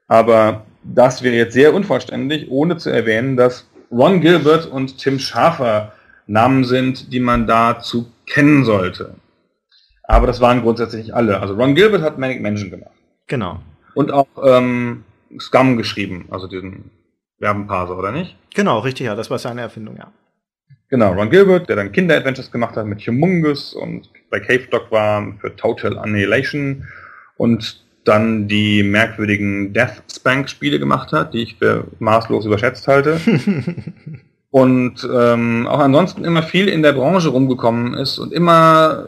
Aber 0.08 0.62
das 0.82 1.22
wäre 1.22 1.34
jetzt 1.36 1.52
sehr 1.52 1.74
unvollständig, 1.74 2.50
ohne 2.50 2.78
zu 2.78 2.88
erwähnen, 2.90 3.36
dass 3.36 3.68
Ron 3.90 4.20
Gilbert 4.20 4.66
und 4.66 4.98
Tim 4.98 5.18
Schafer 5.18 5.92
Namen 6.26 6.64
sind, 6.64 7.12
die 7.12 7.20
man 7.20 7.46
dazu 7.46 8.12
kennen 8.26 8.64
sollte. 8.64 9.14
Aber 10.02 10.26
das 10.26 10.40
waren 10.40 10.62
grundsätzlich 10.62 11.06
nicht 11.06 11.14
alle. 11.14 11.40
Also 11.40 11.54
Ron 11.54 11.74
Gilbert 11.74 12.02
hat 12.02 12.18
Manic 12.18 12.42
Mansion 12.42 12.70
gemacht. 12.70 12.92
Genau. 13.26 13.60
Und 13.94 14.12
auch 14.12 14.28
ähm, 14.42 15.04
Scum 15.38 15.76
geschrieben, 15.76 16.26
also 16.30 16.46
diesen 16.46 16.90
Verbenparser, 17.38 17.96
oder 17.96 18.12
nicht? 18.12 18.36
Genau, 18.54 18.80
richtig, 18.80 19.06
ja. 19.06 19.14
Das 19.14 19.30
war 19.30 19.38
seine 19.38 19.62
Erfindung, 19.62 19.96
ja. 19.96 20.12
Genau, 20.88 21.12
Ron 21.12 21.30
Gilbert, 21.30 21.68
der 21.68 21.76
dann 21.76 21.90
Kinder-Adventures 21.90 22.52
gemacht 22.52 22.76
hat 22.76 22.86
mit 22.86 23.00
Humungus 23.00 23.74
und 23.74 24.08
bei 24.30 24.38
Cave 24.38 24.68
Dog 24.70 24.90
war 24.92 25.34
für 25.40 25.54
Total 25.56 25.98
Annihilation 25.98 26.86
und 27.36 27.84
dann 28.06 28.48
die 28.48 28.82
merkwürdigen 28.82 29.72
Death 29.72 30.02
Spank-Spiele 30.10 30.78
gemacht 30.78 31.12
hat, 31.12 31.34
die 31.34 31.42
ich 31.42 31.56
für 31.56 31.84
maßlos 31.98 32.46
überschätzt 32.46 32.86
halte. 32.88 33.20
und 34.50 35.08
ähm, 35.12 35.66
auch 35.66 35.80
ansonsten 35.80 36.24
immer 36.24 36.42
viel 36.42 36.68
in 36.68 36.82
der 36.82 36.92
Branche 36.92 37.28
rumgekommen 37.28 37.94
ist 37.94 38.18
und 38.18 38.32
immer 38.32 39.06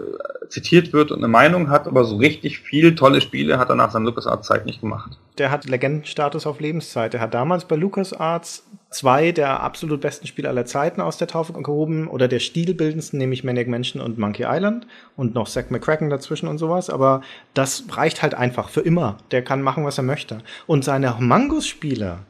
zitiert 0.49 0.93
wird 0.93 1.11
und 1.11 1.19
eine 1.19 1.29
Meinung 1.29 1.71
hat, 1.71 1.87
aber 1.87 2.05
so 2.05 2.17
richtig 2.17 2.59
viel 2.59 2.95
tolle 2.95 3.21
Spiele 3.21 3.59
hat 3.59 3.69
er 3.69 3.77
nach 3.77 3.91
seiner 3.91 4.07
LucasArts-Zeit 4.07 4.67
nicht 4.67 4.81
gemacht. 4.81 5.19
Der 5.37 5.51
hat 5.51 5.67
Legendenstatus 5.67 6.47
auf 6.47 6.61
Lebenszeit. 6.61 7.13
Der 7.13 7.21
hat 7.21 7.35
damals 7.35 7.67
bei 7.67 7.77
LucasArts 7.77 8.65
zwei 8.91 9.33
der 9.33 9.61
absolut 9.61 10.01
besten 10.01 10.27
Spiele 10.27 10.49
aller 10.49 10.65
Zeiten 10.65 11.01
aus 11.01 11.19
der 11.19 11.29
Taufe 11.29 11.53
gehoben 11.53 12.09
oder 12.09 12.29
der 12.29 12.39
stilbildendsten, 12.39 13.19
nämlich 13.19 13.45
Maniac 13.45 13.69
Mansion 13.69 14.03
und 14.03 14.19
Monkey 14.19 14.47
Island 14.49 14.87
und 15.17 15.35
noch 15.35 15.49
Zack 15.49 15.71
McCracken 15.71 16.11
dazwischen 16.11 16.49
und 16.49 16.59
sowas. 16.59 16.91
Aber 16.91 17.23
das 17.55 17.85
reicht 17.91 18.23
halt 18.23 18.35
einfach 18.35 18.69
für 18.71 18.81
immer. 18.81 19.19
Der 19.31 19.43
kann 19.43 19.63
machen, 19.63 19.85
was 19.85 19.99
er 19.99 20.05
möchte. 20.05 20.39
Und 20.67 20.85
seine 20.85 21.17
Mangus-Spiele 21.19 22.21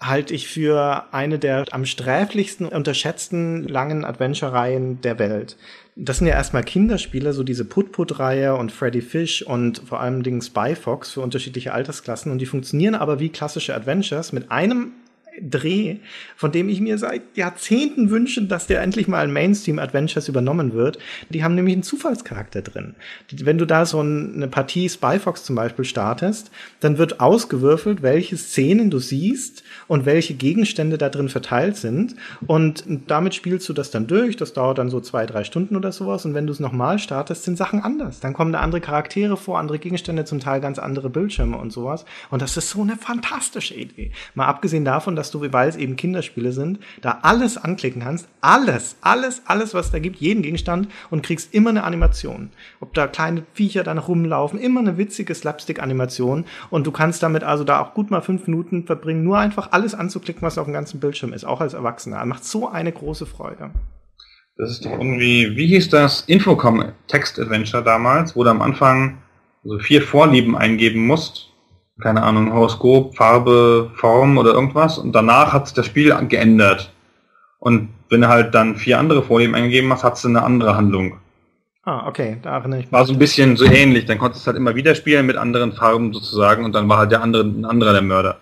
halte 0.00 0.34
ich 0.34 0.48
für 0.48 1.04
eine 1.12 1.38
der 1.38 1.66
am 1.70 1.84
sträflichsten 1.84 2.66
unterschätzten 2.66 3.62
langen 3.68 4.04
Adventure-Reihen 4.04 5.00
der 5.00 5.20
Welt. 5.20 5.56
Das 5.94 6.18
sind 6.18 6.26
ja 6.26 6.34
erstmal 6.34 6.64
Kinderspiele, 6.64 7.32
so 7.32 7.44
diese 7.44 7.64
Put-Put-Reihe 7.64 8.56
und 8.56 8.72
Freddy 8.72 9.02
Fish 9.02 9.42
und 9.42 9.80
vor 9.86 10.00
allem 10.00 10.22
Dingen 10.22 10.40
Spy 10.40 10.74
Fox 10.74 11.12
für 11.12 11.20
unterschiedliche 11.20 11.72
Altersklassen 11.72 12.32
und 12.32 12.38
die 12.38 12.46
funktionieren 12.46 12.94
aber 12.94 13.20
wie 13.20 13.28
klassische 13.28 13.74
Adventures 13.74 14.32
mit 14.32 14.50
einem 14.50 14.92
Dreh, 15.40 15.96
von 16.36 16.52
dem 16.52 16.68
ich 16.68 16.80
mir 16.80 16.98
seit 16.98 17.22
Jahrzehnten 17.36 18.10
wünsche, 18.10 18.42
dass 18.42 18.66
der 18.66 18.82
endlich 18.82 19.08
mal 19.08 19.24
in 19.24 19.32
Mainstream 19.32 19.78
Adventures 19.78 20.28
übernommen 20.28 20.74
wird. 20.74 20.98
Die 21.30 21.42
haben 21.42 21.54
nämlich 21.54 21.74
einen 21.74 21.82
Zufallscharakter 21.82 22.62
drin. 22.62 22.94
Wenn 23.30 23.58
du 23.58 23.66
da 23.66 23.86
so 23.86 24.00
eine 24.00 24.48
Partie 24.48 24.88
Spy 24.88 25.18
Fox 25.18 25.44
zum 25.44 25.56
Beispiel 25.56 25.84
startest, 25.84 26.50
dann 26.80 26.98
wird 26.98 27.20
ausgewürfelt, 27.20 28.02
welche 28.02 28.36
Szenen 28.36 28.90
du 28.90 28.98
siehst 28.98 29.62
und 29.88 30.04
welche 30.04 30.34
Gegenstände 30.34 30.98
da 30.98 31.08
drin 31.08 31.28
verteilt 31.28 31.76
sind. 31.76 32.14
Und 32.46 32.84
damit 33.06 33.34
spielst 33.34 33.68
du 33.68 33.72
das 33.72 33.90
dann 33.90 34.06
durch. 34.06 34.36
Das 34.36 34.52
dauert 34.52 34.78
dann 34.78 34.90
so 34.90 35.00
zwei, 35.00 35.24
drei 35.24 35.44
Stunden 35.44 35.76
oder 35.76 35.92
sowas. 35.92 36.26
Und 36.26 36.34
wenn 36.34 36.46
du 36.46 36.52
es 36.52 36.60
nochmal 36.60 36.98
startest, 36.98 37.44
sind 37.44 37.56
Sachen 37.56 37.80
anders. 37.82 38.20
Dann 38.20 38.34
kommen 38.34 38.52
da 38.52 38.60
andere 38.60 38.80
Charaktere 38.80 39.36
vor, 39.36 39.58
andere 39.58 39.78
Gegenstände, 39.78 40.24
zum 40.24 40.40
Teil 40.40 40.60
ganz 40.60 40.78
andere 40.78 41.08
Bildschirme 41.08 41.56
und 41.56 41.72
sowas. 41.72 42.04
Und 42.30 42.42
das 42.42 42.56
ist 42.56 42.70
so 42.70 42.82
eine 42.82 42.96
fantastische 42.96 43.74
Idee. 43.74 44.12
Mal 44.34 44.46
abgesehen 44.46 44.84
davon, 44.84 45.16
dass 45.16 45.21
du, 45.30 45.40
weil 45.52 45.68
es 45.68 45.76
eben 45.76 45.96
Kinderspiele 45.96 46.52
sind, 46.52 46.80
da 47.00 47.20
alles 47.22 47.56
anklicken 47.56 48.02
kannst. 48.02 48.28
Alles, 48.40 48.96
alles, 49.00 49.42
alles, 49.46 49.74
was 49.74 49.90
da 49.90 49.98
gibt, 49.98 50.16
jeden 50.16 50.42
Gegenstand 50.42 50.88
und 51.10 51.22
kriegst 51.22 51.54
immer 51.54 51.70
eine 51.70 51.84
Animation. 51.84 52.50
Ob 52.80 52.94
da 52.94 53.06
kleine 53.06 53.44
Viecher 53.54 53.84
dann 53.84 53.98
rumlaufen, 53.98 54.58
immer 54.58 54.80
eine 54.80 54.98
witzige 54.98 55.34
Slapstick-Animation. 55.34 56.44
Und 56.70 56.86
du 56.86 56.92
kannst 56.92 57.22
damit 57.22 57.44
also 57.44 57.64
da 57.64 57.80
auch 57.80 57.94
gut 57.94 58.10
mal 58.10 58.22
fünf 58.22 58.46
Minuten 58.46 58.84
verbringen, 58.84 59.24
nur 59.24 59.38
einfach 59.38 59.72
alles 59.72 59.94
anzuklicken, 59.94 60.42
was 60.42 60.58
auf 60.58 60.66
dem 60.66 60.74
ganzen 60.74 61.00
Bildschirm 61.00 61.32
ist, 61.32 61.44
auch 61.44 61.60
als 61.60 61.74
Erwachsener. 61.74 62.24
Macht 62.26 62.44
so 62.44 62.68
eine 62.68 62.92
große 62.92 63.26
Freude. 63.26 63.70
Das 64.56 64.70
ist 64.70 64.84
doch 64.84 64.92
irgendwie, 64.92 65.56
wie 65.56 65.66
hieß 65.66 65.88
das? 65.88 66.22
Infocom 66.22 66.92
Text 67.06 67.38
Adventure 67.40 67.82
damals, 67.82 68.36
wo 68.36 68.44
du 68.44 68.50
am 68.50 68.60
Anfang 68.60 69.18
so 69.64 69.78
vier 69.78 70.02
Vorlieben 70.02 70.56
eingeben 70.56 71.06
musst 71.06 71.51
keine 72.00 72.22
Ahnung, 72.22 72.52
Horoskop, 72.52 73.16
Farbe, 73.16 73.90
Form 73.94 74.38
oder 74.38 74.52
irgendwas. 74.52 74.98
Und 74.98 75.12
danach 75.12 75.52
hat 75.52 75.66
sich 75.66 75.74
das 75.74 75.86
Spiel 75.86 76.14
geändert. 76.28 76.92
Und 77.58 77.90
wenn 78.08 78.22
du 78.22 78.28
halt 78.28 78.54
dann 78.54 78.76
vier 78.76 78.98
andere 78.98 79.22
Vorlieben 79.22 79.54
eingegeben 79.54 79.92
hast, 79.92 80.04
hat 80.04 80.16
es 80.16 80.26
eine 80.26 80.42
andere 80.42 80.76
Handlung. 80.76 81.18
Ah, 81.84 82.06
okay, 82.06 82.38
da 82.42 82.58
erinnere 82.58 82.80
ich 82.80 82.86
mich. 82.86 82.92
War 82.92 83.04
so 83.04 83.12
ein 83.12 83.18
bisschen 83.18 83.56
so 83.56 83.64
ähnlich. 83.64 84.06
Dann 84.06 84.18
konntest 84.18 84.44
du 84.44 84.48
halt 84.48 84.56
immer 84.56 84.74
wieder 84.74 84.94
spielen 84.94 85.26
mit 85.26 85.36
anderen 85.36 85.72
Farben 85.72 86.12
sozusagen 86.12 86.64
und 86.64 86.74
dann 86.74 86.88
war 86.88 86.98
halt 86.98 87.12
der 87.12 87.22
andere, 87.22 87.44
ein 87.44 87.64
anderer 87.64 87.92
der 87.92 88.02
Mörder. 88.02 88.38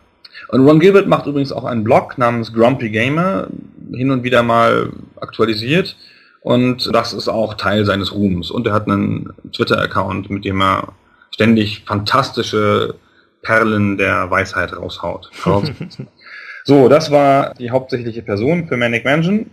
Und 0.49 0.67
Ron 0.67 0.81
Gilbert 0.81 1.07
macht 1.07 1.27
übrigens 1.27 1.53
auch 1.53 1.65
einen 1.65 1.85
Blog 1.85 2.19
namens 2.19 2.53
Grumpy 2.53 2.91
Gamer, 2.91 3.49
hin 3.93 4.11
und 4.11 4.25
wieder 4.25 4.43
mal 4.43 4.91
aktualisiert. 5.21 5.97
Und 6.43 6.95
das 6.95 7.13
ist 7.13 7.29
auch 7.29 7.55
Teil 7.55 7.85
seines 7.85 8.15
Ruhms. 8.15 8.51
Und 8.51 8.67
er 8.67 8.73
hat 8.73 8.87
einen 8.87 9.33
Twitter-Account, 9.53 10.31
mit 10.31 10.45
dem 10.45 10.61
er 10.63 10.89
ständig 11.31 11.85
fantastische 11.87 12.95
Perlen 13.43 13.97
der 13.97 14.31
Weisheit 14.31 14.77
raushaut. 14.77 15.31
so, 16.65 16.89
das 16.89 17.11
war 17.11 17.55
die 17.55 17.71
hauptsächliche 17.71 18.23
Person 18.23 18.69
für 18.69 18.77
Manic 18.77 19.05
Mansion. 19.05 19.51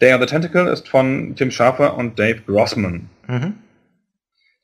Day 0.00 0.12
of 0.12 0.20
the 0.20 0.26
Tentacle 0.26 0.68
ist 0.68 0.88
von 0.88 1.34
Tim 1.36 1.50
Schafer 1.50 1.96
und 1.96 2.18
Dave 2.18 2.40
Grossman. 2.46 3.08
Mhm. 3.26 3.54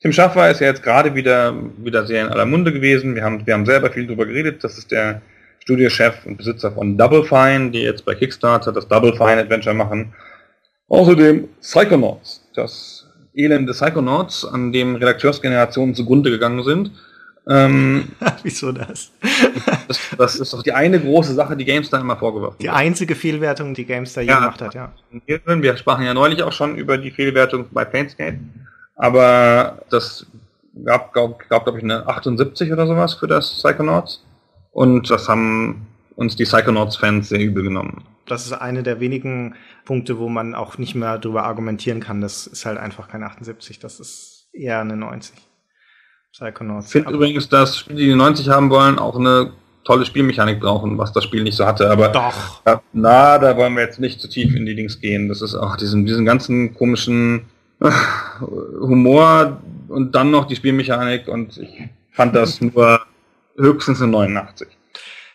Tim 0.01 0.11
Schafer 0.11 0.49
ist 0.49 0.59
ja 0.59 0.67
jetzt 0.67 0.83
gerade 0.83 1.15
wieder, 1.15 1.55
wieder 1.77 2.05
sehr 2.05 2.23
in 2.23 2.29
aller 2.29 2.45
Munde 2.45 2.73
gewesen. 2.73 3.15
Wir 3.15 3.23
haben, 3.23 3.45
wir 3.45 3.53
haben 3.53 3.65
selber 3.65 3.91
viel 3.91 4.07
drüber 4.07 4.25
geredet. 4.25 4.63
Das 4.63 4.77
ist 4.77 4.91
der 4.91 5.21
Studiochef 5.59 6.25
und 6.25 6.37
Besitzer 6.37 6.71
von 6.71 6.97
Double 6.97 7.23
Fine, 7.23 7.71
die 7.71 7.81
jetzt 7.81 8.03
bei 8.03 8.15
Kickstarter 8.15 8.71
das 8.71 8.87
Double 8.87 9.13
Fine 9.13 9.41
Adventure 9.41 9.75
machen. 9.75 10.13
Außerdem 10.89 11.47
Psychonauts, 11.61 12.49
das 12.55 13.07
elende 13.33 13.71
Psychonauts, 13.71 14.43
an 14.43 14.73
dem 14.73 14.95
Redakteursgenerationen 14.95 15.95
zugrunde 15.95 16.31
gegangen 16.31 16.63
sind 16.63 16.91
ähm, 17.47 18.09
Wieso 18.43 18.71
das? 18.71 19.11
das? 19.87 19.99
das? 20.17 20.35
ist 20.35 20.53
doch 20.53 20.61
die 20.61 20.73
eine 20.73 20.99
große 20.99 21.33
Sache, 21.33 21.55
die 21.55 21.65
GameStar 21.65 21.99
immer 21.99 22.17
vorgeworfen 22.17 22.57
Die 22.61 22.69
einzige 22.69 23.15
Fehlwertung, 23.15 23.73
die 23.73 23.85
GameStar 23.85 24.23
je 24.23 24.29
ja, 24.29 24.39
gemacht 24.39 24.61
hat, 24.61 24.73
ja. 24.75 24.91
Wir 25.27 25.77
sprachen 25.77 26.05
ja 26.05 26.13
neulich 26.13 26.43
auch 26.43 26.51
schon 26.51 26.75
über 26.75 26.97
die 26.97 27.11
Fehlwertung 27.11 27.65
bei 27.71 27.83
Paintscape, 27.85 28.39
aber 28.95 29.79
das 29.89 30.27
gab, 30.85 31.13
gab, 31.13 31.49
gab 31.49 31.63
glaube 31.63 31.79
ich, 31.79 31.83
eine 31.83 32.07
78 32.07 32.71
oder 32.71 32.85
sowas 32.85 33.15
für 33.15 33.27
das 33.27 33.51
Psychonauts 33.55 34.23
und 34.71 35.09
das 35.09 35.27
haben 35.27 35.87
uns 36.15 36.35
die 36.35 36.43
Psychonauts-Fans 36.43 37.29
sehr 37.29 37.39
übel 37.39 37.63
genommen. 37.63 38.03
Das 38.27 38.45
ist 38.45 38.53
eine 38.53 38.83
der 38.83 38.99
wenigen 38.99 39.55
Punkte, 39.83 40.19
wo 40.19 40.29
man 40.29 40.53
auch 40.53 40.77
nicht 40.77 40.95
mehr 40.95 41.17
darüber 41.17 41.43
argumentieren 41.43 41.99
kann. 41.99 42.21
Das 42.21 42.47
ist 42.47 42.65
halt 42.65 42.77
einfach 42.77 43.07
kein 43.07 43.23
78, 43.23 43.79
das 43.79 43.99
ist 43.99 44.47
eher 44.53 44.79
eine 44.79 44.95
90. 44.95 45.35
Psychonauts. 46.31 46.87
Ich 46.87 46.91
finde 46.93 47.11
übrigens, 47.11 47.49
dass 47.49 47.77
Spiele, 47.77 47.99
die 47.99 48.07
die 48.07 48.15
90 48.15 48.49
haben 48.49 48.69
wollen, 48.69 48.99
auch 48.99 49.17
eine 49.17 49.51
tolle 49.83 50.05
Spielmechanik 50.05 50.59
brauchen, 50.59 50.97
was 50.97 51.11
das 51.11 51.23
Spiel 51.23 51.43
nicht 51.43 51.55
so 51.55 51.65
hatte. 51.65 51.89
Aber 51.89 52.09
Doch. 52.09 52.61
Ja, 52.65 52.81
na, 52.93 53.37
da 53.37 53.57
wollen 53.57 53.75
wir 53.75 53.83
jetzt 53.83 53.99
nicht 53.99 54.21
zu 54.21 54.29
tief 54.29 54.55
in 54.55 54.65
die 54.65 54.75
Dings 54.75 55.01
gehen. 55.01 55.27
Das 55.27 55.41
ist 55.41 55.55
auch 55.55 55.75
diesen, 55.75 56.05
diesen 56.05 56.25
ganzen 56.25 56.73
komischen 56.73 57.47
äh, 57.81 57.91
Humor 58.39 59.61
und 59.89 60.15
dann 60.15 60.31
noch 60.31 60.45
die 60.45 60.55
Spielmechanik 60.55 61.27
und 61.27 61.57
ich 61.57 61.89
fand 62.11 62.35
das 62.35 62.61
nur 62.61 63.01
höchstens 63.57 64.01
eine 64.01 64.11
89. 64.11 64.67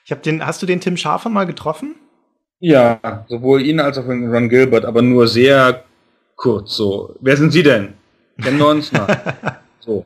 Ich 0.05 0.11
habe 0.13 0.23
den, 0.23 0.47
hast 0.47 0.63
du 0.63 0.67
den 0.67 0.81
Tim 0.81 0.97
Schafer 0.97 1.29
mal 1.29 1.45
getroffen? 1.45 1.97
Ja, 2.59 3.27
sowohl 3.29 3.63
ihn 3.63 3.81
als 3.81 3.99
auch 3.99 4.07
Ron 4.07 4.49
Gilbert, 4.49 4.85
aber 4.87 5.03
nur 5.03 5.29
sehr 5.29 5.85
kurz 6.37 6.77
so. 6.77 7.15
Wer 7.21 7.37
sind 7.37 7.51
Sie 7.53 7.63
denn? 7.63 7.95
Kennen 8.41 8.59
wir 8.59 8.69
uns? 8.69 8.93
Na. 8.93 9.07
So. 9.87 10.05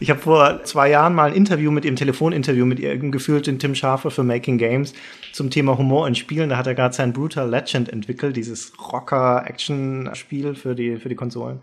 Ich 0.00 0.10
habe 0.10 0.20
vor 0.20 0.64
zwei 0.64 0.90
Jahren 0.90 1.14
mal 1.14 1.30
ein 1.30 1.36
Interview 1.36 1.70
mit 1.70 1.84
ihm, 1.84 1.94
Telefoninterview 1.94 2.66
mit 2.66 2.80
ihm 2.80 3.12
geführt, 3.12 3.46
den 3.46 3.60
Tim 3.60 3.76
Schafer 3.76 4.10
für 4.10 4.24
Making 4.24 4.58
Games 4.58 4.94
zum 5.32 5.48
Thema 5.48 5.78
Humor 5.78 6.08
in 6.08 6.16
Spielen. 6.16 6.48
Da 6.50 6.56
hat 6.56 6.66
er 6.66 6.74
gerade 6.74 6.92
sein 6.92 7.12
Brutal 7.12 7.48
Legend 7.48 7.88
entwickelt, 7.88 8.36
dieses 8.36 8.72
Rocker-Action-Spiel 8.92 10.56
für 10.56 10.74
die, 10.74 10.96
für 10.96 11.08
die 11.08 11.14
Konsolen. 11.14 11.60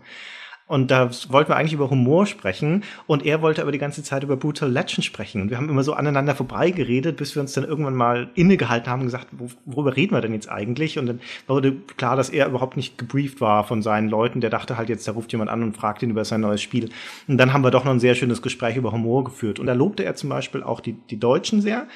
Und 0.70 0.92
da 0.92 1.10
wollten 1.30 1.50
wir 1.50 1.56
eigentlich 1.56 1.72
über 1.72 1.90
Humor 1.90 2.26
sprechen 2.26 2.84
und 3.08 3.26
er 3.26 3.42
wollte 3.42 3.60
aber 3.60 3.72
die 3.72 3.78
ganze 3.78 4.04
Zeit 4.04 4.22
über 4.22 4.36
Brutal 4.36 4.70
Legend 4.70 5.04
sprechen. 5.04 5.42
Und 5.42 5.50
wir 5.50 5.56
haben 5.56 5.68
immer 5.68 5.82
so 5.82 5.94
aneinander 5.94 6.36
vorbeigeredet, 6.36 7.16
bis 7.16 7.34
wir 7.34 7.42
uns 7.42 7.54
dann 7.54 7.64
irgendwann 7.64 7.96
mal 7.96 8.30
innegehalten 8.36 8.88
haben 8.88 9.00
und 9.00 9.06
gesagt, 9.06 9.26
worüber 9.64 9.96
reden 9.96 10.14
wir 10.14 10.20
denn 10.20 10.32
jetzt 10.32 10.48
eigentlich? 10.48 10.96
Und 10.96 11.06
dann 11.06 11.20
wurde 11.48 11.72
klar, 11.96 12.14
dass 12.14 12.30
er 12.30 12.46
überhaupt 12.46 12.76
nicht 12.76 12.98
gebrieft 12.98 13.40
war 13.40 13.64
von 13.64 13.82
seinen 13.82 14.08
Leuten. 14.08 14.40
Der 14.40 14.48
dachte 14.48 14.76
halt 14.76 14.88
jetzt, 14.88 15.08
da 15.08 15.12
ruft 15.12 15.32
jemand 15.32 15.50
an 15.50 15.64
und 15.64 15.76
fragt 15.76 16.04
ihn 16.04 16.10
über 16.10 16.24
sein 16.24 16.40
neues 16.40 16.62
Spiel. 16.62 16.90
Und 17.26 17.36
dann 17.36 17.52
haben 17.52 17.64
wir 17.64 17.72
doch 17.72 17.84
noch 17.84 17.90
ein 17.90 17.98
sehr 17.98 18.14
schönes 18.14 18.40
Gespräch 18.40 18.76
über 18.76 18.92
Humor 18.92 19.24
geführt. 19.24 19.58
Und 19.58 19.66
da 19.66 19.72
lobte 19.72 20.04
er 20.04 20.14
zum 20.14 20.30
Beispiel 20.30 20.62
auch 20.62 20.78
die, 20.78 20.92
die 20.92 21.18
Deutschen 21.18 21.62
sehr. 21.62 21.88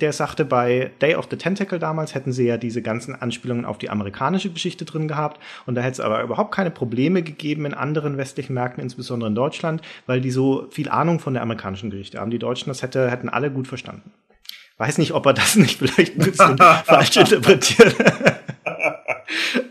Der 0.00 0.14
sagte, 0.14 0.46
bei 0.46 0.90
Day 1.02 1.16
of 1.16 1.28
the 1.30 1.36
Tentacle 1.36 1.78
damals 1.78 2.14
hätten 2.14 2.32
sie 2.32 2.46
ja 2.46 2.56
diese 2.56 2.80
ganzen 2.80 3.14
Anspielungen 3.14 3.66
auf 3.66 3.76
die 3.76 3.90
amerikanische 3.90 4.48
Geschichte 4.48 4.86
drin 4.86 5.06
gehabt. 5.06 5.38
Und 5.66 5.74
da 5.74 5.82
hätte 5.82 5.92
es 5.92 6.00
aber 6.00 6.22
überhaupt 6.22 6.54
keine 6.54 6.70
Probleme 6.70 7.22
gegeben 7.22 7.66
in 7.66 7.74
anderen 7.74 8.16
westlichen 8.22 8.54
Märkten, 8.54 8.82
insbesondere 8.82 9.28
in 9.28 9.34
Deutschland, 9.34 9.82
weil 10.06 10.20
die 10.20 10.30
so 10.30 10.68
viel 10.70 10.88
Ahnung 10.88 11.18
von 11.18 11.34
der 11.34 11.42
amerikanischen 11.42 11.90
Geschichte 11.90 12.20
haben. 12.20 12.30
Die 12.30 12.38
Deutschen, 12.38 12.70
das 12.70 12.82
hätte, 12.82 13.10
hätten 13.10 13.28
alle 13.28 13.50
gut 13.50 13.66
verstanden. 13.66 14.12
Weiß 14.78 14.98
nicht, 14.98 15.12
ob 15.12 15.26
er 15.26 15.34
das 15.34 15.56
nicht 15.56 15.78
vielleicht 15.78 16.16
ein 16.16 16.24
bisschen 16.24 16.58
falsch 16.84 17.16
interpretiert. 17.16 17.94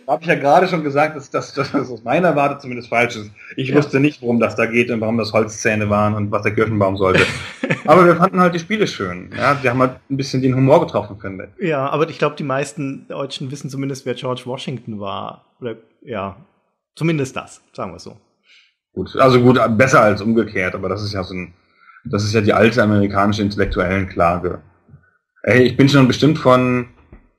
Habe 0.08 0.24
ich 0.24 0.28
ja 0.28 0.36
gerade 0.36 0.68
schon 0.68 0.84
gesagt, 0.84 1.16
dass 1.16 1.30
das, 1.30 1.58
aus 1.74 2.04
meiner 2.04 2.36
Warte 2.36 2.58
zumindest 2.60 2.90
falsch 2.90 3.16
ist. 3.16 3.32
Ich 3.56 3.70
ja. 3.70 3.76
wusste 3.76 4.00
nicht, 4.00 4.22
worum 4.22 4.40
das 4.40 4.56
da 4.56 4.66
geht 4.66 4.92
und 4.92 5.00
warum 5.00 5.18
das 5.18 5.32
Holzzähne 5.32 5.90
waren 5.90 6.16
und 6.16 6.32
was 6.32 6.44
der 6.44 6.54
Kirchenbaum 6.54 6.98
sollte. 6.98 7.26
aber 7.86 8.06
wir 8.06 8.16
fanden 8.18 8.40
halt 8.40 8.54
die 8.54 8.60
Spiele 8.60 8.88
schön. 8.88 9.32
Ja, 9.38 9.56
die 9.56 9.70
haben 9.70 9.80
halt 9.80 9.98
ein 10.10 10.18
bisschen 10.18 10.42
den 10.42 10.56
Humor 10.56 10.82
getroffen, 10.86 11.18
finde 11.20 11.50
ich. 11.58 11.68
Ja, 11.68 11.90
aber 11.90 12.10
ich 12.10 12.18
glaube, 12.18 12.36
die 12.36 12.44
meisten 12.44 13.08
Deutschen 13.08 13.52
wissen 13.52 13.70
zumindest, 13.70 14.06
wer 14.06 14.16
George 14.16 14.42
Washington 14.46 15.00
war. 15.00 15.46
Oder 15.62 15.76
ja, 16.02 16.36
zumindest 16.96 17.36
das, 17.36 17.62
sagen 17.74 17.94
wir 17.94 18.00
so. 18.00 18.18
Gut, 18.94 19.16
also 19.16 19.40
gut, 19.42 19.60
besser 19.78 20.02
als 20.02 20.22
umgekehrt, 20.22 20.76
aber 20.76 20.90
das 20.90 21.02
ist 21.04 21.14
ja 21.14 21.24
so 21.24 21.34
ein, 21.34 21.54
das 22.04 22.24
ist 22.24 22.34
ja 22.34 22.42
die 22.42 22.54
alte 22.54 22.84
amerikanische 22.84 23.42
intellektuellen 23.42 24.10
Klage. 24.10 24.62
Ey, 25.44 25.64
ich 25.64 25.78
bin 25.78 25.88
schon 25.88 26.08
bestimmt 26.08 26.38
von 26.38 26.88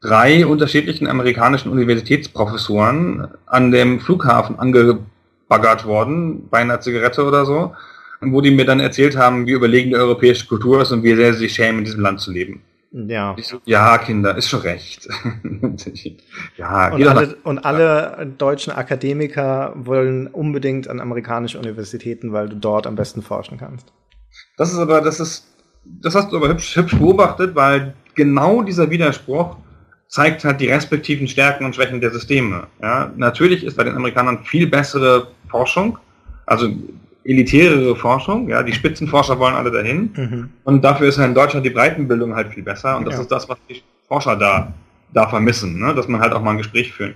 drei 0.00 0.46
unterschiedlichen 0.46 1.06
amerikanischen 1.06 1.70
Universitätsprofessoren 1.70 3.28
an 3.46 3.70
dem 3.70 4.00
Flughafen 4.00 4.58
angebaggert 4.58 5.84
worden, 5.84 6.48
bei 6.48 6.58
einer 6.58 6.80
Zigarette 6.80 7.24
oder 7.24 7.44
so, 7.44 7.74
wo 8.20 8.40
die 8.40 8.50
mir 8.50 8.64
dann 8.64 8.80
erzählt 8.80 9.16
haben, 9.16 9.46
wie 9.46 9.52
überlegen 9.52 9.90
die 9.90 9.96
europäische 9.96 10.46
Kultur 10.46 10.82
ist 10.82 10.90
und 10.90 11.02
wie 11.02 11.14
sehr 11.14 11.32
sie 11.32 11.40
sich 11.40 11.54
schämen, 11.54 11.80
in 11.80 11.84
diesem 11.84 12.00
Land 12.00 12.20
zu 12.20 12.32
leben. 12.32 12.62
Ja. 12.92 13.34
Ja, 13.64 13.96
Kinder, 13.98 14.36
ist 14.36 14.48
schon 14.48 14.60
recht. 14.60 15.08
ja, 16.56 16.92
und 16.92 17.06
alle, 17.06 17.36
und 17.42 17.58
alle 17.64 18.34
deutschen 18.36 18.72
Akademiker 18.72 19.72
wollen 19.76 20.26
unbedingt 20.26 20.88
an 20.88 21.00
amerikanische 21.00 21.58
Universitäten, 21.58 22.32
weil 22.32 22.50
du 22.50 22.56
dort 22.56 22.86
am 22.86 22.94
besten 22.94 23.22
forschen 23.22 23.56
kannst. 23.56 23.92
Das 24.58 24.72
ist 24.72 24.78
aber, 24.78 25.00
das 25.00 25.20
ist, 25.20 25.46
das 25.84 26.14
hast 26.14 26.32
du 26.32 26.36
aber 26.36 26.48
hübsch, 26.48 26.76
hübsch 26.76 26.98
beobachtet, 26.98 27.54
weil 27.54 27.94
genau 28.14 28.62
dieser 28.62 28.90
Widerspruch 28.90 29.56
zeigt 30.08 30.44
halt 30.44 30.60
die 30.60 30.68
respektiven 30.68 31.26
Stärken 31.26 31.64
und 31.64 31.74
Schwächen 31.74 32.02
der 32.02 32.10
Systeme. 32.10 32.66
Ja, 32.82 33.10
natürlich 33.16 33.64
ist 33.64 33.78
bei 33.78 33.84
den 33.84 33.96
Amerikanern 33.96 34.44
viel 34.44 34.66
bessere 34.66 35.28
Forschung, 35.48 35.98
also 36.44 36.68
elitärere 37.24 37.96
Forschung, 37.96 38.48
ja, 38.48 38.62
die 38.62 38.72
Spitzenforscher 38.72 39.38
wollen 39.38 39.54
alle 39.54 39.70
dahin. 39.70 40.10
Mhm. 40.16 40.48
Und 40.64 40.82
dafür 40.82 41.08
ist 41.08 41.18
in 41.18 41.34
Deutschland 41.34 41.64
die 41.64 41.70
Breitenbildung 41.70 42.34
halt 42.34 42.52
viel 42.52 42.62
besser 42.62 42.96
und 42.96 43.06
das 43.06 43.14
ja. 43.14 43.20
ist 43.20 43.32
das, 43.32 43.48
was 43.48 43.58
die 43.68 43.82
Forscher 44.08 44.36
da 44.36 44.72
da 45.12 45.28
vermissen, 45.28 45.78
ne? 45.78 45.94
dass 45.94 46.08
man 46.08 46.20
halt 46.20 46.32
auch 46.32 46.42
mal 46.42 46.52
ein 46.52 46.58
Gespräch 46.58 46.92
führt. 46.92 47.14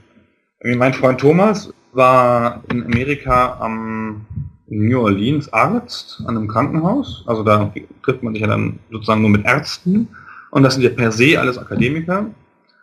Mein 0.62 0.94
Freund 0.94 1.20
Thomas 1.20 1.72
war 1.92 2.62
in 2.70 2.84
Amerika 2.84 3.58
am 3.60 4.26
New 4.68 5.00
Orleans 5.00 5.52
Arzt 5.52 6.22
an 6.26 6.36
einem 6.36 6.48
Krankenhaus. 6.48 7.24
Also 7.26 7.42
da 7.42 7.72
trifft 8.02 8.22
man 8.22 8.32
sich 8.32 8.42
ja 8.42 8.48
dann 8.48 8.78
sozusagen 8.90 9.20
nur 9.20 9.30
mit 9.30 9.44
Ärzten. 9.44 10.08
Und 10.50 10.62
das 10.62 10.74
sind 10.74 10.82
ja 10.82 10.90
per 10.90 11.12
se 11.12 11.38
alles 11.38 11.58
Akademiker. 11.58 12.26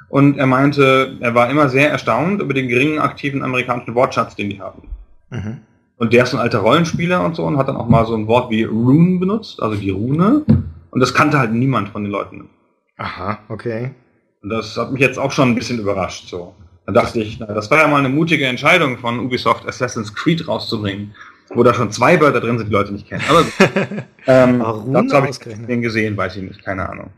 Und 0.10 0.38
er 0.38 0.45
meinte, 0.45 1.18
er 1.20 1.34
war 1.34 1.50
immer 1.50 1.70
sehr 1.70 1.90
erstaunt 1.90 2.41
über 2.41 2.54
den 2.54 2.68
geringen 2.68 3.00
aktiven 3.00 3.44
amerikanischen 3.44 3.95
Wortschatz, 3.95 4.36
den 4.36 4.52
die 4.52 4.62
haben. 4.62 4.84
Mhm. 5.32 5.60
Und 6.04 6.12
der 6.12 6.24
ist 6.24 6.34
ein 6.34 6.42
alter 6.42 6.60
Rollenspieler 6.60 7.24
und 7.24 7.38
so 7.38 7.46
und 7.46 7.58
hat 7.58 7.70
dann 7.70 7.78
auch 7.78 7.88
mal 7.88 8.06
so 8.06 8.14
ein 8.14 8.28
Wort 8.28 8.50
wie 8.50 8.66
Rune 8.66 9.20
benutzt, 9.20 9.64
also 9.64 9.78
die 9.78 9.90
Rune. 9.90 10.44
Und 10.92 11.00
das 11.00 11.14
kannte 11.14 11.40
halt 11.40 11.54
niemand 11.54 11.88
von 11.88 12.04
den 12.04 12.12
Leuten. 12.12 12.50
Aha, 12.98 13.40
okay. 13.48 13.92
Und 14.42 14.50
das 14.50 14.76
hat 14.76 14.92
mich 14.92 15.00
jetzt 15.00 15.18
auch 15.18 15.32
schon 15.32 15.52
ein 15.52 15.56
bisschen 15.56 15.80
überrascht. 15.80 16.28
So. 16.28 16.56
Da 16.86 16.92
dachte 16.92 17.22
ich, 17.22 17.40
na, 17.40 17.46
das 17.46 17.72
war 17.72 17.78
ja 17.78 17.88
mal 17.88 18.00
eine 18.00 18.10
mutige 18.10 18.46
Entscheidung 18.46 18.98
von 18.98 19.18
Ubisoft, 19.18 19.66
Assassin's 19.66 20.14
Creed 20.14 20.46
rauszubringen, 20.46 21.16
wo 21.56 21.64
da 21.64 21.74
schon 21.74 21.90
zwei 21.90 22.20
Wörter 22.20 22.42
drin 22.42 22.58
sind, 22.58 22.68
die 22.68 22.74
Leute 22.74 22.92
nicht 22.92 23.08
kennen. 23.08 23.24
Aber 23.30 23.46
ähm, 24.28 24.62
dazu 24.92 25.16
habe 25.16 25.30
ich 25.30 25.40
den 25.40 25.82
gesehen, 25.82 26.18
weiß 26.18 26.36
ich 26.36 26.44
nicht, 26.44 26.66
keine 26.66 26.90
Ahnung. 26.90 27.12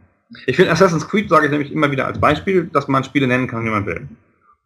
Ich 0.45 0.57
finde 0.57 0.71
Assassin's 0.71 1.07
Creed, 1.07 1.27
sage 1.27 1.45
ich 1.45 1.51
nämlich 1.51 1.71
immer 1.71 1.89
wieder 1.89 2.05
als 2.05 2.19
Beispiel, 2.19 2.69
dass 2.71 2.87
man 2.87 3.03
Spiele 3.03 3.25
nennen 3.25 3.47
kann, 3.47 3.65
wie 3.65 3.71
man 3.71 3.87
will. 3.87 4.07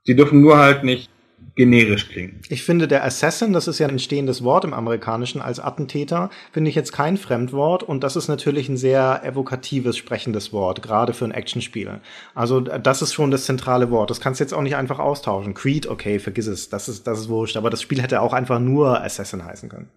Sie 0.03 0.17
dürfen 0.17 0.41
nur 0.41 0.57
halt 0.57 0.83
nicht 0.83 1.09
generisch 1.55 2.07
klingen. 2.07 2.39
Ich 2.47 2.63
finde, 2.63 2.87
der 2.87 3.03
Assassin, 3.03 3.51
das 3.51 3.67
ist 3.67 3.79
ja 3.79 3.87
ein 3.87 3.99
stehendes 3.99 4.43
Wort 4.43 4.63
im 4.63 4.73
Amerikanischen 4.73 5.41
als 5.41 5.59
Attentäter, 5.59 6.29
finde 6.53 6.69
ich 6.69 6.75
jetzt 6.75 6.93
kein 6.93 7.17
Fremdwort 7.17 7.83
und 7.83 8.03
das 8.03 8.15
ist 8.15 8.29
natürlich 8.29 8.69
ein 8.69 8.77
sehr 8.77 9.21
evokatives, 9.25 9.97
sprechendes 9.97 10.53
Wort, 10.53 10.81
gerade 10.81 11.13
für 11.13 11.25
ein 11.25 11.31
Actionspiel. 11.31 11.99
Also 12.33 12.61
das 12.61 13.01
ist 13.01 13.13
schon 13.13 13.29
das 13.29 13.45
zentrale 13.45 13.91
Wort. 13.91 14.09
Das 14.09 14.21
kannst 14.21 14.39
du 14.39 14.43
jetzt 14.45 14.53
auch 14.53 14.61
nicht 14.61 14.77
einfach 14.77 14.99
austauschen. 14.99 15.53
Creed, 15.53 15.87
okay, 15.87 16.19
vergiss 16.19 16.47
es, 16.47 16.69
das 16.69 16.87
ist, 16.87 17.05
das 17.07 17.19
ist 17.19 17.29
wurscht, 17.29 17.57
aber 17.57 17.69
das 17.69 17.81
Spiel 17.81 18.01
hätte 18.01 18.21
auch 18.21 18.31
einfach 18.31 18.59
nur 18.59 19.03
Assassin 19.03 19.43
heißen 19.43 19.67
können. 19.67 19.89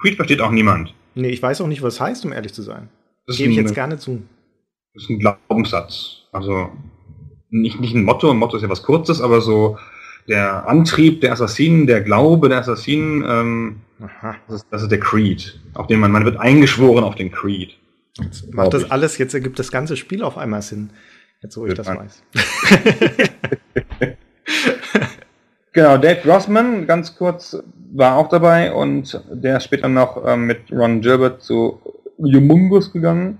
Creed 0.00 0.16
versteht 0.16 0.40
auch 0.40 0.50
niemand. 0.50 0.94
Nee, 1.14 1.28
ich 1.28 1.42
weiß 1.42 1.60
auch 1.60 1.66
nicht, 1.66 1.82
was 1.82 1.94
es 1.94 2.00
heißt, 2.00 2.24
um 2.24 2.32
ehrlich 2.32 2.54
zu 2.54 2.62
sein. 2.62 2.88
Das 3.26 3.36
Gebe 3.36 3.50
ich 3.50 3.56
jetzt 3.56 3.74
gerne 3.74 3.98
zu. 3.98 4.22
Das 4.94 5.04
ist 5.04 5.10
ein 5.10 5.18
Glaubenssatz. 5.18 6.22
Also 6.32 6.70
nicht, 7.50 7.78
nicht 7.80 7.94
ein 7.94 8.04
Motto, 8.04 8.30
ein 8.30 8.38
Motto 8.38 8.56
ist 8.56 8.62
ja 8.62 8.68
was 8.68 8.82
Kurzes, 8.82 9.20
aber 9.20 9.40
so 9.40 9.76
der 10.28 10.68
Antrieb 10.68 11.20
der 11.20 11.32
Assassinen, 11.32 11.86
der 11.86 12.00
Glaube 12.02 12.48
der 12.48 12.58
Assassinen, 12.58 13.24
ähm, 13.26 13.76
das, 14.48 14.56
ist, 14.56 14.66
das 14.70 14.82
ist 14.82 14.90
der 14.90 15.00
Creed. 15.00 15.58
Auf 15.74 15.86
den 15.86 16.00
man, 16.00 16.12
man 16.12 16.24
wird 16.24 16.38
eingeschworen 16.38 17.04
auf 17.04 17.14
den 17.14 17.30
Creed. 17.30 17.76
Macht 18.52 18.74
das 18.74 18.90
alles, 18.90 19.18
jetzt 19.18 19.34
ergibt 19.34 19.58
das 19.58 19.70
ganze 19.70 19.96
Spiel 19.96 20.22
auf 20.22 20.36
einmal 20.36 20.62
Sinn. 20.62 20.90
Jetzt, 21.42 21.56
wo 21.56 21.66
ich 21.66 21.74
das 21.74 21.86
weiß. 21.86 22.22
Genau, 25.72 25.98
Dave 25.98 26.20
Grossman, 26.22 26.86
ganz 26.86 27.16
kurz, 27.16 27.56
war 27.92 28.16
auch 28.16 28.28
dabei 28.28 28.72
und 28.72 29.22
der 29.30 29.58
ist 29.58 29.64
später 29.64 29.88
noch 29.88 30.26
ähm, 30.26 30.46
mit 30.46 30.72
Ron 30.72 31.00
Gilbert 31.00 31.42
zu 31.42 31.80
Humungus 32.18 32.92
gegangen 32.92 33.38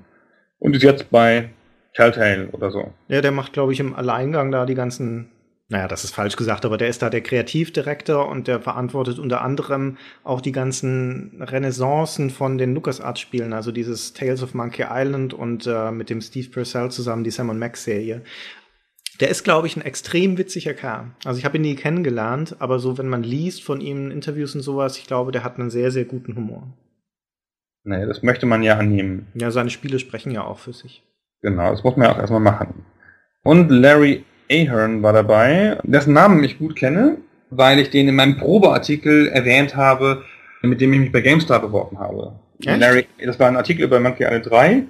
und 0.60 0.76
ist 0.76 0.84
jetzt 0.84 1.10
bei 1.10 1.50
Telltale 1.94 2.48
oder 2.52 2.70
so. 2.70 2.92
Ja, 3.08 3.20
der 3.20 3.32
macht, 3.32 3.52
glaube 3.52 3.72
ich, 3.72 3.80
im 3.80 3.96
Alleingang 3.96 4.52
da 4.52 4.64
die 4.64 4.76
ganzen, 4.76 5.30
naja, 5.70 5.86
das 5.86 6.02
ist 6.02 6.12
falsch 6.12 6.34
gesagt, 6.34 6.64
aber 6.64 6.76
der 6.76 6.88
ist 6.88 7.00
da 7.00 7.10
der 7.10 7.20
Kreativdirektor 7.20 8.28
und 8.28 8.48
der 8.48 8.58
verantwortet 8.58 9.20
unter 9.20 9.40
anderem 9.40 9.98
auch 10.24 10.40
die 10.40 10.50
ganzen 10.50 11.40
Renaissancen 11.40 12.30
von 12.30 12.58
den 12.58 12.74
LucasArts-Spielen, 12.74 13.52
also 13.52 13.70
dieses 13.70 14.12
Tales 14.12 14.42
of 14.42 14.52
Monkey 14.52 14.84
Island 14.90 15.32
und 15.32 15.68
äh, 15.68 15.92
mit 15.92 16.10
dem 16.10 16.20
Steve 16.20 16.50
Purcell 16.50 16.90
zusammen 16.90 17.22
die 17.22 17.30
Sam 17.30 17.56
Max-Serie. 17.56 18.22
Der 19.20 19.28
ist, 19.28 19.44
glaube 19.44 19.68
ich, 19.68 19.76
ein 19.76 19.82
extrem 19.82 20.38
witziger 20.38 20.74
Kerl. 20.74 21.12
Also 21.24 21.38
ich 21.38 21.44
habe 21.44 21.56
ihn 21.56 21.62
nie 21.62 21.76
kennengelernt, 21.76 22.56
aber 22.58 22.80
so, 22.80 22.98
wenn 22.98 23.08
man 23.08 23.22
liest 23.22 23.62
von 23.62 23.80
ihm 23.80 24.06
in 24.06 24.10
Interviews 24.10 24.56
und 24.56 24.62
sowas, 24.62 24.98
ich 24.98 25.06
glaube, 25.06 25.30
der 25.30 25.44
hat 25.44 25.60
einen 25.60 25.70
sehr, 25.70 25.92
sehr 25.92 26.04
guten 26.04 26.34
Humor. 26.34 26.66
Nee, 27.84 28.06
das 28.06 28.24
möchte 28.24 28.44
man 28.44 28.64
ja 28.64 28.76
annehmen. 28.76 29.28
Ja, 29.34 29.52
seine 29.52 29.70
Spiele 29.70 30.00
sprechen 30.00 30.32
ja 30.32 30.42
auch 30.42 30.58
für 30.58 30.72
sich. 30.72 31.04
Genau, 31.42 31.70
das 31.70 31.84
muss 31.84 31.96
man 31.96 32.08
ja 32.08 32.14
auch 32.14 32.18
erstmal 32.18 32.40
machen. 32.40 32.86
Und 33.44 33.70
Larry 33.70 34.24
Ahern 34.50 35.02
war 35.02 35.12
dabei, 35.12 35.78
dessen 35.82 36.12
Namen 36.12 36.42
ich 36.44 36.58
gut 36.58 36.76
kenne, 36.76 37.18
weil 37.50 37.78
ich 37.78 37.90
den 37.90 38.08
in 38.08 38.14
meinem 38.16 38.36
Probeartikel 38.36 39.28
erwähnt 39.28 39.76
habe, 39.76 40.22
mit 40.62 40.80
dem 40.80 40.92
ich 40.92 41.00
mich 41.00 41.12
bei 41.12 41.20
GameStar 41.20 41.60
beworben 41.60 41.98
habe. 41.98 42.38
Larry, 42.64 43.06
das 43.24 43.38
war 43.38 43.48
ein 43.48 43.56
Artikel 43.56 43.84
über 43.84 44.00
Monkey 44.00 44.24
Island 44.24 44.50
3 44.50 44.82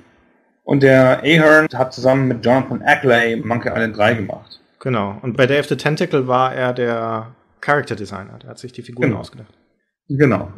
und 0.65 0.83
der 0.83 1.23
Ahern 1.23 1.69
hat 1.75 1.93
zusammen 1.93 2.27
mit 2.29 2.45
Jonathan 2.45 2.83
Ackley 2.83 3.37
Monkey 3.37 3.69
Island 3.69 3.97
3 3.97 4.15
gemacht. 4.15 4.61
Genau. 4.81 5.19
Und 5.23 5.37
bei 5.37 5.61
of 5.61 5.67
the 5.67 5.77
Tentacle 5.77 6.27
war 6.27 6.55
er 6.55 6.73
der 6.73 7.35
Character 7.61 7.95
Designer. 7.95 8.39
Der 8.43 8.51
hat 8.51 8.59
sich 8.59 8.73
die 8.73 8.83
Figuren 8.83 9.11
Genau. 9.11 9.21
ausgedacht. 9.21 9.53
Genau. 10.09 10.51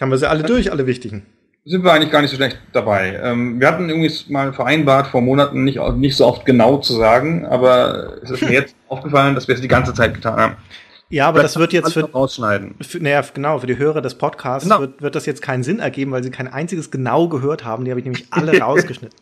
Haben 0.00 0.10
wir 0.10 0.18
sie 0.18 0.28
alle 0.28 0.42
durch, 0.42 0.70
alle 0.70 0.86
wichtigen. 0.86 1.26
Sind 1.64 1.84
wir 1.84 1.92
eigentlich 1.92 2.10
gar 2.10 2.22
nicht 2.22 2.30
so 2.30 2.36
schlecht 2.36 2.58
dabei. 2.72 3.20
Ähm, 3.22 3.60
wir 3.60 3.68
hatten 3.68 3.88
irgendwie 3.88 4.12
mal 4.32 4.52
vereinbart, 4.52 5.06
vor 5.06 5.20
Monaten 5.20 5.62
nicht, 5.62 5.78
nicht 5.96 6.16
so 6.16 6.26
oft 6.26 6.44
genau 6.44 6.78
zu 6.78 6.94
sagen, 6.94 7.46
aber 7.46 8.20
es 8.22 8.30
ist 8.30 8.42
mir 8.42 8.52
jetzt 8.52 8.74
aufgefallen, 8.88 9.34
dass 9.36 9.46
wir 9.46 9.54
es 9.54 9.60
die 9.60 9.68
ganze 9.68 9.94
Zeit 9.94 10.14
getan 10.14 10.36
haben. 10.40 10.56
Ja, 11.08 11.28
aber 11.28 11.42
das 11.42 11.56
wird 11.58 11.72
jetzt 11.72 11.92
für, 11.92 12.10
rausschneiden. 12.10 12.74
für 12.80 12.98
naja, 12.98 13.22
genau, 13.34 13.58
für 13.58 13.66
die 13.66 13.76
Hörer 13.76 14.00
des 14.00 14.14
Podcasts 14.16 14.66
Genau. 14.68 14.80
wird, 14.80 15.02
wird 15.02 15.14
das 15.14 15.26
jetzt 15.26 15.42
keinen 15.42 15.62
Sinn 15.62 15.78
ergeben, 15.78 16.10
weil 16.10 16.24
sie 16.24 16.30
kein 16.30 16.48
einziges 16.48 16.90
genau 16.90 17.28
gehört 17.28 17.64
haben. 17.64 17.84
Die 17.84 17.90
habe 17.90 18.00
ich 18.00 18.04
nämlich 18.06 18.26
alle 18.30 18.58
rausgeschnitten. 18.60 19.18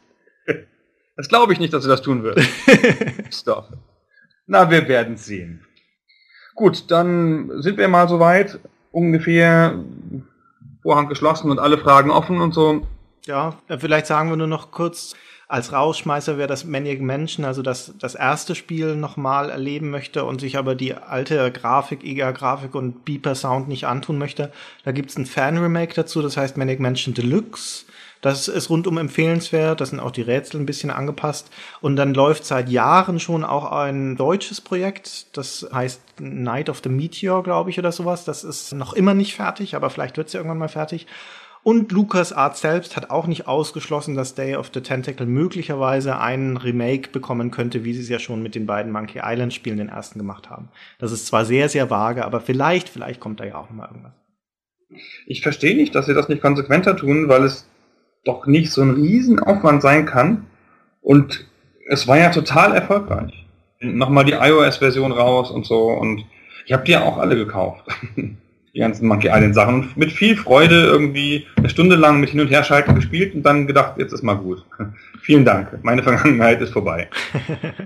Das 1.16 1.28
glaube 1.28 1.52
ich 1.52 1.58
nicht, 1.58 1.74
dass 1.74 1.82
sie 1.82 1.88
das 1.90 2.00
tun 2.00 2.22
wird. 2.22 2.40
Doch. 3.44 3.70
Na, 4.46 4.70
wir 4.70 4.88
werden 4.88 5.16
sehen. 5.16 5.66
Gut, 6.54 6.90
dann 6.90 7.50
sind 7.60 7.76
wir 7.76 7.88
mal 7.88 8.08
soweit. 8.08 8.58
Ungefähr 8.92 9.84
Vorhang 10.82 11.08
geschlossen 11.08 11.50
und 11.50 11.58
alle 11.58 11.78
Fragen 11.78 12.10
offen 12.10 12.40
und 12.40 12.52
so. 12.52 12.86
Ja, 13.26 13.56
äh, 13.68 13.78
vielleicht 13.78 14.06
sagen 14.06 14.30
wir 14.30 14.36
nur 14.36 14.46
noch 14.46 14.70
kurz, 14.70 15.14
als 15.50 15.72
Rausschmeißer, 15.72 16.38
wer 16.38 16.46
das 16.46 16.64
Maniac 16.64 17.00
Mansion, 17.00 17.44
also 17.44 17.60
das, 17.60 17.94
das 17.98 18.14
erste 18.14 18.54
Spiel 18.54 18.94
nochmal 18.94 19.50
erleben 19.50 19.90
möchte 19.90 20.24
und 20.24 20.40
sich 20.40 20.56
aber 20.56 20.76
die 20.76 20.94
alte 20.94 21.50
Grafik, 21.50 22.04
EGA-Grafik 22.04 22.76
und 22.76 23.04
Beeper-Sound 23.04 23.66
nicht 23.66 23.88
antun 23.88 24.16
möchte, 24.16 24.52
da 24.84 24.92
gibt's 24.92 25.16
ein 25.18 25.26
Fan-Remake 25.26 25.94
dazu, 25.94 26.22
das 26.22 26.36
heißt 26.36 26.56
Maniac 26.56 26.78
Mansion 26.78 27.14
Deluxe. 27.14 27.86
Das 28.20 28.48
ist 28.48 28.68
rundum 28.68 28.98
empfehlenswert, 28.98 29.80
das 29.80 29.90
sind 29.90 30.00
auch 30.00 30.10
die 30.10 30.22
Rätsel 30.22 30.60
ein 30.60 30.66
bisschen 30.66 30.90
angepasst. 30.90 31.50
Und 31.80 31.96
dann 31.96 32.12
läuft 32.12 32.44
seit 32.44 32.68
Jahren 32.68 33.18
schon 33.18 33.44
auch 33.44 33.72
ein 33.72 34.16
deutsches 34.16 34.60
Projekt, 34.60 35.36
das 35.36 35.68
heißt 35.72 36.02
Night 36.20 36.68
of 36.68 36.80
the 36.82 36.90
Meteor, 36.90 37.42
glaube 37.42 37.70
ich, 37.70 37.78
oder 37.78 37.92
sowas. 37.92 38.24
Das 38.24 38.44
ist 38.44 38.72
noch 38.72 38.92
immer 38.92 39.14
nicht 39.14 39.34
fertig, 39.34 39.74
aber 39.74 39.88
vielleicht 39.88 40.18
wird's 40.18 40.34
ja 40.34 40.40
irgendwann 40.40 40.58
mal 40.58 40.68
fertig. 40.68 41.06
Und 41.62 41.92
LucasArts 41.92 42.62
selbst 42.62 42.96
hat 42.96 43.10
auch 43.10 43.26
nicht 43.26 43.46
ausgeschlossen, 43.46 44.14
dass 44.14 44.34
Day 44.34 44.56
of 44.56 44.70
the 44.72 44.80
Tentacle 44.80 45.26
möglicherweise 45.26 46.18
einen 46.18 46.56
Remake 46.56 47.10
bekommen 47.10 47.50
könnte, 47.50 47.84
wie 47.84 47.92
sie 47.92 48.00
es 48.00 48.08
ja 48.08 48.18
schon 48.18 48.42
mit 48.42 48.54
den 48.54 48.64
beiden 48.64 48.92
Monkey 48.92 49.20
Island 49.22 49.52
Spielen 49.52 49.76
den 49.76 49.90
ersten 49.90 50.18
gemacht 50.18 50.48
haben. 50.48 50.68
Das 50.98 51.12
ist 51.12 51.26
zwar 51.26 51.44
sehr, 51.44 51.68
sehr 51.68 51.90
vage, 51.90 52.24
aber 52.24 52.40
vielleicht, 52.40 52.88
vielleicht 52.88 53.20
kommt 53.20 53.40
da 53.40 53.44
ja 53.44 53.56
auch 53.56 53.68
noch 53.68 53.76
mal 53.76 53.88
irgendwas. 53.88 54.12
Ich 55.26 55.42
verstehe 55.42 55.76
nicht, 55.76 55.94
dass 55.94 56.06
sie 56.06 56.14
das 56.14 56.28
nicht 56.28 56.40
konsequenter 56.40 56.96
tun, 56.96 57.28
weil 57.28 57.44
es 57.44 57.69
doch 58.24 58.46
nicht 58.46 58.70
so 58.70 58.82
ein 58.82 58.90
Riesenaufwand 58.90 59.82
sein 59.82 60.06
kann. 60.06 60.46
Und 61.00 61.46
es 61.88 62.06
war 62.06 62.18
ja 62.18 62.30
total 62.30 62.74
erfolgreich. 62.74 63.46
Nochmal 63.80 64.24
die 64.24 64.32
iOS-Version 64.32 65.12
raus 65.12 65.50
und 65.50 65.66
so. 65.66 65.88
Und 65.88 66.24
ich 66.66 66.72
habe 66.72 66.84
die 66.84 66.92
ja 66.92 67.02
auch 67.02 67.18
alle 67.18 67.36
gekauft. 67.36 67.84
die 68.74 68.78
ganzen 68.78 69.08
Monkey 69.08 69.28
Island 69.28 69.54
Sachen. 69.54 69.74
Und 69.74 69.96
mit 69.96 70.12
viel 70.12 70.36
Freude 70.36 70.84
irgendwie 70.84 71.46
eine 71.56 71.70
Stunde 71.70 71.96
lang 71.96 72.20
mit 72.20 72.30
Hin- 72.30 72.40
und 72.40 72.50
Herschalten 72.50 72.94
gespielt 72.94 73.34
und 73.34 73.42
dann 73.42 73.66
gedacht, 73.66 73.94
jetzt 73.98 74.12
ist 74.12 74.22
mal 74.22 74.34
gut. 74.34 74.64
Vielen 75.22 75.44
Dank. 75.44 75.82
Meine 75.82 76.02
Vergangenheit 76.02 76.60
ist 76.60 76.72
vorbei. 76.72 77.08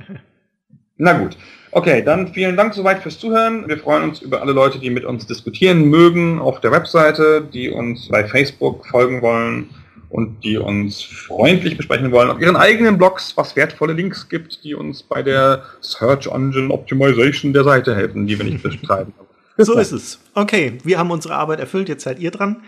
Na 0.96 1.12
gut. 1.14 1.36
Okay, 1.72 2.02
dann 2.04 2.28
vielen 2.28 2.56
Dank 2.56 2.72
soweit 2.72 3.02
fürs 3.02 3.18
Zuhören. 3.18 3.66
Wir 3.66 3.78
freuen 3.78 4.04
uns 4.04 4.22
über 4.22 4.40
alle 4.40 4.52
Leute, 4.52 4.78
die 4.78 4.90
mit 4.90 5.04
uns 5.04 5.26
diskutieren 5.26 5.90
mögen 5.90 6.38
auf 6.38 6.60
der 6.60 6.70
Webseite, 6.70 7.42
die 7.52 7.68
uns 7.68 8.08
bei 8.10 8.24
Facebook 8.24 8.86
folgen 8.86 9.20
wollen 9.20 9.70
und 10.14 10.44
die 10.44 10.56
uns 10.56 11.02
freundlich 11.02 11.76
besprechen 11.76 12.12
wollen 12.12 12.30
auf 12.30 12.40
ihren 12.40 12.54
eigenen 12.54 12.98
Blogs, 12.98 13.36
was 13.36 13.56
wertvolle 13.56 13.94
Links 13.94 14.28
gibt, 14.28 14.62
die 14.62 14.76
uns 14.76 15.02
bei 15.02 15.24
der 15.24 15.64
Search 15.80 16.28
Engine 16.28 16.72
Optimization 16.72 17.52
der 17.52 17.64
Seite 17.64 17.96
helfen, 17.96 18.28
die 18.28 18.38
wir 18.38 18.46
nicht 18.46 18.62
betreiben. 18.62 19.12
So 19.56 19.78
ist 19.78 19.92
es. 19.92 20.18
Okay, 20.34 20.78
wir 20.82 20.98
haben 20.98 21.12
unsere 21.12 21.36
Arbeit 21.36 21.60
erfüllt, 21.60 21.88
jetzt 21.88 22.02
seid 22.02 22.18
ihr 22.18 22.32
dran. 22.32 22.64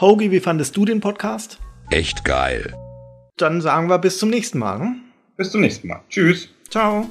Hoagie, 0.00 0.30
wie 0.30 0.38
fandest 0.38 0.76
du 0.76 0.84
den 0.84 1.00
Podcast? 1.00 1.58
Echt 1.90 2.24
geil. 2.24 2.72
Dann 3.36 3.60
sagen 3.60 3.88
wir 3.88 3.98
bis 3.98 4.18
zum 4.18 4.30
nächsten 4.30 4.60
Mal. 4.60 4.78
Hm? 4.78 5.00
Bis 5.36 5.50
zum 5.50 5.60
nächsten 5.60 5.88
Mal. 5.88 6.02
Tschüss. 6.08 6.48
Ciao. 6.68 7.10